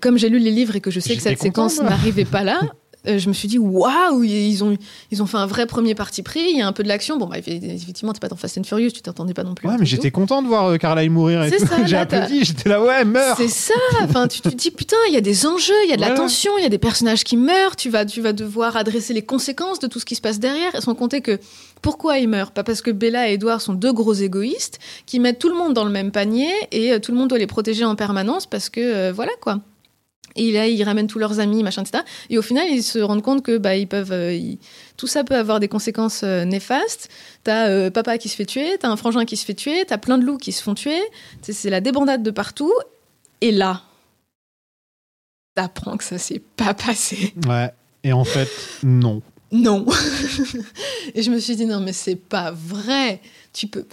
comme 0.00 0.16
j'ai 0.16 0.28
lu 0.28 0.38
les 0.38 0.52
livres 0.52 0.76
et 0.76 0.80
que 0.80 0.90
je 0.92 1.00
sais 1.00 1.16
que 1.16 1.22
cette 1.22 1.40
séquence 1.40 1.80
n'arrivait 1.80 2.24
pas 2.24 2.42
là, 2.44 2.60
je 3.06 3.28
me 3.28 3.32
suis 3.32 3.48
dit 3.48 3.58
waouh, 3.58 4.22
ils 4.24 4.62
ont, 4.62 4.76
ils 5.10 5.22
ont 5.22 5.26
fait 5.26 5.36
un 5.38 5.46
vrai 5.46 5.66
premier 5.66 5.94
parti 5.94 6.22
pris. 6.22 6.40
Il 6.50 6.56
y 6.58 6.62
a 6.62 6.66
un 6.66 6.72
peu 6.72 6.82
de 6.82 6.88
l'action. 6.88 7.16
Bon, 7.16 7.26
bah, 7.26 7.38
effectivement, 7.38 8.12
t'es 8.12 8.20
pas 8.20 8.28
dans 8.28 8.36
Fast 8.36 8.58
and 8.58 8.64
Furious, 8.64 8.90
tu 8.90 9.00
t'attendais 9.02 9.34
pas 9.34 9.44
non 9.44 9.54
plus. 9.54 9.68
Ouais, 9.68 9.76
mais 9.78 9.86
j'étais 9.86 10.10
content 10.10 10.42
de 10.42 10.48
voir 10.48 10.66
euh, 10.66 10.76
Carlyle 10.76 11.10
mourir 11.10 11.44
C'est 11.48 11.58
ça, 11.60 11.76
J'ai 11.86 11.96
applaudi, 11.96 12.44
j'étais 12.44 12.68
là, 12.68 12.82
ouais, 12.82 13.04
meurs. 13.04 13.36
C'est 13.36 13.48
ça. 13.48 13.74
Enfin, 14.02 14.28
tu 14.28 14.40
te 14.40 14.48
dis 14.48 14.70
putain, 14.70 14.96
il 15.08 15.14
y 15.14 15.16
a 15.16 15.20
des 15.20 15.46
enjeux, 15.46 15.72
il 15.84 15.90
y 15.90 15.92
a 15.92 15.96
de 15.96 16.00
la 16.00 16.08
Voilà. 16.08 16.20
tension, 16.22 16.52
il 16.58 16.62
y 16.62 16.66
a 16.66 16.70
des 16.70 16.78
personnages 16.78 17.24
qui 17.24 17.36
meurent. 17.36 17.76
Tu 17.76 17.88
vas, 17.90 18.04
tu 18.04 18.20
vas 18.20 18.32
devoir 18.32 18.76
adresser 18.76 19.14
les 19.14 19.22
conséquences 19.22 19.78
de 19.78 19.86
tout 19.86 19.98
ce 20.00 20.04
qui 20.04 20.14
se 20.14 20.20
passe 20.20 20.38
derrière. 20.38 20.80
Sans 20.82 20.94
compter 20.94 21.20
que 21.20 21.38
pourquoi 21.82 22.18
ils 22.18 22.28
meurent 22.28 22.52
Pas 22.52 22.64
parce 22.64 22.82
que 22.82 22.90
Bella 22.90 23.30
et 23.30 23.34
Edward 23.34 23.60
sont 23.60 23.72
deux 23.74 23.92
gros 23.92 24.12
égoïstes 24.12 24.78
qui 25.06 25.20
mettent 25.20 25.38
tout 25.38 25.48
le 25.48 25.54
monde 25.56 25.72
dans 25.72 25.84
le 25.84 25.90
même 25.90 26.10
panier 26.10 26.50
et 26.72 26.92
euh, 26.92 26.98
tout 26.98 27.12
le 27.12 27.18
monde 27.18 27.28
doit 27.28 27.38
les 27.38 27.46
protéger 27.46 27.84
en 27.84 27.94
permanence 27.96 28.46
parce 28.46 28.68
que 28.68 28.80
euh, 28.80 29.12
voilà 29.14 29.32
quoi. 29.40 29.60
Et 30.42 30.52
là, 30.52 30.66
ils 30.66 30.82
ramènent 30.82 31.06
tous 31.06 31.18
leurs 31.18 31.38
amis, 31.38 31.62
machin, 31.62 31.82
etc. 31.82 32.02
Et 32.30 32.38
au 32.38 32.42
final, 32.42 32.66
ils 32.70 32.82
se 32.82 32.98
rendent 32.98 33.20
compte 33.20 33.42
que 33.42 33.58
bah, 33.58 33.76
ils 33.76 33.86
peuvent, 33.86 34.12
euh, 34.12 34.32
ils- 34.32 34.58
tout 34.96 35.06
ça 35.06 35.22
peut 35.22 35.36
avoir 35.36 35.60
des 35.60 35.68
conséquences 35.68 36.22
euh, 36.24 36.46
néfastes. 36.46 37.10
T'as 37.44 37.68
euh, 37.68 37.90
papa 37.90 38.16
qui 38.16 38.30
se 38.30 38.36
fait 38.36 38.46
tuer, 38.46 38.78
t'as 38.80 38.88
un 38.88 38.96
frangin 38.96 39.26
qui 39.26 39.36
se 39.36 39.44
fait 39.44 39.52
tuer, 39.54 39.84
t'as 39.86 39.98
plein 39.98 40.16
de 40.16 40.24
loups 40.24 40.38
qui 40.38 40.52
se 40.52 40.62
font 40.62 40.72
tuer. 40.74 40.98
C'est 41.42 41.52
c'est 41.52 41.68
la 41.68 41.82
débandade 41.82 42.22
de 42.22 42.30
partout. 42.30 42.72
Et 43.42 43.52
là, 43.52 43.82
t'apprends 45.54 45.98
que 45.98 46.04
ça 46.04 46.16
s'est 46.16 46.42
pas 46.56 46.72
passé. 46.72 47.34
Ouais. 47.46 47.70
Et 48.02 48.14
en 48.14 48.24
fait, 48.24 48.48
non. 48.82 49.20
Non. 49.52 49.84
et 51.14 51.22
je 51.22 51.30
me 51.30 51.38
suis 51.38 51.56
dit 51.56 51.66
non 51.66 51.80
mais 51.80 51.92
c'est 51.92 52.16
pas 52.16 52.50
vrai. 52.50 53.20
Tu 53.52 53.66
peux. 53.66 53.84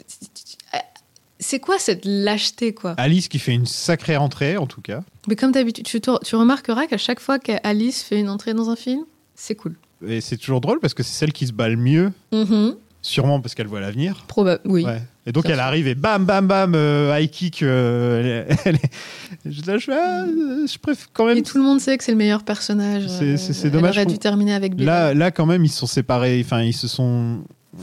C'est 1.39 1.59
quoi 1.59 1.77
cette 1.77 2.03
lâcheté 2.05 2.73
quoi 2.73 2.95
Alice 2.97 3.27
qui 3.27 3.37
fait 3.39 3.53
une 3.53 3.65
sacrée 3.67 4.15
rentrée, 4.17 4.57
en 4.57 4.65
tout 4.65 4.81
cas. 4.81 5.01
Mais 5.27 5.35
comme 5.35 5.51
d'habitude, 5.51 5.85
tu, 5.87 6.35
remarqueras 6.35 6.87
qu'à 6.87 6.97
chaque 6.97 7.19
fois 7.19 7.37
qu'Alice 7.39 8.01
fait 8.03 8.19
une 8.19 8.29
entrée 8.29 8.53
dans 8.53 8.69
un 8.69 8.75
film, 8.75 9.01
c'est 9.35 9.55
cool. 9.55 9.75
Et 10.07 10.21
c'est 10.21 10.37
toujours 10.37 10.61
drôle 10.61 10.79
parce 10.79 10.93
que 10.93 11.03
c'est 11.03 11.13
celle 11.13 11.33
qui 11.33 11.45
se 11.47 11.53
bat 11.53 11.69
le 11.69 11.75
mieux, 11.77 12.11
Mhm. 12.31 12.75
sûrement 13.01 13.39
parce 13.39 13.53
qu'elle 13.55 13.67
voit 13.67 13.79
l'avenir. 13.81 14.25
Proba- 14.27 14.59
oui. 14.65 14.83
Ouais. 14.83 15.01
Et 15.27 15.31
donc 15.31 15.45
elle 15.47 15.55
sûr. 15.55 15.63
arrive 15.63 15.87
et 15.87 15.95
bam, 15.95 16.23
bam, 16.25 16.47
bam, 16.47 16.73
euh, 16.75 17.15
high 17.19 17.29
kick. 17.29 17.61
euh, 17.61 18.21
elle 18.21 18.27
est- 18.55 18.59
elle 18.65 18.75
est- 18.75 19.51
je, 19.51 19.61
là, 19.69 19.77
je, 19.77 19.91
ah, 19.91 20.25
je 20.65 20.77
préfère 20.79 21.07
quand 21.13 21.25
même. 21.25 21.37
Et 21.37 21.43
tout 21.43 21.57
le 21.57 21.63
monde 21.63 21.79
sait 21.81 21.97
que 21.97 22.03
c'est 22.03 22.11
le 22.13 22.17
meilleur 22.17 22.43
personnage. 22.43 23.07
C'est- 23.09 23.65
Euh, 23.65 23.69
dommage 23.69 23.97
Elle 23.97 24.03
aurait 24.05 24.13
dû 24.13 24.17
terminer 24.19 24.53
avec 24.53 24.75
Bella. 24.75 25.09
Là, 25.09 25.13
là, 25.13 25.31
quand 25.31 25.45
même, 25.45 25.65
ils 25.65 25.69
se 25.69 25.79
sont 25.79 25.87
séparés. 25.87 26.41
Enfin, 26.43 26.61
ils 26.63 26.73
se 26.73 26.87
sont. 26.87 27.39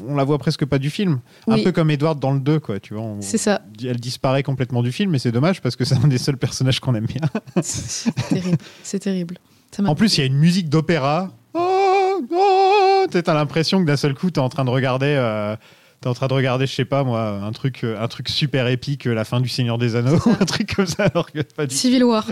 On 0.08 0.16
la 0.16 0.24
voit 0.24 0.38
presque 0.38 0.64
pas 0.64 0.78
du 0.78 0.90
film. 0.90 1.20
Un 1.46 1.62
peu 1.62 1.72
comme 1.72 1.90
Edward 1.90 2.18
dans 2.18 2.32
le 2.32 2.40
2, 2.40 2.60
quoi. 2.60 2.80
Tu 2.80 2.94
vois. 2.94 3.04
C'est 3.20 3.38
ça. 3.38 3.62
Elle 3.82 4.00
disparaît 4.00 4.42
complètement 4.42 4.82
du 4.82 4.92
film, 4.92 5.10
mais 5.10 5.18
c'est 5.18 5.32
dommage 5.32 5.60
parce 5.60 5.76
que 5.76 5.84
c'est 5.84 5.96
un 5.96 6.08
des 6.08 6.18
seuls 6.18 6.36
personnages 6.36 6.80
qu'on 6.80 6.94
aime 6.94 7.06
bien. 7.06 7.20
C'est 7.62 8.12
terrible. 8.14 8.58
C'est 8.82 8.98
terrible. 8.98 9.38
Ça 9.70 9.82
En 9.84 9.94
plus, 9.94 10.16
il 10.16 10.20
y 10.20 10.22
a 10.24 10.26
une 10.26 10.36
musique 10.36 10.68
d'opéra. 10.68 11.30
Oh, 11.54 12.20
oh 12.32 13.06
T'as 13.10 13.22
t'as 13.22 13.34
l'impression 13.34 13.80
que 13.80 13.86
d'un 13.86 13.96
seul 13.96 14.14
coup, 14.14 14.30
t'es 14.30 14.40
en 14.40 14.48
train 14.48 14.64
de 14.64 14.70
regarder. 14.70 15.06
euh, 15.18 15.56
T'es 16.04 16.10
en 16.10 16.12
train 16.12 16.26
de 16.26 16.34
regarder, 16.34 16.66
je 16.66 16.74
sais 16.74 16.84
pas 16.84 17.02
moi, 17.02 17.40
un 17.42 17.52
truc, 17.52 17.82
euh, 17.82 17.98
un 17.98 18.08
truc 18.08 18.28
super 18.28 18.68
épique, 18.68 19.06
euh, 19.06 19.14
la 19.14 19.24
fin 19.24 19.40
du 19.40 19.48
Seigneur 19.48 19.78
des 19.78 19.96
Anneaux, 19.96 20.18
un 20.38 20.44
truc 20.44 20.76
comme 20.76 20.84
ça, 20.86 21.04
alors 21.04 21.32
que 21.32 21.40
pas 21.40 21.64
du, 21.66 21.74
Civil 21.74 22.04
War. 22.04 22.26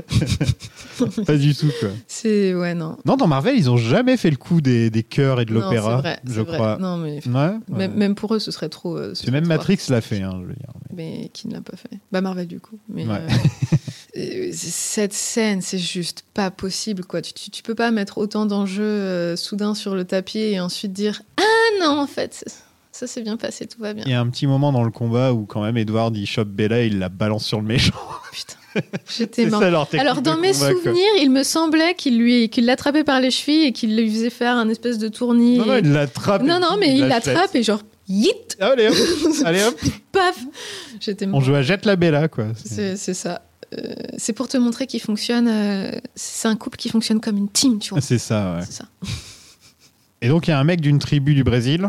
pas 1.26 1.36
du 1.38 1.54
tout. 1.54 1.70
Quoi. 1.80 1.88
C'est. 2.06 2.54
Ouais, 2.54 2.74
non. 2.74 2.98
Non, 3.06 3.16
dans 3.16 3.26
Marvel, 3.26 3.56
ils 3.56 3.70
ont 3.70 3.78
jamais 3.78 4.18
fait 4.18 4.28
le 4.28 4.36
coup 4.36 4.60
des, 4.60 4.90
des 4.90 5.02
chœurs 5.02 5.40
et 5.40 5.46
de 5.46 5.54
l'opéra, 5.54 5.96
c'est 5.96 6.02
vrai, 6.02 6.20
je 6.28 6.40
vrai. 6.42 6.54
crois. 6.58 6.76
Non, 6.78 6.98
mais. 6.98 7.26
Ouais, 7.26 7.56
ouais. 7.70 7.88
Même, 7.88 8.14
pour 8.14 8.34
eux, 8.34 8.38
ce 8.40 8.50
serait 8.50 8.68
trop. 8.68 8.98
euh, 8.98 9.14
ce 9.14 9.14
C'est 9.14 9.22
serait 9.22 9.32
même 9.32 9.44
trop 9.44 9.54
Matrix 9.54 9.78
l'a 9.88 10.02
fait, 10.02 10.20
hein, 10.20 10.38
je 10.42 10.48
veux 10.48 10.54
dire. 10.54 10.72
Mais 10.94 11.30
qui 11.32 11.48
ne 11.48 11.54
l'a 11.54 11.62
pas 11.62 11.78
fait 11.78 11.98
Bah, 12.12 12.20
Marvel, 12.20 12.46
du 12.48 12.60
coup. 12.60 12.78
Mais. 12.90 13.06
Ouais. 13.06 13.20
euh, 14.18 14.50
cette 14.52 15.14
scène, 15.14 15.62
c'est 15.62 15.78
juste 15.78 16.24
pas 16.34 16.50
possible, 16.50 17.06
quoi. 17.06 17.22
Tu, 17.22 17.32
tu, 17.32 17.50
tu 17.50 17.62
peux 17.62 17.74
pas 17.74 17.90
mettre 17.90 18.18
autant 18.18 18.44
d'enjeux 18.44 18.82
euh, 18.82 19.34
soudain 19.34 19.74
sur 19.74 19.94
le 19.94 20.04
tapis 20.04 20.40
et 20.40 20.60
ensuite 20.60 20.92
dire 20.92 21.22
Ah 21.38 21.80
non, 21.80 21.98
en 22.00 22.06
fait, 22.06 22.44
ça 22.92 23.06
s'est 23.06 23.22
bien 23.22 23.36
passé, 23.36 23.66
tout 23.66 23.80
va 23.80 23.94
bien. 23.94 24.04
Il 24.06 24.10
y 24.12 24.14
a 24.14 24.20
un 24.20 24.28
petit 24.28 24.46
moment 24.46 24.70
dans 24.70 24.84
le 24.84 24.90
combat 24.90 25.32
où 25.32 25.44
quand 25.46 25.62
même 25.62 25.76
Edward 25.78 26.16
il 26.16 26.26
chope 26.26 26.48
Bella 26.48 26.82
et 26.82 26.86
il 26.88 26.98
la 26.98 27.08
balance 27.08 27.44
sur 27.46 27.60
le 27.60 27.66
méchant. 27.66 27.94
Putain, 28.32 28.54
j'étais 29.16 29.44
technique 29.48 29.62
Alors, 29.98 30.22
dans 30.22 30.36
mes 30.38 30.52
combat, 30.52 30.72
quoi. 30.72 30.82
souvenirs, 30.82 31.10
il 31.20 31.30
me 31.30 31.42
semblait 31.42 31.94
qu'il 31.94 32.18
lui, 32.18 32.48
qu'il 32.50 32.66
l'attrapait 32.66 33.02
par 33.04 33.20
les 33.20 33.30
chevilles 33.30 33.64
et 33.64 33.72
qu'il 33.72 33.96
lui 33.96 34.10
faisait 34.10 34.30
faire 34.30 34.56
un 34.56 34.68
espèce 34.68 34.98
de 34.98 35.08
tournis. 35.08 35.58
Non, 35.58 35.66
non, 35.66 35.76
il 35.78 35.90
l'attrape. 35.92 36.42
non, 36.42 36.60
non, 36.60 36.76
mais 36.78 36.94
il 36.96 37.06
l'attrape 37.06 37.54
et 37.54 37.62
genre, 37.62 37.80
yit, 38.08 38.56
Allez 38.60 38.88
hop, 38.88 38.94
allez 39.46 39.62
hop. 39.64 39.74
paf 40.12 40.38
J'étais 41.00 41.26
On 41.26 41.30
morte. 41.30 41.44
joue 41.46 41.54
à 41.54 41.62
jette 41.62 41.84
la 41.86 41.96
Bella 41.96 42.28
quoi. 42.28 42.46
C'est- 42.64 42.96
ça. 42.96 43.42
Euh, 43.74 43.94
c'est 44.18 44.34
pour 44.34 44.48
te 44.48 44.58
montrer 44.58 44.86
qu'il 44.86 45.00
fonctionne. 45.00 45.48
euh, 45.48 45.92
c'est 46.14 46.46
un 46.48 46.56
couple 46.56 46.76
qui 46.76 46.90
fonctionne 46.90 47.20
comme 47.20 47.38
une 47.38 47.48
team, 47.48 47.78
tu 47.78 47.90
vois. 47.94 48.02
C'est 48.02 48.18
ça, 48.18 48.56
ouais. 48.56 48.64
C'est 48.66 48.72
ça. 48.74 48.84
Et 50.20 50.28
donc 50.28 50.46
il 50.46 50.50
y 50.50 50.52
a 50.52 50.58
un 50.58 50.64
mec 50.64 50.80
d'une 50.82 50.98
tribu 50.98 51.34
du 51.34 51.42
Brésil 51.42 51.88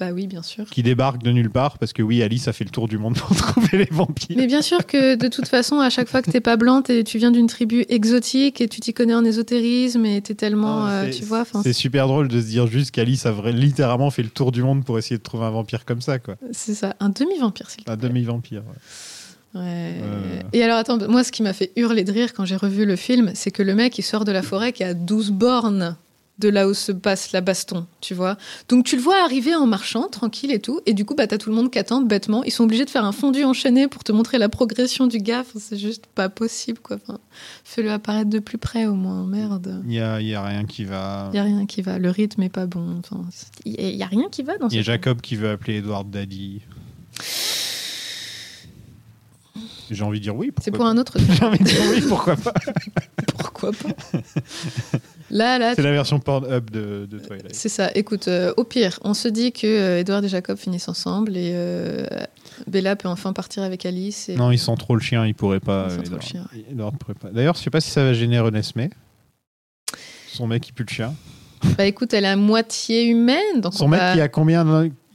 Bah 0.00 0.12
oui, 0.14 0.26
bien 0.26 0.42
sûr. 0.42 0.64
qui 0.70 0.82
débarque 0.82 1.22
de 1.22 1.30
nulle 1.30 1.50
part 1.50 1.76
parce 1.78 1.92
que 1.92 2.02
oui, 2.02 2.22
Alice 2.22 2.48
a 2.48 2.52
fait 2.54 2.64
le 2.64 2.70
tour 2.70 2.88
du 2.88 2.96
monde 2.98 3.14
pour 3.18 3.36
trouver 3.36 3.76
les 3.78 3.88
vampires. 3.90 4.34
Mais 4.36 4.46
bien 4.46 4.62
sûr 4.62 4.86
que 4.86 5.14
de 5.14 5.28
toute 5.28 5.46
façon, 5.46 5.78
à 5.78 5.90
chaque 5.90 6.08
fois 6.08 6.22
que 6.22 6.30
t'es 6.30 6.40
pas 6.40 6.56
blanc, 6.56 6.80
t'es- 6.82 7.04
tu 7.04 7.18
viens 7.18 7.30
d'une 7.30 7.46
tribu 7.46 7.84
exotique 7.90 8.60
et 8.62 8.68
tu 8.68 8.80
t'y 8.80 8.94
connais 8.94 9.14
en 9.14 9.24
ésotérisme 9.24 10.06
et 10.06 10.22
t'es 10.22 10.34
tellement, 10.34 10.86
euh, 10.88 11.10
tu 11.10 11.22
vois. 11.24 11.44
C'est 11.62 11.72
super 11.74 12.06
drôle 12.08 12.28
de 12.28 12.40
se 12.40 12.46
dire 12.46 12.66
juste 12.66 12.90
qu'Alice 12.92 13.26
a 13.26 13.30
vrai- 13.32 13.52
littéralement 13.52 14.10
fait 14.10 14.22
le 14.22 14.30
tour 14.30 14.52
du 14.52 14.62
monde 14.62 14.84
pour 14.84 14.98
essayer 14.98 15.18
de 15.18 15.22
trouver 15.22 15.44
un 15.44 15.50
vampire 15.50 15.84
comme 15.84 16.00
ça, 16.00 16.18
quoi. 16.18 16.36
C'est 16.52 16.74
ça, 16.74 16.96
un 16.98 17.10
demi-vampire, 17.10 17.68
s'il 17.70 17.84
te 17.84 17.90
Un 17.90 17.96
demi-vampire. 17.96 18.62
ouais. 18.62 19.60
Ouais. 19.60 19.94
Euh. 20.02 20.40
Et 20.52 20.62
alors, 20.62 20.76
attends, 20.78 20.96
moi, 21.08 21.24
ce 21.24 21.32
qui 21.32 21.42
m'a 21.42 21.52
fait 21.52 21.72
hurler 21.76 22.04
de 22.04 22.12
rire 22.12 22.32
quand 22.34 22.44
j'ai 22.44 22.54
revu 22.56 22.86
le 22.86 22.94
film, 22.96 23.32
c'est 23.34 23.50
que 23.50 23.62
le 23.64 23.74
mec, 23.74 23.98
il 23.98 24.02
sort 24.02 24.24
de 24.24 24.30
la 24.32 24.42
forêt 24.42 24.72
qui 24.72 24.84
à 24.84 24.94
12 24.94 25.32
bornes 25.32 25.96
de 26.40 26.48
là 26.48 26.66
où 26.68 26.74
se 26.74 26.90
passe 26.92 27.32
la 27.32 27.40
baston, 27.40 27.86
tu 28.00 28.14
vois. 28.14 28.36
Donc, 28.68 28.84
tu 28.84 28.96
le 28.96 29.02
vois 29.02 29.22
arriver 29.22 29.54
en 29.54 29.66
marchant, 29.66 30.08
tranquille 30.08 30.50
et 30.50 30.58
tout, 30.58 30.80
et 30.86 30.94
du 30.94 31.04
coup, 31.04 31.14
bah, 31.14 31.26
t'as 31.26 31.38
tout 31.38 31.50
le 31.50 31.54
monde 31.56 31.70
qui 31.70 31.78
attend 31.78 32.00
bêtement. 32.00 32.42
Ils 32.44 32.50
sont 32.50 32.64
obligés 32.64 32.84
de 32.84 32.90
faire 32.90 33.04
un 33.04 33.12
fondu 33.12 33.44
enchaîné 33.44 33.86
pour 33.88 34.02
te 34.04 34.10
montrer 34.12 34.38
la 34.38 34.48
progression 34.48 35.06
du 35.06 35.18
gars. 35.18 35.40
Enfin, 35.40 35.58
c'est 35.60 35.76
juste 35.78 36.06
pas 36.14 36.28
possible, 36.28 36.78
quoi. 36.80 36.96
Enfin, 37.02 37.18
fais-le 37.64 37.90
apparaître 37.92 38.30
de 38.30 38.38
plus 38.38 38.58
près, 38.58 38.86
au 38.86 38.94
moins. 38.94 39.26
Merde. 39.26 39.82
Il 39.86 39.92
y 39.92 40.00
a, 40.00 40.20
y 40.20 40.34
a 40.34 40.42
rien 40.42 40.64
qui 40.64 40.84
va. 40.84 41.28
Il 41.32 41.36
y 41.36 41.38
a 41.40 41.44
rien 41.44 41.66
qui 41.66 41.82
va. 41.82 41.98
Le 41.98 42.10
rythme 42.10 42.42
est 42.42 42.48
pas 42.48 42.66
bon. 42.66 42.98
Enfin, 42.98 43.22
il 43.64 43.74
y, 43.80 43.84
a- 43.84 43.90
y 43.90 44.02
a 44.02 44.06
rien 44.06 44.28
qui 44.30 44.42
va 44.42 44.56
dans 44.58 44.68
Il 44.68 44.76
y 44.76 44.78
a 44.78 44.82
Jacob 44.82 45.20
qui 45.20 45.36
veut 45.36 45.50
appeler 45.50 45.76
Edward 45.78 46.08
Daddy. 46.10 46.62
J'ai 49.90 50.04
envie 50.04 50.18
de 50.18 50.24
dire 50.24 50.36
oui. 50.36 50.52
C'est 50.62 50.70
pour 50.70 50.86
un 50.86 50.96
autre. 50.98 51.18
J'ai 51.32 51.44
envie 51.44 51.58
de 51.58 51.64
dire 51.64 51.80
oui, 51.90 52.02
pourquoi 52.08 52.36
pas. 52.36 52.54
Pourquoi 53.38 53.72
pas 53.72 54.18
Là, 55.30 55.58
là, 55.58 55.74
C'est 55.74 55.82
la 55.82 55.92
version 55.92 56.18
Pornhub 56.18 56.70
de, 56.70 57.06
de 57.08 57.18
Twilight. 57.18 57.54
C'est 57.54 57.68
ça. 57.68 57.90
Écoute, 57.94 58.26
euh, 58.28 58.52
au 58.56 58.64
pire, 58.64 58.98
on 59.02 59.14
se 59.14 59.28
dit 59.28 59.52
que 59.52 59.66
euh, 59.66 60.00
Edward 60.00 60.24
et 60.24 60.28
Jacob 60.28 60.56
finissent 60.56 60.88
ensemble 60.88 61.36
et 61.36 61.52
euh, 61.54 62.04
Bella 62.66 62.96
peut 62.96 63.08
enfin 63.08 63.32
partir 63.32 63.62
avec 63.62 63.86
Alice. 63.86 64.28
Et... 64.28 64.36
Non, 64.36 64.50
ils 64.50 64.58
sont 64.58 64.74
trop 64.76 64.94
le 64.94 65.00
chien, 65.00 65.26
ils 65.26 65.34
pourraient 65.34 65.60
pas. 65.60 65.86
Ils 65.90 65.96
sont 65.96 66.02
trop 66.02 66.14
le 66.16 66.20
chien. 66.20 66.46
Pas. 67.20 67.30
D'ailleurs, 67.30 67.54
je 67.56 67.60
sais 67.62 67.70
pas 67.70 67.80
si 67.80 67.90
ça 67.90 68.02
va 68.02 68.12
gêner 68.12 68.40
Renesmee. 68.40 68.90
Son 70.32 70.46
mec 70.46 70.62
qui 70.62 70.72
pue 70.72 70.84
le 70.84 70.92
chien. 70.92 71.14
Bah 71.76 71.84
écoute, 71.84 72.14
elle 72.14 72.24
est 72.24 72.28
à 72.28 72.36
moitié 72.36 73.06
humaine, 73.06 73.60
donc 73.60 73.74
Son 73.74 73.84
on 73.84 73.88
mec 73.88 74.00
va- 74.00 74.14
qui 74.14 74.20
a 74.20 74.28
combien 74.28 74.64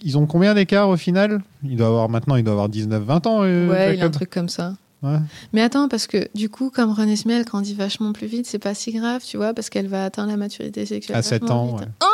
Ils 0.06 0.18
ont 0.18 0.26
combien 0.28 0.54
d'écart 0.54 0.88
au 0.88 0.96
final? 0.98 1.42
Il 1.64 1.76
doit 1.78 1.88
avoir 1.88 2.08
maintenant, 2.08 2.36
il 2.38 2.44
doit 2.44 2.54
avoir 2.54 2.70
19-20 2.70 3.28
ans. 3.28 3.40
euh, 3.44 3.68
Ouais, 3.70 3.96
il 3.98 4.02
a 4.02 4.06
un 4.06 4.10
truc 4.10 4.30
comme 4.30 4.48
ça. 4.50 4.76
Ouais. 5.04 5.18
Mais 5.52 5.62
attends, 5.62 5.88
parce 5.90 6.08
que 6.08 6.30
du 6.34 6.48
coup, 6.50 6.70
comme 6.70 6.92
René 6.92 7.16
Smell 7.16 7.44
grandit 7.44 7.74
vachement 7.74 8.14
plus 8.14 8.28
vite, 8.28 8.46
c'est 8.48 8.60
pas 8.60 8.74
si 8.74 8.92
grave, 8.94 9.22
tu 9.26 9.36
vois, 9.38 9.54
parce 9.54 9.70
qu'elle 9.70 9.88
va 9.88 10.06
atteindre 10.06 10.30
la 10.32 10.38
maturité 10.38 10.86
sexuelle. 10.86 11.18
À 11.18 11.22
7 11.22 11.42
vachement 11.42 11.64
ans, 11.64 11.76
vite. 11.76 11.88
ouais. 11.88 12.08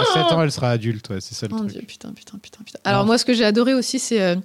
À 0.00 0.04
7 0.14 0.22
ans, 0.32 0.42
elle 0.42 0.52
sera 0.52 0.70
adulte, 0.70 1.08
ouais, 1.10 1.20
c'est 1.20 1.34
ça 1.34 1.46
le 1.48 1.52
Mon 1.54 1.60
truc. 1.60 1.72
Dieu, 1.72 1.82
putain, 1.86 2.10
putain, 2.12 2.38
putain, 2.38 2.58
putain. 2.64 2.78
Alors 2.84 3.00
Non. 3.02 3.06
moi, 3.06 3.18
ce 3.18 3.24
que 3.24 3.32
j'ai 3.32 3.44
adoré 3.44 3.74
aussi, 3.74 3.98
c'est 3.98 4.20
euh, 4.20 4.36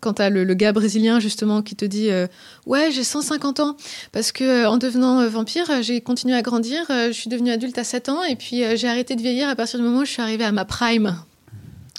quand 0.00 0.14
t'as 0.14 0.28
le, 0.30 0.44
le 0.44 0.54
gars 0.54 0.72
brésilien 0.72 1.18
justement 1.18 1.62
qui 1.62 1.74
te 1.74 1.84
dit 1.84 2.10
euh, 2.10 2.26
ouais, 2.66 2.90
j'ai 2.92 3.02
150 3.02 3.60
ans 3.60 3.76
parce 4.12 4.30
que 4.30 4.44
euh, 4.64 4.68
en 4.70 4.76
devenant 4.76 5.20
euh, 5.20 5.28
vampire, 5.28 5.64
j'ai 5.82 6.00
continué 6.00 6.34
à 6.34 6.42
grandir, 6.42 6.84
je 6.88 7.12
suis 7.12 7.30
devenue 7.30 7.50
adulte 7.50 7.78
à 7.78 7.84
7 7.84 8.08
ans 8.10 8.22
et 8.22 8.36
puis 8.36 8.62
j'ai 8.76 8.88
arrêté 8.88 9.16
de 9.16 9.22
vieillir 9.22 9.48
à 9.48 9.56
partir 9.56 9.78
du 9.80 9.84
moment 9.84 10.00
où 10.00 10.04
je 10.04 10.10
suis 10.10 10.22
arrivée 10.22 10.44
à 10.44 10.52
ma 10.52 10.64
prime. 10.64 11.16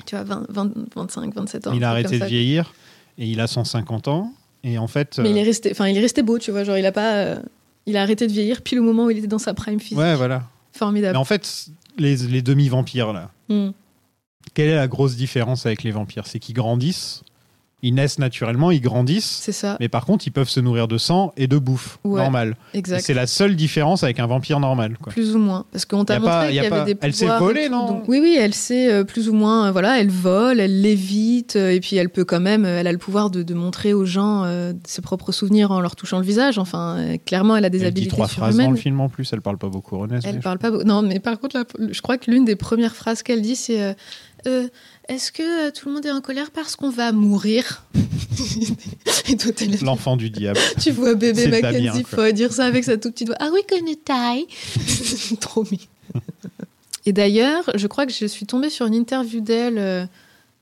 Tu 0.07 0.15
vois, 0.15 0.23
20, 0.23 0.47
20, 0.49 0.71
25, 0.95 1.35
27 1.35 1.67
ans. 1.67 1.73
Il 1.73 1.83
a 1.83 1.91
arrêté 1.91 2.15
de 2.15 2.19
ça. 2.19 2.25
vieillir 2.25 2.73
et 3.19 3.27
il 3.27 3.39
a 3.39 3.45
150 3.45 4.07
ans. 4.07 4.33
Et 4.63 4.79
en 4.79 4.87
fait. 4.87 5.19
Mais 5.19 5.29
il 5.29 5.37
euh, 5.37 5.41
est 5.41 5.43
resté, 5.43 5.69
enfin, 5.71 5.87
il 5.87 5.95
est 5.97 6.01
resté 6.01 6.23
beau, 6.23 6.39
tu 6.39 6.49
vois, 6.51 6.63
genre 6.63 6.77
il 6.77 6.85
a 6.87 6.91
pas, 6.91 7.13
euh, 7.17 7.39
il 7.85 7.95
a 7.95 8.01
arrêté 8.01 8.25
de 8.25 8.31
vieillir 8.31 8.61
pile 8.63 8.79
au 8.79 8.83
moment 8.83 9.05
où 9.05 9.11
il 9.11 9.19
était 9.19 9.27
dans 9.27 9.37
sa 9.37 9.53
prime 9.53 9.79
physique. 9.79 9.97
Ouais, 9.99 10.15
voilà. 10.15 10.39
Mais 10.73 10.79
Formidable. 10.79 11.17
en 11.17 11.23
fait, 11.25 11.67
les, 11.97 12.15
les 12.17 12.41
demi-vampires, 12.41 13.13
là, 13.13 13.29
Hmm. 13.49 13.69
quelle 14.53 14.69
est 14.69 14.75
la 14.75 14.87
grosse 14.87 15.15
différence 15.15 15.65
avec 15.65 15.83
les 15.83 15.91
vampires? 15.91 16.25
C'est 16.27 16.39
qu'ils 16.39 16.55
grandissent, 16.55 17.21
ils 17.83 17.93
naissent 17.93 18.17
naturellement, 18.17 18.71
ils 18.71 18.81
grandissent, 18.81 19.39
C'est 19.43 19.51
ça, 19.51 19.77
mais 19.79 19.87
par 19.87 20.03
contre, 20.05 20.25
ils 20.25 20.31
peuvent 20.31 20.49
se 20.49 20.59
nourrir 20.59 20.87
de 20.87 20.97
sang 20.97 21.31
et 21.37 21.45
de 21.45 21.59
bouffe, 21.59 21.99
Ouais, 22.03 22.19
normal. 22.19 22.57
Exact. 22.73 23.01
C'est 23.01 23.13
la 23.13 23.27
seule 23.27 23.55
différence 23.55 24.03
avec 24.03 24.19
un 24.19 24.25
vampire 24.25 24.59
normal. 24.59 24.97
Quoi. 24.99 25.13
Plus 25.13 25.35
ou 25.35 25.39
moins. 25.39 25.65
Parce 25.71 25.85
qu'on 25.85 26.03
t'a 26.03 26.19
montré 26.19 26.47
qu'il 26.47 26.55
y 26.55 26.59
avait 26.59 26.69
pas- 26.69 26.85
des 26.85 26.97
elle 27.01 27.13
sait 27.13 27.25
pouvoirs 27.25 27.39
voler, 27.39 27.69
non 27.69 27.85
Donc, 27.87 28.03
Oui, 28.07 28.19
oui, 28.19 28.35
elle 28.39 28.55
sait 28.55 28.91
euh, 28.91 29.03
plus 29.03 29.29
ou 29.29 29.33
moins. 29.33 29.67
euh, 29.67 29.71
voilà, 29.71 29.99
elle 30.01 30.09
vole, 30.09 30.59
elle 30.59 30.81
lévite, 30.81 31.55
euh, 31.55 31.69
et 31.71 31.79
puis 31.79 31.95
elle 31.97 32.09
peut 32.09 32.25
quand 32.25 32.39
même. 32.39 32.65
elle 32.65 32.87
a 32.87 32.91
le 32.91 32.97
pouvoir 32.97 33.29
de, 33.29 33.43
de 33.43 33.53
montrer 33.53 33.93
aux 33.93 34.05
gens 34.05 34.43
ses 34.85 35.01
propres 35.03 35.31
souvenirs 35.31 35.69
en 35.71 35.79
leur 35.79 35.95
touchant 35.95 36.17
le 36.17 36.25
visage. 36.25 36.57
Enfin, 36.57 37.17
clairement, 37.25 37.55
elle 37.57 37.65
a 37.65 37.69
des 37.69 37.83
Elle 37.83 37.93
dit 37.93 38.07
trois 38.07 38.27
phrases 38.27 38.57
dans 38.57 38.71
le 38.71 38.75
film 38.77 38.99
en 39.01 39.09
plus, 39.09 39.29
elle 39.33 39.41
parle 39.41 39.59
pas 39.59 39.69
beaucoup, 39.69 39.99
Renée. 39.99 40.17
Elle 40.23 40.35
mais- 40.35 40.41
parle 40.41 40.57
pas. 40.57 40.71
beau- 40.71 40.83
Non, 40.83 41.03
mais 41.03 41.19
par 41.19 41.39
contre, 41.39 41.55
là, 41.57 41.63
je 41.91 42.01
crois 42.01 42.17
que 42.17 42.31
l'une 42.31 42.43
des 42.45 42.55
premières 42.55 42.95
phrases 42.95 43.21
qu'elle 43.21 43.43
dit, 43.43 43.55
c'est 43.55 43.95
Euh, 44.45 44.67
Est-ce 45.07 45.31
que 45.31 45.67
euh, 45.67 45.71
tout 45.71 45.87
le 45.87 45.95
monde 45.95 46.05
est 46.05 46.11
en 46.11 46.21
colère 46.21 46.51
parce 46.51 46.75
qu'on 46.75 46.89
va 46.89 47.11
mourir 47.11 47.83
L'enfant 49.81 50.17
du 50.17 50.29
diable. 50.29 50.59
tu 50.81 50.91
vois 50.91 51.15
bébé 51.15 51.47
Mackenzie. 51.47 52.03
Foy 52.03 52.33
dire 52.33 52.51
ça 52.53 52.65
avec 52.65 52.83
sa 52.83 52.97
tout 52.97 53.11
petite 53.11 53.27
voix. 53.27 53.37
Ah 53.39 53.49
oui, 53.53 53.61
gonna 53.69 53.91
die 53.91 55.37
Trop 55.39 55.63
mignon. 55.63 55.85
Et 57.05 57.13
d'ailleurs, 57.13 57.63
je 57.75 57.87
crois 57.87 58.05
que 58.05 58.11
je 58.11 58.25
suis 58.25 58.45
tombée 58.45 58.69
sur 58.69 58.85
une 58.85 58.93
interview 58.93 59.39
d'elle 59.39 59.77
euh, 59.77 60.05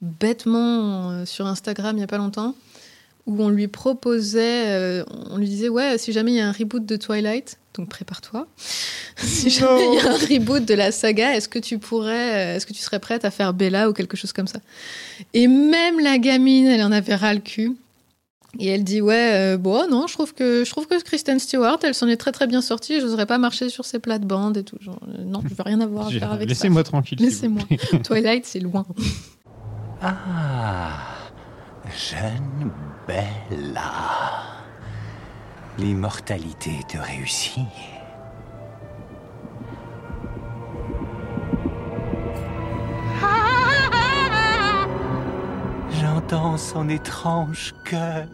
bêtement 0.02 1.10
euh, 1.10 1.26
sur 1.26 1.48
Instagram 1.48 1.98
il 1.98 2.02
y 2.02 2.04
a 2.04 2.08
pas 2.08 2.20
longtemps, 2.20 2.54
où 3.28 3.42
on 3.44 3.50
lui 3.50 3.68
proposait, 3.68 4.68
euh, 4.68 5.04
on 5.32 5.38
lui 5.38 5.48
disait 5.48 5.70
ouais, 5.70 5.98
si 5.98 6.12
jamais 6.12 6.32
il 6.32 6.36
y 6.38 6.40
a 6.42 6.48
un 6.48 6.52
reboot 6.52 6.86
de 6.86 6.96
Twilight, 6.96 7.58
donc 7.76 7.90
prépare-toi. 7.90 8.48
si 9.18 9.50
jamais 9.50 9.86
il 9.94 9.96
y 9.96 10.00
a 10.00 10.12
un 10.12 10.18
reboot 10.18 10.64
de 10.66 10.74
la 10.74 10.92
saga, 10.92 11.36
est-ce 11.36 11.50
que 11.50 11.60
tu 11.60 11.80
pourrais, 11.80 12.54
euh, 12.54 12.56
est-ce 12.56 12.66
que 12.66 12.74
tu 12.74 12.82
serais 12.82 13.00
prête 13.00 13.26
à 13.26 13.32
faire 13.32 13.54
Bella 13.54 13.90
ou 13.90 13.94
quelque 13.94 14.16
chose 14.16 14.32
comme 14.32 14.48
ça? 14.48 14.60
Et 15.34 15.48
même 15.48 16.00
la 16.00 16.18
gamine, 16.20 16.68
elle 16.68 16.84
en 16.84 16.92
avait 16.92 17.16
ras 17.16 17.34
le 17.34 17.40
cul. 17.42 17.72
Et 18.58 18.68
elle 18.68 18.86
dit 18.86 19.02
ouais 19.02 19.32
euh, 19.34 19.58
bon 19.58 19.90
non 19.92 20.08
je 20.08 20.14
trouve 20.14 20.34
que 20.34 20.64
je 20.64 20.70
trouve 20.72 20.88
que 20.88 20.98
Kristen 21.04 21.40
Stewart 21.40 21.78
elle 21.84 21.94
s'en 21.94 22.08
est 22.08 22.16
très 22.16 22.32
très 22.32 22.48
bien 22.48 22.62
sortie 22.62 23.02
je 23.02 23.06
n'oserais 23.06 23.26
pas 23.26 23.38
marcher 23.38 23.68
sur 23.68 23.84
ses 23.84 24.00
plates-bandes 24.00 24.56
et 24.56 24.64
tout 24.64 24.78
genre, 24.80 24.98
euh, 25.10 25.26
non 25.26 25.42
je 25.44 25.54
veux 25.54 25.62
rien 25.62 25.82
avoir 25.82 26.08
à 26.08 26.10
faire 26.12 26.32
avec 26.32 26.48
ça 26.48 26.54
Laissez-moi 26.54 26.84
tranquille. 26.86 27.18
laissez-moi. 27.20 27.64
Twilight 28.06 28.46
c'est 28.46 28.62
loin 28.62 28.86
Ah, 30.02 30.90
jeune 31.98 32.72
Bella. 33.08 34.44
L'immortalité 35.78 36.72
te 36.88 36.98
réussit. 36.98 37.64
J'entends 46.00 46.58
son 46.58 46.90
étrange 46.90 47.76
cœur. 47.84 48.28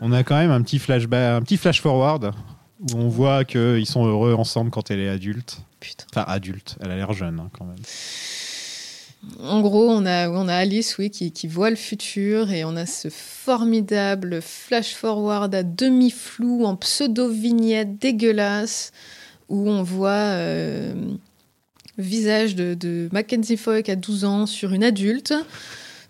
On 0.00 0.12
a 0.12 0.22
quand 0.22 0.36
même 0.36 0.50
un 0.50 0.62
petit 0.62 0.78
flashback, 0.78 1.36
un 1.36 1.42
petit 1.42 1.56
flash 1.56 1.80
forward 1.80 2.32
où 2.80 2.96
on 2.96 3.08
voit 3.08 3.44
qu'ils 3.44 3.86
sont 3.86 4.06
heureux 4.06 4.34
ensemble 4.34 4.70
quand 4.70 4.90
elle 4.90 5.00
est 5.00 5.08
adulte. 5.08 5.62
putain 5.80 6.04
Enfin, 6.12 6.24
adulte, 6.28 6.76
elle 6.80 6.90
a 6.90 6.96
l'air 6.96 7.12
jeune 7.12 7.40
hein, 7.40 7.50
quand 7.52 7.64
même. 7.64 7.76
En 9.40 9.60
gros 9.60 9.88
on 9.88 10.06
a 10.06 10.54
Alice 10.54 10.96
qui, 11.12 11.46
voit 11.48 11.70
le 11.70 11.76
futur 11.76 12.50
et 12.52 12.64
on 12.64 12.76
a 12.76 12.86
ce 12.86 13.08
formidable 13.10 14.40
flash 14.40 14.94
forward 14.94 15.54
à 15.54 15.62
demi 15.62 16.10
flou 16.10 16.64
en 16.64 16.76
pseudo 16.76 17.28
vignette 17.28 17.98
dégueulasse 17.98 18.92
où 19.48 19.68
on 19.68 19.82
voit 19.82 20.10
euh, 20.10 20.94
visage 21.96 22.54
de, 22.54 22.74
de 22.74 23.08
Mackenzie 23.12 23.56
Foy 23.56 23.82
à 23.88 23.96
12 23.96 24.24
ans 24.24 24.46
sur 24.46 24.72
une 24.72 24.84
adulte 24.84 25.34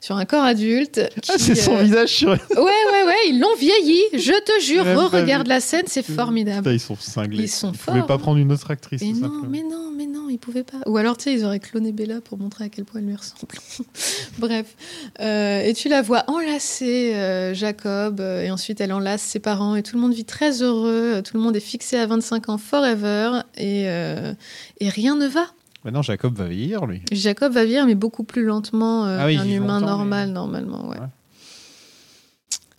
sur 0.01 0.17
un 0.17 0.25
corps 0.25 0.45
adulte. 0.45 1.01
Ah, 1.29 1.35
c'est 1.39 1.55
son 1.55 1.77
euh, 1.77 1.83
visage 1.83 2.09
sur. 2.09 2.29
Ouais, 2.29 2.39
ouais, 2.57 3.05
ouais, 3.07 3.29
ils 3.29 3.41
l'ont 3.41 3.55
vieilli. 3.59 4.01
Je 4.13 4.33
te 4.33 4.63
jure, 4.63 4.85
regarde 5.11 5.47
la 5.47 5.61
scène, 5.61 5.85
c'est 5.87 6.05
formidable. 6.05 6.59
Putain, 6.59 6.73
ils 6.73 6.81
sont 6.81 6.97
cinglés. 6.97 7.45
Ils 7.45 7.49
sont 7.49 7.73
Ils 7.73 7.79
pouvaient 7.79 7.99
forts, 8.01 8.07
pas 8.07 8.19
prendre 8.19 8.39
une 8.39 8.53
autre 8.53 8.71
actrice. 8.71 9.03
Mais 9.03 9.13
non, 9.13 9.43
mais 9.49 9.63
non, 9.63 9.91
mais 9.97 10.07
non, 10.07 10.29
ils 10.29 10.39
pouvaient 10.39 10.65
pas. 10.65 10.79
Ou 10.87 10.97
alors, 10.97 11.17
tu 11.17 11.25
sais, 11.25 11.35
ils 11.35 11.45
auraient 11.45 11.61
cloné 11.61 11.93
Bella 11.93 12.21
pour 12.21 12.39
montrer 12.39 12.65
à 12.65 12.69
quel 12.69 12.85
point 12.85 13.01
elle 13.01 13.07
lui 13.07 13.17
ressemble. 13.17 13.55
Bref. 14.39 14.77
Euh, 15.21 15.63
et 15.63 15.75
tu 15.75 15.89
la 15.89 16.03
vois 16.03 16.25
enlacer 16.29 17.15
euh, 17.15 17.55
Jacob, 17.55 18.21
et 18.21 18.51
ensuite 18.51 18.81
elle 18.81 18.93
enlace 18.93 19.23
ses 19.23 19.41
parents, 19.41 19.75
et 19.75 19.83
tout 19.83 19.97
le 19.97 20.03
monde 20.03 20.15
vit 20.15 20.25
très 20.25 20.63
heureux. 20.63 21.23
Tout 21.25 21.37
le 21.37 21.43
monde 21.43 21.57
est 21.57 21.61
fixé 21.61 21.97
à 21.97 22.07
25 22.07 22.49
ans 22.51 22.59
forever, 22.59 23.41
et, 23.57 23.85
et 23.85 24.89
rien 24.89 25.17
ne 25.17 25.27
va. 25.27 25.47
Maintenant, 25.85 26.03
Jacob 26.03 26.37
va 26.37 26.47
vieillir, 26.47 26.87
lui. 26.87 27.03
Jacob 27.13 27.53
va 27.53 27.65
vieillir, 27.65 27.87
mais 27.87 27.95
beaucoup 27.95 28.25
plus 28.25 28.45
lentement 28.45 29.07
euh, 29.07 29.19
Ah 29.21 29.27
oui, 29.27 29.37
qu'un 29.37 29.45
humain 29.45 29.81
normal, 29.81 30.29
mais- 30.29 30.35
normalement. 30.35 30.89
Ouais. 30.89 30.99
Ouais. 30.99 31.07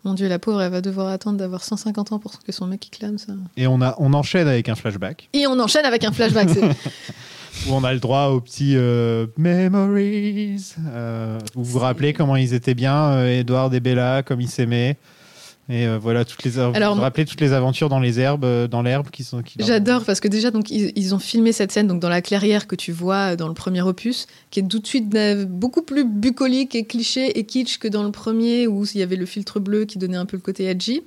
Mon 0.06 0.14
Dieu, 0.14 0.28
la 0.28 0.39
pauvre, 0.39 0.62
elle 0.62 0.72
va 0.72 0.82
devoir 0.82 1.08
attendre 1.10 1.38
d'avoir 1.38 1.64
150 1.64 2.14
ans 2.14 2.20
pour 2.20 2.39
que 2.41 2.52
son 2.52 2.68
mec 2.68 2.86
il 2.88 2.89
clame 2.89 3.18
ça. 3.18 3.34
Et 3.58 3.68
on, 3.68 3.82
a, 3.82 3.95
on 4.00 4.14
enchaîne 4.14 4.47
avec 4.47 4.70
un 4.70 4.76
flashback 4.76 5.30
Et 5.34 5.45
on 5.45 5.60
enchaîne 5.60 5.86
avec 5.86 6.04
un 6.06 6.12
flashback. 6.14 6.50
où 7.68 7.74
on 7.74 7.84
a 7.84 7.93
le 7.93 8.00
droit 8.00 8.28
au 8.28 8.39
petit 8.39 8.76
euh, 8.78 9.28
Memories. 9.38 10.74
Euh, 10.88 11.38
vous 11.54 11.64
vous 11.66 11.80
rappelez 11.80 12.14
comment 12.14 12.38
ils 12.38 12.54
étaient 12.54 12.76
bien, 12.76 13.26
Edward 13.26 13.74
et 13.74 13.82
Bella, 13.82 14.24
comme 14.24 14.39
ils 14.39 14.50
s'aimaient. 14.50 14.97
Et 15.72 15.86
euh, 15.86 16.00
voilà, 16.00 16.26
toutes 16.26 16.44
les, 16.44 16.58
Alors, 16.58 16.96
vous 16.96 17.02
rappelez 17.02 17.26
toutes 17.26 17.42
les 17.42 17.54
aventures 17.54 17.90
dans 17.90 18.00
les 18.00 18.20
herbes, 18.20 18.44
euh, 18.44 18.68
dans 18.68 18.82
l'herbe 18.82 19.12
qui 19.12 19.24
sont. 19.24 19.44
J'adore 19.60 20.04
parce 20.04 20.20
que 20.20 20.28
déjà 20.28 20.50
donc 20.50 20.72
ils, 20.72 20.92
ils 20.96 21.14
ont 21.14 21.20
filmé 21.20 21.52
cette 21.52 21.72
scène 21.72 21.86
donc 21.86 22.00
dans 22.00 22.10
la 22.10 22.24
clairière 22.24 22.66
que 22.66 22.76
tu 22.76 22.92
vois 22.92 23.36
dans 23.36 23.48
le 23.48 23.54
premier 23.54 23.84
opus, 23.84 24.26
qui 24.50 24.62
est 24.62 24.68
tout 24.68 24.80
de 24.80 24.88
suite 24.88 25.14
euh, 25.14 25.46
beaucoup 25.46 25.84
plus 25.84 26.06
bucolique 26.06 26.74
et 26.74 26.86
cliché 26.86 27.38
et 27.38 27.44
kitsch 27.44 27.78
que 27.78 27.88
dans 27.88 28.02
le 28.02 28.12
premier 28.12 28.66
où 28.66 28.84
il 28.84 29.00
y 29.00 29.04
avait 29.04 29.16
le 29.16 29.28
filtre 29.28 29.60
bleu 29.60 29.86
qui 29.86 30.00
donnait 30.00 30.18
un 30.18 30.26
peu 30.26 30.38
le 30.38 30.42
côté 30.42 30.66
edgy. 30.66 31.04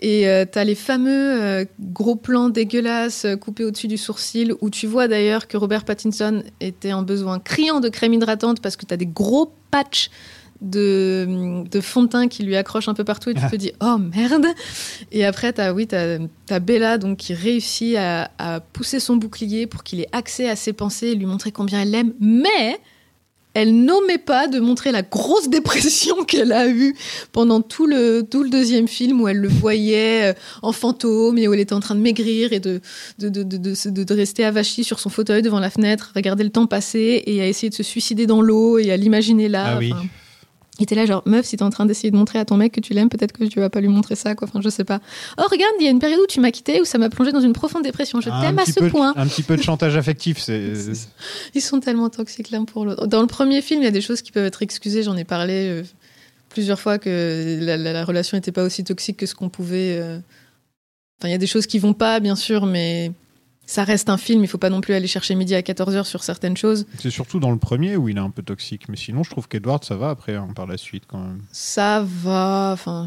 Et 0.00 0.28
euh, 0.28 0.44
t'as 0.50 0.62
les 0.62 0.76
fameux 0.76 1.42
euh, 1.42 1.64
gros 1.80 2.14
plans 2.14 2.50
dégueulasses 2.50 3.24
euh, 3.24 3.36
coupés 3.36 3.64
au-dessus 3.64 3.88
du 3.88 3.96
sourcil 3.96 4.54
où 4.60 4.70
tu 4.70 4.86
vois 4.86 5.08
d'ailleurs 5.08 5.48
que 5.48 5.56
Robert 5.56 5.84
Pattinson 5.84 6.44
était 6.60 6.92
en 6.92 7.02
besoin 7.02 7.40
criant 7.40 7.80
de 7.80 7.88
crème 7.88 8.14
hydratante 8.14 8.60
parce 8.60 8.76
que 8.76 8.86
t'as 8.86 8.96
des 8.96 9.06
gros 9.06 9.52
patchs 9.72 10.10
de, 10.60 11.62
de 11.70 11.80
fond 11.80 12.02
de 12.02 12.08
teint 12.08 12.28
qui 12.28 12.42
lui 12.42 12.56
accrochent 12.56 12.88
un 12.88 12.94
peu 12.94 13.04
partout 13.04 13.30
et 13.30 13.34
tu 13.34 13.40
te 13.48 13.56
dis 13.56 13.72
oh 13.80 13.96
merde 13.98 14.46
et 15.12 15.24
après 15.24 15.52
t'as 15.52 15.72
oui 15.72 15.86
t'as 15.86 16.18
as 16.50 16.58
Bella 16.58 16.98
donc 16.98 17.18
qui 17.18 17.32
réussit 17.34 17.96
à, 17.96 18.30
à 18.38 18.60
pousser 18.60 18.98
son 19.00 19.16
bouclier 19.16 19.66
pour 19.66 19.84
qu'il 19.84 20.00
ait 20.00 20.08
accès 20.12 20.48
à 20.48 20.56
ses 20.56 20.72
pensées 20.72 21.08
et 21.08 21.14
lui 21.14 21.26
montrer 21.26 21.52
combien 21.52 21.82
elle 21.82 21.90
l'aime 21.92 22.12
mais 22.20 22.78
elle 23.54 23.74
n'omet 23.84 24.18
pas 24.18 24.46
de 24.46 24.60
montrer 24.60 24.92
la 24.92 25.02
grosse 25.02 25.48
dépression 25.48 26.22
qu'elle 26.26 26.52
a 26.52 26.68
eue 26.68 26.94
pendant 27.32 27.60
tout 27.60 27.86
le, 27.86 28.22
tout 28.22 28.42
le 28.44 28.50
deuxième 28.50 28.86
film 28.86 29.20
où 29.20 29.26
elle 29.26 29.38
le 29.38 29.48
voyait 29.48 30.30
euh, 30.30 30.32
en 30.62 30.70
fantôme 30.72 31.38
et 31.38 31.48
où 31.48 31.54
elle 31.54 31.60
était 31.60 31.72
en 31.72 31.80
train 31.80 31.94
de 31.96 32.00
maigrir 32.00 32.52
et 32.52 32.60
de, 32.60 32.80
de, 33.18 33.28
de, 33.28 33.42
de, 33.42 33.56
de- 33.56 33.90
de- 33.90 34.04
de 34.04 34.14
rester 34.14 34.44
avachie 34.44 34.84
sur 34.84 35.00
son 35.00 35.08
fauteuil 35.08 35.42
devant 35.42 35.58
la 35.60 35.70
fenêtre, 35.70 36.12
regarder 36.14 36.44
le 36.44 36.50
temps 36.50 36.66
passer 36.66 37.22
et 37.26 37.40
à 37.40 37.46
essayer 37.48 37.70
de 37.70 37.74
se 37.74 37.82
suicider 37.82 38.26
dans 38.26 38.42
l'eau 38.42 38.78
et 38.78 38.92
à 38.92 38.96
l'imaginer 38.96 39.48
là. 39.48 39.64
Ah 39.74 39.78
oui. 39.78 39.92
Enfin, 39.92 40.04
il 40.78 40.84
était 40.84 40.94
là 40.94 41.06
genre 41.06 41.22
meuf 41.26 41.44
si 41.46 41.56
t'es 41.56 41.62
en 41.64 41.70
train 41.70 41.86
d'essayer 41.86 42.10
de 42.10 42.16
montrer 42.16 42.38
à 42.38 42.44
ton 42.44 42.56
mec 42.56 42.72
que 42.72 42.80
tu 42.80 42.92
l'aimes 42.94 43.08
peut-être 43.08 43.32
que 43.32 43.44
tu 43.44 43.58
vas 43.60 43.68
pas 43.70 43.80
lui 43.80 43.88
montrer 43.88 44.14
ça 44.14 44.34
quoi 44.34 44.46
enfin 44.48 44.60
je 44.62 44.68
sais 44.68 44.84
pas 44.84 45.00
oh 45.38 45.42
regarde 45.50 45.72
il 45.80 45.84
y 45.84 45.88
a 45.88 45.90
une 45.90 45.98
période 45.98 46.20
où 46.20 46.26
tu 46.26 46.40
m'as 46.40 46.50
quitté 46.52 46.80
où 46.80 46.84
ça 46.84 46.98
m'a 46.98 47.10
plongé 47.10 47.32
dans 47.32 47.40
une 47.40 47.52
profonde 47.52 47.82
dépression 47.82 48.20
je 48.20 48.30
t'aime 48.30 48.58
à 48.58 48.64
ce 48.64 48.78
peu- 48.78 48.88
point 48.88 49.12
Un 49.16 49.26
petit 49.26 49.42
peu 49.42 49.56
de 49.56 49.62
chantage 49.62 49.96
affectif. 49.96 50.38
c'est 50.38 50.72
ils 51.54 51.60
sont 51.62 51.80
tellement 51.80 52.08
toxiques 52.10 52.50
l'un 52.50 52.64
pour 52.64 52.84
l'autre. 52.84 53.06
Dans 53.06 53.20
le 53.20 53.26
premier 53.26 53.60
film, 53.62 53.80
il 53.82 53.84
y 53.84 53.88
a 53.88 53.90
des 53.92 54.00
choses 54.00 54.22
qui 54.22 54.30
peuvent 54.32 54.44
être 54.46 54.62
excusées. 54.62 55.02
J'en 55.02 55.16
ai 55.16 55.24
parlé 55.24 55.68
euh, 55.68 55.82
plusieurs 56.48 56.78
fois 56.80 56.98
que 56.98 57.58
la, 57.60 57.76
la- 57.76 57.92
la 57.92 58.04
relation 58.04 58.36
n'était 58.36 58.52
pas 58.52 58.62
aussi 58.64 58.84
toxique 58.84 59.16
que 59.16 59.26
ce 59.26 59.34
qu'on 59.34 59.48
pouvait. 59.48 59.98
euh. 60.00 60.18
Enfin, 61.20 61.28
il 61.28 61.32
y 61.32 61.34
a 61.34 61.38
des 61.38 61.46
choses 61.48 61.66
qui 61.66 61.78
vont 61.80 61.94
pas, 61.94 62.20
bien 62.20 62.36
sûr, 62.36 62.64
mais 62.66 63.10
ça 63.68 63.84
reste 63.84 64.08
un 64.08 64.16
film. 64.16 64.42
Il 64.42 64.48
faut 64.48 64.58
pas 64.58 64.70
non 64.70 64.80
plus 64.80 64.94
aller 64.94 65.06
chercher 65.06 65.34
midi 65.34 65.54
à 65.54 65.60
14h 65.60 66.04
sur 66.04 66.24
certaines 66.24 66.56
choses. 66.56 66.86
C'est 66.98 67.10
surtout 67.10 67.38
dans 67.38 67.50
le 67.50 67.58
premier 67.58 67.96
où 67.96 68.08
il 68.08 68.16
est 68.16 68.20
un 68.20 68.30
peu 68.30 68.42
toxique. 68.42 68.88
Mais 68.88 68.96
sinon, 68.96 69.22
je 69.22 69.30
trouve 69.30 69.46
qu'Edward, 69.46 69.84
ça 69.84 69.94
va 69.94 70.08
après, 70.08 70.34
hein, 70.34 70.48
par 70.56 70.66
la 70.66 70.78
suite, 70.78 71.04
quand 71.06 71.18
même. 71.18 71.42
Ça 71.52 72.02
va. 72.02 72.70
Enfin. 72.72 73.04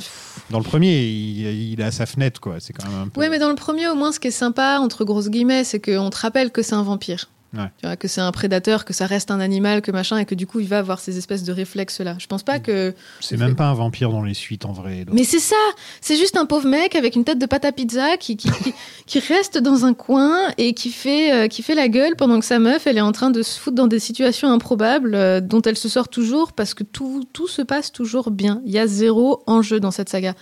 Dans 0.51 0.59
le 0.59 0.64
premier, 0.64 1.07
il, 1.07 1.82
à 1.82 1.91
sa 1.91 2.05
fenêtre, 2.05 2.39
quoi. 2.39 2.59
C'est 2.59 2.74
quand 2.74 2.88
même 2.88 3.01
un 3.01 3.07
peu. 3.07 3.20
Ouais, 3.20 3.30
mais 3.30 3.39
dans 3.39 3.49
le 3.49 3.55
premier, 3.55 3.88
au 3.89 3.95
moins, 3.95 4.12
ce 4.12 4.20
qui 4.20 4.28
est 4.28 4.32
sympa, 4.32 4.78
entre 4.80 5.03
grosses 5.03 5.30
guillemets, 5.30 5.64
c'est 5.64 5.80
qu'on 5.80 6.12
te 6.12 6.18
rappelle 6.18 6.51
que 6.51 6.62
c'est 6.62 6.76
un 6.76 6.84
vampire. 6.84 7.28
Ouais. 7.54 7.70
Tu 7.78 7.86
vois, 7.86 7.97
que 7.97 8.08
c'est 8.08 8.22
un 8.22 8.32
prédateur, 8.32 8.86
que 8.86 8.93
ça 8.93 9.06
reste 9.06 9.30
un 9.30 9.41
animal, 9.41 9.82
que 9.82 9.91
machin, 9.91 10.18
et 10.18 10.26
que 10.26 10.36
du 10.36 10.47
coup, 10.47 10.62
il 10.62 10.68
va 10.68 10.80
avoir 10.80 10.99
ces 10.99 11.18
espèces 11.18 11.43
de 11.43 11.52
réflexes-là. 11.52 12.16
Je 12.18 12.28
pense 12.28 12.43
pas 12.43 12.60
que. 12.60 12.93
C'est 13.20 13.36
même 13.36 13.56
pas 13.56 13.68
un 13.68 13.74
vampire 13.74 14.10
dans 14.10 14.24
les 14.24 14.34
suites, 14.34 14.66
en 14.66 14.72
vrai. 14.72 15.06
Mais 15.12 15.26
c'est 15.26 15.39
ça, 15.39 15.56
c'est 15.99 16.16
juste 16.16 16.38
un 16.38 16.45
pauvre 16.45 16.68
mec 16.68 16.95
avec 16.95 17.16
une 17.16 17.26
tête 17.26 17.39
de 17.39 17.45
pâte 17.45 17.66
à 17.66 17.74
pizza 17.74 18.16
qui, 18.18 18.38
qui, 18.38 18.49
qui, 18.49 18.74
qui 19.06 19.20
reste 19.20 19.58
dans 19.58 19.84
un 19.84 19.93
coin 19.93 20.38
et 20.58 20.74
qui 20.74 20.91
fait, 20.91 21.34
euh, 21.34 21.47
qui 21.47 21.62
fait 21.62 21.76
la 21.76 21.89
gueule 21.89 22.16
pendant 22.16 22.39
que 22.39 22.45
sa 22.45 22.60
meuf, 22.60 22.88
elle 22.88 22.97
est 22.97 23.02
en 23.02 23.12
train 23.12 23.32
de 23.32 23.41
se 23.43 23.60
foutre 23.60 23.76
dans 23.76 23.88
des 23.88 23.99
situations 23.99 24.49
improbables 24.49 25.16
euh, 25.16 25.41
dont 25.41 25.62
elle 25.62 25.78
se 25.78 25.89
sort 25.89 26.08
toujours 26.08 26.54
parce 26.54 26.74
que 26.74 26.84
tout, 26.84 27.26
tout 27.34 27.47
se 27.47 27.62
passe 27.62 27.91
toujours 27.91 28.32
bien. 28.32 28.62
Il 28.66 28.72
y 28.72 28.80
a 28.80 28.88
zéro 28.88 29.43
enjeu 29.45 29.82
dans 29.82 29.91
cette 29.91 30.10
saga. 30.10 30.36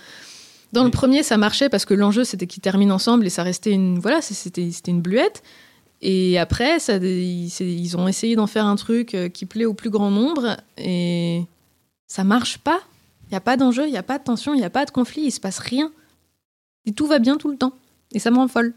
Dans 0.72 0.84
le 0.84 0.90
premier, 0.90 1.24
ça 1.24 1.36
marchait 1.36 1.68
parce 1.68 1.84
que 1.84 1.94
l'enjeu, 1.94 2.22
c'était 2.22 2.46
qu'ils 2.46 2.62
terminent 2.62 2.94
ensemble 2.94 3.26
et 3.26 3.30
ça 3.30 3.42
restait 3.42 3.72
une, 3.72 3.98
voilà, 3.98 4.20
c'était 4.22 4.70
une 4.86 5.00
bluette. 5.00 5.42
Et 6.02 6.38
après, 6.38 6.78
ça, 6.78 6.96
ils, 6.96 7.96
ont 7.96 8.08
essayé 8.08 8.34
d'en 8.36 8.46
faire 8.46 8.66
un 8.66 8.76
truc 8.76 9.14
euh, 9.14 9.28
qui 9.28 9.44
plaît 9.44 9.66
au 9.66 9.74
plus 9.74 9.90
grand 9.90 10.10
nombre 10.10 10.56
et 10.78 11.44
ça 12.06 12.24
marche 12.24 12.58
pas. 12.58 12.80
Il 13.26 13.30
n'y 13.32 13.36
a 13.36 13.40
pas 13.40 13.56
d'enjeu, 13.56 13.86
il 13.86 13.90
n'y 13.90 13.98
a 13.98 14.02
pas 14.02 14.18
de 14.18 14.24
tension, 14.24 14.54
il 14.54 14.58
n'y 14.58 14.64
a 14.64 14.70
pas 14.70 14.86
de 14.86 14.90
conflit, 14.90 15.22
il 15.22 15.30
se 15.30 15.40
passe 15.40 15.58
rien. 15.58 15.92
Et 16.86 16.92
tout 16.92 17.06
va 17.06 17.18
bien 17.18 17.36
tout 17.36 17.50
le 17.50 17.56
temps. 17.56 17.74
Et 18.12 18.18
ça 18.18 18.30
me 18.30 18.36
rend 18.36 18.48
folle. 18.48 18.72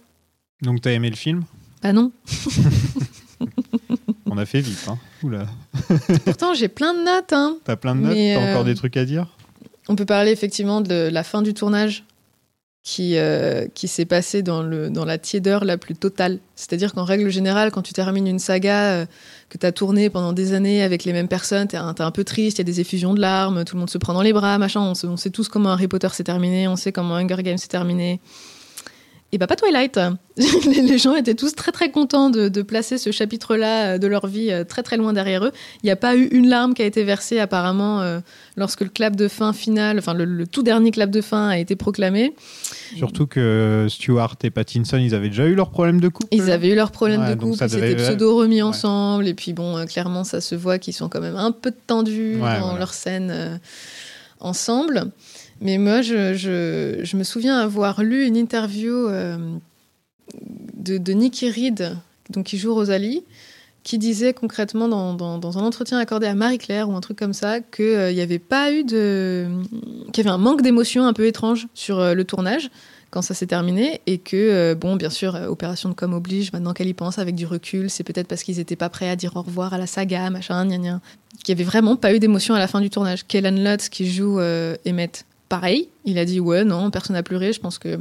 Donc, 0.61 0.81
t'as 0.81 0.91
aimé 0.91 1.09
le 1.09 1.15
film? 1.15 1.43
Bah 1.81 1.93
non. 1.93 2.11
On 4.29 4.37
a 4.37 4.45
fait 4.45 4.61
vite, 4.61 4.87
hein. 4.87 4.99
Oula. 5.23 5.47
Pourtant, 6.25 6.53
j'ai 6.53 6.67
plein 6.67 6.93
de 6.93 7.03
notes. 7.03 7.33
Hein. 7.33 7.57
T'as 7.63 7.75
plein 7.75 7.95
de 7.95 8.01
notes? 8.01 8.15
T'as 8.15 8.41
euh, 8.41 8.51
encore 8.51 8.65
des 8.65 8.75
trucs 8.75 8.97
à 8.97 9.05
dire? 9.05 9.27
On 9.87 9.95
peut 9.95 10.05
parler 10.05 10.31
effectivement 10.31 10.81
de 10.81 11.09
la 11.11 11.23
fin 11.23 11.41
du 11.41 11.53
tournage 11.53 12.03
qui, 12.83 13.17
euh, 13.17 13.65
qui 13.73 13.87
s'est 13.87 14.05
passée 14.05 14.43
dans, 14.43 14.61
le, 14.61 14.89
dans 14.89 15.05
la 15.05 15.17
tiédeur 15.17 15.63
la 15.63 15.77
plus 15.77 15.95
totale. 15.95 16.39
C'est-à-dire 16.55 16.93
qu'en 16.93 17.05
règle 17.05 17.29
générale, 17.29 17.71
quand 17.71 17.81
tu 17.81 17.93
termines 17.93 18.27
une 18.27 18.39
saga 18.39 18.91
euh, 18.91 19.05
que 19.47 19.57
tu 19.57 19.65
as 19.65 19.71
tournée 19.71 20.09
pendant 20.09 20.33
des 20.33 20.53
années 20.53 20.83
avec 20.83 21.05
les 21.05 21.13
mêmes 21.13 21.29
personnes, 21.29 21.67
tu 21.67 21.77
es, 21.77 21.79
un 21.79 22.11
peu 22.11 22.25
triste, 22.25 22.57
il 22.57 22.61
y 22.61 22.63
a 22.63 22.65
des 22.65 22.81
effusions 22.81 23.13
de 23.13 23.21
larmes, 23.21 23.63
tout 23.63 23.77
le 23.77 23.79
monde 23.79 23.89
se 23.89 23.97
prend 23.97 24.13
dans 24.13 24.21
les 24.21 24.33
bras, 24.33 24.57
machin. 24.57 24.81
On, 24.81 25.07
on 25.07 25.17
sait 25.17 25.29
tous 25.29 25.47
comment 25.47 25.69
Harry 25.69 25.87
Potter 25.87 26.09
s'est 26.11 26.25
terminé, 26.25 26.67
on 26.67 26.75
sait 26.75 26.91
comment 26.91 27.15
Hunger 27.15 27.41
Games 27.41 27.57
s'est 27.57 27.69
terminé. 27.69 28.19
Et 29.33 29.39
bah 29.39 29.47
pas 29.47 29.55
Twilight. 29.55 29.99
les 30.67 30.97
gens 30.99 31.15
étaient 31.15 31.33
tous 31.33 31.55
très 31.55 31.71
très 31.71 31.89
contents 31.89 32.29
de, 32.29 32.49
de 32.49 32.61
placer 32.61 32.99
ce 32.99 33.11
chapitre-là 33.11 33.93
euh, 33.93 33.97
de 33.97 34.05
leur 34.05 34.27
vie 34.27 34.51
euh, 34.51 34.63
très 34.63 34.83
très 34.83 34.95
loin 34.95 35.11
derrière 35.11 35.43
eux. 35.43 35.51
Il 35.81 35.87
n'y 35.87 35.91
a 35.91 35.95
pas 35.95 36.15
eu 36.15 36.25
une 36.27 36.47
larme 36.49 36.75
qui 36.75 36.83
a 36.83 36.85
été 36.85 37.03
versée 37.03 37.39
apparemment 37.39 38.01
euh, 38.01 38.19
lorsque 38.57 38.81
le 38.81 38.89
clap 38.89 39.15
de 39.15 39.27
fin 39.27 39.51
final, 39.51 39.97
enfin 39.97 40.13
le, 40.13 40.25
le 40.25 40.45
tout 40.45 40.61
dernier 40.61 40.91
clap 40.91 41.09
de 41.09 41.21
fin 41.21 41.49
a 41.49 41.57
été 41.57 41.75
proclamé. 41.75 42.35
Surtout 42.95 43.25
que 43.25 43.87
Stewart 43.89 44.35
et 44.43 44.51
Pattinson, 44.51 44.97
ils 44.97 45.15
avaient 45.15 45.29
déjà 45.29 45.45
eu 45.47 45.55
leur 45.55 45.71
problème 45.71 45.99
de 45.99 46.09
couple. 46.09 46.27
Ils 46.31 46.51
avaient 46.51 46.69
eu 46.69 46.75
leurs 46.75 46.91
problèmes 46.91 47.21
Ouais, 47.21 47.35
de 47.35 47.41
couple, 47.41 47.57
ils 47.59 47.69
s'étaient 47.71 47.95
pseudo 47.95 48.35
remis 48.35 48.57
ouais. 48.57 48.61
ensemble, 48.61 49.27
et 49.27 49.33
puis 49.33 49.53
bon, 49.53 49.77
euh, 49.77 49.85
clairement, 49.85 50.23
ça 50.23 50.41
se 50.41 50.53
voit 50.53 50.77
qu'ils 50.77 50.93
sont 50.93 51.09
quand 51.09 51.21
même 51.21 51.37
un 51.37 51.51
peu 51.51 51.73
tendus 51.87 52.35
Ouais, 52.35 52.59
dans 52.59 52.65
voilà. 52.65 52.77
leur 52.79 52.93
scène 52.93 53.31
euh, 53.31 53.57
ensemble. 54.39 55.05
Mais 55.61 55.77
moi, 55.77 56.01
je, 56.01 57.15
me 57.15 57.23
souviens 57.23 57.57
avoir 57.59 58.03
lu 58.03 58.25
une 58.25 58.35
interview 58.35 59.07
euh, 59.07 59.37
de, 60.75 60.97
de 60.97 61.13
Nikki 61.13 61.49
Reed, 61.49 61.95
donc 62.29 62.45
qui 62.45 62.57
joue 62.57 62.73
Rosalie, 62.73 63.23
qui 63.83 63.97
disait 63.97 64.33
concrètement 64.33 64.87
dans, 64.87 65.57
un 65.57 65.61
entretien 65.61 65.97
accordé 65.97 66.27
à 66.27 66.35
Marie-Claire 66.35 66.89
ou 66.89 66.95
un 66.95 67.01
truc 67.01 67.17
comme 67.17 67.33
ça 67.33 67.59
qu'il 67.59 68.13
n'y 68.13 68.21
avait 68.21 68.39
pas 68.39 68.71
eu 68.71 68.83
de. 68.83 69.47
qu'il 70.11 70.23
y 70.23 70.27
avait 70.27 70.33
un 70.33 70.37
manque 70.37 70.61
d'émotion 70.61 71.05
un 71.05 71.13
peu 71.13 71.25
étrange 71.25 71.67
sur 71.73 71.99
euh, 71.99 72.13
le 72.13 72.23
tournage 72.23 72.69
quand 73.13 73.21
ça 73.21 73.35
s'est 73.35 73.45
terminé 73.45 74.01
et 74.07 74.17
que, 74.17 74.35
euh, 74.35 74.75
bon, 74.75 74.95
bien 74.95 75.11
sûr, 75.11 75.35
euh, 75.35 75.45
opération 75.45 75.87
de 75.87 75.93
com 75.93 76.13
oblige, 76.13 76.51
maintenant 76.51 76.73
qu'elle 76.73 76.87
y 76.87 76.95
pense 76.95 77.19
avec 77.19 77.35
du 77.35 77.45
recul, 77.45 77.91
c'est 77.91 78.03
peut-être 78.03 78.27
parce 78.27 78.41
qu'ils 78.41 78.57
n'étaient 78.57 78.75
pas 78.75 78.89
prêts 78.89 79.07
à 79.07 79.15
dire 79.15 79.35
au 79.35 79.43
revoir 79.43 79.71
à 79.71 79.77
la 79.77 79.85
saga, 79.85 80.31
machin, 80.31 80.65
gna 80.65 80.79
gna. 80.79 80.99
Qu'il 81.43 81.53
n'y 81.53 81.61
avait 81.61 81.69
vraiment 81.69 81.95
pas 81.95 82.11
eu 82.15 82.19
d'émotion 82.19 82.55
à 82.55 82.59
la 82.59 82.67
fin 82.67 82.81
du 82.81 82.89
tournage. 82.89 83.27
Kellan 83.27 83.51
Lutz, 83.51 83.89
qui 83.89 84.11
joue 84.11 84.39
euh, 84.39 84.75
Emmett, 84.87 85.25
pareil, 85.53 85.87
il 86.03 86.17
a 86.17 86.25
dit 86.25 86.39
ouais, 86.39 86.63
non, 86.63 86.89
personne 86.89 87.15
n'a 87.15 87.21
pleuré, 87.21 87.53
je 87.53 87.59
pense 87.59 87.77
que. 87.77 87.99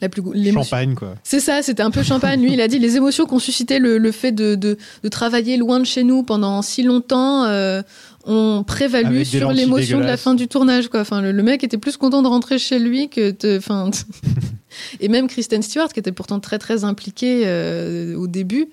La 0.00 0.08
plus, 0.08 0.22
Champagne, 0.52 0.94
quoi. 0.94 1.16
c'est 1.24 1.40
ça, 1.40 1.60
c'était 1.60 1.82
un 1.82 1.90
peu 1.90 2.02
champagne. 2.04 2.40
Lui, 2.40 2.52
il 2.52 2.60
a 2.60 2.68
dit 2.68 2.78
les 2.78 2.96
émotions 2.96 3.26
qu'ont 3.26 3.40
suscité 3.40 3.80
le, 3.80 3.98
le 3.98 4.12
fait 4.12 4.30
de, 4.30 4.54
de, 4.54 4.78
de 5.02 5.08
travailler 5.08 5.56
loin 5.56 5.80
de 5.80 5.84
chez 5.84 6.04
nous 6.04 6.22
pendant 6.22 6.62
si 6.62 6.84
longtemps 6.84 7.44
euh, 7.44 7.82
ont 8.24 8.62
prévalu 8.64 9.24
sur 9.24 9.52
l'émotion 9.52 9.98
de 9.98 10.04
la 10.04 10.16
fin 10.16 10.34
du 10.34 10.46
tournage. 10.46 10.88
Quoi. 10.88 11.00
Enfin, 11.00 11.20
le, 11.20 11.32
le 11.32 11.42
mec 11.42 11.64
était 11.64 11.78
plus 11.78 11.96
content 11.96 12.22
de 12.22 12.28
rentrer 12.28 12.58
chez 12.58 12.78
lui 12.78 13.08
que 13.08 13.32
de. 13.32 13.58
Enfin, 13.58 13.90
et 15.00 15.08
même 15.08 15.26
Kristen 15.26 15.62
Stewart, 15.62 15.92
qui 15.92 15.98
était 15.98 16.12
pourtant 16.12 16.38
très 16.38 16.58
très 16.58 16.84
impliquée 16.84 17.42
euh, 17.44 18.14
au 18.14 18.28
début, 18.28 18.68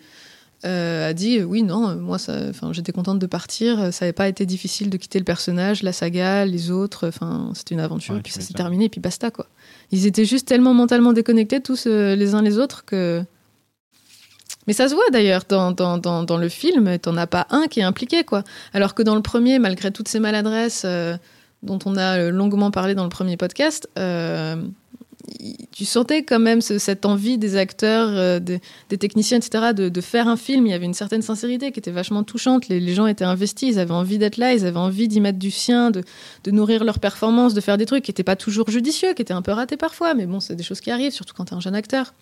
a 0.66 1.14
dit 1.14 1.40
euh, 1.40 1.44
oui, 1.44 1.64
non, 1.64 1.90
euh, 1.90 1.96
moi, 1.96 2.18
enfin, 2.18 2.74
j'étais 2.74 2.92
contente 2.92 3.20
de 3.20 3.26
partir. 3.28 3.80
euh, 3.80 3.92
Ça 3.92 4.06
n'avait 4.06 4.14
pas 4.14 4.28
été 4.28 4.46
difficile 4.46 4.90
de 4.90 4.98
quitter 4.98 5.20
le 5.20 5.26
personnage, 5.26 5.84
la 5.84 5.94
saga, 5.94 6.46
les 6.46 6.72
autres. 6.72 7.08
Enfin, 7.08 7.52
c'était 7.54 7.76
une 7.76 7.82
aventure. 7.82 8.16
Ouais, 8.16 8.22
puis 8.22 8.34
ça 8.34 8.42
s'est 8.42 8.54
terminé, 8.54 8.86
et 8.86 8.90
puis 8.90 9.02
basta, 9.02 9.32
quoi. 9.32 9.48
Ils 9.92 10.06
étaient 10.06 10.26
juste 10.26 10.48
tellement 10.48 10.74
mentalement 10.74 11.14
déconnectés, 11.14 11.62
tous 11.62 11.86
euh, 11.88 12.16
les 12.16 12.34
uns 12.36 12.42
les 12.42 12.58
autres, 12.58 12.86
que. 12.86 13.24
Mais 14.68 14.74
ça 14.74 14.88
se 14.90 14.96
voit 14.96 15.10
d'ailleurs 15.12 15.44
dans, 15.48 15.72
dans, 15.72 15.98
dans, 16.00 16.24
dans 16.24 16.38
le 16.38 16.50
film, 16.50 16.98
t'en 16.98 17.18
as 17.18 17.28
pas 17.28 17.46
un 17.52 17.68
qui 17.68 17.82
est 17.82 17.84
impliqué, 17.84 18.24
quoi. 18.24 18.44
Alors 18.74 18.96
que 18.96 19.04
dans 19.04 19.16
le 19.16 19.22
premier, 19.22 19.60
malgré 19.60 19.92
toutes 19.92 20.08
ces 20.08 20.20
maladresses 20.20 20.84
euh, 20.86 21.18
dont 21.62 21.78
on 21.86 21.98
a 21.98 22.18
euh, 22.18 22.32
longuement 22.32 22.72
parlé 22.72 22.96
dans 22.96 23.04
le 23.04 23.10
premier 23.10 23.38
podcast, 23.38 23.88
euh, 24.00 24.56
tu 25.72 25.86
sentais 25.86 26.24
quand 26.24 26.40
même 26.40 26.62
ce- 26.62 26.78
cette 26.78 27.06
envie 27.06 27.38
des 27.38 27.56
acteurs, 27.56 28.10
euh, 28.12 28.40
des, 28.40 28.98
techniciens, 28.98 29.38
etc., 29.38 29.74
de, 29.74 30.02
faire 30.02 30.28
un 30.28 30.38
film. 30.38 30.66
Il 30.68 30.72
y 30.72 30.74
avait 30.74 30.86
une 30.86 30.94
certaine 30.94 31.22
sincérité 31.22 31.72
qui 31.72 31.80
était 31.80 31.92
vachement 31.92 32.24
touchante. 32.24 32.68
Les, 32.68 32.94
gens 32.94 33.08
étaient 33.08 33.26
investis, 33.26 33.76
ils 33.76 33.80
avaient 33.80 33.92
envie 33.92 34.18
d'être 34.18 34.38
là, 34.38 34.54
ils 34.54 34.66
avaient 34.66 34.78
envie 34.78 35.08
d'y 35.08 35.22
mettre 35.22 35.40
du 35.40 35.52
sien, 35.52 35.92
de, 35.92 36.04
nourrir 36.52 36.84
leur 36.84 37.00
performance, 37.00 37.54
de 37.54 37.62
faire 37.62 37.78
des 37.78 37.86
trucs 37.86 38.04
qui 38.04 38.12
n'étaient 38.12 38.24
pas 38.24 38.36
toujours 38.36 38.70
judicieux, 38.70 39.14
qui 39.14 39.22
étaient 39.22 39.34
un 39.34 39.42
peu 39.42 39.52
ratés 39.52 39.78
parfois, 39.78 40.14
mais 40.14 40.26
bon, 40.26 40.40
c'est 40.40 40.56
des 40.56 40.64
choses 40.64 40.82
qui 40.82 40.92
arrivent, 40.92 41.14
surtout 41.14 41.34
quand 41.36 41.46
tu 41.46 41.54
es 41.54 41.58
un 41.58 41.62
jeune 41.62 41.76
acteur. 41.76 42.14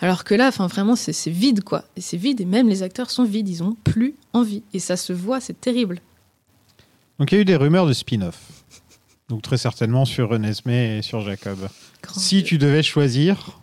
Alors 0.00 0.24
que 0.24 0.34
là, 0.34 0.50
vraiment, 0.50 0.96
c'est 0.96 1.12
c'est 1.12 1.30
vide, 1.30 1.64
quoi. 1.64 1.84
Et 1.96 2.00
c'est 2.00 2.16
vide, 2.16 2.40
et 2.40 2.44
même 2.44 2.68
les 2.68 2.82
acteurs 2.82 3.10
sont 3.10 3.24
vides, 3.24 3.48
ils 3.48 3.62
ont 3.62 3.76
plus 3.84 4.14
envie. 4.32 4.62
Et 4.74 4.78
ça 4.78 4.96
se 4.96 5.12
voit, 5.12 5.40
c'est 5.40 5.58
terrible. 5.60 6.00
Donc 7.18 7.32
il 7.32 7.36
y 7.36 7.38
a 7.38 7.40
eu 7.42 7.46
des 7.46 7.56
rumeurs 7.56 7.86
de 7.86 7.92
spin-off. 7.92 8.55
Donc 9.28 9.42
très 9.42 9.56
certainement 9.56 10.04
sur 10.04 10.28
Renesmee 10.28 10.98
et 10.98 11.02
sur 11.02 11.20
Jacob. 11.20 11.58
Grand 12.02 12.20
Si 12.20 12.36
Dieu. 12.36 12.44
tu 12.44 12.58
devais 12.58 12.82
choisir 12.82 13.58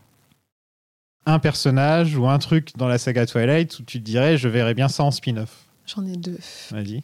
un 1.26 1.39
personnage 1.39 2.18
ou 2.18 2.28
un 2.28 2.38
truc 2.38 2.70
dans 2.76 2.88
la 2.88 2.97
saga 2.97 3.26
Twilight 3.26 3.80
où 3.80 3.84
tu 3.84 3.99
te 3.99 4.03
dirais 4.05 4.38
je 4.38 4.49
verrais 4.49 4.74
bien 4.74 4.89
ça 4.89 5.03
en 5.03 5.11
spin-off. 5.11 5.49
J'en 5.86 6.05
ai 6.05 6.18
deux. 6.18 6.38
Vas-y, 6.72 7.01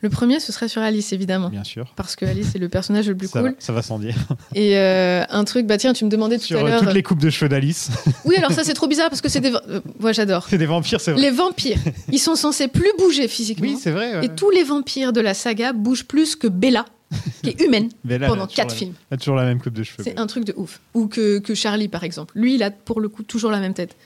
Le 0.00 0.10
premier, 0.10 0.38
ce 0.40 0.52
serait 0.52 0.68
sur 0.68 0.80
Alice, 0.82 1.12
évidemment. 1.12 1.48
bien 1.48 1.62
sûr. 1.64 1.92
Parce 1.96 2.14
que 2.16 2.24
Alice 2.24 2.54
est 2.54 2.58
le 2.58 2.68
personnage 2.68 3.08
le 3.08 3.16
plus 3.16 3.28
Ça, 3.30 3.40
cool. 3.40 3.50
va, 3.50 3.56
ça 3.60 3.72
va 3.72 3.82
sans 3.82 3.98
dire. 4.00 4.16
Et 4.54 4.76
euh, 4.78 5.24
un 5.28 5.44
truc, 5.44 5.66
bah 5.66 5.76
tiens, 5.78 5.92
tu 5.92 6.04
me 6.04 6.10
demandais 6.10 6.38
tout 6.38 6.44
Sur 6.44 6.58
à 6.58 6.62
euh, 6.62 6.68
l'heure. 6.68 6.80
toutes 6.82 6.92
les 6.92 7.02
coupes 7.04 7.20
de 7.20 7.30
cheveux 7.30 7.48
d'Alice. 7.48 7.90
Oui, 8.24 8.34
alors 8.36 8.50
ça 8.50 8.64
c'est 8.64 8.74
trop 8.74 8.88
bizarre 8.88 9.10
parce 9.10 9.20
que 9.20 9.28
c'est 9.28 9.40
des. 9.40 9.52
euh, 9.52 9.80
moi 10.00 10.10
j'adore. 10.12 10.46
c'est 10.48 10.58
des 10.58 10.66
vampires, 10.66 11.00
c'est 11.00 11.12
vrai. 11.12 11.20
Les 11.20 11.30
vampires, 11.30 11.78
ils 12.10 12.18
sont 12.18 12.34
censés 12.34 12.66
plus 12.66 12.90
bouger 12.98 13.28
physiquement. 13.28 13.66
Oui, 13.68 13.78
c'est 13.80 13.92
vrai. 13.92 14.18
ouais. 14.18 14.26
Et 14.26 14.28
tous 14.28 14.50
les 14.50 14.64
vampires 14.64 15.12
de 15.12 15.20
la 15.20 15.34
saga 15.34 15.72
bougent 15.72 16.04
plus 16.06 16.34
que 16.36 16.48
Bella, 16.48 16.84
qui 17.42 17.50
est 17.50 17.60
humaine, 17.62 17.88
là, 18.04 18.26
pendant 18.26 18.46
quatre 18.46 18.70
la- 18.70 18.76
films. 18.76 18.94
elle 19.10 19.14
a 19.14 19.18
toujours 19.18 19.36
la 19.36 19.44
même 19.44 19.60
coupe 19.60 19.74
de 19.74 19.82
cheveux. 19.82 20.02
C'est 20.04 20.18
un 20.18 20.26
truc 20.26 20.44
de 20.44 20.52
ouf. 20.56 20.80
Ou 20.94 21.06
que, 21.06 21.38
que 21.38 21.54
Charlie, 21.54 21.88
par 21.88 22.02
exemple. 22.04 22.32
Lui, 22.36 22.54
il 22.56 22.62
a 22.62 22.70
pour 22.70 23.00
le 23.00 23.08
coup 23.08 23.22
toujours 23.22 23.50
la 23.50 23.60
même 23.60 23.74
tête. 23.74 23.96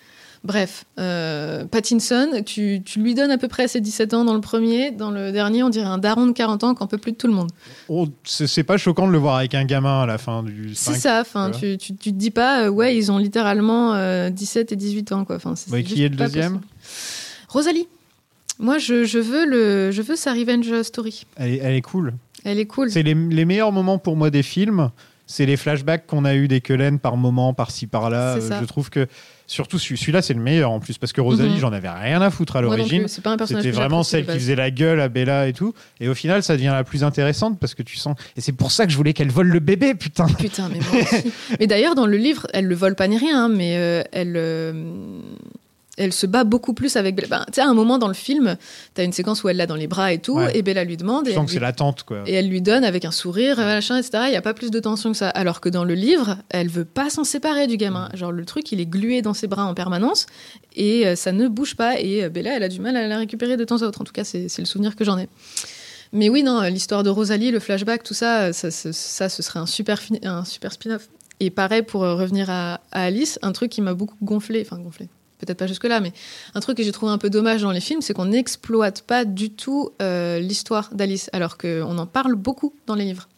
Bref, 0.42 0.84
euh, 0.98 1.66
Pattinson, 1.66 2.42
tu, 2.46 2.80
tu 2.82 2.98
lui 3.02 3.14
donnes 3.14 3.30
à 3.30 3.36
peu 3.36 3.46
près 3.46 3.68
ses 3.68 3.82
17 3.82 4.14
ans 4.14 4.24
dans 4.24 4.32
le 4.32 4.40
premier. 4.40 4.90
Dans 4.90 5.10
le 5.10 5.32
dernier, 5.32 5.62
on 5.62 5.68
dirait 5.68 5.84
un 5.86 5.98
daron 5.98 6.26
de 6.26 6.32
40 6.32 6.64
ans 6.64 6.74
qui 6.74 6.82
en 6.82 6.86
peut 6.86 6.96
plus 6.96 7.12
de 7.12 7.16
tout 7.18 7.26
le 7.26 7.34
monde. 7.34 7.50
Oh, 7.90 8.08
c'est 8.24 8.62
pas 8.64 8.78
choquant 8.78 9.06
de 9.06 9.12
le 9.12 9.18
voir 9.18 9.36
avec 9.36 9.54
un 9.54 9.66
gamin 9.66 10.02
à 10.02 10.06
la 10.06 10.16
fin 10.16 10.42
du 10.42 10.74
C'est 10.74 10.92
5. 10.94 10.96
ça, 10.98 11.20
enfin, 11.20 11.50
tu 11.50 11.76
tu, 11.76 11.94
tu, 11.94 12.10
te 12.12 12.16
dis 12.16 12.30
pas, 12.30 12.62
euh, 12.64 12.68
ouais, 12.70 12.96
ils 12.96 13.12
ont 13.12 13.18
littéralement 13.18 13.92
euh, 13.94 14.30
17 14.30 14.72
et 14.72 14.76
18 14.76 15.12
ans. 15.12 15.24
Quoi. 15.26 15.36
Enfin, 15.36 15.50
Ouais, 15.50 15.56
c'est 15.56 15.82
qui 15.82 16.02
est 16.04 16.08
le 16.08 16.16
deuxième. 16.16 16.60
Rosalie. 17.48 17.86
Moi, 18.58 18.78
je, 18.78 19.04
je, 19.04 19.18
veux 19.18 19.46
le, 19.46 19.90
je 19.90 20.02
veux 20.02 20.16
sa 20.16 20.32
revenge 20.32 20.82
story. 20.82 21.26
Elle, 21.36 21.52
est- 21.52 21.58
elle 21.58 21.74
est 21.74 21.80
cool. 21.82 22.14
Elle 22.44 22.58
est 22.58 22.66
cool. 22.66 22.90
C'est 22.90 23.02
les, 23.02 23.14
les 23.14 23.44
meilleurs 23.44 23.72
moments 23.72 23.98
pour 23.98 24.16
moi 24.16 24.30
des 24.30 24.42
films. 24.42 24.90
C'est 25.26 25.46
les 25.46 25.56
flashbacks 25.56 26.08
qu'on 26.08 26.24
a 26.24 26.34
eu 26.34 26.48
des 26.48 26.60
Cullen 26.60 26.98
par 26.98 27.16
moment, 27.16 27.54
par-ci, 27.54 27.86
par-là. 27.86 28.36
Euh. 28.38 28.60
Je 28.60 28.64
trouve 28.66 28.90
que, 28.90 29.06
surtout 29.46 29.78
celui- 29.78 29.96
celui-là, 29.96 30.22
c'est 30.22 30.34
le 30.34 30.40
meilleur 30.40 30.72
en 30.72 30.80
plus. 30.80 30.98
Parce 30.98 31.12
que 31.12 31.20
Rosalie, 31.20 31.50
Mhm. 31.50 31.58
j'en 31.58 31.72
avais 31.72 31.88
rien 31.88 32.20
à 32.20 32.30
foutre 32.30 32.56
à 32.56 32.62
l'origine. 32.62 33.06
C'était 33.06 33.70
vraiment 33.70 34.02
celle 34.02 34.26
qui 34.26 34.32
faisait 34.32 34.56
la 34.56 34.72
gueule 34.72 35.00
à 35.00 35.08
Bella 35.08 35.46
et 35.46 35.52
tout. 35.52 35.72
Et 36.00 36.08
au 36.08 36.14
final, 36.14 36.42
ça 36.42 36.56
devient 36.56 36.72
la 36.74 36.82
plus 36.82 37.04
intéressante 37.04 37.60
parce 37.60 37.74
que 37.76 37.84
tu 37.84 37.96
sens. 37.96 38.16
Et 38.36 38.40
c'est 38.40 38.50
pour 38.50 38.72
ça 38.72 38.86
que 38.86 38.90
je 38.92 38.96
voulais 38.96 39.12
qu'elle 39.12 39.30
vole 39.30 39.46
le 39.48 39.60
bébé, 39.60 39.94
putain. 39.94 40.26
Putain, 40.26 40.68
mais 40.68 40.80
moi 40.80 41.00
aussi. 41.02 41.32
mais 41.60 41.68
d'ailleurs, 41.68 41.94
dans 41.94 42.06
le 42.06 42.16
livre, 42.16 42.48
elle 42.52 42.66
le 42.66 42.74
vole 42.74 42.96
pas 42.96 43.06
ni 43.06 43.16
rien, 43.16 43.44
hein, 43.44 43.48
mais 43.48 43.76
euh, 43.76 44.02
elle, 44.10 44.34
euh, 44.36 44.72
elle 46.02 46.12
se 46.12 46.26
bat 46.26 46.44
beaucoup 46.44 46.72
plus 46.74 46.96
avec 46.96 47.14
Bella. 47.14 47.28
Ben, 47.28 47.44
tu 47.46 47.52
sais, 47.54 47.60
à 47.60 47.68
un 47.68 47.74
moment 47.74 47.98
dans 47.98 48.08
le 48.08 48.14
film, 48.14 48.56
tu 48.94 49.00
as 49.00 49.04
une 49.04 49.12
séquence 49.12 49.44
où 49.44 49.48
elle 49.48 49.56
l'a 49.56 49.66
dans 49.66 49.76
les 49.76 49.86
bras 49.86 50.12
et 50.12 50.18
tout, 50.18 50.36
Ouais. 50.36 50.56
et 50.56 50.62
Bella 50.62 50.84
lui 50.84 50.96
demande. 50.96 51.24
Tu 51.26 51.30
Et 51.32 51.34
sens 51.34 51.44
que 51.44 51.50
c'est 51.50 51.58
lui, 51.58 51.62
la 51.62 51.72
tante, 51.72 52.02
quoi. 52.04 52.22
et 52.26 52.32
elle 52.32 52.48
lui 52.48 52.62
donne 52.62 52.84
avec 52.84 53.04
un 53.04 53.10
sourire, 53.10 53.58
machin, 53.58 53.96
etc. 53.98 54.24
Il 54.26 54.30
n'y 54.30 54.36
a 54.36 54.42
pas 54.42 54.54
plus 54.54 54.70
de 54.70 54.80
tension 54.80 55.12
que 55.12 55.16
ça. 55.18 55.28
Alors 55.28 55.60
que 55.60 55.68
dans 55.68 55.84
le 55.84 55.94
livre, 55.94 56.38
elle 56.48 56.68
veut 56.68 56.84
pas 56.84 57.10
s'en 57.10 57.24
séparer 57.24 57.66
du 57.66 57.76
gamin. 57.76 58.08
Genre, 58.14 58.32
le 58.32 58.44
truc, 58.44 58.72
il 58.72 58.80
est 58.80 58.86
glué 58.86 59.22
dans 59.22 59.34
ses 59.34 59.46
bras 59.46 59.64
en 59.66 59.74
permanence, 59.74 60.26
et 60.74 61.06
euh, 61.06 61.16
ça 61.16 61.32
ne 61.32 61.48
bouge 61.48 61.76
pas. 61.76 62.00
Et 62.00 62.24
euh, 62.24 62.28
Bella, 62.28 62.56
elle 62.56 62.62
a 62.62 62.68
du 62.68 62.80
mal 62.80 62.96
à 62.96 63.06
la 63.06 63.18
récupérer 63.18 63.56
de 63.56 63.64
temps 63.64 63.82
à 63.82 63.84
autre. 63.86 64.00
En 64.00 64.04
tout 64.04 64.12
cas, 64.12 64.24
c'est 64.24 64.48
le 64.58 64.64
souvenir 64.64 64.96
que 64.96 65.04
j'en 65.04 65.18
ai. 65.18 65.28
Mais 66.12 66.28
oui, 66.28 66.42
non, 66.42 66.60
l'histoire 66.62 67.02
de 67.04 67.10
Rosalie, 67.10 67.50
le 67.52 67.60
flashback, 67.60 68.02
tout 68.02 68.14
ça, 68.14 68.52
ça, 68.52 68.70
ça, 68.72 68.92
ça, 68.92 69.28
ce 69.28 69.42
serait 69.42 69.60
un 69.60 69.66
super, 69.66 70.00
un 70.24 70.44
super 70.44 70.72
spin-off. 70.72 71.08
Et 71.38 71.50
pareil, 71.50 71.82
pour 71.82 72.02
euh, 72.04 72.14
revenir 72.16 72.50
à, 72.50 72.80
à 72.90 73.04
Alice, 73.04 73.38
un 73.42 73.52
truc 73.52 73.70
qui 73.70 73.80
m'a 73.80 73.94
beaucoup 73.94 74.16
gonflé, 74.22 74.60
enfin 74.66 74.78
gonflé, 74.80 75.08
peut-être 75.40 75.58
pas 75.58 75.66
jusque-là, 75.66 76.00
mais 76.00 76.12
un 76.54 76.60
truc 76.60 76.76
que 76.76 76.82
j'ai 76.82 76.92
trouvé 76.92 77.12
un 77.12 77.18
peu 77.18 77.30
dommage 77.30 77.62
dans 77.62 77.72
les 77.72 77.80
films, 77.80 78.02
c'est 78.02 78.14
qu'on 78.14 78.26
n'exploite 78.26 79.02
pas 79.02 79.24
du 79.24 79.50
tout 79.50 79.90
euh, 80.02 80.38
l'histoire 80.38 80.90
d'Alice, 80.92 81.30
alors 81.32 81.58
qu'on 81.58 81.98
en 81.98 82.06
parle 82.06 82.34
beaucoup 82.34 82.74
dans 82.86 82.94
les 82.94 83.04
livres. 83.04 83.28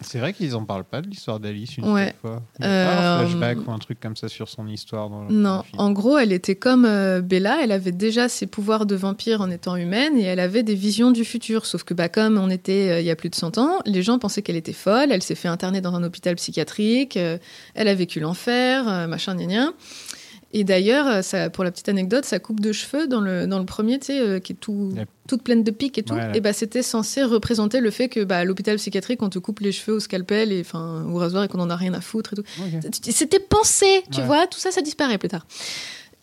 C'est 0.00 0.20
vrai 0.20 0.32
qu'ils 0.32 0.54
en 0.54 0.64
parlent 0.64 0.84
pas 0.84 1.02
de 1.02 1.08
l'histoire 1.08 1.40
d'Alice 1.40 1.76
une 1.76 1.92
Ouais. 1.92 2.04
seule 2.04 2.14
fois. 2.20 2.42
Il 2.60 2.64
a 2.64 2.68
pas 2.68 2.72
un 3.16 3.20
Euh, 3.24 3.26
flashback 3.26 3.66
ou 3.66 3.72
un 3.72 3.78
truc 3.80 3.98
comme 3.98 4.14
ça 4.14 4.28
sur 4.28 4.48
son 4.48 4.68
histoire 4.68 5.10
dans 5.10 5.24
Non, 5.24 5.64
le 5.74 5.80
en 5.80 5.90
gros, 5.90 6.18
elle 6.18 6.30
était 6.32 6.54
comme 6.54 6.84
euh, 6.84 7.20
Bella, 7.20 7.58
elle 7.64 7.72
avait 7.72 7.90
déjà 7.90 8.28
ses 8.28 8.46
pouvoirs 8.46 8.86
de 8.86 8.94
vampire 8.94 9.40
en 9.40 9.50
étant 9.50 9.74
humaine 9.74 10.16
et 10.16 10.22
elle 10.22 10.38
avait 10.38 10.62
des 10.62 10.76
visions 10.76 11.10
du 11.10 11.24
futur. 11.24 11.66
Sauf 11.66 11.82
que, 11.82 11.94
bah, 11.94 12.08
comme 12.08 12.38
on 12.38 12.48
était 12.48 12.90
euh, 12.92 13.00
il 13.00 13.06
y 13.06 13.10
a 13.10 13.16
plus 13.16 13.28
de 13.28 13.34
100 13.34 13.58
ans, 13.58 13.80
les 13.86 14.04
gens 14.04 14.20
pensaient 14.20 14.40
qu'elle 14.40 14.54
était 14.54 14.72
folle, 14.72 15.10
elle 15.10 15.20
s'est 15.24 15.34
fait 15.34 15.48
interner 15.48 15.80
dans 15.80 15.94
un 15.96 16.04
hôpital 16.04 16.36
psychiatrique, 16.36 17.16
euh, 17.16 17.36
elle 17.74 17.88
a 17.88 17.94
vécu 17.96 18.20
l'enfer, 18.20 18.86
euh, 18.88 19.08
machin, 19.08 19.34
gna 19.34 19.46
gna. 19.46 19.72
Et 20.52 20.64
d'ailleurs, 20.64 21.22
ça- 21.22 21.50
pour 21.50 21.62
la 21.62 21.70
petite 21.70 21.90
anecdote, 21.90 22.24
sa 22.24 22.38
coupe 22.38 22.60
de 22.60 22.72
cheveux 22.72 23.06
dans 23.06 23.20
le, 23.20 23.46
dans 23.46 23.58
le 23.58 23.66
premier, 23.66 23.98
tu 23.98 24.06
sais, 24.06 24.18
euh, 24.20 24.38
qui 24.40 24.52
est 24.52 24.56
tout, 24.56 24.92
toute 25.28 25.42
pleine 25.42 25.62
de 25.62 25.70
pics 25.70 25.98
et 25.98 26.02
tout, 26.02 26.14
et 26.34 26.40
bah, 26.40 26.54
c'était 26.54 26.82
censé 26.82 27.22
représenter 27.22 27.80
le 27.80 27.90
fait 27.90 28.08
que 28.08 28.24
bah, 28.24 28.38
à 28.38 28.44
l'hôpital 28.44 28.76
psychiatrique, 28.78 29.22
on 29.22 29.28
te 29.28 29.38
coupe 29.38 29.60
les 29.60 29.72
cheveux 29.72 29.96
au 29.96 30.00
scalpel 30.00 30.50
et, 30.52 30.60
enfin, 30.62 31.04
au 31.12 31.16
rasoir 31.18 31.44
et 31.44 31.48
qu'on 31.48 31.60
en 31.60 31.68
a 31.68 31.76
rien 31.76 31.92
à 31.92 32.00
foutre 32.00 32.32
et 32.32 32.36
tout. 32.36 32.44
C'était 33.10 33.40
pensé, 33.40 34.02
tu 34.10 34.20
Ouais. 34.20 34.26
vois, 34.26 34.46
tout 34.46 34.58
ça, 34.58 34.70
ça 34.70 34.80
disparaît 34.80 35.18
plus 35.18 35.28
tard. 35.28 35.46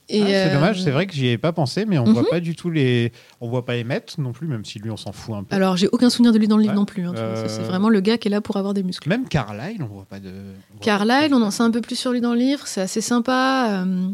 Ah, 0.08 0.14
c'est 0.14 0.48
euh, 0.50 0.54
dommage, 0.54 0.82
c'est 0.84 0.92
vrai 0.92 1.08
que 1.08 1.14
j'y 1.14 1.28
ai 1.28 1.38
pas 1.38 1.52
pensé, 1.52 1.86
mais 1.86 1.98
on 1.98 2.06
Mhm. 2.06 2.14
voit 2.14 2.30
pas 2.30 2.40
du 2.40 2.56
tout 2.56 2.70
les. 2.70 3.12
On 3.42 3.50
voit 3.50 3.66
pas 3.66 3.74
Emmett 3.76 4.18
non 4.20 4.34
plus, 4.34 4.48
même 4.48 4.64
si 4.64 4.78
lui 4.80 4.92
on 4.92 4.98
s'en 4.98 5.12
fout 5.12 5.34
un 5.36 5.44
peu. 5.44 5.56
Alors, 5.56 5.78
j'ai 5.78 5.88
aucun 5.92 6.10
souvenir 6.12 6.32
de 6.32 6.38
lui 6.38 6.48
dans 6.48 6.58
le 6.58 6.62
livre 6.62 6.74
Ouais. 6.74 6.80
non 6.80 6.86
plus. 6.86 7.04
hein, 7.08 7.12
vois, 7.14 7.20
Euh, 7.22 7.48
C'est 7.48 7.64
vraiment 7.64 7.90
le 7.90 8.02
gars 8.02 8.18
qui 8.20 8.28
est 8.28 8.32
là 8.32 8.40
pour 8.42 8.58
avoir 8.58 8.74
des 8.76 8.84
muscles. 8.84 9.10
Même 9.10 9.28
Carlyle, 9.28 9.82
on 9.82 9.86
voit 9.88 10.06
pas 10.06 10.20
de. 10.20 10.32
Carlyle, 10.82 11.34
on 11.34 11.42
en 11.42 11.50
sait 11.52 11.64
un 11.64 11.72
peu 11.72 11.82
plus 11.82 11.96
sur 11.96 12.12
lui 12.12 12.22
dans 12.22 12.34
le 12.34 12.40
livre, 12.40 12.68
c'est 12.68 12.82
assez 12.82 13.02
sympa. 13.02 13.84
euh, 13.84 14.10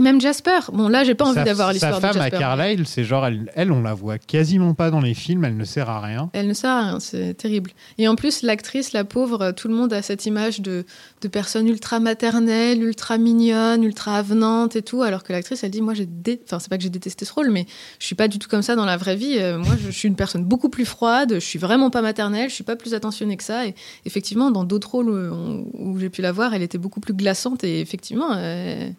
Même 0.00 0.20
Jasper. 0.20 0.58
Bon, 0.74 0.88
là, 0.88 1.04
j'ai 1.04 1.14
pas 1.14 1.24
envie 1.24 1.36
Sa- 1.36 1.44
d'avoir 1.44 1.72
l'histoire 1.72 1.94
Sa 1.94 2.08
de 2.08 2.12
femme 2.12 2.20
à 2.20 2.24
Jasper. 2.24 2.38
Carlyle, 2.38 2.86
c'est 2.86 3.04
genre, 3.04 3.24
elle, 3.24 3.50
elle, 3.54 3.72
on 3.72 3.80
la 3.80 3.94
voit 3.94 4.18
quasiment 4.18 4.74
pas 4.74 4.90
dans 4.90 5.00
les 5.00 5.14
films, 5.14 5.44
elle 5.46 5.56
ne 5.56 5.64
sert 5.64 5.88
à 5.88 6.00
rien. 6.00 6.28
Elle 6.34 6.48
ne 6.48 6.52
sert 6.52 6.70
à 6.70 6.82
rien, 6.82 7.00
c'est 7.00 7.32
terrible. 7.34 7.70
Et 7.96 8.06
en 8.06 8.14
plus, 8.14 8.42
l'actrice, 8.42 8.92
la 8.92 9.04
pauvre, 9.04 9.52
tout 9.52 9.68
le 9.68 9.74
monde 9.74 9.94
a 9.94 10.02
cette 10.02 10.26
image 10.26 10.60
de, 10.60 10.84
de 11.22 11.28
personne 11.28 11.66
ultra 11.66 11.98
maternelle, 11.98 12.82
ultra 12.82 13.16
mignonne, 13.16 13.84
ultra 13.84 14.18
avenante 14.18 14.76
et 14.76 14.82
tout, 14.82 15.02
alors 15.02 15.22
que 15.22 15.32
l'actrice, 15.32 15.64
elle 15.64 15.70
dit, 15.70 15.80
moi, 15.80 15.94
j'ai 15.94 16.06
dé... 16.06 16.42
enfin, 16.44 16.58
c'est 16.58 16.68
pas 16.68 16.76
que 16.76 16.82
j'ai 16.82 16.90
détesté 16.90 17.24
ce 17.24 17.32
rôle, 17.32 17.50
mais 17.50 17.64
je 17.98 18.04
suis 18.04 18.16
pas 18.16 18.28
du 18.28 18.38
tout 18.38 18.48
comme 18.50 18.62
ça 18.62 18.76
dans 18.76 18.84
la 18.86 18.98
vraie 18.98 19.16
vie. 19.16 19.38
Euh, 19.38 19.56
moi, 19.58 19.76
je, 19.80 19.86
je 19.86 19.96
suis 19.96 20.08
une 20.08 20.16
personne 20.16 20.44
beaucoup 20.44 20.68
plus 20.68 20.84
froide, 20.84 21.34
je 21.34 21.38
suis 21.38 21.58
vraiment 21.60 21.88
pas 21.88 22.02
maternelle, 22.02 22.50
je 22.50 22.54
suis 22.54 22.64
pas 22.64 22.76
plus 22.76 22.92
attentionnée 22.92 23.38
que 23.38 23.44
ça. 23.44 23.66
Et 23.66 23.74
effectivement, 24.04 24.50
dans 24.50 24.64
d'autres 24.64 24.90
rôles 24.90 25.08
où, 25.08 25.66
où 25.72 25.98
j'ai 25.98 26.10
pu 26.10 26.20
la 26.20 26.32
voir, 26.32 26.52
elle 26.52 26.62
était 26.62 26.76
beaucoup 26.76 27.00
plus 27.00 27.14
glaçante 27.14 27.64
et 27.64 27.80
effectivement, 27.80 28.32
euh, 28.36 28.90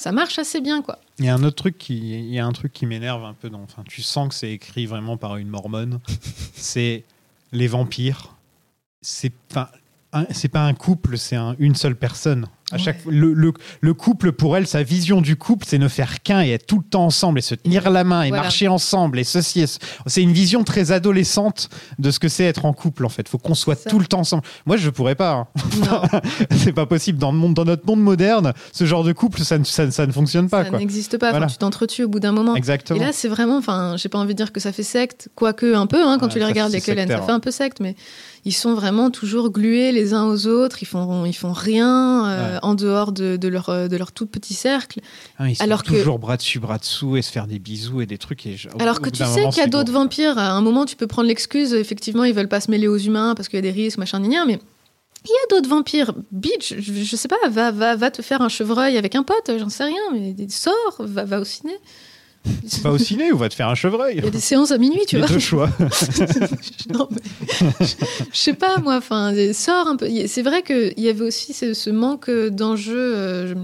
ça 0.00 0.12
marche 0.12 0.38
assez 0.38 0.62
bien, 0.62 0.80
quoi. 0.80 0.98
Il 1.18 1.26
y 1.26 1.28
a 1.28 1.34
un 1.34 1.42
autre 1.42 1.56
truc 1.56 1.76
qui, 1.76 1.98
il 1.98 2.32
y 2.32 2.38
a 2.38 2.46
un 2.46 2.52
truc 2.52 2.72
qui 2.72 2.86
m'énerve 2.86 3.22
un 3.22 3.34
peu. 3.34 3.50
Dans, 3.50 3.60
enfin, 3.60 3.84
tu 3.86 4.00
sens 4.00 4.30
que 4.30 4.34
c'est 4.34 4.50
écrit 4.50 4.86
vraiment 4.86 5.18
par 5.18 5.36
une 5.36 5.48
mormone. 5.48 6.00
c'est 6.54 7.04
les 7.52 7.66
vampires. 7.66 8.34
C'est, 9.02 9.30
enfin, 9.50 9.68
c'est 10.30 10.48
pas 10.48 10.62
un 10.64 10.74
couple, 10.74 11.16
c'est 11.18 11.36
un- 11.36 11.54
une 11.58 11.74
seule 11.74 11.94
personne. 11.96 12.46
À 12.72 12.76
Ouais. 12.76 12.82
chaque, 12.82 12.98
le, 13.06 13.32
le- 13.32 13.52
le 13.80 13.94
couple, 13.94 14.30
pour 14.30 14.56
elle, 14.56 14.64
sa 14.64 14.84
vision 14.84 15.20
du 15.20 15.34
couple, 15.34 15.66
c'est 15.68 15.78
ne 15.78 15.88
faire 15.88 16.22
qu'un 16.22 16.40
et 16.42 16.50
être 16.50 16.66
tout 16.66 16.78
le 16.78 16.84
temps 16.84 17.04
ensemble 17.04 17.40
et 17.40 17.42
se 17.42 17.56
tenir 17.56 17.90
la 17.90 18.04
main 18.04 18.22
et 18.22 18.28
Voilà. 18.28 18.44
marcher 18.44 18.68
ensemble 18.68 19.18
et 19.18 19.24
ceci. 19.24 19.64
C'est 20.06 20.22
une 20.22 20.30
vision 20.32 20.62
très 20.62 20.92
adolescente 20.92 21.68
de 21.98 22.12
ce 22.12 22.20
que 22.20 22.28
c'est 22.28 22.44
être 22.44 22.64
en 22.66 22.72
couple, 22.72 23.04
en 23.04 23.08
fait. 23.08 23.28
Faut 23.28 23.38
qu'on 23.38 23.56
soit 23.56 23.88
tout 23.88 23.98
le 23.98 24.06
temps 24.06 24.20
ensemble. 24.20 24.44
Moi, 24.66 24.76
je 24.76 24.88
pourrais 24.88 25.16
pas. 25.16 25.32
hein. 25.32 25.46
C'est 26.56 26.72
pas 26.72 26.86
possible. 26.86 27.18
Dans, 27.18 27.32
le 27.32 27.38
monde, 27.38 27.54
dans 27.54 27.64
notre 27.64 27.84
monde 27.86 28.00
moderne, 28.02 28.52
ce 28.72 28.84
genre 28.84 29.02
de 29.02 29.12
couple, 29.12 29.40
ça, 29.40 29.58
ne- 29.58 29.64
ça, 29.64 29.90
ça 29.90 30.06
ne 30.06 30.12
fonctionne 30.12 30.48
pas. 30.48 30.64
ça 30.64 30.70
n'existe 30.78 31.18
pas. 31.18 31.30
Voilà. 31.30 31.46
tu 31.46 31.56
t'entretues 31.58 32.04
au 32.04 32.08
bout 32.08 32.20
d'un 32.20 32.30
moment. 32.32 32.54
Exactement. 32.54 33.00
Et 33.00 33.04
là, 33.04 33.10
c'est 33.12 33.28
vraiment, 33.28 33.56
enfin, 33.58 33.96
j'ai 33.96 34.08
pas 34.08 34.18
envie 34.18 34.34
de 34.34 34.38
dire 34.44 34.52
que 34.52 34.60
ça 34.60 34.70
fait 34.70 34.84
secte, 34.84 35.28
quoique 35.34 35.74
un 35.74 35.86
peu, 35.88 36.06
hein, 36.06 36.18
quand 36.20 36.26
Ouais, 36.26 36.32
tu 36.32 36.38
les 36.38 36.44
regardes, 36.44 36.70
les 36.72 36.80
Cullen, 36.80 37.08
ça 37.08 37.20
fait 37.20 37.32
un 37.32 37.40
peu 37.40 37.50
secte, 37.50 37.80
mais 37.80 37.96
ils 38.44 38.54
sont 38.54 38.74
vraiment 38.74 39.10
toujours 39.10 39.50
glués 39.50 39.92
les 39.92 40.14
uns 40.14 40.24
aux 40.26 40.46
autres, 40.46 40.82
ils 40.82 40.86
font, 40.86 41.24
ils 41.26 41.32
font 41.34 41.52
rien 41.52 42.26
euh, 42.28 42.58
en 42.62 42.74
dehors 42.74 43.12
de, 43.12 43.36
de 43.36 43.48
leur, 43.48 43.68
euh, 43.68 43.88
de 43.88 43.96
leur 43.96 44.12
tout 44.12 44.26
petit 44.26 44.54
cercle. 44.54 45.00
Hein, 45.38 45.48
ils 45.48 45.56
sont 45.56 45.64
Alors 45.64 45.82
que- 45.84 45.90
toujours 45.90 46.18
bras 46.18 46.36
dessus, 46.36 46.58
bras 46.58 46.78
dessous 46.78 47.16
et 47.16 47.22
se 47.22 47.30
faire 47.30 47.46
des 47.46 47.58
bisous 47.58 48.00
et 48.00 48.06
des 48.06 48.18
trucs. 48.18 48.46
Et 48.46 48.56
au 48.74 48.80
Alors 48.80 49.00
que 49.00 49.10
tu 49.10 49.24
sais 49.24 49.48
qu'il 49.48 49.58
y 49.58 49.60
a 49.60 49.66
d'autres 49.66 49.92
vampires, 49.92 50.38
à 50.38 50.52
un 50.52 50.60
moment 50.62 50.86
tu 50.86 50.96
peux 50.96 51.06
prendre 51.06 51.28
l'excuse, 51.28 51.74
effectivement 51.74 52.24
ils 52.24 52.34
veulent 52.34 52.48
pas 52.48 52.60
se 52.60 52.70
mêler 52.70 52.88
aux 52.88 52.96
humains 52.98 53.34
parce 53.34 53.48
qu'il 53.48 53.56
y 53.56 53.60
a 53.60 53.62
des 53.62 53.70
risques, 53.70 53.98
machin, 53.98 54.20
gna, 54.20 54.44
mais 54.46 54.58
il 55.26 55.28
y 55.30 55.32
a 55.32 55.54
d'autres 55.54 55.68
vampires. 55.68 56.14
Bitch, 56.32 56.74
je, 56.78 56.92
je 56.94 57.16
sais 57.16 57.28
pas, 57.28 57.36
va, 57.50 57.70
va, 57.72 57.94
va 57.94 58.10
te 58.10 58.22
faire 58.22 58.40
un 58.40 58.48
chevreuil 58.48 58.96
avec 58.96 59.14
un 59.14 59.22
pote, 59.22 59.50
j'en 59.58 59.68
sais 59.68 59.84
rien, 59.84 60.00
mais 60.14 60.34
sors, 60.48 60.72
va, 61.00 61.24
va 61.24 61.40
au 61.40 61.44
ciné. 61.44 61.74
Va 62.82 62.90
au 62.92 62.98
ciné 62.98 63.32
ou 63.32 63.36
va 63.36 63.48
te 63.48 63.54
faire 63.54 63.68
un 63.68 63.74
chevreuil 63.74 64.14
Il 64.18 64.24
y 64.24 64.26
a 64.26 64.30
des 64.30 64.40
séances 64.40 64.70
à 64.70 64.78
minuit, 64.78 65.02
tu 65.06 65.16
Les 65.16 65.22
vois. 65.22 65.30
deux 65.30 65.38
choix. 65.38 65.68
Non, 66.94 67.08
mais- 67.10 67.86
je 68.32 68.38
sais 68.38 68.54
pas 68.54 68.78
moi, 68.78 68.96
enfin, 68.96 69.32
sors 69.52 69.86
un 69.86 69.96
peu. 69.96 70.08
C'est 70.26 70.42
vrai 70.42 70.62
qu'il 70.62 70.94
y 70.98 71.08
avait 71.08 71.24
aussi 71.24 71.52
ce, 71.52 71.74
ce 71.74 71.90
manque 71.90 72.30
d'enjeu. 72.30 72.94
euh, 73.16 73.54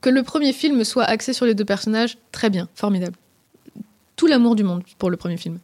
que 0.00 0.10
le 0.10 0.22
premier 0.22 0.52
film 0.52 0.84
soit 0.84 1.04
axé 1.04 1.32
sur 1.32 1.44
les 1.44 1.54
deux 1.54 1.64
personnages, 1.64 2.18
très 2.32 2.50
bien, 2.50 2.68
formidable. 2.76 3.16
Tout 4.16 4.26
l'amour 4.28 4.54
du 4.56 4.62
monde 4.62 4.82
pour 4.98 5.10
le 5.10 5.16
premier 5.16 5.36
film. 5.36 5.58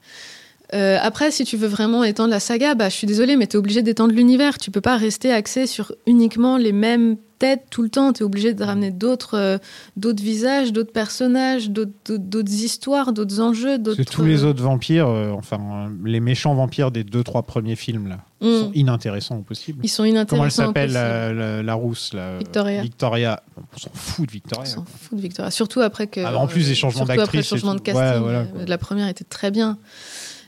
Euh, 0.72 0.98
après, 1.00 1.30
si 1.30 1.44
tu 1.44 1.56
veux 1.56 1.68
vraiment 1.68 2.04
étendre 2.04 2.30
la 2.30 2.40
saga, 2.40 2.74
bah, 2.74 2.88
je 2.88 2.94
suis 2.94 3.06
désolée, 3.06 3.36
mais 3.36 3.46
tu 3.46 3.56
es 3.56 3.58
obligé 3.58 3.82
d'étendre 3.82 4.14
l'univers. 4.14 4.58
Tu 4.58 4.70
peux 4.70 4.80
pas 4.80 4.96
rester 4.96 5.30
axé 5.32 5.66
sur 5.66 5.92
uniquement 6.06 6.56
les 6.56 6.72
mêmes 6.72 7.16
têtes 7.38 7.64
tout 7.70 7.82
le 7.82 7.90
temps. 7.90 8.12
Tu 8.14 8.22
es 8.22 8.24
obligé 8.26 8.54
de 8.54 8.64
ramener 8.64 8.90
d'autres 8.90 9.36
euh, 9.36 9.58
d'autres 9.96 10.22
visages, 10.22 10.72
d'autres 10.72 10.92
personnages, 10.92 11.68
d'autres- 11.70 12.50
histoires, 12.50 13.12
d'autres 13.12 13.40
enjeux. 13.40 13.78
Parce 13.82 13.96
que 13.98 14.02
tous 14.04 14.24
les 14.24 14.42
autres 14.44 14.62
vampires, 14.62 15.06
euh, 15.08 15.32
enfin, 15.32 15.58
euh, 15.60 15.88
les 16.04 16.20
méchants 16.20 16.54
vampires 16.54 16.90
des 16.90 17.04
deux, 17.04 17.22
trois 17.22 17.42
premiers 17.42 17.76
films, 17.76 18.08
là, 18.08 18.18
Mm. 18.40 18.60
sont 18.60 18.72
inintéressants 18.74 19.36
au 19.38 19.42
possible. 19.42 19.80
Ils 19.82 19.88
sont 19.88 20.04
inintéressants. 20.04 20.72
Comment 20.72 20.80
elle 20.80 20.90
s'appelle, 20.90 20.92
la, 20.92 21.32
la- 21.32 21.62
la 21.62 21.74
rousse 21.74 22.14
là, 22.14 22.20
euh, 22.22 22.38
Victoria. 22.38 22.82
Victoria. 22.82 23.42
On 23.56 23.78
s'en 23.78 23.90
fout 23.92 24.26
de 24.26 24.30
On 24.30 24.32
Victoria. 24.32 24.64
s'en 24.66 24.84
fout 24.84 25.16
de 25.18 25.22
Victoria. 25.22 25.50
Surtout 25.50 25.80
après 25.82 26.06
que. 26.06 26.20
Ah, 26.24 26.36
en 26.38 26.46
plus 26.46 26.68
des 26.68 26.74
changements 26.74 27.00
surtout 27.04 27.12
après 27.12 27.16
le 27.16 27.22
d'actrice 27.22 27.46
changement 27.46 27.74
de 27.74 27.80
casting. 27.80 28.02
Ouais, 28.04 28.18
voilà, 28.18 28.38
euh, 28.40 28.44
quoi. 28.44 28.60
la 28.66 28.78
première 28.78 29.08
était 29.08 29.24
très 29.24 29.50
bien. 29.50 29.76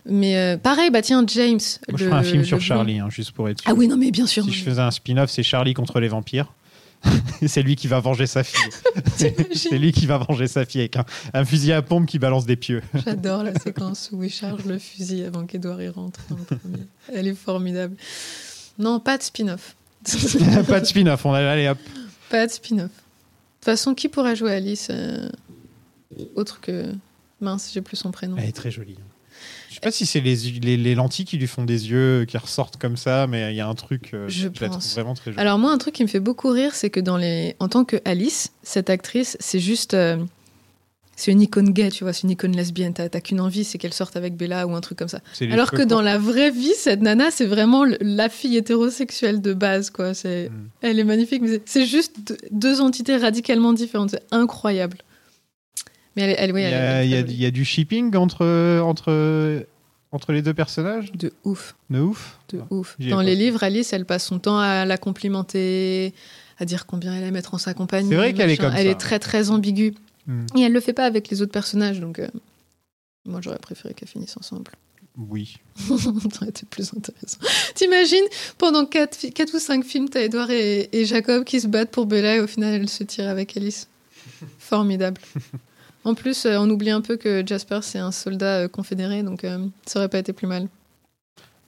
Mais 0.09 0.37
euh, 0.37 0.57
pareil, 0.57 0.91
bah 0.91 1.03
tiens, 1.03 1.25
James. 1.27 1.59
Moi, 1.89 1.99
je 1.99 2.05
le- 2.05 2.11
ferais 2.11 2.21
un 2.21 2.23
film 2.23 2.45
sur. 2.45 2.61
Charlie, 2.61 2.99
hein, 3.01 3.09
juste 3.11 3.33
pour 3.33 3.49
être 3.49 3.61
sûr. 3.61 3.71
Ah 3.71 3.75
oui, 3.75 3.89
non, 3.89 3.97
mais 3.97 4.11
bien 4.11 4.27
sûr. 4.27 4.45
Si 4.45 4.53
je 4.53 4.63
faisais 4.65 4.81
un 4.83 4.91
spin-off, 4.91 5.31
c'est 5.31 5.43
Charlie 5.43 5.75
contre 5.75 6.01
les 6.01 6.09
vampires. 6.09 6.53
C'est 7.47 7.63
lui 7.63 7.77
qui 7.77 7.89
va 7.89 8.01
venger 8.01 8.27
sa 8.27 8.43
fille. 8.43 8.59
c'est 9.55 9.79
lui 9.79 9.93
qui 9.93 10.07
va 10.07 10.17
venger 10.19 10.47
sa 10.49 10.65
fille 10.65 10.81
avec 10.81 10.97
un, 10.97 11.05
un 11.35 11.45
fusil 11.45 11.73
à 11.73 11.83
pompe 11.83 12.07
qui 12.07 12.19
balance 12.19 12.47
des 12.47 12.57
pieux. 12.57 12.83
J'adore 13.05 13.43
la 13.45 13.55
séquence 13.55 14.09
où 14.13 14.25
il 14.25 14.31
charge 14.31 14.65
le 14.65 14.79
fusil 14.79 15.23
avant 15.25 15.45
qu'Edouard 15.47 15.83
y 15.83 15.89
rentre 15.89 16.19
dans 16.31 16.37
le 16.37 16.45
premier. 16.45 16.87
Elle 17.13 17.29
est 17.29 17.35
formidable. 17.35 17.95
Non, 18.79 18.99
pas 18.99 19.19
de 19.19 19.23
spin-off. 19.23 19.77
Pas 20.69 20.81
de 20.81 20.87
spin-off, 20.87 21.27
on 21.27 21.35
a 21.35 21.39
allez 21.39 21.69
hop. 21.69 21.79
pas 22.31 22.47
de 22.47 22.51
spin-off. 22.53 22.87
De 22.87 22.89
toute 22.89 23.65
façon, 23.65 23.95
qui 23.95 24.09
pourrait 24.09 24.35
jouer 24.35 24.55
Alice 24.55 24.89
euh, 24.91 25.29
autre 26.35 26.61
que. 26.61 26.93
Mince, 27.41 27.71
j'ai 27.75 27.83
plus 27.83 27.97
son 27.99 28.11
prénom. 28.11 28.37
Elle 28.39 28.49
est 28.49 28.53
très 28.53 28.71
jolie. 28.71 28.97
Je 28.97 29.01
sais 29.77 29.81
pas 29.81 29.91
si 29.93 30.05
c'est 30.07 30.21
les, 30.21 30.35
les, 30.37 30.77
les 30.77 30.95
lentilles 30.95 31.25
qui 31.25 31.39
lui 31.39 31.47
font 31.47 31.65
des 31.65 31.91
yeux 31.91 32.25
qui 32.27 32.37
ressortent 32.37 32.77
comme 32.77 32.97
ça, 32.97 33.27
mais 33.27 33.53
il 33.53 33.57
y 33.57 33.61
a 33.61 33.69
un 33.69 33.75
truc. 33.75 34.11
euh, 34.15 34.27
Je 34.29 34.49
trouve 34.49 34.69
pense. 34.69 34.95
vraiment 34.95 35.15
très 35.15 35.31
jolie. 35.33 35.41
Alors 35.41 35.59
moi, 35.59 35.71
un 35.73 35.79
truc 35.79 35.95
qui 35.95 36.03
me 36.03 36.09
fait 36.09 36.21
beaucoup 36.21 36.49
rire, 36.51 36.75
c'est 36.75 36.91
que 36.91 37.01
dans 37.01 37.17
les, 37.17 37.57
en 37.61 37.69
tant 37.69 37.85
que 37.85 37.97
Alice, 38.05 38.53
cette 38.63 38.91
actrice, 38.91 39.37
c'est 39.41 39.61
juste, 39.61 39.95
euh, 39.95 40.17
c'est 41.19 41.33
une 41.33 41.41
icône 41.41 41.71
gay, 41.71 41.89
tu 41.91 42.05
vois, 42.05 42.13
c'est 42.13 42.25
une 42.25 42.31
icône 42.31 42.55
lesbienne. 42.55 42.93
T'as 42.93 43.09
qu'une 43.09 43.41
envie, 43.41 43.65
c'est 43.65 43.79
qu'elle 43.79 43.95
sorte 43.95 44.17
avec 44.17 44.37
Bella 44.37 44.67
ou 44.67 44.75
un 44.77 44.83
truc 44.83 44.99
comme 44.99 45.09
ça. 45.09 45.21
Alors 45.51 45.71
que 45.71 45.83
dans 45.83 46.03
la 46.03 46.19
vraie 46.19 46.51
vie, 46.51 46.75
cette 46.77 47.01
nana, 47.01 47.31
c'est 47.31 47.47
vraiment 47.47 47.87
la 48.03 48.29
fille 48.29 48.57
hétérosexuelle 48.59 49.41
de 49.41 49.55
base, 49.55 49.89
quoi. 49.91 50.13
C'est, 50.13 50.51
Mm. 50.51 50.69
elle 50.83 50.99
est 50.99 51.05
magnifique, 51.05 51.41
mais 51.43 51.61
c'est- 51.65 51.87
juste 51.87 52.17
deux, 52.27 52.37
deux 52.51 52.81
entités 52.83 53.17
radicalement 53.17 53.73
différentes. 53.73 54.11
C'est 54.11 54.25
incroyable. 54.31 54.99
Mais 56.17 56.23
elle, 56.23 56.37
elle, 56.39 56.53
oui, 56.53 56.63
il, 56.63 56.65
y 56.65 56.67
elle 56.69 56.75
a, 56.75 57.05
il 57.05 57.11
y 57.11 57.15
a- 57.15 57.21
il 57.21 57.41
y 57.41 57.47
a 57.47 57.51
du 57.51 57.65
shipping 57.65 58.15
entre, 58.17 58.81
entre, 58.81 59.67
entre 60.13 60.33
les 60.33 60.43
deux 60.43 60.55
personnages? 60.55 61.13
De 61.13 61.33
ouf. 61.45 61.77
De 61.91 62.01
ouf? 62.01 62.39
De 62.49 62.61
ouf. 62.71 62.97
Dans 62.99 63.21
les 63.21 63.35
livres, 63.37 63.63
Alice, 63.63 63.93
elle 63.93 64.07
passe 64.07 64.25
son 64.27 64.39
temps 64.39 64.59
à 64.59 64.85
la 64.87 64.97
complimenter, 64.99 66.15
à 66.59 66.65
dire 66.65 66.87
combien 66.87 67.15
elle 67.15 67.25
aime 67.25 67.37
être 67.37 67.55
en 67.55 67.59
sa 67.59 67.75
compagnie. 67.75 68.09
C'est 68.09 68.17
vrai 68.17 68.33
qu'elle 68.35 68.51
est 68.51 68.57
comme 68.57 68.73
Elle 68.75 68.87
ça. 68.87 68.91
est 68.93 68.95
très 69.01 69.19
très 69.19 69.51
ambiguë. 69.51 69.95
Hmm. 70.27 70.47
Et 70.57 70.63
elle 70.63 70.73
le 70.73 70.81
fait 70.81 70.93
pas 70.95 71.05
avec 71.05 71.29
les 71.29 71.43
autres 71.43 71.53
personnages, 71.53 72.01
donc 72.01 72.19
euh, 72.19 72.27
moi 73.27 73.41
j'aurais 73.43 73.59
préféré 73.59 73.95
qu'elles 73.95 74.09
finissent 74.09 74.37
ensemble. 74.37 74.73
Oui. 75.19 75.57
Ça 75.77 75.95
aurait 75.95 76.49
été 76.49 76.67
plus 76.69 76.93
intéressant. 76.95 77.39
T'imagines, 77.75 78.25
pendant 78.59 78.85
4, 78.85 79.17
ou 79.55 79.59
5 79.59 79.85
films, 79.85 80.09
t'as 80.11 80.21
Edouard 80.23 80.51
et, 80.51 80.89
et 80.93 81.05
Jacob 81.07 81.45
qui 81.45 81.61
se 81.61 81.69
battent 81.69 81.91
pour 81.91 82.07
Bella 82.07 82.37
et 82.37 82.41
au 82.41 82.47
final 82.47 82.75
elle 82.75 82.89
se 82.89 83.05
tire 83.05 83.29
avec 83.29 83.57
Alice. 83.57 83.89
Formidable. 84.59 85.21
En 86.07 86.15
plus, 86.15 86.47
euh, 86.47 86.57
on 86.59 86.71
oublie 86.71 86.91
un 86.91 87.01
peu 87.01 87.17
que 87.17 87.43
Jasper 87.45 87.81
c'est 87.83 87.99
un 87.99 88.13
soldat 88.13 88.61
euh, 88.61 88.69
confédéré, 88.69 89.23
donc 89.25 89.43
euh, 89.45 89.59
ça 89.87 89.99
aurait 89.99 90.09
pas 90.09 90.19
été 90.19 90.33
plus 90.33 90.47
mal. 90.47 90.69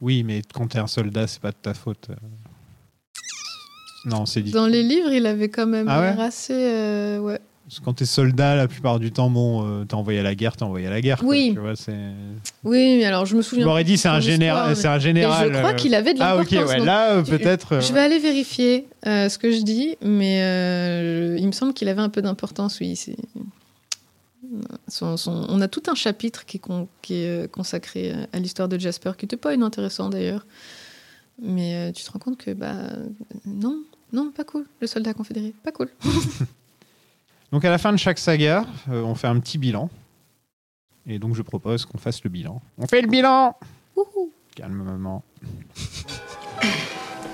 Oui, 0.00 0.22
mais 0.22 0.42
quand 0.54 0.68
t'es 0.68 0.78
un 0.78 0.86
soldat, 0.86 1.26
c'est 1.26 1.40
pas 1.42 1.50
de 1.50 1.56
ta 1.60 1.74
faute. 1.74 2.08
Non, 4.04 4.26
c'est 4.26 4.40
difficile. 4.40 4.60
Dans 4.60 4.68
les 4.68 4.84
livres, 4.84 5.10
il 5.12 5.26
avait 5.26 5.48
quand 5.48 5.66
même 5.66 5.86
Ah 5.88 6.00
ouais 6.00 6.06
l'air 6.14 6.20
assez. 6.20 6.54
euh, 6.54 7.18
ouais. 7.18 7.40
Parce 7.66 7.80
que 7.80 7.84
quand 7.84 7.94
t'es 7.94 8.06
soldat, 8.06 8.54
la 8.54 8.68
plupart 8.68 8.98
du 9.00 9.10
temps, 9.10 9.28
bon, 9.28 9.66
euh, 9.66 9.84
t'es 9.84 9.94
envoyé 9.94 10.20
à 10.20 10.22
la 10.22 10.34
guerre, 10.36 10.56
t'es 10.56 10.62
envoyé 10.62 10.86
à 10.86 10.90
la 10.90 11.00
guerre. 11.02 11.18
quoi, 11.18 11.28
Oui. 11.28 11.50
tu 11.52 11.58
vois, 11.60 11.74
c'est... 11.76 11.92
Oui, 12.64 12.96
mais 12.98 13.04
alors 13.04 13.26
je 13.26 13.36
me 13.36 13.42
Je 13.42 13.46
souviens. 13.48 13.66
m'aurais 13.66 13.84
dit, 13.84 13.98
c'est 13.98 14.08
un, 14.08 14.20
général, 14.20 14.74
c'est 14.76 14.86
un 14.86 14.98
général. 15.00 15.52
Je 15.52 15.58
crois 15.58 15.70
euh, 15.72 15.74
qu'il 15.74 15.94
avait 15.94 16.14
de 16.14 16.20
Ah, 16.22 16.36
ok, 16.36 16.48
l'importance. 16.52 16.78
ouais, 16.78 16.84
là, 16.86 17.22
Je- 17.24 17.30
peut-être. 17.36 17.80
Je 17.82 17.92
vais 17.92 18.00
aller 18.00 18.20
vérifier 18.20 18.86
ce 19.04 19.36
que 19.36 19.50
je 19.50 19.62
dis, 19.62 19.96
mais 20.00 21.36
il 21.38 21.46
me 21.46 21.52
semble 21.52 21.74
qu'il 21.74 21.88
avait 21.88 22.00
un 22.00 22.08
peu 22.08 22.22
d'importance, 22.22 22.78
oui. 22.80 22.96
C'est- 24.86 24.98
Son- 24.98 25.16
son- 25.16 25.46
On 25.48 25.60
a 25.60 25.68
tout 25.68 25.82
un 25.88 25.94
chapitre 25.94 26.44
qui 26.46 26.56
est, 26.58 26.60
con- 26.60 26.88
qui 27.02 27.14
est 27.14 27.44
euh, 27.44 27.48
consacré 27.48 28.12
euh, 28.12 28.24
à 28.32 28.38
l'histoire 28.38 28.68
de 28.68 28.78
Jasper, 28.78 29.12
qui 29.18 29.24
n'était 29.24 29.36
pas 29.36 29.54
inintéressant 29.54 30.08
d'ailleurs. 30.08 30.46
Mais 31.40 31.74
euh, 31.76 31.92
tu 31.92 32.02
te 32.04 32.10
rends 32.10 32.18
compte 32.18 32.36
que, 32.38 32.52
bah, 32.52 32.74
non, 33.46 33.82
non, 34.12 34.32
pas 34.32 34.44
cool, 34.44 34.66
le 34.80 34.86
soldat 34.86 35.14
confédéré, 35.14 35.54
pas 35.62 35.70
cool. 35.72 35.88
Donc, 37.52 37.64
à 37.64 37.70
la 37.70 37.78
fin 37.78 37.92
de 37.92 37.96
chaque 37.96 38.18
saga, 38.18 38.66
euh, 38.90 39.02
on 39.02 39.14
fait 39.14 39.28
un 39.28 39.38
petit 39.40 39.56
bilan. 39.58 39.88
Et 41.06 41.18
donc, 41.18 41.34
je 41.34 41.40
propose 41.42 41.86
qu'on 41.86 41.96
fasse 41.96 42.22
le 42.24 42.28
bilan. 42.30 42.60
On 42.76 42.86
fait 42.86 43.00
le 43.00 43.08
bilan 43.08 43.56
Wouhou. 43.96 44.30
Calmement. 44.54 45.22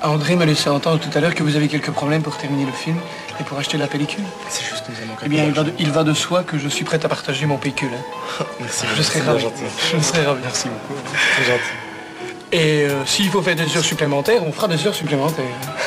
André 0.03 0.37
m'a 0.37 0.45
laissé 0.45 0.69
entendre 0.69 1.01
tout 1.01 1.17
à 1.17 1.21
l'heure 1.21 1.35
que 1.35 1.43
vous 1.43 1.57
avez 1.57 1.67
quelques 1.69 1.91
problèmes 1.91 2.23
pour 2.23 2.37
terminer 2.37 2.67
le 2.67 2.73
film 2.73 2.97
et 3.41 3.45
pour 3.45 3.59
acheter 3.59 3.79
la 3.79 3.87
pellicule. 3.87 4.25
C'est 4.49 4.65
juste 4.65 4.85
que 4.87 4.93
nous 4.93 4.99
avons 4.99 5.15
Eh 5.25 5.29
bien, 5.29 5.45
il 5.45 5.53
va, 5.53 5.63
de, 5.63 5.73
il 5.79 5.91
va 5.91 6.05
de 6.05 6.13
soi 6.13 6.43
que 6.43 6.59
je 6.59 6.69
suis 6.69 6.85
prêt 6.85 7.01
à 7.05 7.09
partager 7.09 7.47
mon 7.47 7.57
pécule. 7.57 7.89
hein. 7.93 8.45
Merci, 8.61 8.85
Je 8.97 9.03
serai 9.03 9.21
ravi. 9.21 9.47
Je 9.93 10.01
serai 10.03 10.25
ravi. 10.27 10.41
Merci 10.43 10.69
beaucoup. 10.69 11.01
C'est 11.39 11.45
gentil. 11.45 11.63
Et 12.53 12.85
euh, 12.87 13.05
s'il 13.07 13.31
faut 13.31 13.43
faire 13.43 13.57
des 13.57 13.77
heures 13.77 13.85
supplémentaires, 13.85 14.43
on 14.47 14.53
fera 14.53 14.69
des 14.69 14.87
heures 14.87 14.95
supplémentaires. 14.95 15.45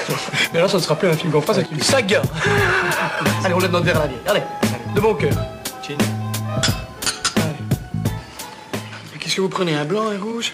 Mais 0.54 0.60
là, 0.60 0.68
ça 0.68 0.78
ne 0.78 0.82
sera 0.82 0.96
plus 0.96 1.08
un 1.08 1.14
film 1.14 1.32
qu'on 1.32 1.42
fera, 1.42 1.54
c'est 1.54 1.72
une 1.72 1.82
saga. 1.82 2.22
Allez, 3.46 3.54
on 3.54 3.60
lève 3.60 3.72
notre 3.72 3.86
verre 3.86 3.98
à 3.98 4.02
la 4.02 4.08
vieille. 4.08 4.20
Allez, 4.28 4.42
de 4.96 5.00
bon 5.00 5.14
cœur. 5.14 5.32
Qu'est-ce 9.20 9.36
que 9.36 9.42
vous 9.42 9.50
prenez, 9.50 9.76
un 9.76 9.86
blanc, 9.86 10.08
un 10.10 10.20
rouge? 10.20 10.54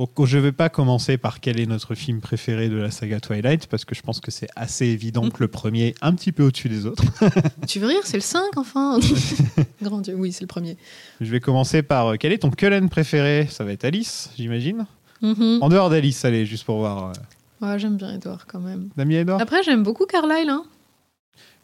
Donc, 0.00 0.24
je 0.24 0.38
ne 0.38 0.42
vais 0.42 0.52
pas 0.52 0.70
commencer 0.70 1.18
par 1.18 1.40
quel 1.40 1.60
est 1.60 1.66
notre 1.66 1.94
film 1.94 2.20
préféré 2.22 2.70
de 2.70 2.76
la 2.76 2.90
saga 2.90 3.20
Twilight, 3.20 3.66
parce 3.66 3.84
que 3.84 3.94
je 3.94 4.00
pense 4.00 4.18
que 4.18 4.30
c'est 4.30 4.48
assez 4.56 4.86
évident 4.86 5.28
que 5.28 5.40
le 5.40 5.48
premier 5.48 5.88
est 5.88 5.94
un 6.00 6.14
petit 6.14 6.32
peu 6.32 6.42
au-dessus 6.42 6.70
des 6.70 6.86
autres. 6.86 7.04
Tu 7.68 7.80
veux 7.80 7.86
rire, 7.86 8.00
c'est 8.04 8.16
le 8.16 8.22
5 8.22 8.56
enfin 8.56 8.98
Grand 9.82 10.00
Dieu, 10.00 10.14
oui, 10.14 10.32
c'est 10.32 10.40
le 10.40 10.46
premier. 10.46 10.78
Je 11.20 11.30
vais 11.30 11.40
commencer 11.40 11.82
par 11.82 12.12
euh, 12.12 12.16
quel 12.18 12.32
est 12.32 12.38
ton 12.38 12.50
Cullen 12.50 12.88
préféré? 12.88 13.46
Ça 13.50 13.62
va 13.62 13.72
être 13.72 13.84
Alice, 13.84 14.30
j'imagine. 14.38 14.86
Mhm. 15.20 15.58
En 15.60 15.68
dehors 15.68 15.90
d'Alice, 15.90 16.24
allez, 16.24 16.46
juste 16.46 16.64
pour 16.64 16.78
voir. 16.78 17.08
euh, 17.10 17.66
Ouais, 17.66 17.78
J'aime 17.78 17.98
bien 17.98 18.14
Edouard 18.14 18.46
quand 18.46 18.60
même. 18.60 18.88
Damien 18.96 19.20
Edouard? 19.20 19.38
Après, 19.42 19.62
j'aime 19.62 19.82
beaucoup 19.82 20.06
Carlyle. 20.06 20.48
Hein. 20.48 20.64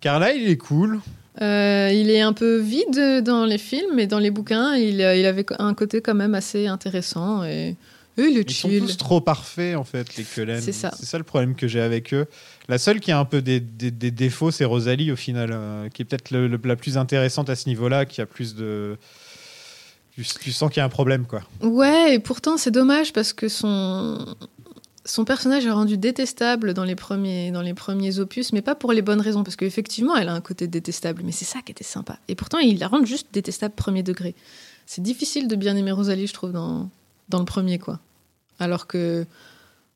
Carlyle, 0.02 0.42
il 0.42 0.50
est 0.50 0.58
cool. 0.58 1.00
Euh, 1.40 1.90
il 1.90 2.10
est 2.10 2.20
un 2.20 2.34
peu 2.34 2.58
vide 2.58 3.22
dans 3.24 3.46
les 3.46 3.56
films, 3.56 3.92
mais 3.94 4.06
dans 4.06 4.18
les 4.18 4.30
bouquins, 4.30 4.74
il, 4.74 4.96
il 4.96 5.24
avait 5.26 5.46
un 5.58 5.72
côté 5.72 6.02
quand 6.02 6.14
même 6.14 6.34
assez 6.34 6.66
intéressant. 6.66 7.42
Et, 7.44 7.76
est 8.18 8.50
Ils 8.50 8.54
sont 8.54 8.68
chill. 8.68 8.80
tous 8.80 8.96
trop 8.96 9.20
parfaits, 9.20 9.76
en 9.76 9.84
fait, 9.84 10.16
les 10.16 10.24
Cullen. 10.24 10.60
C'est 10.60 10.72
ça. 10.72 10.90
C'est 10.98 11.06
ça 11.06 11.18
le 11.18 11.24
problème 11.24 11.54
que 11.54 11.68
j'ai 11.68 11.80
avec 11.80 12.14
eux. 12.14 12.26
La 12.68 12.78
seule 12.78 13.00
qui 13.00 13.12
a 13.12 13.18
un 13.18 13.24
peu 13.24 13.42
des, 13.42 13.60
des- 13.60 13.90
des 13.90 14.10
défauts, 14.10 14.50
c'est 14.50 14.64
Rosalie, 14.64 15.12
au 15.12 15.16
final, 15.16 15.50
euh, 15.52 15.88
qui 15.90 16.02
est 16.02 16.04
peut-être 16.04 16.30
la 16.32 16.76
plus 16.76 16.96
intéressante 16.96 17.50
à 17.50 17.56
ce 17.56 17.68
niveau-là, 17.68 18.04
qui 18.06 18.20
a 18.20 18.26
plus 18.26 18.54
de. 18.54 18.96
Tu, 20.14 20.24
tu 20.40 20.50
sens 20.52 20.70
qu'il 20.70 20.78
y 20.78 20.80
a 20.80 20.84
un 20.86 20.88
problème, 20.88 21.26
quoi. 21.26 21.42
Ouais, 21.62 22.14
et 22.14 22.18
pourtant, 22.18 22.56
c'est 22.56 22.70
dommage 22.70 23.12
parce 23.12 23.34
que 23.34 23.48
son, 23.48 24.24
son 25.04 25.24
personnage 25.26 25.66
est 25.66 25.70
rendu 25.70 25.98
détestable 25.98 26.72
dans 26.72 26.84
les, 26.84 26.94
premiers, 26.96 27.50
dans 27.50 27.60
les 27.60 27.74
premiers 27.74 28.18
opus, 28.18 28.54
mais 28.54 28.62
pas 28.62 28.74
pour 28.74 28.94
les 28.94 29.02
bonnes 29.02 29.20
raisons. 29.20 29.44
Parce 29.44 29.56
qu'effectivement, 29.56 30.16
elle 30.16 30.28
a 30.30 30.32
un 30.32 30.40
côté 30.40 30.68
détestable, 30.68 31.20
mais 31.22 31.32
c'est 31.32 31.44
ça 31.44 31.58
qui 31.62 31.70
était 31.72 31.84
sympa. 31.84 32.18
Et 32.28 32.34
pourtant, 32.34 32.58
il 32.58 32.78
la 32.78 32.88
rend 32.88 33.04
juste 33.04 33.26
détestable 33.34 33.74
premier 33.74 34.02
degré. 34.02 34.34
C'est 34.86 35.02
difficile 35.02 35.48
de 35.48 35.56
bien 35.56 35.76
aimer 35.76 35.92
Rosalie, 35.92 36.26
je 36.28 36.32
trouve, 36.32 36.52
dans, 36.52 36.88
dans 37.28 37.38
le 37.40 37.44
premier, 37.44 37.78
quoi. 37.78 38.00
Alors 38.58 38.86
que 38.86 39.26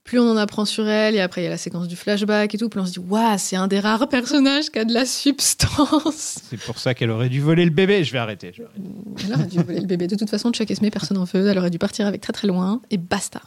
plus 0.05 0.19
on 0.19 0.31
en 0.31 0.37
apprend 0.37 0.65
sur 0.65 0.89
elle, 0.89 1.15
et 1.15 1.21
après 1.21 1.43
il 1.43 1.45
y 1.45 1.47
a 1.47 1.51
la 1.51 1.57
séquence 1.57 1.87
du 1.87 1.97
flashback 1.97 2.55
et 2.55 2.59
tout, 2.59 2.69
plus 2.69 2.81
on 2.81 2.87
se 2.87 2.93
dit, 2.93 2.99
waouh, 2.99 3.37
c'est 3.39 3.57
un 3.57 3.69
des 3.69 3.81
rares 3.81 4.09
personnages 4.09 4.71
qui 4.71 4.79
a 4.79 4.85
de 4.85 4.93
la 4.93 5.05
substance. 5.05 6.39
C'est 6.51 6.61
pour 6.61 6.79
ça 6.79 6.95
qu'elle 6.95 7.11
aurait 7.11 7.29
dû 7.29 7.41
voler 7.41 7.65
le 7.65 7.71
bébé. 7.71 8.03
Je 8.03 8.13
vais 8.13 8.19
arrêter. 8.19 8.53
je 8.53 8.63
vais 8.63 8.69
arrêter. 8.69 9.25
Elle 9.25 9.35
aurait 9.35 9.47
dû 9.47 9.59
voler 9.59 9.81
le 9.81 9.87
bébé. 9.87 10.07
De 10.07 10.17
toute 10.17 10.31
façon, 10.31 10.51
Chuck 10.51 10.71
Esme, 10.71 10.91
personne 10.91 11.19
en 11.19 11.25
veut. 11.25 11.47
Elle 11.47 11.59
aurait 11.59 11.71
dû 11.71 11.79
partir 11.79 12.07
avec 12.07 12.21
très 12.21 12.33
très 12.33 12.49
loin, 12.49 12.81
et 12.91 12.99
basta. 12.99 13.41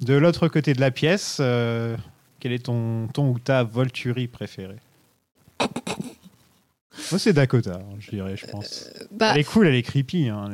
De 0.00 0.14
l'autre 0.14 0.48
côté 0.48 0.74
de 0.74 0.80
la 0.80 0.90
pièce, 0.90 1.38
euh, 1.40 1.96
quel 2.40 2.52
est 2.52 2.66
ton, 2.66 3.08
ton 3.08 3.30
ou 3.30 3.38
ta 3.38 3.62
Volturi 3.62 4.26
préférée? 4.28 4.80
Moi, 7.10 7.18
c'est 7.18 7.32
Dakota, 7.32 7.80
hein, 7.82 7.96
je 7.98 8.10
dirais, 8.10 8.36
je 8.36 8.46
pense. 8.46 8.86
Bah, 9.10 9.32
elle 9.34 9.40
est 9.40 9.44
cool, 9.44 9.66
elle 9.66 9.74
est 9.74 9.82
creepy. 9.82 10.28
hein, 10.28 10.48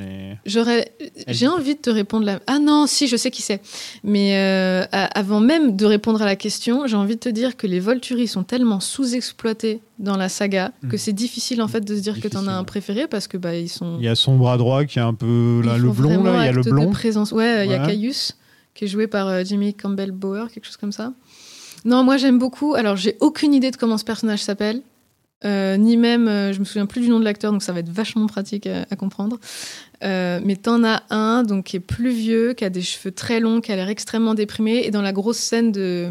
J'aurais, 0.47 0.93
Elle 1.27 1.35
j'ai 1.35 1.47
envie 1.49 1.75
de 1.75 1.81
te 1.81 1.91
répondre 1.91 2.25
là. 2.27 2.41
Ah 2.47 2.59
non, 2.59 2.87
si, 2.87 3.07
je 3.09 3.17
sais 3.17 3.31
qui 3.31 3.43
c'est. 3.43 3.61
Mais 4.05 4.37
euh, 4.37 4.85
avant 4.91 5.41
même 5.41 5.77
de 5.77 5.85
répondre 5.87 6.21
à 6.23 6.25
la 6.25 6.37
question, 6.37 6.87
j'ai 6.87 6.97
envie 6.97 7.15
de 7.17 7.21
te 7.21 7.29
dire 7.29 7.57
que 7.57 7.67
les 7.67 7.81
Volturi 7.81 8.27
sont 8.27 8.43
tellement 8.43 8.81
sous-exploités 8.81 9.81
dans 9.99 10.17
la 10.17 10.29
saga 10.29 10.73
que 10.89 10.97
Mm. 10.97 10.99
c'est 10.99 11.13
difficile 11.13 11.61
en 11.63 11.69
fait 11.69 11.83
de 11.83 11.95
se 11.95 12.01
dire 12.01 12.21
que 12.21 12.29
t'en 12.29 12.47
as 12.47 12.53
un 12.53 12.65
préféré 12.65 13.07
parce 13.07 13.29
que 13.29 13.37
bah 13.37 13.55
ils 13.55 13.69
sont. 13.69 13.99
Il 13.99 14.05
y 14.05 14.09
a 14.09 14.15
son 14.15 14.37
bras 14.37 14.57
droit 14.57 14.85
qui 14.85 14.99
est 14.99 15.03
un 15.03 15.15
peu 15.15 15.61
là, 15.65 15.77
le 15.77 15.91
blond, 15.91 16.23
là, 16.25 16.43
il 16.43 16.47
y 16.47 16.49
a 16.49 16.53
le 16.53 16.59
acte 16.61 16.67
de 16.69 16.71
blond. 16.73 16.91
présence. 16.91 17.33
Ouais, 17.33 17.67
il 17.67 17.71
y 17.71 17.75
a 17.75 17.83
Ouais. 17.85 17.93
Caius 17.93 18.37
qui 18.75 18.85
est 18.85 18.89
joué 18.89 19.07
par 19.09 19.29
euh, 19.29 19.43
Jimmy 19.45 19.75
Campbell 19.75 20.11
Bower, 20.13 20.45
quelque 20.55 20.65
chose 20.65 20.77
comme 20.79 20.93
ça. 20.93 21.13
Non, 21.85 22.03
moi 22.05 22.17
j'aime 22.17 22.39
beaucoup. 22.39 22.75
Alors 22.75 22.97
j'ai 22.97 23.17
aucune 23.21 23.53
idée 23.55 23.71
de 23.71 23.77
comment 23.77 23.99
ce 23.99 24.05
personnage 24.05 24.43
s'appelle. 24.43 24.81
Euh, 25.45 25.77
ni 25.79 25.97
même, 25.97 26.29
euh, 26.29 26.53
je 26.53 26.61
me 26.61 26.65
souviens 26.65 26.87
plus 26.87 27.01
du 27.01 27.09
nom 27.09 27.19
de 27.19 27.25
l'acteur, 27.25 27.51
donc 27.51 27.63
ça 27.63 27.73
va 27.73 27.81
être 27.81 27.89
vachement 27.89 28.27
pratique 28.27 28.67
à, 28.67 28.87
à 28.91 28.97
comprendre. 28.97 29.39
Euh, 30.05 30.41
mais 30.45 30.57
t'en 30.57 30.85
as 30.85 31.03
un 31.11 31.43
donc 31.45 31.65
qui 31.67 31.77
est 31.77 31.81
plus 31.81 32.11
vieux, 32.11 32.53
qui 32.53 32.65
a 32.65 32.71
des 32.71 32.83
cheveux 32.83 33.13
très 33.13 33.41
longs, 33.41 33.61
qui 33.61 33.73
a 33.73 33.77
l'air 33.77 33.89
extrêmement 33.89 34.35
déprimé. 34.35 34.83
Et 34.85 34.91
dans 34.91 35.03
la 35.03 35.13
grosse 35.13 35.39
scène 35.39 35.73
de, 35.73 36.11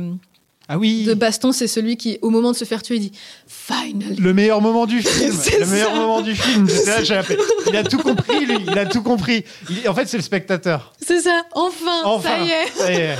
Ah 0.72 0.78
oui 0.78 1.04
de 1.04 1.16
baston, 1.16 1.52
c'est 1.52 1.68
celui 1.68 1.98
qui, 1.98 2.20
au 2.22 2.30
moment 2.30 2.52
de 2.52 2.56
se 2.56 2.64
faire 2.64 2.84
tuer, 2.84 3.00
dit 3.00 3.12
Finally. 3.48 4.18
Le 4.20 4.34
meilleur 4.36 4.62
moment 4.62 4.86
du 4.86 5.02
film. 5.02 5.34
Le 5.60 5.66
meilleur 5.66 5.96
moment 5.96 6.22
du 6.22 6.36
film. 6.36 6.68
Là. 6.86 7.24
Il 7.68 7.76
a 7.76 7.84
tout 7.84 7.98
compris, 7.98 8.46
lui. 8.46 8.58
Il 8.68 8.78
a 8.78 8.86
tout 8.86 9.02
compris. 9.02 9.44
Il- 9.70 9.90
En 9.90 9.96
fait, 9.96 10.08
c'est 10.08 10.18
le 10.18 10.24
spectateur. 10.24 10.94
C'est 11.02 11.22
ça, 11.22 11.42
enfin, 11.54 12.02
Enfin, 12.06 12.30
ça 12.30 12.44
y 12.46 12.50
est. 12.52 12.68
ça 12.78 12.92
y 12.92 12.96
est. 12.98 13.16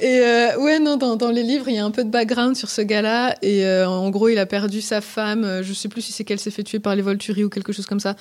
Et 0.00 0.20
euh, 0.20 0.58
ouais, 0.58 0.78
non, 0.78 0.96
dans, 0.96 1.16
dans 1.16 1.30
les 1.30 1.42
livres, 1.42 1.68
il 1.68 1.74
y 1.74 1.78
a 1.78 1.84
un 1.84 1.90
peu 1.90 2.02
de 2.02 2.08
background 2.10 2.56
sur 2.56 2.70
ce 2.70 2.80
gars-là. 2.80 3.34
Et 3.42 3.64
euh, 3.66 3.86
en 3.88 4.08
gros, 4.10 4.28
il 4.30 4.38
a 4.38 4.46
perdu 4.46 4.80
sa 4.80 5.00
femme. 5.02 5.44
Euh, 5.44 5.62
Je 5.62 5.72
sais 5.74 5.88
plus 5.88 6.00
si 6.00 6.12
c'est 6.12 6.24
qu'elle 6.24 6.40
s'est 6.40 6.50
fait 6.50 6.62
tuer 6.64 6.78
par 6.78 6.96
les 6.96 7.02
Volturi 7.02 7.44
ou 7.44 7.50
quelque 7.50 7.72
chose 7.74 7.86
comme 7.86 8.00
ça. 8.00 8.16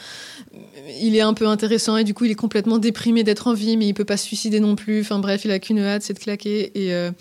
Il 1.02 1.16
est 1.16 1.22
un 1.22 1.34
peu 1.34 1.48
intéressant 1.48 1.96
et 1.98 2.04
du 2.04 2.14
coup, 2.14 2.26
il 2.26 2.32
est 2.32 2.36
complètement 2.36 2.78
déprimé 2.78 3.24
d'être 3.24 3.48
en 3.48 3.54
vie, 3.54 3.78
mais 3.78 3.88
il 3.88 3.94
peut 3.94 4.06
pas 4.06 4.18
se 4.18 4.26
suicider 4.26 4.60
non 4.60 4.76
plus. 4.76 5.00
Enfin 5.02 5.20
bref, 5.20 5.46
il 5.46 5.52
a 5.52 5.60
qu'une 5.60 5.80
hâte, 5.80 6.02
c'est 6.04 6.14
de 6.14 6.20
claquer. 6.20 6.72
Et, 6.76 6.94
euh, 6.94 7.12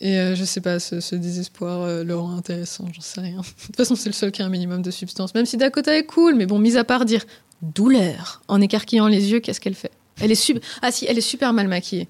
et 0.00 0.18
euh, 0.18 0.34
je 0.34 0.44
sais 0.44 0.60
pas, 0.60 0.78
ce, 0.80 1.00
ce 1.00 1.14
désespoir 1.16 1.82
euh, 1.82 2.04
le 2.04 2.16
rend 2.16 2.36
intéressant, 2.36 2.86
j'en 2.92 3.00
sais 3.00 3.20
rien. 3.20 3.38
De 3.40 3.66
toute 3.66 3.76
façon, 3.76 3.96
c'est 3.96 4.08
le 4.08 4.14
seul 4.14 4.32
qui 4.32 4.42
a 4.42 4.46
un 4.46 4.48
minimum 4.50 4.82
de 4.82 4.90
substance. 4.90 5.34
Même 5.34 5.46
si 5.46 5.56
Dakota 5.56 5.96
est 5.96 6.04
cool, 6.06 6.34
mais 6.34 6.46
bon, 6.46 6.58
mis 6.58 6.76
à 6.76 6.84
part 6.84 7.04
dire 7.04 7.24
douleur 7.62 8.42
en 8.48 8.60
écarquillant 8.60 9.06
les 9.08 9.30
yeux, 9.32 9.40
qu'est-ce 9.40 9.60
qu'elle 9.60 9.74
fait? 9.74 9.92
Elle 10.20 10.30
est 10.30 10.34
sub... 10.36 10.58
Ah 10.82 10.90
si, 10.90 11.06
elle 11.08 11.18
est 11.18 11.22
super 11.22 11.52
mal 11.52 11.68
maquillée. 11.68 12.08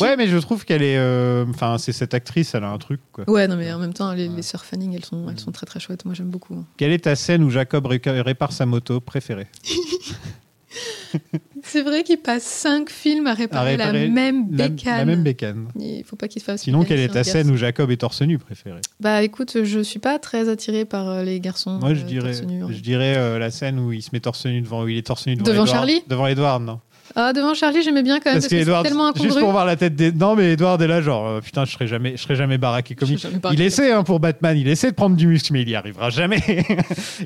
Ouais, 0.00 0.16
mais 0.16 0.28
je 0.28 0.36
trouve 0.38 0.64
qu'elle 0.64 0.82
est. 0.84 0.96
euh, 0.98 1.44
Enfin, 1.50 1.76
c'est 1.76 1.90
cette 1.92 2.14
actrice, 2.14 2.54
elle 2.54 2.62
a 2.62 2.70
un 2.70 2.78
truc, 2.78 3.00
quoi. 3.10 3.28
Ouais, 3.28 3.48
non, 3.48 3.56
mais 3.56 3.72
en 3.72 3.78
même 3.80 3.92
temps, 3.92 4.12
les, 4.12 4.28
les 4.28 4.42
sœurs 4.42 4.64
Fanning, 4.64 4.94
elles 4.94 5.04
sont, 5.04 5.28
elles 5.28 5.40
sont 5.40 5.50
très 5.50 5.66
très 5.66 5.80
chouettes. 5.80 6.04
Moi, 6.04 6.14
j'aime 6.14 6.30
beaucoup. 6.30 6.64
Quelle 6.76 6.92
est 6.92 7.04
ta 7.04 7.16
scène 7.16 7.42
où 7.42 7.50
Jacob 7.50 7.86
répare 7.86 8.52
sa 8.52 8.66
moto 8.66 9.00
préférée? 9.00 9.48
C'est 11.64 11.82
vrai 11.82 12.02
qu'il 12.02 12.18
passe 12.18 12.42
cinq 12.42 12.90
films 12.90 13.26
à 13.26 13.34
réparer, 13.34 13.74
À 13.74 13.76
réparer 13.76 14.06
la 14.06 14.12
même 14.12 14.46
la- 14.50 14.68
bécane. 14.68 14.96
la 14.98 15.04
même 15.04 15.22
bécane. 15.22 15.68
Il 15.78 16.04
faut 16.04 16.16
pas 16.16 16.28
qu'il 16.28 16.42
fasse. 16.42 16.62
Sinon, 16.62 16.84
quelle 16.84 17.00
est 17.00 17.08
ta 17.08 17.24
scène 17.24 17.50
où 17.50 17.56
Jacob 17.56 17.90
est 17.90 17.96
torse 17.98 18.22
nu 18.22 18.38
préférée? 18.38 18.80
Bah 19.00 19.22
écoute, 19.22 19.62
je 19.64 19.80
suis 19.80 19.98
pas 19.98 20.18
très 20.18 20.48
attirée 20.48 20.84
par 20.84 21.08
euh, 21.08 21.22
les 21.22 21.40
garçons. 21.40 21.78
Moi, 21.80 21.94
je 21.94 22.02
euh, 22.02 22.04
dirais, 22.04 22.32
torse 22.32 22.46
nu, 22.46 22.62
hein. 22.62 22.68
je 22.70 22.80
dirais 22.80 23.16
euh, 23.16 23.38
la 23.38 23.50
scène 23.50 23.78
où 23.78 23.92
il 23.92 24.02
se 24.02 24.10
met 24.12 24.20
torse 24.20 24.46
nu 24.46 24.60
devant, 24.60 24.82
où 24.84 24.88
il 24.88 24.96
est 24.98 25.06
torse 25.06 25.26
nu 25.26 25.34
devant, 25.36 25.44
Devant 25.46 25.64
Edward- 25.64 25.76
Charlie? 25.76 26.02
Devant 26.08 26.26
Edward, 26.26 26.62
non 26.62 26.80
Ah, 27.16 27.32
devant 27.32 27.54
Charlie, 27.54 27.82
j'aimais 27.82 28.02
bien 28.02 28.20
quand 28.20 28.30
même. 28.32 28.40
Parce 28.40 28.48
Parce, 28.48 28.64
que 28.64 28.82
tellement 28.88 29.08
juste 29.14 29.24
incongru. 29.26 29.40
pour 29.40 29.50
voir 29.52 29.66
la 29.66 29.76
tête 29.76 29.94
des. 29.96 30.12
Non, 30.12 30.36
mais 30.36 30.52
Edward 30.52 30.80
est 30.82 30.86
là, 30.86 31.00
genre, 31.02 31.26
euh, 31.26 31.40
putain, 31.40 31.64
je 31.64 31.72
serais 31.72 31.86
jamais, 31.86 32.12
je 32.16 32.22
serais 32.22 32.36
jamais 32.36 32.58
baraqué 32.58 32.94
comme 32.94 33.08
Je 33.08 33.14
il. 33.14 33.40
Il 33.52 33.60
essaie 33.62 33.92
hein, 33.92 34.02
pour 34.02 34.20
Batman, 34.20 34.56
il 34.56 34.68
essaie 34.68 34.90
de 34.90 34.94
prendre 34.96 35.16
du 35.16 35.26
muscle, 35.26 35.52
mais 35.52 35.62
il 35.62 35.68
y 35.70 35.74
arrivera 35.74 36.10
jamais. 36.10 36.42
il, 36.48 36.64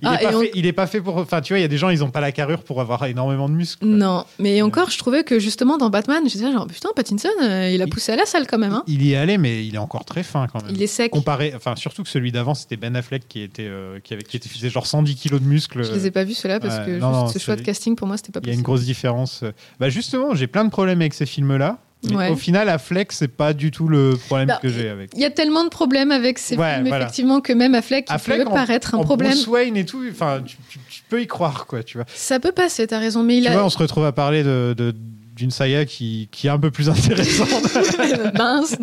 Ah, 0.05 0.21
est 0.23 0.25
pas 0.27 0.37
on- 0.37 0.41
fait, 0.41 0.51
il 0.55 0.67
est 0.67 0.73
pas 0.73 0.87
fait 0.87 1.01
pour. 1.01 1.17
Enfin, 1.19 1.41
tu 1.41 1.53
vois, 1.53 1.59
il 1.59 1.63
y 1.63 1.65
a 1.65 1.69
des 1.69 1.79
gens, 1.79 1.91
ils 1.91 2.03
ont 2.05 2.11
pas 2.11 2.21
la 2.21 2.33
carrure 2.33 2.63
pour 2.63 2.81
avoir 2.81 3.05
énormément 3.05 3.49
de 3.49 3.55
muscles. 3.55 3.85
Non, 3.87 4.25
mais 4.39 4.63
encore, 4.63 4.91
je 4.91 4.99
trouvais 4.99 5.25
que 5.25 5.39
justement 5.39 5.77
dans 5.79 5.91
Batman, 5.91 6.23
j'étais 6.27 6.45
là 6.45 6.53
genre 6.53 6.67
putain, 6.67 6.89
Pattinson, 6.95 7.29
euh, 7.43 7.71
il 7.73 7.83
a 7.83 7.87
poussé 7.87 8.13
à 8.13 8.17
la 8.17 8.27
salle 8.27 8.47
quand 8.47 8.59
même. 8.59 8.73
Hein. 8.73 8.85
Il 8.87 9.03
y 9.05 9.13
est 9.13 9.17
allé, 9.17 9.39
mais 9.39 9.67
il 9.67 9.75
est 9.75 9.79
encore 9.79 10.05
très 10.05 10.23
fin 10.23 10.47
quand 10.47 10.63
même. 10.65 10.75
Il 10.75 10.83
est 10.83 10.87
sec. 10.87 11.11
Comparé, 11.11 11.53
enfin, 11.57 11.77
surtout 11.77 12.03
que 12.03 12.09
celui 12.09 12.33
d'avant, 12.33 12.55
c'était 12.55 12.77
Ben 12.77 12.97
Affleck 12.97 13.29
qui 13.29 13.41
était, 13.43 13.67
euh, 13.69 13.99
qui 14.03 14.15
avait, 14.15 14.23
qui 14.23 14.37
était 14.37 14.49
faisait 14.49 14.71
genre 14.71 14.87
110 14.87 15.15
kilos 15.17 15.41
de 15.41 15.47
muscles. 15.47 15.85
Je 15.85 15.93
les 15.93 16.07
ai 16.07 16.11
pas 16.11 16.25
vus 16.25 16.35
ceux-là 16.35 16.61
parce 16.61 16.79
Ouais, 16.79 16.87
que 16.87 16.99
non, 16.99 17.11
non, 17.11 17.27
juste 17.27 17.39
ce 17.39 17.45
choix 17.45 17.57
de 17.57 17.63
casting 17.63 17.95
pour 17.97 18.07
moi 18.07 18.17
c'était 18.17 18.33
pas 18.33 18.41
Il 18.43 18.47
y 18.47 18.51
a 18.51 18.53
possible. 18.53 18.61
une 18.61 18.65
grosse 18.65 18.85
différence. 18.85 19.45
Bah 19.81 19.89
justement, 19.89 20.35
j'ai 20.35 20.47
plein 20.47 20.65
de 20.65 20.71
problèmes 20.71 21.01
avec 21.01 21.15
ces 21.15 21.27
films-là. 21.27 21.79
Ouais. 22.13 22.29
au 22.29 22.37
final, 22.37 22.69
Affleck, 22.69 23.13
c'est 23.13 23.29
pas 23.29 23.55
du 23.55 23.71
tout 23.71 23.89
le 23.89 24.19
problème 24.27 24.49
Bah, 24.49 24.59
que 24.61 24.69
j'ai 24.69 24.91
avec. 24.91 25.11
Il 25.15 25.21
y 25.21 25.25
a 25.25 25.31
tellement 25.31 25.65
de 25.65 25.71
problèmes 25.71 26.13
avec 26.13 26.39
ces 26.39 26.55
Ouais, 26.55 26.75
films, 26.75 26.89
voilà. 26.89 27.05
effectivement, 27.07 27.41
que 27.41 27.55
même 27.55 27.75
Affleck, 27.75 28.09
il 28.11 28.19
peut 28.21 28.47
en- 28.47 28.51
paraître 28.53 28.95
un 28.95 28.99
en 28.99 29.05
problème. 29.05 29.31
Bruce 29.33 29.47
Wayne 29.47 29.75
et 29.79 29.87
tout, 29.87 30.03
enfin, 30.11 30.43
tu, 30.45 30.59
tu- 30.69 30.79
tu 30.91 31.03
peux 31.09 31.23
y 31.23 31.27
croire, 31.27 31.65
quoi, 31.67 31.83
tu 31.83 31.97
vois. 31.97 32.05
Ça 32.15 32.39
peut 32.41 32.53
passer, 32.53 32.87
t'as 32.87 32.99
raison, 32.99 33.23
mais 33.23 33.39
il 33.39 33.45
Tu 33.45 33.49
a. 33.49 33.53
vois, 33.53 33.65
on 33.65 33.71
se 33.71 33.79
retrouve 33.79 34.05
à 34.05 34.13
parler 34.13 34.43
de, 34.43 34.75
de- 34.77 34.95
d'une 35.35 35.51
saga 35.51 35.87
qui, 35.87 36.29
qui 36.31 36.47
est 36.47 36.51
un 36.51 36.59
peu 36.59 36.71
plus 36.71 36.91
intéressante. 36.91 37.49
Mince. 38.35 38.77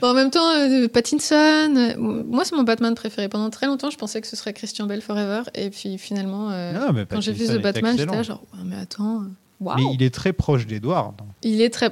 Bon, 0.00 0.08
en 0.08 0.14
même 0.14 0.30
temps, 0.30 0.50
euh, 0.56 0.88
Pattinson, 0.88 1.34
euh, 1.76 1.94
moi 1.96 2.44
c'est 2.44 2.56
mon 2.56 2.64
Batman 2.64 2.94
préféré. 2.96 3.28
Pendant 3.28 3.50
très 3.50 3.66
longtemps, 3.66 3.90
je 3.90 3.96
pensais 3.96 4.20
que 4.20 4.26
ce 4.26 4.34
serait 4.34 4.52
Christian 4.52 4.86
Bale 4.86 5.00
Forever, 5.00 5.42
et 5.54 5.70
puis 5.70 5.96
finalement, 5.96 6.50
euh, 6.50 6.72
Non, 6.72 7.04
quand 7.08 7.20
j'ai 7.20 7.32
vu 7.32 7.46
The 7.46 7.62
Batman, 7.62 7.96
j'étais 7.96 8.24
genre, 8.24 8.42
Ouais, 8.54 8.64
mais 8.66 8.76
attends, 8.82 9.22
Mais 9.60 9.82
il 9.94 10.02
est 10.02 10.14
très 10.14 10.32
proche 10.32 10.66
d'Edward. 10.66 11.14
Il 11.42 11.60
est 11.60 11.70
très. 11.70 11.90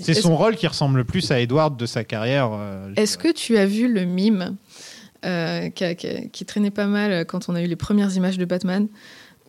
C'est 0.00 0.14
son 0.14 0.36
rôle 0.36 0.56
qui 0.56 0.66
ressemble 0.66 0.98
le 0.98 1.04
plus 1.04 1.30
à 1.30 1.40
Edward 1.40 1.76
de 1.76 1.86
sa 1.86 2.02
carrière. 2.04 2.50
euh, 2.52 2.92
Est-ce 2.96 3.16
que 3.18 3.32
tu 3.32 3.56
as 3.56 3.66
vu 3.66 3.92
le 3.92 4.04
mime 4.04 4.56
euh, 5.24 5.68
qui, 5.70 6.44
traînait 6.44 6.70
pas 6.70 6.86
mal 6.86 7.24
quand 7.26 7.48
on 7.48 7.54
a 7.54 7.62
eu 7.62 7.66
les 7.66 7.76
premières 7.76 8.14
images 8.16 8.36
de 8.38 8.44
Batman 8.44 8.88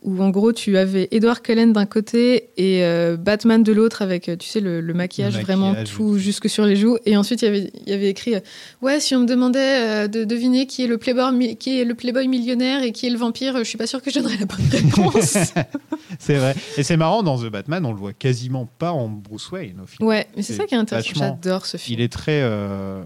où 0.02 0.22
en 0.22 0.28
gros 0.30 0.52
tu 0.52 0.76
avais 0.78 1.08
Edward 1.10 1.40
Cullen 1.42 1.72
d'un 1.72 1.86
côté 1.86 2.50
et 2.58 2.84
euh, 2.84 3.16
Batman 3.16 3.62
de 3.62 3.72
l'autre 3.72 4.02
avec 4.02 4.30
tu 4.38 4.46
sais 4.46 4.60
le, 4.60 4.80
le 4.80 4.94
maquillage, 4.94 5.36
Le 5.38 5.42
vraiment 5.42 5.72
tout 5.84 6.16
jusque 6.18 6.48
sur 6.48 6.64
les 6.64 6.76
joues 6.76 6.96
et 7.06 7.16
ensuite 7.16 7.42
il 7.42 7.44
y 7.46 7.48
avait, 7.48 7.70
il 7.86 7.90
y 7.90 7.92
avait 7.94 8.08
écrit 8.10 8.36
euh, 8.36 8.40
ouais 8.82 9.00
si 9.00 9.16
on 9.16 9.20
me 9.20 9.26
demandait 9.26 9.58
euh, 10.04 10.06
de 10.06 10.24
deviner 10.24 10.66
qui 10.66 10.84
est 10.84 10.86
le 10.86 10.98
playboy 10.98 11.32
mi- 11.34 11.56
qui 11.56 11.80
est 11.80 11.84
le 11.84 11.94
playboy 11.94 12.28
millionnaire 12.28 12.82
et 12.84 12.92
qui 12.92 13.06
est 13.06 13.10
le 13.10 13.16
vampire 13.18 13.56
je 13.58 13.64
suis 13.64 13.78
pas 13.78 13.86
sûre 13.86 14.00
que 14.00 14.10
je 14.10 14.20
donnerais 14.20 14.36
la 14.38 14.46
bonne 14.46 14.66
réponse 14.70 15.36
C'est 16.18 16.36
vrai. 16.36 16.54
Et 16.76 16.82
c'est 16.82 16.96
marrant, 16.96 17.22
dans 17.22 17.38
The 17.38 17.46
Batman, 17.50 17.84
on 17.86 17.92
le 17.92 17.98
voit 17.98 18.12
quasiment 18.12 18.68
pas 18.78 18.92
en 18.92 19.08
Bruce 19.08 19.50
Wayne 19.50 19.80
au 19.82 19.86
final. 19.86 20.08
ouais 20.08 20.26
mais 20.36 20.42
c'est 20.42 20.54
ça 20.54 20.64
qui 20.66 20.74
est 20.74 20.78
intéressant 20.78 21.12
j'adore 21.14 21.66
ce 21.66 21.76
film 21.76 21.98
Il 21.98 22.02
est 22.04 22.12
très. 22.12 22.40
euh, 22.42 23.02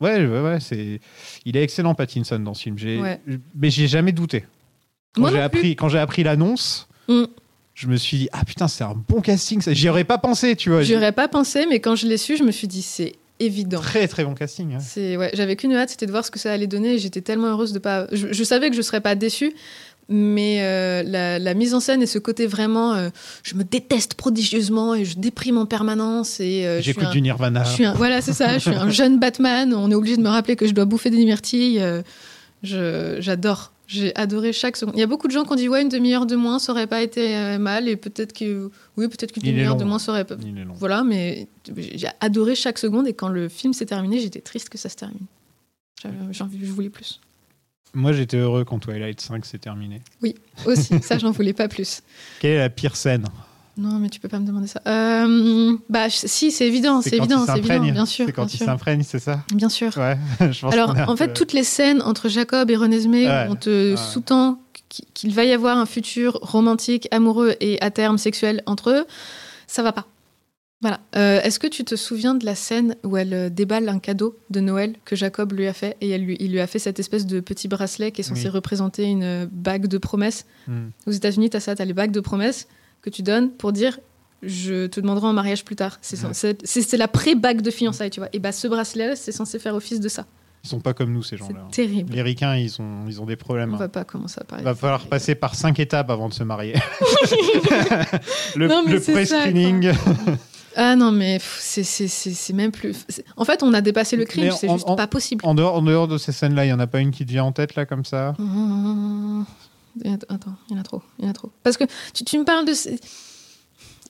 Ouais, 0.00 0.26
ouais, 0.26 0.40
ouais, 0.40 0.58
c'est. 0.60 1.00
Il 1.44 1.56
est 1.56 1.62
excellent, 1.62 1.94
Pattinson, 1.94 2.40
dans 2.40 2.54
ce 2.54 2.62
film. 2.64 2.76
J'ai... 2.76 2.98
Ouais. 3.00 3.20
Mais 3.54 3.70
j'ai 3.70 3.86
jamais 3.86 4.10
douté. 4.10 4.44
Quand 5.14 5.20
Moi 5.20 5.30
j'ai 5.30 5.40
appris, 5.40 5.76
quand 5.76 5.88
j'ai 5.88 5.98
appris 5.98 6.22
l'annonce, 6.24 6.88
Mm. 7.08 7.24
je 7.74 7.86
me 7.88 7.96
suis 7.96 8.16
dit 8.16 8.28
ah 8.32 8.44
putain, 8.44 8.66
c'est 8.68 8.82
un 8.84 8.94
bon 8.94 9.20
casting. 9.20 9.60
ça. 9.60 9.72
J'y 9.74 9.88
aurais 9.88 10.04
pas 10.04 10.18
pensé, 10.18 10.56
tu 10.56 10.70
vois. 10.70 10.82
j'y 10.82 10.96
aurais 10.96 11.12
pas 11.12 11.28
pensé 11.28 11.66
mais 11.68 11.80
quand 11.80 11.96
je 11.96 12.06
l'ai 12.06 12.16
su 12.16 12.36
je 12.36 12.44
me 12.44 12.50
suis 12.52 12.66
dit 12.68 12.80
c'est 12.82 13.14
évident 13.40 13.80
Très 13.80 14.06
très 14.08 14.24
bon 14.24 14.34
casting. 14.34 14.74
hein. 14.74 14.78
C'est 14.80 15.16
ouais, 15.16 15.30
j'avais 15.34 15.56
qu'une 15.56 15.72
hâte, 15.74 15.90
c'était 15.90 16.06
de 16.06 16.12
voir 16.12 16.24
ce 16.24 16.30
que 16.30 16.38
ça 16.38 16.52
allait 16.52 16.68
donner. 16.68 16.98
J'étais 16.98 17.20
tellement 17.22 17.48
heureuse 17.48 17.72
de 17.72 17.78
pas. 17.80 18.06
Je, 18.12 18.32
je 18.32 18.44
savais 18.44 18.70
que 18.70 18.76
je 18.76 18.82
serais 18.82 19.00
pas 19.00 19.14
déçue, 19.16 19.52
mais 20.12 20.58
euh, 20.62 21.02
la, 21.02 21.38
la 21.38 21.54
mise 21.54 21.74
en 21.74 21.80
scène 21.80 22.02
et 22.02 22.06
ce 22.06 22.18
côté 22.18 22.46
vraiment, 22.46 22.92
euh, 22.94 23.08
je 23.42 23.54
me 23.54 23.64
déteste 23.64 24.14
prodigieusement 24.14 24.94
et 24.94 25.04
je 25.04 25.18
déprime 25.18 25.58
en 25.58 25.66
permanence 25.66 26.38
et 26.40 26.66
euh, 26.66 26.80
J'écoute 26.82 27.10
du 27.10 27.20
Nirvana. 27.22 27.64
Je 27.64 27.70
suis 27.72 27.84
un- 27.84 27.94
voilà, 27.94 28.20
c'est 28.20 28.32
ça. 28.32 28.54
Je 28.54 28.58
suis 28.58 28.70
un 28.74 28.90
jeune 28.90 29.18
Batman. 29.18 29.72
On 29.74 29.90
est 29.90 29.94
obligé 29.94 30.16
de 30.16 30.22
me 30.22 30.28
rappeler 30.28 30.56
que 30.56 30.66
je 30.66 30.72
dois 30.72 30.84
bouffer 30.84 31.10
des 31.10 31.24
myrtilles. 31.24 31.80
euh, 31.80 32.02
J'adore. 33.20 33.72
J'ai 33.88 34.14
adoré 34.16 34.52
chaque 34.54 34.76
seconde. 34.78 34.94
Il 34.96 35.00
y 35.00 35.02
a 35.02 35.06
beaucoup 35.06 35.26
de 35.26 35.32
gens 35.32 35.44
qui 35.44 35.52
ont 35.52 35.56
dit 35.56 35.68
ouais 35.68 35.82
une 35.82 35.88
demi-heure 35.90 36.24
de 36.24 36.34
moins 36.36 36.58
ça 36.58 36.72
aurait 36.72 36.86
pas 36.86 37.02
été 37.02 37.58
mal 37.58 37.88
et 37.88 37.96
peut-être 37.96 38.32
que 38.32 38.70
oui 38.96 39.06
peut-être 39.08 39.32
qu'une 39.32 39.42
demi-heure 39.42 39.76
de 39.76 39.84
moins 39.84 39.96
hein. 39.96 39.98
ça 39.98 40.12
aurait 40.12 40.24
pas. 40.24 40.36
Il 40.40 40.56
est 40.56 40.64
long. 40.64 40.72
Voilà, 40.78 41.02
mais 41.02 41.46
j'ai 41.76 42.08
adoré 42.20 42.54
chaque 42.54 42.78
seconde 42.78 43.06
et 43.06 43.12
quand 43.12 43.28
le 43.28 43.48
film 43.50 43.74
s'est 43.74 43.84
terminé, 43.84 44.18
j'étais 44.20 44.40
triste 44.40 44.70
que 44.70 44.78
ça 44.78 44.88
se 44.88 44.96
termine. 44.96 45.26
J'avais- 46.02 46.14
j'ai 46.30 46.42
envie- 46.44 46.58
je 46.62 46.70
voulais 46.72 46.88
plus. 46.88 47.20
Moi, 47.94 48.12
j'étais 48.12 48.38
heureux 48.38 48.64
quand 48.64 48.78
Twilight 48.78 49.20
5 49.20 49.44
s'est 49.44 49.58
terminé. 49.58 50.00
Oui, 50.22 50.34
aussi, 50.66 50.98
ça 51.02 51.18
j'en 51.18 51.30
voulais 51.30 51.52
pas 51.52 51.68
plus. 51.68 52.02
Quelle 52.40 52.52
est 52.52 52.58
la 52.58 52.70
pire 52.70 52.96
scène? 52.96 53.24
Non, 53.76 53.98
mais 53.98 54.10
tu 54.10 54.20
peux 54.20 54.28
pas 54.28 54.38
me 54.38 54.46
demander 54.46 54.66
ça. 54.66 54.82
Euh, 54.86 55.76
bah 55.88 56.08
si, 56.10 56.50
c'est 56.50 56.66
évident, 56.66 57.00
c'est 57.00 57.16
évident, 57.16 57.44
c'est 57.46 57.58
évident, 57.58 57.80
bien 57.80 58.04
sûr. 58.06 58.26
C'est 58.26 58.32
quand 58.32 58.44
bien 58.44 58.50
il 58.54 58.56
sûr. 58.58 58.66
s'imprègne, 58.66 59.02
c'est 59.02 59.18
ça? 59.18 59.42
Bien 59.54 59.70
sûr. 59.70 59.96
Ouais. 59.96 60.18
je 60.52 60.60
pense 60.60 60.72
Alors, 60.74 60.94
en 61.08 61.16
fait, 61.16 61.28
peu- 61.28 61.32
toutes 61.32 61.54
les 61.54 61.64
scènes 61.64 62.02
entre 62.02 62.28
Jacob 62.28 62.70
et 62.70 62.76
Renesmee, 62.76 63.26
Ouais. 63.26 63.46
on 63.48 63.54
te 63.56 63.92
Ouais. 63.92 63.96
sous-tend 63.96 64.58
qu- 64.90 65.02
qu'il 65.14 65.32
va 65.34 65.44
y 65.44 65.52
avoir 65.52 65.78
un 65.78 65.86
futur 65.86 66.38
romantique, 66.42 67.08
amoureux 67.12 67.54
et 67.60 67.80
à 67.80 67.90
terme 67.90 68.18
sexuel 68.18 68.62
entre 68.66 68.90
eux, 68.90 69.06
ça 69.66 69.82
va 69.82 69.92
pas. 69.92 70.06
Voilà. 70.82 71.00
Euh, 71.16 71.40
Est-ce 71.42 71.60
que 71.60 71.68
tu 71.68 71.84
te 71.84 71.94
souviens 71.94 72.34
de 72.34 72.44
la 72.44 72.56
scène 72.56 72.96
où 73.04 73.16
elle 73.16 73.32
euh, 73.32 73.48
déballe 73.48 73.88
un 73.88 74.00
cadeau 74.00 74.36
de 74.50 74.60
Noël 74.60 74.96
que 75.04 75.14
Jacob 75.14 75.52
lui 75.52 75.68
a 75.68 75.72
fait 75.72 75.96
et 76.00 76.10
elle 76.10 76.24
lui, 76.24 76.36
il 76.40 76.50
lui 76.50 76.60
a 76.60 76.66
fait 76.66 76.80
cette 76.80 76.98
espèce 76.98 77.24
de 77.24 77.38
petit 77.38 77.68
bracelet 77.68 78.10
qui 78.10 78.20
est 78.22 78.24
censé 78.24 78.44
Oui. 78.44 78.50
représenter 78.50 79.04
une 79.04 79.22
euh, 79.22 79.46
bague 79.50 79.86
de 79.86 79.96
promesse? 79.98 80.44
Hmm. 80.66 80.88
Aux 81.06 81.12
États-Unis, 81.12 81.50
tu 81.50 81.56
as 81.56 81.60
ça, 81.60 81.76
tu 81.76 81.82
as 81.82 81.84
les 81.84 81.92
bagues 81.92 82.10
de 82.10 82.20
promesse 82.20 82.66
que 83.00 83.10
tu 83.10 83.22
donnes 83.22 83.50
pour 83.52 83.72
dire 83.72 83.98
je 84.42 84.86
te 84.88 84.98
demanderai 85.00 85.28
en 85.28 85.32
mariage 85.32 85.64
plus 85.64 85.76
tard. 85.76 85.98
C'est 86.02 86.20
Ouais. 86.24 86.98
la 86.98 87.08
pré-bague 87.08 87.62
de 87.62 87.70
fiançailles, 87.70 88.10
tu 88.10 88.18
vois. 88.18 88.28
Et 88.32 88.40
bah 88.40 88.50
ce 88.50 88.66
bracelet, 88.66 89.14
c'est 89.14 89.30
censé 89.30 89.60
faire 89.60 89.76
office 89.76 90.00
de 90.00 90.08
ça. 90.08 90.26
Ils 90.64 90.68
sont 90.68 90.80
pas 90.80 90.94
comme 90.94 91.12
nous, 91.12 91.22
ces 91.22 91.36
gens-là. 91.36 91.66
C'est 91.70 91.82
terrible. 91.82 92.12
Les 92.12 92.22
ricains, 92.22 92.56
ils 92.56 92.80
ont, 92.80 93.04
ils 93.08 93.20
ont 93.20 93.26
des 93.26 93.36
problèmes. 93.36 93.70
On 93.72 93.74
hein. 93.74 93.78
va 93.78 93.88
pas 93.88 94.04
commencer 94.04 94.40
à 94.40 94.44
parler. 94.44 94.62
Il 94.62 94.64
va 94.64 94.74
falloir 94.74 95.06
passer 95.06 95.36
par 95.36 95.54
cinq 95.54 95.78
étapes 95.80 96.10
avant 96.10 96.28
de 96.28 96.34
se 96.34 96.42
marier. 96.44 96.74
le 98.56 98.66
le 98.66 99.00
pré-screening. 99.00 99.92
Ah 100.76 100.96
non, 100.96 101.12
mais 101.12 101.38
c'est- 101.40 102.52
même 102.52 102.70
plus. 102.72 103.04
En 103.36 103.44
fait, 103.44 103.62
on 103.62 103.72
a 103.74 103.80
dépassé 103.80 104.16
le 104.16 104.24
crime, 104.24 104.50
c'est 104.58 104.68
juste 104.70 104.88
en- 104.88 104.96
pas 104.96 105.06
possible. 105.06 105.44
En 105.46 105.54
dehors, 105.54 105.74
en 105.76 105.82
dehors 105.82 106.08
de 106.08 106.18
ces 106.18 106.32
scènes-là, 106.32 106.64
il 106.64 106.68
y 106.68 106.72
en 106.72 106.80
a 106.80 106.86
pas 106.86 107.00
une 107.00 107.10
qui 107.10 107.24
te 107.26 107.30
vient 107.30 107.44
en 107.44 107.52
tête, 107.52 107.74
là, 107.74 107.86
comme 107.86 108.04
ça? 108.04 108.34
Mmh. 108.38 109.44
Attends, 110.30 110.54
il 110.70 110.74
y 110.74 110.78
en 110.78 110.80
a 110.80 110.84
trop, 110.84 111.02
il 111.18 111.24
y 111.24 111.28
en 111.28 111.30
a 111.30 111.34
trop. 111.34 111.50
Parce 111.62 111.76
que 111.76 111.84
tu, 112.14 112.24
tu 112.24 112.38
me 112.38 112.44
parles 112.44 112.64
de. 112.66 112.72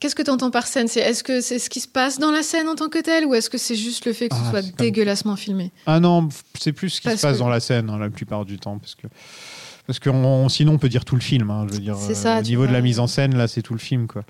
Qu'est-ce 0.01 0.15
que 0.17 0.23
tu 0.23 0.31
entends 0.31 0.51
par 0.51 0.67
scène? 0.67 0.89
C'est 0.89 1.01
Est-ce 1.01 1.23
que 1.23 1.41
c'est 1.41 1.59
ce 1.61 1.71
qui 1.71 1.79
se 1.81 1.87
passe 1.89 2.19
dans 2.19 2.31
la 2.33 2.43
scène 2.43 2.69
en 2.69 2.75
tant 2.75 2.89
que 2.89 2.99
tel 2.99 3.25
ou 3.25 3.35
est-ce 3.35 3.49
que 3.51 3.59
c'est 3.59 3.77
juste 3.77 4.05
le 4.05 4.13
fait 4.13 4.29
que 4.29 4.35
ce 4.35 4.41
Ah, 4.47 4.51
soit 4.51 4.63
comme- 4.63 4.71
dégueulassement 4.79 5.37
filmé? 5.37 5.71
Ah 5.87 6.01
non, 6.01 6.29
c'est 6.61 6.73
plus 6.73 6.91
ce 6.91 7.01
qui 7.01 7.07
Parce 7.09 7.21
se 7.21 7.27
passe 7.27 7.35
que- 7.35 7.39
dans 7.41 7.49
la 7.49 7.61
scène, 7.61 7.89
hein, 7.91 7.99
la 7.99 8.11
plupart 8.11 8.45
du 8.45 8.59
temps. 8.59 8.79
Parce 8.79 8.97
que, 8.97 9.07
parce 9.87 9.99
que 10.01 10.11
on- 10.11 10.49
sinon, 10.49 10.73
on 10.75 10.79
peut 10.79 10.89
dire 10.89 11.05
tout 11.05 11.15
le 11.15 11.21
film. 11.21 11.51
hein, 11.51 11.67
je 11.69 11.75
veux 11.75 11.81
dire, 11.81 11.97
C'est 11.97 12.15
ça, 12.15 12.39
au 12.41 12.43
niveau 12.43 12.67
de 12.67 12.73
la 12.73 12.81
mise 12.81 12.99
en 12.99 13.07
scène, 13.07 13.37
là, 13.37 13.47
c'est 13.49 13.63
tout 13.63 13.75
le 13.75 13.79
film, 13.81 14.07
quoi. 14.09 14.25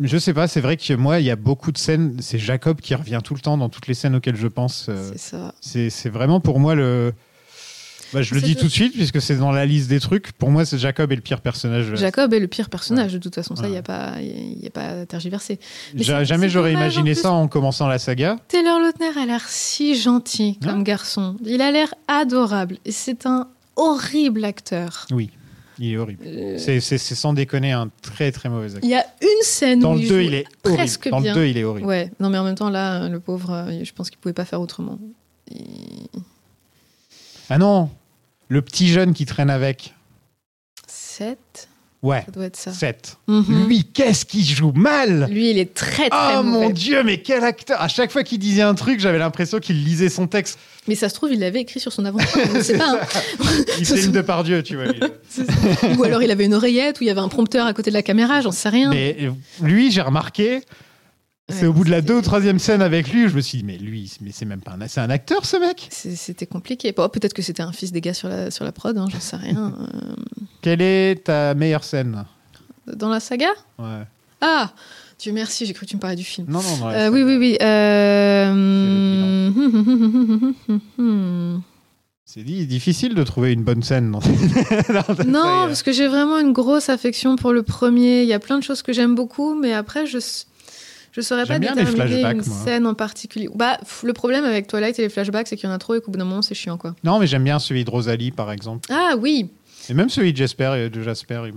Je 0.00 0.18
sais 0.18 0.34
pas, 0.34 0.46
c'est 0.46 0.60
vrai 0.60 0.76
que 0.76 0.92
moi, 0.94 1.20
il 1.20 1.26
y 1.26 1.30
a 1.30 1.36
beaucoup 1.36 1.72
de 1.72 1.78
scènes. 1.78 2.16
C'est 2.20 2.38
Jacob 2.38 2.80
qui 2.80 2.94
revient 2.94 3.20
tout 3.24 3.34
le 3.34 3.40
temps 3.40 3.56
dans 3.56 3.68
toutes 3.68 3.86
les 3.86 3.94
scènes 3.94 4.14
auxquelles 4.14 4.36
je 4.36 4.46
pense. 4.48 4.86
euh, 4.88 5.10
C'est 5.12 5.18
ça. 5.18 5.54
C'est 5.90 6.08
vraiment 6.10 6.40
pour 6.40 6.60
moi 6.60 6.74
le. 6.74 7.12
Bah, 8.12 8.22
je 8.22 8.34
le 8.36 8.40
dis 8.40 8.54
tout 8.54 8.66
de 8.66 8.70
suite, 8.70 8.92
puisque 8.92 9.20
c'est 9.20 9.34
dans 9.36 9.50
la 9.50 9.66
liste 9.66 9.88
des 9.88 9.98
trucs. 9.98 10.30
Pour 10.32 10.50
moi, 10.50 10.64
c'est 10.64 10.78
Jacob 10.78 11.10
est 11.10 11.16
le 11.16 11.22
pire 11.22 11.40
personnage. 11.40 11.90
la 11.90 11.96
Jacob 11.96 12.32
est 12.32 12.38
le 12.38 12.46
pire 12.46 12.70
personnage, 12.70 13.12
de 13.12 13.18
toute 13.18 13.34
façon, 13.34 13.56
ça, 13.56 13.62
il 13.62 13.66
Ouais. 13.66 13.70
n'y 13.72 13.78
a, 13.78 13.82
pas- 13.82 14.12
y 14.20 14.66
a 14.66 14.70
pas 14.70 15.00
à 15.00 15.06
tergiverser. 15.06 15.58
Mais 15.92 16.04
Ja- 16.04 16.18
c'est- 16.20 16.26
Jamais 16.26 16.48
j'aurais 16.48 16.72
imaginé 16.72 17.12
en 17.12 17.14
ça 17.22 17.32
en 17.32 17.48
commençant 17.48 17.88
la 17.88 17.98
saga. 17.98 18.36
Taylor 18.46 18.78
Lautner 18.78 19.10
a 19.20 19.26
l'air 19.26 19.42
si 19.48 19.96
gentil 20.00 20.56
comme 20.62 20.84
garçon. 20.84 21.34
Il 21.44 21.60
a 21.60 21.72
l'air 21.72 21.92
adorable. 22.06 22.76
Et 22.84 22.92
c'est 22.92 23.26
un 23.26 23.48
horrible 23.74 24.44
acteur. 24.44 25.06
Oui, 25.10 25.30
il 25.78 25.92
est 25.92 25.96
horrible. 25.96 26.22
Euh, 26.26 26.58
C'est 26.58 26.80
sans 26.98 27.32
déconner 27.32 27.72
un 27.72 27.90
très 28.02 28.32
très 28.32 28.48
mauvais 28.48 28.66
acteur. 28.74 28.80
Il 28.82 28.90
y 28.90 28.94
a 28.94 29.04
une 29.22 29.42
scène 29.42 29.80
Dans 29.80 29.92
où 29.92 29.96
le 29.96 30.02
il 30.02 30.08
2, 30.08 30.14
joue 30.14 30.20
il 30.28 30.34
est 30.34 30.44
horrible. 30.64 30.76
presque 30.78 31.08
Dans 31.08 31.20
bien. 31.20 31.34
le 31.34 31.40
2, 31.40 31.46
il 31.46 31.58
est 31.58 31.64
horrible. 31.64 31.86
Ouais, 31.86 32.10
non 32.20 32.30
mais 32.30 32.38
en 32.38 32.44
même 32.44 32.54
temps 32.54 32.70
là, 32.70 33.08
le 33.08 33.20
pauvre, 33.20 33.50
euh, 33.52 33.84
je 33.84 33.92
pense 33.92 34.10
qu'il 34.10 34.18
pouvait 34.18 34.32
pas 34.32 34.44
faire 34.44 34.60
autrement. 34.60 34.98
Il- 35.50 36.08
Ah 37.48 37.58
non 37.58 37.90
Le 38.48 38.62
petit 38.62 38.88
jeune 38.88 39.12
qui 39.14 39.26
traîne 39.26 39.50
avec. 39.50 39.94
7 40.86 41.68
Ouais. 42.06 42.22
Ça 42.26 42.30
doit 42.32 42.44
être 42.44 42.56
ça. 42.56 42.72
7. 42.72 43.16
Mhm. 43.26 43.66
Lui, 43.66 43.84
qu'est-ce 43.84 44.24
qu'il 44.24 44.44
joue 44.44 44.72
mal? 44.74 45.26
Lui, 45.30 45.50
il 45.50 45.58
est 45.58 45.74
très 45.74 46.08
très 46.08 46.36
Oh 46.38 46.42
mauvais. 46.42 46.66
mon 46.66 46.70
dieu, 46.70 47.02
mais 47.02 47.18
quel 47.20 47.42
acteur 47.44 47.80
À 47.80 47.88
chaque 47.88 48.12
fois 48.12 48.22
qu'il 48.22 48.38
disait 48.38 48.62
un 48.62 48.74
truc, 48.74 49.00
j'avais 49.00 49.18
l'impression 49.18 49.58
qu'il 49.58 49.82
lisait 49.84 50.08
son 50.08 50.26
texte. 50.26 50.58
Mais 50.88 50.94
ça 50.94 51.08
se 51.08 51.14
trouve, 51.14 51.32
il 51.32 51.40
l'avait 51.40 51.60
écrit 51.62 51.80
sur 51.80 51.92
son 51.92 52.04
avant-train, 52.04 52.40
on 52.50 52.54
ne 52.58 52.62
sait 52.62 52.78
pas. 52.78 53.00
hein. 53.02 53.46
Il 53.78 53.84
filme 53.86 54.12
de 54.12 54.20
par 54.20 54.44
Dieu, 54.44 54.62
tu 54.62 54.76
vois. 54.76 54.84
Ou 55.98 56.04
alors 56.04 56.22
il 56.22 56.30
avait 56.30 56.44
une 56.44 56.54
oreillette, 56.54 57.00
ou 57.00 57.04
il 57.04 57.08
y 57.08 57.10
avait 57.10 57.20
un 57.20 57.28
prompteur 57.28 57.66
à 57.66 57.72
côté 57.72 57.90
de 57.90 57.94
la 57.96 58.02
caméra, 58.02 58.40
j'en 58.40 58.52
sais 58.52 58.68
rien. 58.68 58.90
Mais 58.90 59.16
euh, 59.22 59.30
lui, 59.62 59.90
j'ai 59.90 60.00
remarqué, 60.02 60.60
c'est 61.48 61.62
Ouais, 61.62 61.66
au 61.68 61.72
bout 61.72 61.84
de 61.84 61.90
la 61.90 62.00
deux 62.00 62.14
ou 62.16 62.22
troisième 62.22 62.58
scène 62.58 62.82
avec 62.82 63.12
lui, 63.12 63.28
je 63.28 63.34
me 63.36 63.40
suis 63.40 63.58
dit, 63.58 63.64
mais 63.64 63.78
lui, 63.78 64.12
mais 64.20 64.30
c'est 64.32 64.44
même 64.46 64.60
pas 64.60 64.72
un, 64.80 64.88
c'est 64.88 65.00
un 65.00 65.10
acteur, 65.10 65.44
ce 65.46 65.56
mec 65.56 65.86
C'est- 65.90 66.16
C'était 66.16 66.46
compliqué. 66.46 66.92
Bon, 66.92 67.08
Peut-être 67.08 67.34
que 67.34 67.42
c'était 67.42 67.62
un 67.62 67.72
fils 67.72 67.92
des 67.92 68.00
gars 68.00 68.14
sur 68.14 68.28
la, 68.28 68.50
sur 68.50 68.64
la 68.64 68.72
prod, 68.72 68.96
hein, 68.98 69.06
j'en 69.10 69.20
sais 69.20 69.36
rien. 69.36 69.72
Euh, 69.94 70.14
Quelle 70.62 70.82
est 70.82 71.24
ta 71.24 71.54
meilleure 71.54 71.84
scène? 71.84 72.24
Dans 72.92 73.08
la 73.08 73.20
saga? 73.20 73.48
Ouais. 73.78 74.02
Ah 74.40 74.72
Dieu 75.18 75.32
merci, 75.32 75.64
j'ai 75.64 75.72
cru 75.72 75.86
que 75.86 75.90
tu 75.90 75.96
me 75.96 76.00
parlais 76.00 76.16
du 76.16 76.24
film. 76.24 76.46
Non, 76.50 76.60
non, 76.62 76.76
non. 76.78 76.88
Euh, 76.90 77.08
oui, 77.10 77.22
oui, 77.22 77.36
oui. 77.38 77.56
euh, 77.62 78.52
C'est 82.24 82.42
dit, 82.42 82.66
difficile 82.66 83.14
de 83.14 83.22
trouver 83.22 83.52
une 83.52 83.62
bonne 83.62 83.82
scène. 83.82 84.10
Dans... 84.10 84.20
Non, 85.26 85.66
parce 85.68 85.82
que 85.82 85.92
j'ai 85.92 86.08
vraiment 86.08 86.38
une 86.38 86.52
grosse 86.52 86.88
affection 86.88 87.36
pour 87.36 87.52
le 87.52 87.62
premier. 87.62 88.22
Il 88.22 88.28
y 88.28 88.32
a 88.34 88.38
plein 88.40 88.58
de 88.58 88.62
choses 88.64 88.82
que 88.82 88.92
j'aime 88.92 89.14
beaucoup, 89.14 89.54
mais 89.54 89.72
après, 89.72 90.06
je 90.06 90.18
je 91.16 91.20
saurais 91.22 91.46
pas 91.46 91.58
déterminer 91.58 92.22
une 92.30 92.42
scène 92.42 92.86
en 92.86 92.92
particulier. 92.94 93.48
Bah, 93.54 93.78
le 94.04 94.12
problème 94.12 94.44
avec 94.44 94.66
Twilight 94.66 94.98
et 94.98 95.02
les 95.02 95.08
flashbacks, 95.08 95.48
c'est 95.48 95.56
qu'il 95.56 95.66
y 95.68 95.72
en 95.72 95.74
a 95.74 95.78
trop 95.78 95.94
et 95.94 96.00
qu'au 96.02 96.10
bout 96.10 96.18
d'un 96.18 96.24
moment, 96.26 96.42
c'est 96.42 96.54
chiant, 96.54 96.76
quoi. 96.76 96.94
Non, 97.04 97.18
mais 97.18 97.26
j'aime 97.26 97.42
bien 97.44 97.58
celui 97.58 97.84
de 97.84 97.90
Rosalie, 97.90 98.30
par 98.32 98.52
exemple. 98.52 98.86
Ah 98.92 99.14
oui, 99.18 99.50
Et 99.88 99.94
même 99.94 100.10
celui 100.10 100.32
de 100.32 100.36
Jasper, 100.36 100.64
euh, 100.74 100.88
de 100.90 101.00
Jasper, 101.02 101.42
il. 101.46 101.54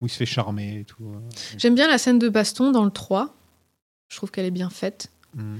Où 0.00 0.06
il 0.06 0.08
se 0.08 0.16
fait 0.16 0.26
charmer 0.26 0.80
et 0.80 0.84
tout. 0.84 0.96
j'aime 1.58 1.74
bien 1.74 1.86
la 1.86 1.98
scène 1.98 2.18
de 2.18 2.28
baston 2.30 2.70
dans 2.70 2.84
le 2.84 2.90
3. 2.90 3.34
Je 4.08 4.16
trouve 4.16 4.30
qu'elle 4.30 4.46
est 4.46 4.50
bien 4.50 4.70
faite. 4.70 5.10
Mhm. 5.36 5.58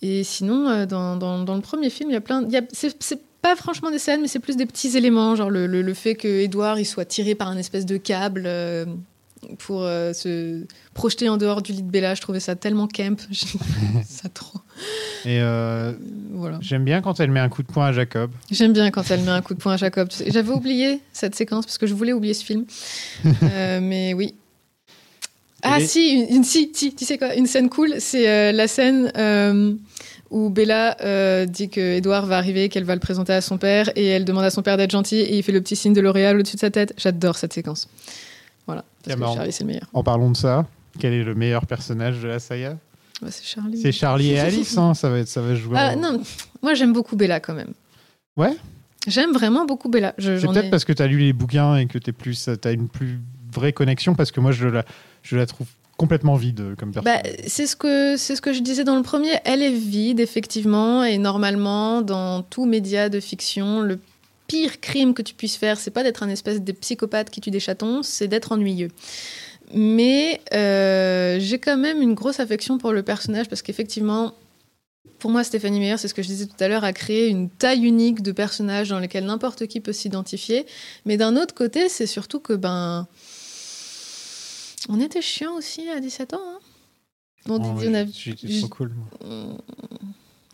Et 0.00 0.24
sinon, 0.24 0.68
euh, 0.68 0.86
dans, 0.86 1.16
dans- 1.16 1.44
dans 1.44 1.54
le 1.54 1.60
premier 1.60 1.90
film, 1.90 2.10
il 2.10 2.14
y 2.14 2.16
a 2.16 2.20
plein. 2.22 2.42
il 2.44 2.50
y 2.52 2.56
a- 2.56 2.62
C'est 2.72 2.96
c'est 3.02 3.20
pas 3.42 3.54
franchement 3.54 3.90
des 3.90 3.98
scènes, 3.98 4.22
mais 4.22 4.28
c'est 4.28 4.38
plus 4.40 4.56
des 4.56 4.66
petits 4.66 4.96
éléments, 4.96 5.36
genre 5.36 5.50
le, 5.50 5.66
le- 5.66 5.82
le 5.82 5.94
fait 5.94 6.14
que 6.14 6.26
Edouard 6.26 6.78
il 6.78 6.84
soit 6.86 7.04
tiré 7.04 7.34
par 7.34 7.48
un 7.48 7.56
espèce 7.58 7.84
de 7.86 7.96
câble 7.98 8.44
euh, 8.46 8.86
pour 9.58 9.82
euh, 9.82 10.12
se 10.12 10.64
projeter 10.94 11.28
en 11.28 11.36
dehors 11.36 11.62
du 11.62 11.72
lit 11.72 11.82
de 11.82 11.90
Bella. 11.90 12.14
Je 12.14 12.20
trouvais 12.20 12.40
ça 12.40 12.54
tellement 12.56 12.86
camp. 12.88 13.18
ça 14.06 14.28
trop. 14.28 14.58
Et 15.24 15.40
euh, 15.40 15.92
Voilà. 16.32 16.58
j'aime 16.60 16.84
bien 16.84 17.00
quand 17.02 17.20
elle 17.20 17.30
met 17.30 17.40
un 17.40 17.48
coup 17.48 17.62
de 17.62 17.68
poing 17.68 17.86
à 17.86 17.92
Jacob. 17.92 18.30
J'aime 18.50 18.72
bien 18.72 18.90
quand 18.90 19.10
elle 19.10 19.20
met 19.22 19.30
un 19.30 19.42
coup 19.42 19.54
de 19.54 19.58
poing 19.60 19.74
à 19.74 19.76
Jacob. 19.76 20.08
J'avais 20.28 20.52
oublié 20.52 21.00
cette 21.12 21.34
séquence 21.34 21.66
parce 21.66 21.78
que 21.78 21.86
je 21.86 21.94
voulais 21.94 22.12
oublier 22.12 22.34
ce 22.34 22.44
film. 22.44 22.64
Euh, 23.42 23.80
mais 23.82 24.14
oui. 24.14 24.34
Ah 25.62 25.78
si, 25.80 26.08
une, 26.28 26.36
une- 26.36 26.44
si, 26.44 26.70
si, 26.74 26.94
tu 26.94 27.04
sais 27.04 27.18
quoi, 27.18 27.34
une 27.34 27.46
scène 27.46 27.68
cool, 27.68 27.94
c'est 28.00 28.52
la 28.52 28.66
scène 28.66 29.12
où 30.30 30.48
Bella 30.48 30.96
euh, 31.02 31.44
dit 31.46 31.68
que 31.68 31.80
Edouard 31.98 32.26
va 32.26 32.38
arriver, 32.38 32.68
qu'elle 32.70 32.84
va 32.84 32.94
le 32.94 33.00
présenter 33.00 33.32
à 33.34 33.40
son 33.42 33.58
père, 33.58 33.90
et 33.96 34.06
elle 34.06 34.24
demande 34.24 34.44
à 34.44 34.50
son 34.50 34.62
père 34.62 34.76
d'être 34.78 34.90
gentil, 34.90 35.16
et 35.16 35.36
il 35.36 35.42
fait 35.42 35.52
le 35.52 35.60
petit 35.60 35.76
signe 35.76 35.92
de 35.92 36.00
L'Oréal 36.00 36.38
au-dessus 36.40 36.56
de 36.56 36.60
sa 36.60 36.70
tête. 36.70 36.94
J'adore 36.96 37.36
cette 37.36 37.52
séquence. 37.52 37.86
Voilà, 39.04 39.16
parce 39.16 39.16
que 39.16 39.20
Cameron. 39.20 39.34
Charlie 39.36 39.52
c'est 39.52 39.64
le 39.64 39.68
meilleur. 39.68 39.86
En 39.92 40.02
parlant 40.02 40.30
de 40.30 40.36
ça, 40.36 40.66
quel 40.98 41.12
est 41.12 41.24
le 41.24 41.34
meilleur 41.34 41.66
personnage 41.66 42.20
de 42.20 42.28
la 42.28 42.38
saga 42.38 42.76
Ouais, 43.22 43.30
c'est 43.30 43.44
Charlie. 43.44 43.80
C'est 43.80 43.92
Charlie 43.92 44.30
et 44.32 44.40
Alice, 44.40 44.76
hein, 44.76 44.94
ça 44.94 45.08
va 45.08 45.18
être, 45.18 45.28
ça 45.28 45.40
va 45.42 45.54
jouer. 45.54 45.76
Ah 45.78 45.92
en- 45.94 46.00
non, 46.00 46.22
moi 46.62 46.74
j'aime 46.74 46.92
beaucoup 46.92 47.14
Bella 47.16 47.38
quand 47.40 47.54
même. 47.54 47.72
Ouais. 48.36 48.56
J'aime 49.06 49.32
vraiment 49.32 49.64
beaucoup 49.64 49.88
Bella. 49.88 50.14
Je- 50.18 50.38
C'est 50.38 50.46
peut-être 50.46 50.66
ai- 50.66 50.70
parce 50.70 50.84
que 50.84 50.92
tu 50.92 51.02
as 51.02 51.06
lu 51.06 51.18
les 51.18 51.32
bouquins 51.32 51.76
et 51.76 51.86
que 51.86 51.98
tu 51.98 52.12
as 52.64 52.70
une 52.72 52.88
plus 52.88 53.20
vraie 53.52 53.72
connexion, 53.72 54.14
parce 54.14 54.30
que 54.32 54.40
moi 54.40 54.50
je 54.52 54.66
la, 54.66 54.84
je 55.22 55.36
la 55.36 55.46
trouve 55.46 55.66
complètement 55.96 56.34
vide 56.36 56.74
comme 56.78 56.92
personne. 56.92 57.12
Bah, 57.12 57.22
c'est 57.46 57.66
ce 57.66 57.76
que 57.76 58.16
c'est 58.16 58.34
ce 58.34 58.40
que 58.42 58.52
je 58.52 58.60
disais 58.60 58.82
dans 58.82 58.96
le 58.96 59.02
premier. 59.02 59.30
Elle 59.44 59.62
est 59.62 59.70
vide 59.72 60.18
effectivement 60.18 61.04
et 61.04 61.18
normalement 61.18 62.02
dans 62.02 62.42
tout 62.42 62.64
média 62.64 63.08
de 63.08 63.20
fiction, 63.20 63.82
le 63.82 64.00
pire 64.52 64.80
crime 64.80 65.14
que 65.14 65.22
tu 65.22 65.32
puisses 65.34 65.56
faire, 65.56 65.78
c'est 65.78 65.90
pas 65.90 66.02
d'être 66.02 66.22
un 66.22 66.28
espèce 66.28 66.60
de 66.60 66.72
psychopathe 66.72 67.30
qui 67.30 67.40
tue 67.40 67.50
des 67.50 67.60
chatons, 67.60 68.02
c'est 68.02 68.28
d'être 68.28 68.52
ennuyeux. 68.52 68.88
Mais 69.72 70.42
euh, 70.52 71.38
j'ai 71.40 71.58
quand 71.58 71.78
même 71.78 72.02
une 72.02 72.12
grosse 72.12 72.38
affection 72.38 72.76
pour 72.76 72.92
le 72.92 73.02
personnage 73.02 73.48
parce 73.48 73.62
qu'effectivement, 73.62 74.34
pour 75.18 75.30
moi, 75.30 75.42
Stéphanie 75.42 75.78
Meyer, 75.80 75.96
c'est 75.96 76.08
ce 76.08 76.12
que 76.14 76.22
je 76.22 76.26
disais 76.28 76.44
tout 76.46 76.62
à 76.62 76.68
l'heure, 76.68 76.84
a 76.84 76.92
créé 76.92 77.28
une 77.28 77.48
taille 77.48 77.84
unique 77.86 78.20
de 78.22 78.32
personnages 78.32 78.90
dans 78.90 78.98
lesquels 78.98 79.24
n'importe 79.24 79.66
qui 79.68 79.80
peut 79.80 79.94
s'identifier. 79.94 80.66
Mais 81.06 81.16
d'un 81.16 81.36
autre 81.36 81.54
côté, 81.54 81.88
c'est 81.88 82.06
surtout 82.06 82.40
que 82.40 82.52
ben 82.52 83.06
on 84.90 85.00
était 85.00 85.22
chiant 85.22 85.54
aussi 85.54 85.88
à 85.88 86.00
17 86.00 86.34
ans. 86.34 86.40
Hein 86.44 86.58
Oh, 87.48 87.58
dit- 87.58 87.88
on 87.88 87.94
a- 87.94 88.04
J'étais 88.06 88.46
j- 88.48 88.60
trop 88.60 88.68
cool. 88.68 88.92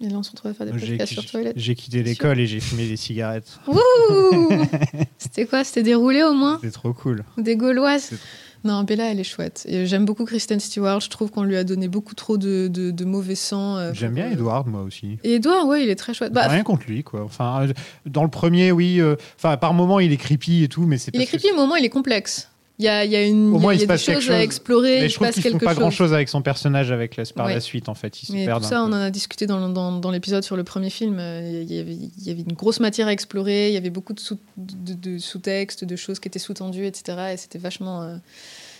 Moi. 0.00 0.08
Et 0.08 0.12
là, 0.12 0.18
on 0.18 0.22
se 0.22 0.30
retrouvait 0.30 0.50
à 0.52 0.54
faire 0.54 0.66
des 0.66 0.78
J'ai 0.78 0.88
podcasts 0.98 1.12
sur 1.12 1.26
Toilette. 1.26 1.54
j'ai 1.56 1.74
quitté 1.74 2.02
l'école 2.02 2.38
et 2.40 2.46
j'ai 2.46 2.60
fumé 2.60 2.86
des 2.88 2.96
cigarettes. 2.96 3.58
Wouh 3.66 3.78
C'était 5.18 5.46
quoi? 5.46 5.64
C'était 5.64 5.82
des 5.82 5.94
roulés 5.94 6.22
au 6.22 6.34
moins? 6.34 6.58
C'était 6.60 6.72
trop 6.72 6.92
cool. 6.92 7.24
Des 7.36 7.56
gauloises? 7.56 8.12
Non, 8.64 8.82
Bella, 8.82 9.12
elle 9.12 9.20
est 9.20 9.24
chouette. 9.24 9.64
Et 9.68 9.86
J'aime 9.86 10.04
beaucoup 10.04 10.24
Kristen 10.24 10.58
Stewart. 10.58 11.00
Je 11.00 11.08
trouve 11.08 11.30
qu'on 11.30 11.44
lui 11.44 11.56
a 11.56 11.62
donné 11.62 11.86
beaucoup 11.86 12.16
trop 12.16 12.36
de, 12.36 12.66
de- 12.66 12.90
de 12.90 13.04
mauvais 13.04 13.36
sang. 13.36 13.76
euh, 13.76 13.92
J'aime 13.94 14.14
bien 14.14 14.26
euh, 14.26 14.32
Edward, 14.32 14.66
moi 14.66 14.82
aussi. 14.82 15.16
Et 15.22 15.34
Edouard, 15.34 15.66
ouais, 15.68 15.84
il 15.84 15.88
est 15.90 15.94
très 15.94 16.12
chouette. 16.12 16.32
Bah, 16.32 16.48
Rien 16.48 16.64
contre 16.64 16.86
lui, 16.88 17.04
quoi. 17.04 17.22
Enfin, 17.22 17.68
euh, 17.68 17.72
dans 18.04 18.24
le 18.24 18.30
premier, 18.30 18.72
oui. 18.72 19.00
euh, 19.00 19.14
Enfin, 19.36 19.56
par 19.58 19.74
moment, 19.74 20.00
il 20.00 20.12
est 20.12 20.16
creepy 20.16 20.64
et 20.64 20.68
tout, 20.68 20.82
mais 20.86 20.98
c'est 20.98 21.12
il 21.14 21.20
est 21.20 21.26
creepy, 21.26 21.52
au 21.52 21.56
moment, 21.56 21.76
il 21.76 21.84
est 21.84 21.88
complexe. 21.88 22.47
Il 22.80 22.84
y 22.84 22.88
a, 22.88 23.04
il 23.04 23.10
y 23.10 23.16
a, 23.16 23.26
une, 23.26 23.52
Au 23.54 23.58
moins, 23.58 23.74
il 23.74 23.80
y 23.80 23.82
il 23.82 23.90
a 23.90 23.98
se 23.98 24.06
des 24.10 24.14
choses 24.14 24.30
à 24.30 24.40
explorer. 24.40 25.00
Mais 25.00 25.06
il 25.06 25.08
je 25.08 25.14
se 25.14 25.14
trouve 25.16 25.30
qu'ils 25.32 25.42
font 25.50 25.58
pas 25.58 25.70
chose. 25.70 25.78
grand 25.80 25.90
chose 25.90 26.12
avec 26.14 26.28
son 26.28 26.42
personnage 26.42 26.92
avec 26.92 27.16
la, 27.16 27.24
par 27.24 27.46
Ouais. 27.46 27.54
la 27.54 27.60
suite, 27.60 27.88
en 27.88 27.94
fait. 27.94 28.14
Se 28.14 28.30
Mais 28.32 28.46
perdent. 28.46 28.60
tout 28.62 28.66
un 28.66 28.70
ça, 28.70 28.82
on 28.84 28.86
en 28.86 28.92
a 28.92 29.10
discuté 29.10 29.46
dans, 29.48 29.68
dans, 29.68 29.92
dans 29.98 30.10
l'épisode 30.12 30.44
sur 30.44 30.56
le 30.56 30.62
premier 30.62 30.90
film. 30.90 31.18
Euh, 31.18 31.64
Il 31.68 31.74
y, 31.74 31.80
avait, 31.80 31.94
il 31.94 32.24
y 32.24 32.30
avait 32.30 32.42
une 32.42 32.52
grosse 32.52 32.78
matière 32.78 33.08
à 33.08 33.12
explorer, 33.12 33.68
il 33.68 33.74
y 33.74 33.76
avait 33.76 33.90
beaucoup 33.90 34.12
de, 34.12 34.20
sous, 34.20 34.38
de, 34.56 34.94
de 34.94 35.18
sous-textes, 35.18 35.84
de 35.84 35.96
choses 35.96 36.20
qui 36.20 36.28
étaient 36.28 36.38
sous-tendues, 36.38 36.86
etc. 36.86 37.18
Et 37.32 37.36
c'était 37.36 37.58
vachement, 37.58 38.02
euh, 38.02 38.16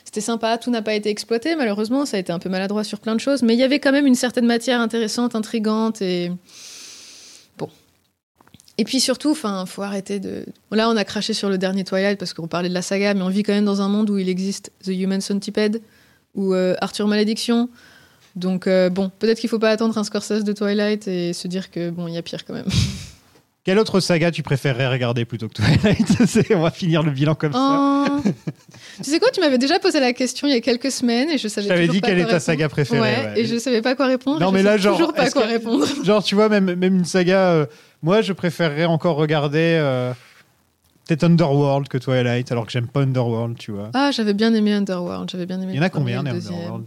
c'était 0.04 0.20
sympa, 0.20 0.58
tout 0.58 0.70
n'a 0.70 0.82
pas 0.82 0.94
été 0.94 1.10
exploité, 1.10 1.56
malheureusement, 1.56 2.06
ça 2.06 2.18
a 2.18 2.20
été 2.20 2.32
un 2.32 2.38
peu 2.38 2.48
maladroit 2.48 2.84
sur 2.84 3.00
plein 3.00 3.16
de 3.16 3.20
choses, 3.20 3.42
mais 3.42 3.54
il 3.54 3.58
y 3.58 3.64
avait 3.64 3.80
quand 3.80 3.90
même 3.92 4.06
une 4.06 4.14
certaine 4.14 4.46
matière 4.46 4.80
intéressante, 4.80 5.34
intrigante 5.34 6.00
et. 6.02 6.30
Et 8.80 8.84
puis 8.84 9.00
surtout, 9.00 9.32
enfin, 9.32 9.66
faut 9.66 9.82
arrêter 9.82 10.20
de. 10.20 10.46
Là, 10.70 10.88
on 10.88 10.96
a 10.96 11.05
craché 11.05 11.32
sur 11.32 11.48
le 11.48 11.59
dernier 11.59 11.82
Twilight 11.84 12.18
parce 12.18 12.32
qu'on 12.32 12.46
parlait 12.46 12.68
de 12.68 12.74
la 12.74 12.82
saga, 12.82 13.12
mais 13.14 13.22
on 13.22 13.28
vit 13.28 13.42
quand 13.42 13.52
même 13.52 13.64
dans 13.64 13.82
un 13.82 13.88
monde 13.88 14.09
où 14.09 14.18
il 14.18 14.28
existe 14.28 14.70
The 14.84 14.88
Human 14.88 15.20
Centipede 15.20 15.82
ou 16.36 16.55
euh, 16.55 16.76
Arthur 16.80 17.09
Malédiction. 17.09 17.68
Donc, 18.36 18.68
euh, 18.68 18.88
bon, 18.88 19.10
peut-être 19.18 19.40
qu'il 19.40 19.50
faut 19.50 19.59
pas 19.59 19.70
attendre 19.70 19.98
un 19.98 20.05
Scorsese 20.05 20.44
de 20.44 20.52
Twilight 20.52 21.09
et 21.09 21.32
se 21.32 21.48
dire 21.48 21.72
que, 21.72 21.90
bon, 21.90 22.06
il 22.06 22.14
y 22.14 22.18
a 22.18 22.22
pire 22.22 22.44
quand 22.44 22.55
même. 22.55 22.68
Quelle 23.64 23.80
autre 23.80 23.98
saga 24.00 24.30
tu 24.30 24.42
préférerais 24.42 24.86
regarder 24.88 25.24
plutôt 25.24 25.48
que 25.48 25.55
Twilight? 25.55 26.50
On 26.55 26.60
va 26.60 26.70
finir 26.70 27.02
le 27.02 27.10
bilan 27.10 27.34
comme 27.34 27.52
ça. 27.52 28.05
Oh. 28.09 28.20
tu 29.02 29.10
sais 29.10 29.18
quoi, 29.18 29.28
tu 29.30 29.40
m'avais 29.40 29.59
déjà 29.59 29.78
posé 29.78 30.00
la 30.00 30.12
question 30.14 30.46
il 30.48 30.55
y 30.55 30.56
a 30.56 30.60
quelques 30.60 30.90
semaines 30.92 31.28
et 31.28 31.36
je 31.36 31.48
savais 31.48 31.66
Je 31.66 31.72
t'avais 31.72 31.88
dit 31.88 32.00
pas 32.00 32.06
quelle 32.06 32.20
est 32.20 32.26
ta 32.26 32.40
saga 32.40 32.68
préférée, 32.68 33.00
Ouais, 33.00 33.32
ouais. 33.34 33.40
et 33.40 33.44
je 33.44 33.59
savais 33.59 33.82
pas 33.82 33.94
quoi 33.94 34.06
répondre. 34.06 34.40
Non, 34.40 34.52
mais 34.52 34.62
là, 34.62 34.78
genre, 34.78 34.96
toujours 34.96 35.12
pas 35.12 35.28
quoi 35.30 35.42
que- 35.42 35.48
répondre. 35.48 35.86
Genre, 36.05 36.22
tu 36.22 36.34
vois, 36.36 36.48
même, 36.48 36.76
même 36.76 36.94
une 36.94 37.05
saga. 37.05 37.66
Moi, 38.02 38.20
je 38.22 38.32
préférerais 38.32 38.84
encore 38.84 39.16
regarder 39.16 39.78
euh, 39.80 40.12
peut-être 41.06 41.24
Underworld 41.24 41.88
que 41.88 41.98
Twilight, 41.98 42.50
alors 42.52 42.66
que 42.66 42.72
j'aime 42.72 42.86
pas 42.88 43.00
Underworld, 43.00 43.56
tu 43.58 43.72
vois. 43.72 43.90
Ah, 43.94 44.10
j'avais 44.12 44.34
bien 44.34 44.52
aimé 44.54 44.72
Underworld. 44.72 45.28
J'avais 45.30 45.46
bien 45.46 45.60
aimé. 45.60 45.72
Il 45.72 45.76
y 45.76 45.80
en 45.80 45.82
a 45.82 45.90
combien, 45.90 46.22
des. 46.22 46.30
Underworld? 46.48 46.86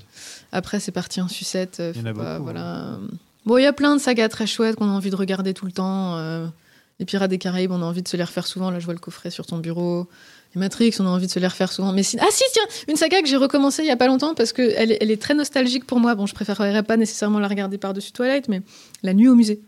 Après, 0.51 0.79
c'est 0.79 0.91
parti 0.91 1.21
en 1.21 1.27
sucette. 1.27 1.79
euh, 1.79 1.91
Il 1.95 2.01
y 2.01 2.03
en 2.03 2.07
a 2.07 2.13
pas- 2.13 2.33
beaucoup, 2.33 2.43
voilà. 2.45 2.97
Bon, 3.45 3.57
il 3.57 3.63
y 3.63 3.67
a 3.67 3.73
plein 3.73 3.95
de 3.95 4.01
sagas 4.01 4.29
très 4.29 4.45
chouettes 4.47 4.75
qu'on 4.75 4.87
a 4.89 4.91
envie 4.93 5.09
de 5.09 5.15
regarder 5.15 5.53
tout 5.53 5.65
le 5.65 5.71
temps. 5.71 6.17
euh, 6.17 6.45
les 6.99 7.05
Pirates 7.05 7.31
des 7.31 7.39
Caraïbes, 7.39 7.71
on 7.71 7.81
a 7.81 7.85
envie 7.85 8.03
de 8.03 8.07
se 8.07 8.15
les 8.15 8.23
refaire 8.23 8.45
souvent. 8.45 8.69
Là, 8.69 8.79
je 8.79 8.85
vois 8.85 8.93
le 8.93 8.99
coffret 8.99 9.31
sur 9.31 9.47
ton 9.47 9.57
bureau. 9.57 10.07
Les 10.53 10.59
Matrix, 10.59 10.93
on 10.99 11.05
a 11.07 11.09
envie 11.09 11.25
de 11.25 11.31
se 11.31 11.39
les 11.39 11.47
refaire 11.47 11.71
souvent. 11.71 11.91
Mais 11.93 12.03
si... 12.03 12.17
Ah 12.21 12.25
si, 12.29 12.43
tiens, 12.53 12.61
une 12.89 12.95
saga 12.95 13.21
que 13.23 13.27
j'ai 13.27 13.37
recommencé 13.37 13.81
il 13.81 13.87
y 13.87 13.91
a 13.91 13.97
pas 13.97 14.05
longtemps 14.05 14.35
parce 14.35 14.53
qu'elle 14.53 14.95
elle 15.01 15.09
est 15.09 15.19
très 15.19 15.33
nostalgique 15.33 15.87
pour 15.87 15.99
moi. 15.99 16.13
Bon, 16.13 16.27
je 16.27 16.35
préférerais 16.35 16.83
pas 16.83 16.97
nécessairement 16.97 17.39
la 17.39 17.47
regarder 17.47 17.79
par-dessus 17.79 18.11
Twilight, 18.11 18.49
mais 18.49 18.61
La 19.01 19.13
Nuit 19.15 19.29
au 19.29 19.33
musée. 19.35 19.61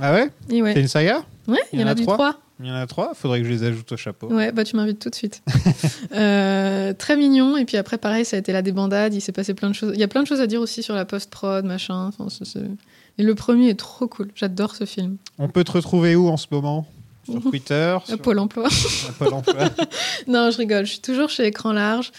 Ah 0.00 0.12
ouais 0.12 0.30
ouais. 0.60 0.74
C'est 0.74 0.80
une 0.80 0.88
saga 0.88 1.24
Ouais, 1.48 1.58
il 1.72 1.80
y 1.80 1.84
en 1.84 1.88
a 1.88 1.94
trois 1.94 2.14
3. 2.14 2.40
Il 2.60 2.66
y 2.66 2.70
en 2.70 2.74
a 2.74 2.86
trois 2.86 3.14
Faudrait 3.14 3.40
que 3.40 3.46
je 3.46 3.50
les 3.50 3.64
ajoute 3.64 3.90
au 3.90 3.96
chapeau. 3.96 4.28
Ouais, 4.28 4.52
bah 4.52 4.64
tu 4.64 4.76
m'invites 4.76 4.98
tout 4.98 5.10
de 5.10 5.14
suite. 5.14 5.42
Euh, 6.12 6.92
très 6.92 7.16
mignon. 7.16 7.56
Et 7.56 7.64
puis 7.64 7.76
après, 7.76 7.96
pareil, 7.96 8.24
ça 8.24 8.36
a 8.36 8.40
été 8.40 8.52
la 8.52 8.62
débandade. 8.62 9.14
Il 9.14 9.20
s'est 9.20 9.32
passé 9.32 9.54
plein 9.54 9.70
de 9.70 9.74
choses. 9.74 9.92
Il 9.94 10.00
y 10.00 10.02
a 10.02 10.08
plein 10.08 10.22
de 10.22 10.26
choses 10.26 10.40
à 10.40 10.46
dire 10.48 10.60
aussi 10.60 10.82
sur 10.82 10.94
la 10.94 11.04
post-prod, 11.04 11.64
machin. 11.64 12.10
Enfin, 12.18 12.26
Et 13.16 13.22
le 13.22 13.34
premier 13.36 13.68
est 13.68 13.78
trop 13.78 14.08
cool. 14.08 14.30
J'adore 14.34 14.74
ce 14.74 14.84
film. 14.84 15.16
On 15.38 15.48
peut 15.48 15.62
te 15.62 15.70
retrouver 15.72 16.16
où 16.16 16.28
en 16.28 16.36
ce 16.36 16.46
moment? 16.50 16.86
Sur 17.30 17.42
Twitter 17.42 17.96
À 18.02 18.06
sur... 18.06 18.18
Pôle 18.18 18.40
emploi. 18.40 18.66
à 18.66 19.12
Pôle 19.18 19.34
emploi 19.34 19.68
non, 20.26 20.50
je 20.50 20.56
rigole. 20.58 20.84
Je 20.84 20.92
suis 20.92 21.00
toujours 21.00 21.28
chez 21.28 21.46
Écran 21.46 21.72
Large. 21.72 22.10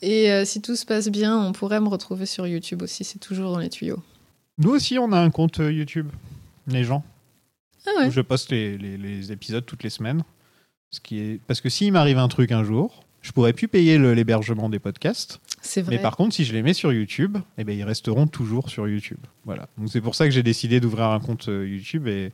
Et 0.00 0.30
euh, 0.30 0.44
si 0.44 0.60
tout 0.62 0.76
se 0.76 0.86
passe 0.86 1.08
bien, 1.08 1.36
on 1.36 1.52
pourrait 1.52 1.80
me 1.80 1.88
retrouver 1.88 2.26
sur 2.26 2.46
YouTube 2.46 2.82
aussi. 2.82 3.02
C'est 3.02 3.18
toujours 3.18 3.52
dans 3.52 3.58
les 3.58 3.70
tuyaux. 3.70 4.00
Nous 4.58 4.70
aussi, 4.70 4.98
on 4.98 5.10
a 5.12 5.18
un 5.18 5.30
compte 5.30 5.58
euh, 5.60 5.72
YouTube, 5.72 6.08
les 6.68 6.84
gens. 6.84 7.02
Ah 7.86 7.90
ouais. 8.00 8.06
où 8.06 8.10
je 8.10 8.20
poste 8.20 8.50
les, 8.50 8.76
les- 8.78 8.96
les 8.96 9.32
épisodes 9.32 9.64
toutes 9.66 9.82
les 9.82 9.90
semaines. 9.90 10.22
Ce 10.90 11.00
qui 11.00 11.18
est... 11.20 11.40
Parce 11.46 11.60
que 11.60 11.68
s'il 11.68 11.92
m'arrive 11.92 12.18
un 12.18 12.28
truc 12.28 12.50
un 12.52 12.64
jour, 12.64 13.04
je 13.22 13.32
pourrais 13.32 13.52
plus 13.52 13.68
payer 13.68 13.98
l'hébergement 13.98 14.68
des 14.68 14.78
podcasts. 14.78 15.40
C'est 15.62 15.82
vrai. 15.82 15.96
Mais 15.96 16.02
par 16.02 16.16
contre, 16.16 16.34
si 16.34 16.44
je 16.44 16.52
les 16.54 16.62
mets 16.62 16.72
sur 16.74 16.92
YouTube, 16.92 17.36
eh 17.58 17.64
ben, 17.64 17.76
ils 17.78 17.84
resteront 17.84 18.26
toujours 18.26 18.70
sur 18.70 18.88
YouTube. 18.88 19.18
Voilà. 19.44 19.68
Donc 19.78 19.88
c'est 19.90 20.00
pour 20.00 20.14
ça 20.14 20.24
que 20.24 20.30
j'ai 20.30 20.42
décidé 20.42 20.80
d'ouvrir 20.80 21.04
un 21.06 21.20
compte 21.20 21.48
euh, 21.48 21.68
YouTube 21.68 22.08
et, 22.08 22.32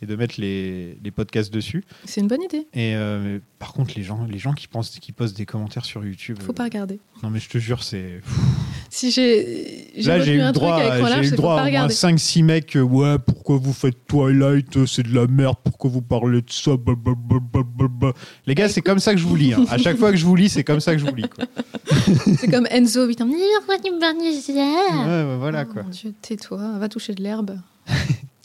et 0.00 0.06
de 0.06 0.14
mettre 0.16 0.40
les, 0.40 0.96
les 1.02 1.10
podcasts 1.10 1.52
dessus. 1.52 1.84
C'est 2.04 2.20
une 2.20 2.28
bonne 2.28 2.42
idée. 2.42 2.66
Et 2.72 2.94
euh, 2.94 3.40
par 3.58 3.72
contre, 3.72 3.94
les 3.96 4.04
gens, 4.04 4.24
les 4.26 4.38
gens 4.38 4.52
qui, 4.52 4.68
pensent, 4.68 4.98
qui 5.00 5.10
postent 5.12 5.36
des 5.36 5.44
commentaires 5.46 5.84
sur 5.84 6.04
YouTube. 6.04 6.38
Faut 6.40 6.52
pas 6.52 6.64
regarder. 6.64 7.00
Non, 7.22 7.30
mais 7.30 7.40
je 7.40 7.48
te 7.48 7.58
jure, 7.58 7.82
c'est. 7.82 8.20
Si 8.98 9.12
j'ai 9.12 9.92
Là, 10.02 10.18
j'ai 10.18 10.32
eu 10.34 10.40
un 10.40 10.48
le 10.48 10.52
truc 10.52 10.64
droit, 10.64 10.76
avec 10.80 11.24
eu 11.24 11.30
droit 11.36 11.52
à 11.52 11.54
au 11.54 11.58
moins 11.58 11.66
regarder. 11.66 11.94
5-6 11.94 12.42
mecs. 12.42 12.74
euh, 12.74 12.80
ouais, 12.80 13.16
pourquoi 13.24 13.56
vous 13.56 13.72
faites 13.72 13.94
Twilight 14.08 14.76
euh, 14.76 14.86
C'est 14.86 15.04
de 15.04 15.14
la 15.14 15.28
merde. 15.28 15.54
Pourquoi 15.62 15.88
vous 15.88 16.02
parlez 16.02 16.42
de 16.42 16.50
ça 16.50 16.72
Blablabla. 16.76 18.12
Les 18.46 18.56
gars, 18.56 18.68
c'est 18.68 18.80
comme 18.80 18.98
ça 18.98 19.12
que 19.12 19.20
je 19.20 19.24
vous 19.26 19.36
lis. 19.36 19.54
hein. 19.54 19.64
À 19.70 19.78
chaque 19.78 19.98
fois 19.98 20.10
que 20.10 20.16
je 20.16 20.24
vous 20.26 20.34
lis, 20.34 20.48
c'est 20.48 20.64
comme 20.64 20.80
ça 20.80 20.94
que 20.94 20.98
je 20.98 21.06
vous 21.06 21.14
lis. 21.14 21.28
Quoi. 21.28 21.44
C'est 22.38 22.50
comme 22.50 22.66
Enzo, 22.70 23.06
putain. 23.06 23.24
Mais 23.26 23.34
pourquoi 23.58 23.78
tu 23.78 23.92
me 23.92 24.00
parles 24.00 24.16
de 24.16 24.40
ça 24.40 24.52
Ouais, 24.52 25.30
ouais, 25.30 25.36
voilà 25.38 25.64
Oh 25.68 25.72
quoi. 25.72 25.82
Mon 25.84 25.90
Dieu, 25.90 26.12
tais-toi, 26.20 26.78
va 26.78 26.88
toucher 26.88 27.14
de 27.14 27.22
l'herbe. 27.22 27.56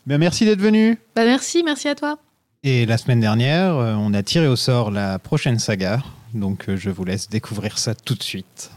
Ben, 0.05 0.17
merci 0.19 0.43
d'être 0.45 0.59
venu. 0.59 0.99
Bah 1.15 1.23
merci, 1.23 1.63
merci 1.63 1.87
à 1.87 1.95
toi. 1.95 2.17
Et 2.63 2.85
la 2.85 2.97
semaine 2.97 3.21
dernière, 3.21 3.73
euh, 3.75 3.95
on 3.97 4.13
a 4.13 4.21
tiré 4.21 4.47
au 4.47 4.57
sort 4.57 4.91
la 4.91 5.17
prochaine 5.17 5.59
saga. 5.59 6.03
Donc 6.33 6.65
je 6.75 6.89
vous 6.89 7.05
laisse 7.05 7.29
découvrir 7.29 7.77
ça 7.77 7.95
tout 7.95 8.15
de 8.15 8.23
suite. 8.23 8.69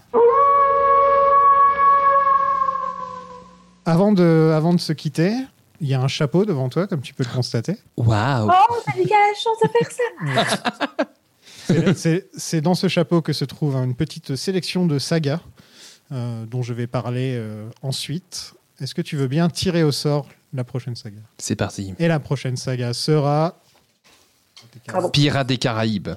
Avant 3.86 4.12
de, 4.12 4.52
avant 4.54 4.74
de 4.74 4.80
se 4.80 4.92
quitter, 4.92 5.32
il 5.80 5.86
y 5.88 5.94
a 5.94 6.00
un 6.00 6.08
chapeau 6.08 6.44
devant 6.44 6.68
toi, 6.68 6.86
comme 6.88 7.02
tu 7.02 7.14
peux 7.14 7.22
le 7.22 7.32
constater. 7.32 7.76
Waouh 7.96 8.48
Oh, 8.50 8.74
t'as 8.84 8.92
dit 8.92 9.04
qu'elle 9.06 9.16
a 9.16 9.28
la 9.28 9.34
chance 9.34 9.58
de 9.62 9.68
faire 9.68 9.90
ça 9.92 11.06
C'est- 12.36 12.60
dans 12.60 12.74
ce 12.74 12.88
chapeau 12.88 13.22
que 13.22 13.32
se 13.32 13.44
trouve 13.44 13.76
une 13.76 13.94
petite 13.94 14.34
sélection 14.36 14.86
de 14.86 14.98
sagas 14.98 15.40
euh, 16.12 16.44
dont 16.46 16.62
je 16.62 16.72
vais 16.74 16.86
parler 16.88 17.34
euh, 17.36 17.68
ensuite. 17.82 18.54
Est-ce 18.80 18.94
que 18.94 19.02
tu 19.02 19.16
veux 19.16 19.28
bien 19.28 19.48
tirer 19.48 19.82
au 19.84 19.92
sort 19.92 20.26
la 20.52 20.64
prochaine 20.64 20.96
saga? 20.96 21.20
C'est 21.38 21.56
parti. 21.56 21.94
Et 21.98 22.08
la 22.08 22.18
prochaine 22.20 22.56
saga 22.56 22.92
sera... 22.92 23.56
Pirates 25.12 25.46
des 25.46 25.58
Caraïbes. 25.58 26.10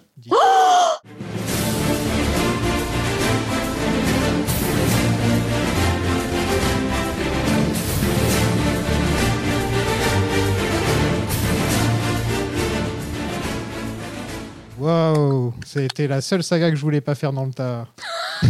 Waouh, 14.80 15.54
c'était 15.66 16.08
la 16.08 16.22
seule 16.22 16.44
saga 16.44 16.70
que 16.70 16.76
je 16.76 16.82
voulais 16.82 17.02
pas 17.02 17.16
faire 17.16 17.34
dans 17.34 17.46
le 17.46 17.52
tas. 17.52 17.86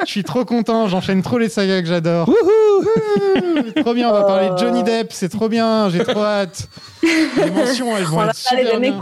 je 0.00 0.06
suis 0.06 0.24
trop 0.24 0.44
content, 0.44 0.88
j'enchaîne 0.88 1.22
trop 1.22 1.38
les 1.38 1.48
sagas 1.48 1.82
que 1.82 1.88
j'adore. 1.88 2.28
Wouhou 2.28 2.86
trop 3.82 3.94
bien, 3.94 4.08
on 4.08 4.12
va 4.12 4.24
parler 4.24 4.50
de 4.50 4.56
Johnny 4.56 4.82
Depp, 4.82 5.12
c'est 5.12 5.28
trop 5.28 5.48
bien, 5.48 5.88
j'ai 5.90 6.02
trop 6.04 6.22
hâte. 6.22 6.68
Les 7.02 7.50
mentions, 7.50 7.96
elles 7.96 8.04
vont 8.04 8.18
On 8.20 8.24
être 8.28 8.34
super 8.34 8.80
bien. 8.80 9.00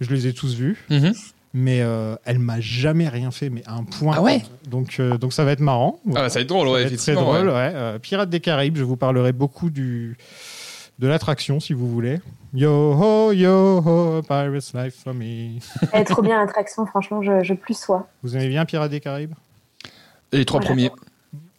Je 0.00 0.10
les 0.10 0.26
ai 0.28 0.32
tous 0.32 0.54
vus, 0.54 0.78
Mhm. 0.88 1.12
mais 1.52 1.80
euh, 1.82 2.14
elle 2.24 2.38
m'a 2.38 2.60
jamais 2.60 3.08
rien 3.08 3.30
fait, 3.30 3.50
mais 3.50 3.62
à 3.66 3.74
un 3.74 3.84
point. 3.84 4.14
Ah 4.16 4.22
ouais 4.22 4.42
donc, 4.66 4.96
euh, 5.00 5.18
donc 5.18 5.32
ça 5.34 5.44
va 5.44 5.52
être 5.52 5.60
marrant. 5.60 6.00
Ah 6.10 6.12
bah, 6.22 6.28
ça 6.30 6.38
va 6.38 6.42
être 6.42 6.48
drôle, 6.48 6.68
Ça 6.68 6.72
ouais, 6.72 6.80
va 6.80 6.86
être 6.86 6.92
effectivement. 6.94 7.20
Très 7.30 7.38
drôle, 7.40 7.48
ouais. 7.48 7.54
ouais. 7.54 7.72
Euh, 7.74 7.98
Pirates 7.98 8.30
des 8.30 8.40
Caraïbes, 8.40 8.78
je 8.78 8.84
vous 8.84 8.96
parlerai 8.96 9.32
beaucoup 9.32 9.68
du 9.68 10.16
de 11.02 11.08
l'attraction 11.08 11.58
si 11.58 11.72
vous 11.72 11.88
voulez. 11.88 12.20
Yo 12.54 12.70
ho 12.70 13.32
yo 13.32 13.82
ho, 13.84 14.22
Pirates 14.22 14.72
Life 14.72 15.02
for 15.02 15.12
me. 15.12 15.58
Elle 15.92 16.02
est 16.02 16.04
trop 16.04 16.22
bien 16.22 16.38
l'attraction, 16.38 16.86
franchement, 16.86 17.20
je, 17.22 17.42
je 17.42 17.54
plus 17.54 17.76
sois. 17.76 18.06
Vous 18.22 18.36
aimez 18.36 18.48
bien 18.48 18.64
Pirates 18.64 18.90
des 18.90 19.00
Caraïbes? 19.00 19.34
Les 20.32 20.44
trois 20.44 20.60
Voilà. 20.60 20.74
premiers. 20.74 20.90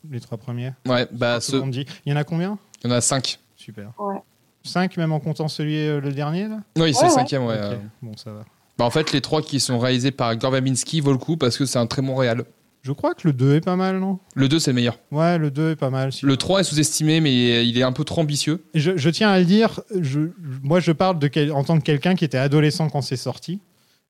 Les 0.09 0.19
trois 0.21 0.37
premiers? 0.37 0.71
Ouais, 0.87 1.07
bah, 1.11 1.41
ce- 1.41 1.57
monde 1.57 1.71
dit. 1.71 1.85
Il 2.05 2.11
y 2.11 2.15
en 2.15 2.19
a 2.19 2.23
combien? 2.23 2.57
Il 2.83 2.89
y 2.89 2.93
en 2.93 2.95
a 2.95 3.01
cinq. 3.01 3.37
Super. 3.57 3.91
Ouais. 3.99 4.15
Cinq, 4.63 4.95
même 4.95 5.11
en 5.11 5.19
comptant 5.19 5.49
celui 5.49 5.77
euh, 5.77 5.99
le 5.99 6.13
dernier 6.13 6.47
là? 6.47 6.59
Oui, 6.77 6.93
c'est 6.93 7.01
Ouais, 7.01 7.07
le 7.09 7.13
cinquième, 7.13 7.45
ouais. 7.45 7.55
Euh. 7.57 7.75
Bon, 8.01 8.15
ça 8.15 8.31
va. 8.31 8.45
Bah, 8.77 8.85
en 8.85 8.89
fait, 8.89 9.11
les 9.11 9.19
trois 9.19 9.41
qui 9.41 9.59
sont 9.59 9.77
réalisés 9.77 10.11
par 10.11 10.33
Gore 10.37 10.51
Verbinski 10.51 11.01
vaut 11.01 11.11
le 11.11 11.17
coup 11.17 11.35
parce 11.35 11.57
que 11.57 11.65
c'est 11.65 11.79
un 11.79 11.85
très 11.87 12.01
bon 12.01 12.15
réal. 12.15 12.45
Je 12.83 12.91
crois 12.91 13.13
que 13.15 13.25
le 13.25 13.33
2 13.33 13.55
est 13.55 13.61
pas 13.61 13.77
mal, 13.77 13.97
non? 13.99 14.19
Le 14.35 14.49
2, 14.49 14.59
c'est 14.59 14.71
le 14.71 14.75
meilleur. 14.75 14.99
Ouais, 15.11 15.37
le 15.37 15.51
2 15.51 15.71
est 15.71 15.75
pas 15.77 15.89
mal. 15.89 16.11
si. 16.11 16.25
Le 16.25 16.35
3 16.35 16.59
est 16.59 16.63
sous-estimé, 16.65 17.21
mais 17.21 17.65
il 17.65 17.77
est 17.77 17.83
un 17.83 17.93
peu 17.93 18.03
trop 18.03 18.19
ambitieux. 18.21 18.65
Je, 18.73 18.97
je 18.97 19.09
tiens 19.09 19.29
à 19.29 19.39
le 19.39 19.45
dire, 19.45 19.79
je, 19.97 20.19
moi 20.63 20.81
je 20.81 20.91
parle 20.91 21.17
de 21.17 21.27
quel- 21.29 21.53
en 21.53 21.63
tant 21.63 21.77
que 21.79 21.83
quelqu'un 21.83 22.13
qui 22.15 22.25
était 22.25 22.37
adolescent 22.37 22.89
quand 22.89 23.01
c'est 23.01 23.15
sorti 23.15 23.61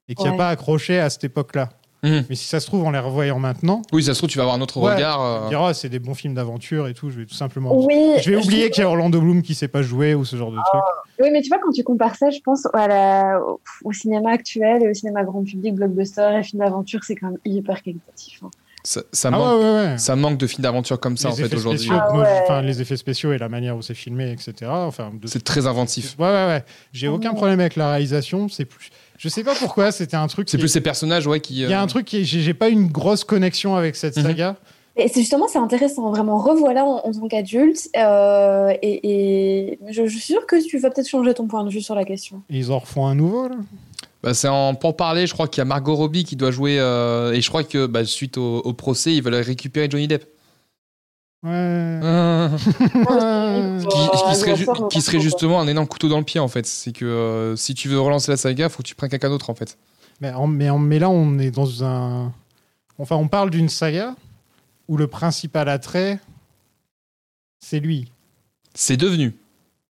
et 0.10 0.16
qui 0.16 0.24
n'a 0.24 0.32
Ouais. 0.32 0.38
pas 0.38 0.50
accroché 0.50 0.98
à 1.00 1.12
cette 1.12 1.24
époque-là. 1.24 1.70
Mhm. 2.02 2.26
Mais 2.30 2.36
si 2.36 2.48
ça 2.48 2.60
se 2.60 2.66
trouve, 2.66 2.84
en 2.84 2.92
les 2.92 3.00
revoyant 3.00 3.40
maintenant, 3.40 3.82
Oui, 3.94 4.04
ça 4.04 4.14
se 4.14 4.20
trouve, 4.20 4.30
tu 4.30 4.38
vas 4.40 4.44
avoir 4.44 4.58
un 4.58 4.62
autre 4.62 4.78
Ouais. 4.82 4.94
regard. 4.96 5.22
euh, 5.22 5.48
dira, 5.50 5.70
Ah, 5.70 5.74
c'est 5.76 5.88
des 5.88 6.00
bons 6.00 6.16
films 6.16 6.34
d'aventure 6.34 6.88
et 6.90 6.94
tout, 6.96 7.10
je 7.12 7.20
vais 7.20 7.26
tout 7.26 7.34
simplement. 7.36 7.74
Oui, 7.86 7.96
Je 8.22 8.32
vais 8.32 8.36
oublier 8.38 8.70
qu'il 8.72 8.82
y 8.82 8.86
a 8.86 8.90
Orlando 8.90 9.22
Bloom 9.22 9.42
qui 9.44 9.54
sait 9.56 9.70
pas 9.70 9.84
jouer 9.84 10.14
ou 10.16 10.26
ce 10.26 10.36
genre 10.36 10.52
de 10.52 10.58
truc. 10.58 10.82
Oui, 11.22 11.30
mais 11.32 11.42
tu 11.44 11.48
vois, 11.50 11.60
quand 11.64 11.72
tu 11.72 11.84
compares 11.84 12.16
ça, 12.16 12.30
je 12.32 12.40
pense 12.44 12.68
à 12.74 12.88
la- 12.90 13.40
au, 13.86 13.94
cinéma 13.94 14.32
actuel 14.32 14.84
et 14.84 14.90
au 14.90 14.94
cinéma 14.96 15.24
grand 15.24 15.44
public, 15.44 15.76
blockbuster 15.76 16.30
et 16.40 16.44
films 16.44 16.64
d'aventure, 16.66 17.04
c'est 17.06 17.16
quand 17.16 17.28
même 17.28 17.38
hyper 17.46 17.82
qualitatif. 17.84 18.40
hein. 18.44 18.50
Ça, 18.86 19.02
ça 19.14 19.30
Ah 19.30 19.38
manque, 19.38 19.62
ouais, 19.62 19.66
ouais, 19.66 19.86
ouais. 19.92 19.98
ça 19.98 20.16
manque 20.18 20.38
de 20.38 20.46
films 20.46 20.64
d'aventure 20.64 21.00
comme 21.00 21.16
ça, 21.16 21.30
les 21.30 21.34
en 21.34 21.38
fait, 21.48 21.56
aujourd'hui. 21.56 21.90
Ah 22.50 22.62
les 22.62 22.82
effets 22.82 22.98
spéciaux 22.98 23.32
et 23.32 23.38
la 23.38 23.48
manière 23.48 23.78
où 23.78 23.82
c'est 23.82 23.94
filmé, 23.94 24.30
etc. 24.32 24.70
Enfin, 24.70 25.12
de- 25.14 25.26
C'est 25.28 25.44
très 25.44 25.68
inventif. 25.68 26.16
Ouais, 26.20 26.26
ouais, 26.28 26.46
ouais. 26.48 26.64
J'ai 26.92 27.08
Ah 27.08 27.14
aucun 27.14 27.30
ouais. 27.30 27.36
problème 27.36 27.60
avec 27.62 27.78
la 27.78 27.90
réalisation. 27.92 28.50
C'est 28.50 28.66
plus. 28.66 28.90
Je 29.18 29.30
sais 29.30 29.44
pas 29.44 29.54
pourquoi. 29.56 29.92
C'était 29.94 30.18
un 30.18 30.28
truc. 30.28 30.50
C'est 30.50 30.58
plus 30.58 30.68
ces 30.68 30.82
personnages, 30.82 31.26
ouais, 31.28 31.40
qui. 31.40 31.54
Il 31.54 31.60
y 31.70 31.74
a 31.74 31.80
euh, 31.80 31.84
un 31.84 31.88
truc 31.88 32.06
qui. 32.06 32.26
J'ai 32.26 32.42
j'ai 32.42 32.54
pas 32.54 32.68
une 32.68 32.88
grosse 32.88 33.24
connexion 33.24 33.76
avec 33.78 33.96
cette 33.96 34.18
Mhm. 34.18 34.24
saga. 34.24 34.56
Et 34.98 35.08
c'est 35.08 35.22
justement, 35.22 35.48
c'est 35.48 35.58
intéressant. 35.60 36.12
Vraiment, 36.12 36.38
revoilà 36.38 36.84
en, 36.84 36.98
en 37.06 37.12
tant 37.14 37.28
qu'adulte. 37.30 37.88
euh, 37.98 38.74
et 38.82 39.70
et 39.72 39.80
je, 39.92 40.06
je 40.06 40.12
suis 40.18 40.34
sûre 40.34 40.46
que 40.46 40.62
tu 40.62 40.78
vas 40.78 40.90
peut-être 40.92 41.08
changer 41.10 41.34
ton 41.34 41.48
point 41.48 41.64
de 41.64 41.70
vue 41.70 41.82
sur 41.82 41.96
la 41.96 42.04
question. 42.04 42.44
Ils 42.50 42.70
en 42.72 42.80
refont 42.80 43.08
un 43.08 43.16
nouveau 43.16 43.48
là? 43.48 43.56
Bah, 44.24 44.34
c'est 44.34 44.48
en 44.48 44.74
pour 44.74 44.96
parler, 44.96 45.28
je 45.28 45.34
crois 45.34 45.48
qu'il 45.50 45.60
y 45.60 45.64
a 45.64 45.66
Margot 45.66 45.96
Robbie 45.96 46.24
qui 46.24 46.36
doit 46.38 46.52
jouer 46.52 46.80
euh, 46.80 47.34
et 47.34 47.42
je 47.42 47.50
crois 47.50 47.64
que 47.66 47.86
bah, 47.88 48.06
suite 48.06 48.38
au, 48.38 48.60
au 48.60 48.74
procès, 48.74 49.14
ils 49.14 49.22
veulent 49.22 49.36
récupérer 49.36 49.90
Johnny 49.90 50.08
Depp. 50.08 50.26
Ouais. 51.44 52.00
qui, 53.90 53.98
qui 54.30 54.36
serait, 54.36 54.56
ju- 54.56 54.66
qui 54.90 55.02
serait 55.02 55.20
justement 55.20 55.60
un 55.60 55.68
énorme 55.68 55.88
couteau 55.88 56.08
dans 56.08 56.20
le 56.20 56.24
pied 56.24 56.40
en 56.40 56.48
fait. 56.48 56.66
C'est 56.66 56.94
que 56.94 57.04
euh, 57.06 57.56
si 57.58 57.74
tu 57.74 57.90
veux 57.90 58.00
relancer 58.00 58.32
la 58.32 58.38
saga, 58.38 58.70
faut 58.70 58.82
que 58.82 58.88
tu 58.88 58.96
prennes 58.96 59.10
quelqu'un 59.10 59.30
d'autre 59.30 59.50
en 59.50 59.56
fait. 59.56 59.78
Mais, 60.22 60.32
en- 60.32 60.48
mais, 60.48 60.70
en- 60.70 60.78
mais 60.80 61.00
là, 61.00 61.10
on 61.10 61.38
est 61.40 61.52
dans 61.52 61.84
un. 61.84 62.32
Enfin, 63.00 63.18
on 63.18 63.28
parle 63.28 63.50
d'une 63.50 63.68
saga 63.70 64.16
où 64.88 64.96
le 64.96 65.08
principal 65.08 65.68
attrait, 65.68 66.20
c'est 67.60 67.80
lui. 67.82 68.10
C'est 68.74 68.96
devenu. 68.98 69.36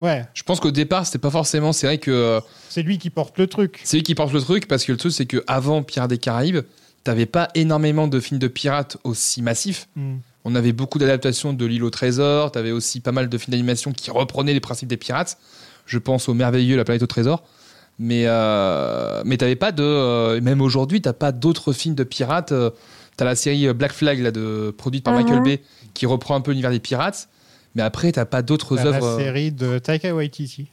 Ouais. 0.02 0.26
Je 0.34 0.44
pense 0.44 0.60
qu'au 0.60 0.72
départ, 0.72 1.06
c'était 1.06 1.18
pas 1.20 1.30
forcément. 1.32 1.74
C'est 1.74 1.88
vrai 1.88 1.98
que. 1.98 2.12
euh, 2.12 2.40
C'est 2.70 2.84
lui 2.84 2.98
qui 2.98 3.10
porte 3.10 3.38
le 3.38 3.48
truc. 3.48 3.82
C'est 3.84 3.98
lui 3.98 4.04
qui 4.04 4.16
porte 4.16 4.32
le 4.34 4.42
truc 4.42 4.68
parce 4.68 4.86
que 4.86 4.92
le 4.94 4.98
truc, 4.98 5.12
c'est 5.12 5.26
que 5.26 5.44
avant 5.48 5.84
Pirates 5.84 6.10
des 6.10 6.18
Caraïbes, 6.18 6.60
t'avais 7.04 7.26
pas 7.26 7.50
énormément 7.56 8.08
de 8.08 8.20
films 8.20 8.40
de 8.40 8.48
pirates 8.48 8.98
aussi 9.04 9.42
massifs. 9.42 9.88
Mm. 9.96 10.16
On 10.46 10.56
avait 10.56 10.72
beaucoup 10.72 11.00
d'adaptations 11.00 11.52
de 11.54 11.66
l'île 11.66 11.84
au 11.84 11.90
trésor. 11.90 12.52
T'avais 12.54 12.72
aussi 12.72 13.02
pas 13.02 13.12
mal 13.12 13.28
de 13.28 13.38
films 13.38 13.52
d'animation 13.52 13.92
qui 13.92 14.10
reprenaient 14.10 14.54
les 14.54 14.60
principes 14.62 14.88
des 14.88 14.98
pirates. 14.98 15.38
Je 15.86 15.98
pense 15.98 16.30
au 16.30 16.34
merveilleux 16.34 16.78
La 16.78 16.86
planète 16.86 17.04
au 17.04 17.08
trésor. 17.08 17.44
Mais, 18.02 18.24
euh, 18.28 19.22
mais 19.26 19.36
t'avais 19.36 19.58
pas 19.58 19.74
de. 19.74 19.84
euh, 19.84 20.40
même 20.40 20.62
aujourd'hui, 20.62 21.02
t'as 21.02 21.12
pas 21.14 21.34
d'autres 21.34 21.74
films 21.74 21.96
de 21.96 22.04
pirates. 22.06 22.54
euh, 22.54 22.70
T'as 23.18 23.26
la 23.26 23.36
série 23.36 23.74
Black 23.74 23.92
Flag, 23.92 24.22
là, 24.22 24.32
de, 24.32 24.74
produite 24.78 25.04
par 25.04 25.14
Mhm. 25.14 25.24
Michael 25.24 25.44
Bay, 25.44 25.62
qui 25.94 26.06
reprend 26.06 26.36
un 26.36 26.42
peu 26.42 26.52
l'univers 26.52 26.72
des 26.72 26.80
pirates. 26.80 27.28
Mais 27.76 27.82
après, 27.84 28.12
t'as 28.12 28.26
pas 28.26 28.42
d'autres 28.42 28.76
T'as 28.78 28.86
œuvres. 28.86 29.06
La 29.08 29.14
euh, 29.14 29.18
série 29.18 29.52
de 29.52 29.78
Taika 29.80 30.14
Waititi. 30.14 30.72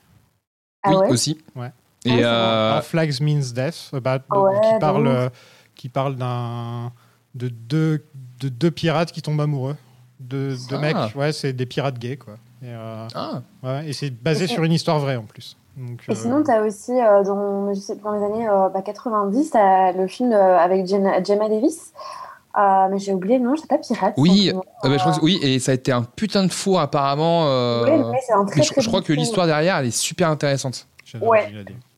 Ah 0.82 0.90
oui, 0.90 0.96
ouais 0.96 1.10
aussi. 1.10 1.38
Ouais. 1.54 1.70
Et 2.04 2.24
euh, 2.24 2.76
All 2.76 2.82
Flags 2.82 3.20
Means 3.20 3.52
Death, 3.54 3.90
about- 3.92 4.22
Ouais, 4.30 4.60
qui 4.62 4.78
parle, 4.80 5.06
euh, 5.08 5.28
qui 5.74 5.88
parle 5.88 6.16
d'un 6.16 6.92
de 7.34 7.48
deux 7.48 8.04
de 8.40 8.48
deux 8.48 8.70
pirates 8.70 9.12
qui 9.12 9.22
tombent 9.22 9.40
amoureux, 9.40 9.76
de 10.20 10.54
deux 10.70 10.76
Ah. 10.76 10.78
mecs. 10.78 11.16
Ouais, 11.16 11.32
c'est 11.32 11.52
des 11.52 11.66
pirates 11.66 11.98
gays 11.98 12.16
quoi. 12.16 12.34
Et, 12.62 12.66
euh, 12.68 13.06
Ah. 13.14 13.42
ouais, 13.62 13.88
et 13.88 13.92
c'est 13.92 14.10
basé 14.10 14.44
Et- 14.44 14.48
sur 14.48 14.62
une 14.64 14.72
histoire 14.72 14.98
vraie 14.98 15.16
en 15.16 15.24
plus. 15.24 15.56
Donc, 15.76 16.04
Et 16.08 16.12
euh, 16.12 16.14
sinon, 16.14 16.42
tu 16.42 16.50
as 16.50 16.62
aussi, 16.62 16.92
euh, 16.92 17.22
dans, 17.22 17.74
je 17.74 17.80
sais, 17.80 17.96
dans 17.96 18.12
les 18.12 18.24
années 18.24 18.48
euh, 18.48 18.70
bah, 18.70 18.80
90, 18.80 19.50
tu 19.50 19.56
as 19.58 19.92
le 19.92 20.06
film 20.06 20.32
euh, 20.32 20.56
avec 20.58 20.86
Gemma 20.86 21.20
Davis. 21.50 21.92
Euh, 22.58 22.88
mais 22.90 22.98
j'ai 22.98 23.12
oublié 23.12 23.38
le 23.38 23.44
nom, 23.44 23.54
c'est 23.56 23.68
pas 23.68 23.76
Pirate. 23.78 24.14
Oui, 24.16 24.50
euh, 24.54 24.58
bah, 24.82 24.90
je 24.92 24.98
crois 24.98 25.12
que- 25.12 25.20
oui, 25.24 25.38
et 25.42 25.58
ça 25.58 25.72
a 25.72 25.74
été 25.74 25.92
un 25.92 26.02
putain 26.02 26.42
de 26.44 26.50
four 26.52 26.80
apparemment. 26.80 27.46
euh, 27.48 27.84
Ouais, 27.84 27.90
ouais, 27.98 28.18
c'est 28.26 28.32
un 28.32 28.44
très, 28.46 28.56
mais 28.60 28.62
je, 28.64 28.72
très 28.72 28.80
je 28.80 28.88
crois 28.88 29.02
que 29.02 29.12
l'histoire 29.12 29.46
derrière, 29.46 29.76
elle 29.76 29.86
est 29.86 29.90
super 29.96 30.30
intéressante. 30.30 30.86
Ouais. 31.20 31.52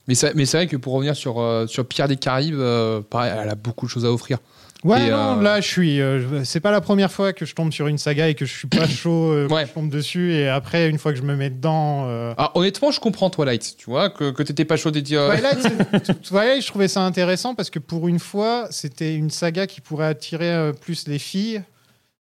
Mais 0.08 0.14
c'est 0.14 0.34
mais 0.34 0.46
c'est 0.46 0.56
vrai 0.56 0.66
que 0.66 0.76
pour 0.76 0.94
revenir 0.94 1.14
sur, 1.14 1.38
euh, 1.40 1.66
sur 1.66 1.86
Pierre 1.86 2.08
des 2.08 2.16
Caraïbes, 2.16 2.54
euh, 2.58 3.00
pareil, 3.08 3.32
elle 3.40 3.50
a 3.50 3.54
beaucoup 3.54 3.86
de 3.86 3.90
choses 3.90 4.04
à 4.06 4.10
offrir. 4.10 4.38
Ouais, 4.84 5.08
Et, 5.08 5.10
non, 5.10 5.38
euh, 5.38 5.42
là, 5.42 5.60
je 5.60 5.66
suis. 5.66 6.00
euh, 6.00 6.44
c'est 6.44 6.60
pas 6.60 6.70
la 6.70 6.80
première 6.80 7.10
fois 7.10 7.32
que 7.32 7.44
je 7.44 7.54
tombe 7.54 7.72
sur 7.72 7.88
une 7.88 7.98
saga 7.98 8.28
et 8.28 8.34
que 8.34 8.46
je 8.46 8.54
suis 8.56 8.68
pas 8.68 8.86
chaud 8.88 9.32
euh, 9.32 9.48
quand 9.48 9.58
je 9.66 9.72
tombe 9.72 9.90
dessus. 9.90 10.32
Et 10.34 10.48
après, 10.48 10.88
une 10.88 10.98
fois 10.98 11.12
que 11.12 11.18
je 11.18 11.22
me 11.24 11.34
mets 11.34 11.50
dedans. 11.50 12.06
Ah, 12.36 12.52
honnêtement, 12.54 12.90
je 12.90 13.00
comprends 13.00 13.30
Twilight, 13.30 13.76
tu 13.76 13.86
vois, 13.90 14.10
que, 14.10 14.30
que 14.30 14.42
t'étais 14.42 14.64
pas 14.64 14.76
chaud 14.76 14.90
de 14.90 15.00
dire. 15.00 15.26
Twilight, 15.26 16.22
Twilight, 16.22 16.62
je 16.62 16.66
trouvais 16.68 16.88
ça 16.88 17.02
intéressant 17.02 17.54
parce 17.54 17.70
que 17.70 17.78
pour 17.78 18.08
une 18.08 18.18
fois, 18.20 18.68
c'était 18.70 19.14
une 19.14 19.30
saga 19.30 19.66
qui 19.66 19.80
pourrait 19.80 20.06
attirer 20.06 20.72
plus 20.80 21.08
les 21.08 21.18
filles. 21.18 21.62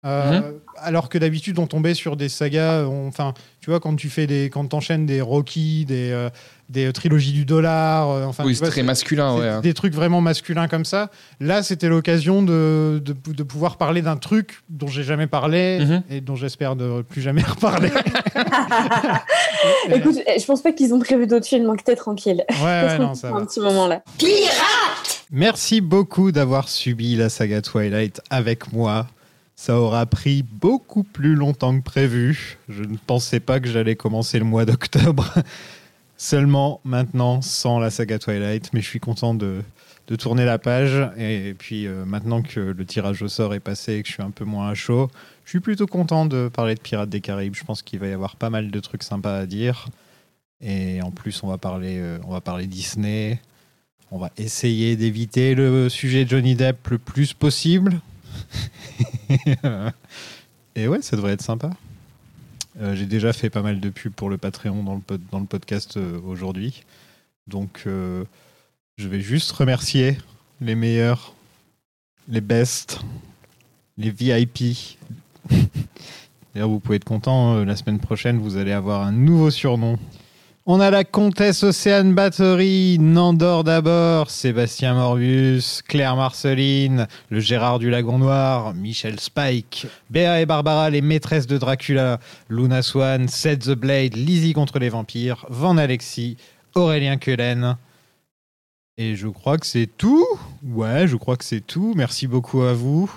Euh, 0.06 0.40
Mhm. 0.40 0.44
Alors 0.82 1.10
que 1.10 1.18
d'habitude, 1.18 1.60
on 1.60 1.68
tombait 1.68 1.94
sur 1.94 2.16
des 2.16 2.30
sagas. 2.30 2.86
on- 2.86 3.08
Enfin, 3.10 3.34
tu 3.60 3.70
vois, 3.70 3.82
quand 3.82 3.96
tu 3.98 4.08
fais 4.10 4.28
des, 4.28 4.50
quand 4.50 4.66
t'enchaînes 4.66 5.06
des 5.06 5.20
Rocky, 5.20 5.84
des, 5.86 6.12
euh, 6.12 6.30
des 6.70 6.86
euh, 6.86 6.92
trilogies 6.94 7.34
du 7.34 7.44
dollar. 7.44 8.10
euh, 8.10 8.24
enfin, 8.24 8.46
oui, 8.46 8.56
c'est 8.56 8.66
très 8.68 8.82
masculin, 8.84 9.36
ouais. 9.36 9.60
Des 9.62 9.74
trucs 9.74 9.94
vraiment 9.94 10.22
masculins 10.22 10.70
comme 10.70 10.86
ça. 10.86 11.10
Là, 11.42 11.64
c'était 11.64 11.90
l'occasion 11.90 12.44
de, 12.44 13.02
de, 13.04 13.14
de 13.34 13.44
pouvoir 13.44 13.76
parler 13.76 14.02
d'un 14.02 14.16
truc 14.16 14.62
dont 14.70 14.88
j'ai 14.88 15.04
jamais 15.04 15.28
parlé 15.28 15.80
Mhm. 15.82 16.04
et 16.10 16.22
dont 16.22 16.38
j'espère 16.38 16.78
ne 16.78 17.02
plus 17.02 17.22
jamais 17.22 17.42
reparler. 17.48 17.90
Écoute, 19.94 20.16
je 20.40 20.46
pense 20.46 20.62
pas 20.62 20.72
qu'ils 20.72 20.94
ont 20.94 21.00
prévu 21.00 21.28
d'autres 21.28 21.46
films, 21.48 21.66
donc 21.66 21.84
t'es 21.84 21.96
tranquille. 21.96 22.44
Ouais, 22.50 22.64
ouais, 22.64 22.98
non, 23.00 23.16
ça 23.16 23.32
va. 23.32 23.38
un 23.38 23.46
petit 23.46 23.60
moment 23.60 23.88
là. 23.88 24.02
Merci 25.32 25.82
beaucoup 25.82 26.32
d'avoir 26.32 26.70
subi 26.70 27.16
la 27.16 27.30
saga 27.30 27.62
Twilight 27.62 28.22
avec 28.30 28.72
moi. 28.72 29.08
Ça 29.60 29.78
aura 29.78 30.06
pris 30.06 30.42
beaucoup 30.42 31.04
plus 31.04 31.36
longtemps 31.36 31.78
que 31.78 31.84
prévu. 31.84 32.58
Je 32.70 32.82
ne 32.82 32.96
pensais 32.96 33.42
pas 33.42 33.60
que 33.60 33.68
j'allais 33.68 33.98
commencer 33.98 34.40
le 34.40 34.46
mois 34.46 34.64
d'octobre. 34.64 35.34
Seulement 36.18 36.80
maintenant 36.86 37.42
sans 37.42 37.78
la 37.78 37.90
saga 37.90 38.20
Twilight, 38.20 38.72
mais 38.72 38.80
je 38.80 38.88
suis 38.88 39.02
content 39.02 39.34
de, 39.34 39.62
tourner 40.18 40.46
la 40.46 40.60
page. 40.60 41.12
Et 41.18 41.56
puis 41.60 41.88
euh, 41.88 42.06
maintenant 42.06 42.42
que 42.42 42.62
le 42.62 42.86
tirage 42.86 43.22
au 43.22 43.28
sort 43.28 43.54
est 43.54 43.60
passé 43.60 43.96
et 43.96 44.02
que 44.02 44.08
je 44.08 44.14
suis 44.14 44.24
un 44.24 44.32
peu 44.32 44.46
moins 44.46 44.70
à 44.70 44.76
chaud, 44.76 45.12
je 45.44 45.50
suis 45.50 45.60
plutôt 45.60 45.88
content 45.88 46.26
de 46.26 46.48
parler 46.48 46.76
de 46.76 46.80
Pirates 46.80 47.10
des 47.10 47.20
Caraïbes. 47.20 47.56
Je 47.56 47.66
pense 47.66 47.82
qu'il 47.82 48.00
va 48.00 48.08
y 48.08 48.14
avoir 48.14 48.38
pas 48.38 48.50
mal 48.50 48.72
de 48.72 48.80
trucs 48.80 49.04
sympas 49.04 49.40
à 49.40 49.46
dire. 49.46 49.90
Et 50.62 51.02
en 51.02 51.12
plus, 51.12 51.44
on 51.44 51.48
va 51.48 51.58
parler, 51.58 51.98
euh, 52.00 52.18
on 52.26 52.32
va 52.32 52.40
parler 52.40 52.66
Disney. 52.66 53.42
On 54.10 54.20
va 54.20 54.32
essayer 54.38 54.96
d'éviter 54.96 55.54
le 55.54 55.90
sujet 55.90 56.26
Johnny 56.26 56.56
Depp 56.56 56.88
le 56.88 56.98
plus 56.98 57.34
possible. 57.34 58.00
Et 60.76 60.88
ouais, 60.88 61.02
ça 61.02 61.16
devrait 61.16 61.34
être 61.34 61.42
sympa. 61.42 61.72
Euh, 62.80 62.96
J'ai 62.96 63.06
déjà 63.06 63.34
fait 63.34 63.50
pas 63.50 63.62
mal 63.62 63.80
de 63.80 63.90
pubs 63.90 64.14
pour 64.14 64.30
le 64.30 64.38
Patreon 64.38 64.84
dans 64.84 64.96
le, 64.96 65.18
dans 65.32 65.40
le 65.40 65.46
podcast 65.46 65.98
euh, 65.98 66.20
aujourd'hui. 66.26 66.84
Donc, 67.48 67.84
euh, 67.88 68.24
je 68.98 69.08
vais 69.08 69.22
juste 69.22 69.52
remercier 69.52 70.18
les 70.62 70.76
meilleurs, 70.76 71.34
les 72.28 72.42
best, 72.42 73.02
les 73.98 74.12
VIP. 74.12 74.98
D'ailleurs, 76.54 76.70
vous 76.70 76.80
pouvez 76.80 76.98
être 76.98 77.06
content, 77.06 77.56
euh, 77.56 77.66
la 77.66 77.76
semaine 77.76 78.00
prochaine, 78.00 78.40
vous 78.40 78.58
allez 78.58 78.72
avoir 78.72 79.02
un 79.02 79.12
nouveau 79.12 79.52
surnom. 79.52 79.98
On 80.72 80.80
a 80.80 80.92
la 80.92 81.04
comtesse 81.04 81.64
Océane 81.64 82.14
Battery, 82.14 83.00
Nandor 83.00 83.64
d'abord, 83.64 84.30
Sébastien 84.30 84.94
Morbius, 84.94 85.82
Claire 85.82 86.16
Marceline, 86.16 87.08
le 87.32 87.40
Gérard 87.40 87.80
du 87.80 87.90
Lagon 87.90 88.20
Noir, 88.20 88.76
Michel 88.76 89.20
Spike, 89.20 89.88
Béa 90.12 90.42
et 90.42 90.46
Barbara, 90.46 90.92
les 90.92 91.02
maîtresses 91.02 91.48
de 91.48 91.58
Dracula, 91.58 92.20
Luna 92.50 92.84
Swan, 92.84 93.28
Seth 93.28 93.62
the 93.62 93.72
Blade, 93.72 94.16
Lizzie 94.16 94.54
contre 94.54 94.78
les 94.78 94.90
vampires, 94.90 95.44
Van 95.50 95.76
Alexis, 95.76 96.38
Aurélien 96.76 97.18
Quelen. 97.18 97.76
Et 99.00 99.16
je 99.16 99.28
crois 99.28 99.58
que 99.58 99.66
c'est 99.66 99.90
tout. 99.98 100.28
Ouais, 100.64 101.08
je 101.08 101.16
crois 101.16 101.36
que 101.36 101.46
c'est 101.46 101.66
tout. 101.66 101.96
Merci 101.98 102.28
beaucoup 102.28 102.62
à 102.62 102.74
vous 102.74 103.12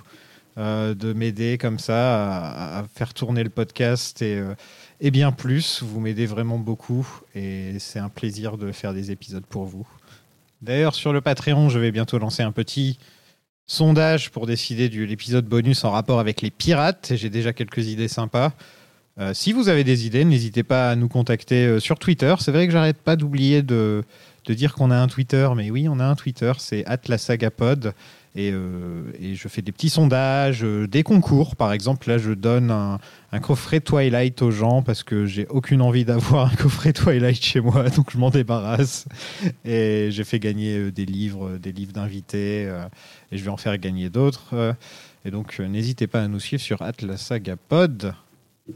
euh, 0.57 0.95
de 0.95 1.13
m'aider 1.13 1.59
comme 1.59 1.79
ça 1.79 2.79
à, 2.79 2.79
à 2.79 2.85
faire 2.85 3.13
tourner 3.13 3.45
le 3.45 3.51
podcast 3.51 4.23
et, 4.23 4.39
euh, 4.39 4.55
et 5.03 5.11
bien 5.11 5.33
plus. 5.33 5.83
Vous 5.83 6.01
m'aidez 6.01 6.25
vraiment 6.25 6.59
beaucoup 6.59 7.07
et 7.35 7.75
c'est 7.79 7.99
un 7.99 8.09
plaisir 8.09 8.57
de 8.57 8.73
faire 8.73 8.95
des 8.95 9.11
épisodes 9.11 9.45
pour 9.45 9.65
vous. 9.65 9.87
D'ailleurs, 10.63 10.95
sur 10.95 11.13
le 11.13 11.21
Patreon, 11.21 11.69
je 11.69 11.79
vais 11.81 11.91
bientôt 11.91 12.19
lancer 12.19 12.43
un 12.45 12.53
petit 12.53 12.99
sondage 13.67 14.31
pour 14.31 14.47
décider 14.47 14.89
de 14.89 15.03
l'épisode 15.03 15.45
bonus 15.45 15.85
en 15.85 15.91
rapport 15.91 16.21
avec 16.21 16.41
les 16.41 16.51
pirates. 16.51 17.13
J'ai 17.17 17.31
déjà 17.31 17.53
quelques 17.53 17.89
idées 17.89 18.09
sympas. 18.09 18.53
Euh, 19.19 19.35
si 19.35 19.53
vous 19.53 19.69
avez 19.69 19.83
des 19.85 20.07
idées, 20.07 20.25
n'hésitez 20.25 20.63
pas 20.63 20.91
à 20.91 20.97
nous 20.97 21.09
contacter 21.09 21.67
euh, 21.67 21.81
sur 21.81 21.99
Twitter. 21.99 22.35
C'est 22.39 22.53
vrai 22.53 22.67
que 22.67 22.73
j'arrête 22.73 22.99
pas 22.99 23.17
d'oublier 23.17 23.63
de, 23.63 24.05
de 24.47 24.55
dire 24.55 24.73
qu'on 24.73 24.91
a 24.91 24.97
un 24.97 25.09
Twitter, 25.09 25.49
mais 25.57 25.71
oui, 25.71 25.89
on 25.89 25.99
a 25.99 26.05
un 26.05 26.15
Twitter, 26.15 26.53
c'est 26.59 26.85
@lasagapod. 27.09 27.93
Et, 28.35 28.51
euh, 28.51 29.03
et 29.21 29.35
je 29.35 29.47
fais 29.49 29.61
des 29.61 29.73
petits 29.73 29.91
sondages, 29.91 30.65
euh, 30.65 30.87
des 30.87 31.03
concours. 31.03 31.55
Par 31.55 31.73
exemple, 31.73 32.09
là, 32.09 32.17
je 32.17 32.33
donne 32.33 32.71
un, 32.71 32.99
coffret 33.41 33.81
Twilight 33.81 34.41
aux 34.41 34.51
gens 34.51 34.83
parce 34.83 35.03
que 35.03 35.27
j'ai 35.27 35.47
aucune 35.49 35.83
envie 35.83 36.05
d'avoir 36.05 36.53
un 36.53 36.57
coffret 36.57 36.95
Twilight 36.95 37.43
chez 37.43 37.61
moi, 37.61 37.91
donc 37.91 38.11
je 38.11 38.19
m'en 38.19 38.31
débarrasse. 38.31 39.07
Et 39.67 40.09
j'ai 40.11 40.25
fait 40.25 40.39
gagner 40.39 40.79
euh, 40.79 40.91
des 40.91 41.05
livres, 41.05 41.59
des 41.59 41.73
livres 41.73 41.93
d'invités, 41.93 42.63
et 43.31 43.37
je 43.37 43.45
vais 43.45 43.51
en 43.51 43.59
faire 43.59 43.77
gagner 43.77 44.09
d'autres. 44.09 44.77
et 45.25 45.31
donc, 45.31 45.59
n'hésitez 45.59 46.07
pas 46.07 46.23
à 46.23 46.29
nous 46.29 46.41
suivre 46.41 46.63
sur 46.63 46.83
@lasagapod. 47.03 48.15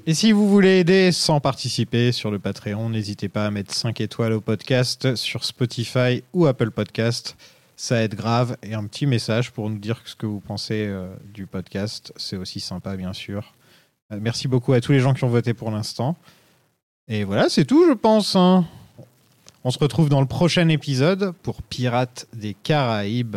Et 0.07 0.15
si 0.15 0.33
vous 0.33 0.49
voulez 0.49 0.81
aider 0.81 1.12
sans 1.12 1.41
participer 1.41 2.12
sur 2.12 2.31
le 2.31 2.39
Patreon, 2.39 2.91
n'hésitez 2.91 3.28
pas 3.28 3.47
à 3.47 3.51
mettre 3.51 3.73
5 3.73 4.01
étoiles 4.01 4.33
au 4.33 4.41
podcast 4.41 5.15
sur 5.15 5.45
Spotify 5.45 6.23
ou 6.33 6.47
Apple 6.47 6.70
Podcast. 6.70 7.37
Ça 7.77 8.03
aide 8.03 8.15
grave. 8.15 8.57
Et 8.62 8.74
un 8.74 8.85
petit 8.86 9.07
message 9.07 9.53
pour 9.53 9.69
nous 9.69 9.78
dire 9.78 10.01
ce 10.05 10.16
que 10.16 10.27
vous 10.27 10.40
pensez 10.40 10.86
euh, 10.86 11.15
du 11.32 11.47
podcast. 11.47 12.12
C'est 12.16 12.36
aussi 12.36 12.61
sympa, 12.61 12.97
bien 12.97 13.12
sûr. 13.12 13.53
Euh, 14.12 14.19
merci 14.20 14.48
beaucoup 14.48 14.73
à 14.73 14.81
tous 14.81 14.93
les 14.93 15.01
gens 15.01 15.12
qui 15.15 15.24
ont 15.24 15.28
voté 15.28 15.53
pour 15.55 15.70
l'instant. 15.70 16.16
Et 17.09 17.24
voilà, 17.24 17.48
c'est 17.48 17.65
tout, 17.65 17.86
je 17.86 17.93
pense. 17.93 18.35
hein. 18.35 18.65
On 19.62 19.70
se 19.70 19.78
retrouve 19.78 20.09
dans 20.09 20.20
le 20.20 20.27
prochain 20.27 20.69
épisode 20.69 21.32
pour 21.43 21.62
Pirates 21.62 22.27
des 22.32 22.55
Caraïbes. 22.55 23.36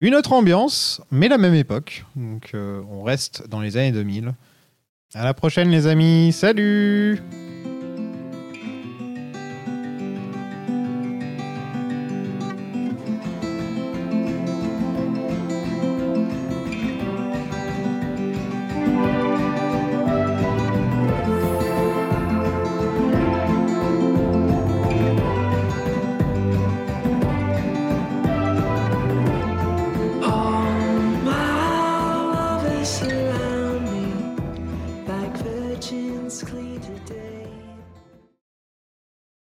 Une 0.00 0.14
autre 0.14 0.32
ambiance, 0.32 1.00
mais 1.10 1.28
la 1.28 1.38
même 1.38 1.54
époque. 1.54 2.04
Donc 2.16 2.50
euh, 2.54 2.82
on 2.90 3.02
reste 3.02 3.48
dans 3.48 3.60
les 3.60 3.76
années 3.76 3.92
2000. 3.92 4.34
À 5.14 5.24
la 5.24 5.34
prochaine 5.34 5.70
les 5.70 5.86
amis, 5.86 6.32
salut 6.32 7.22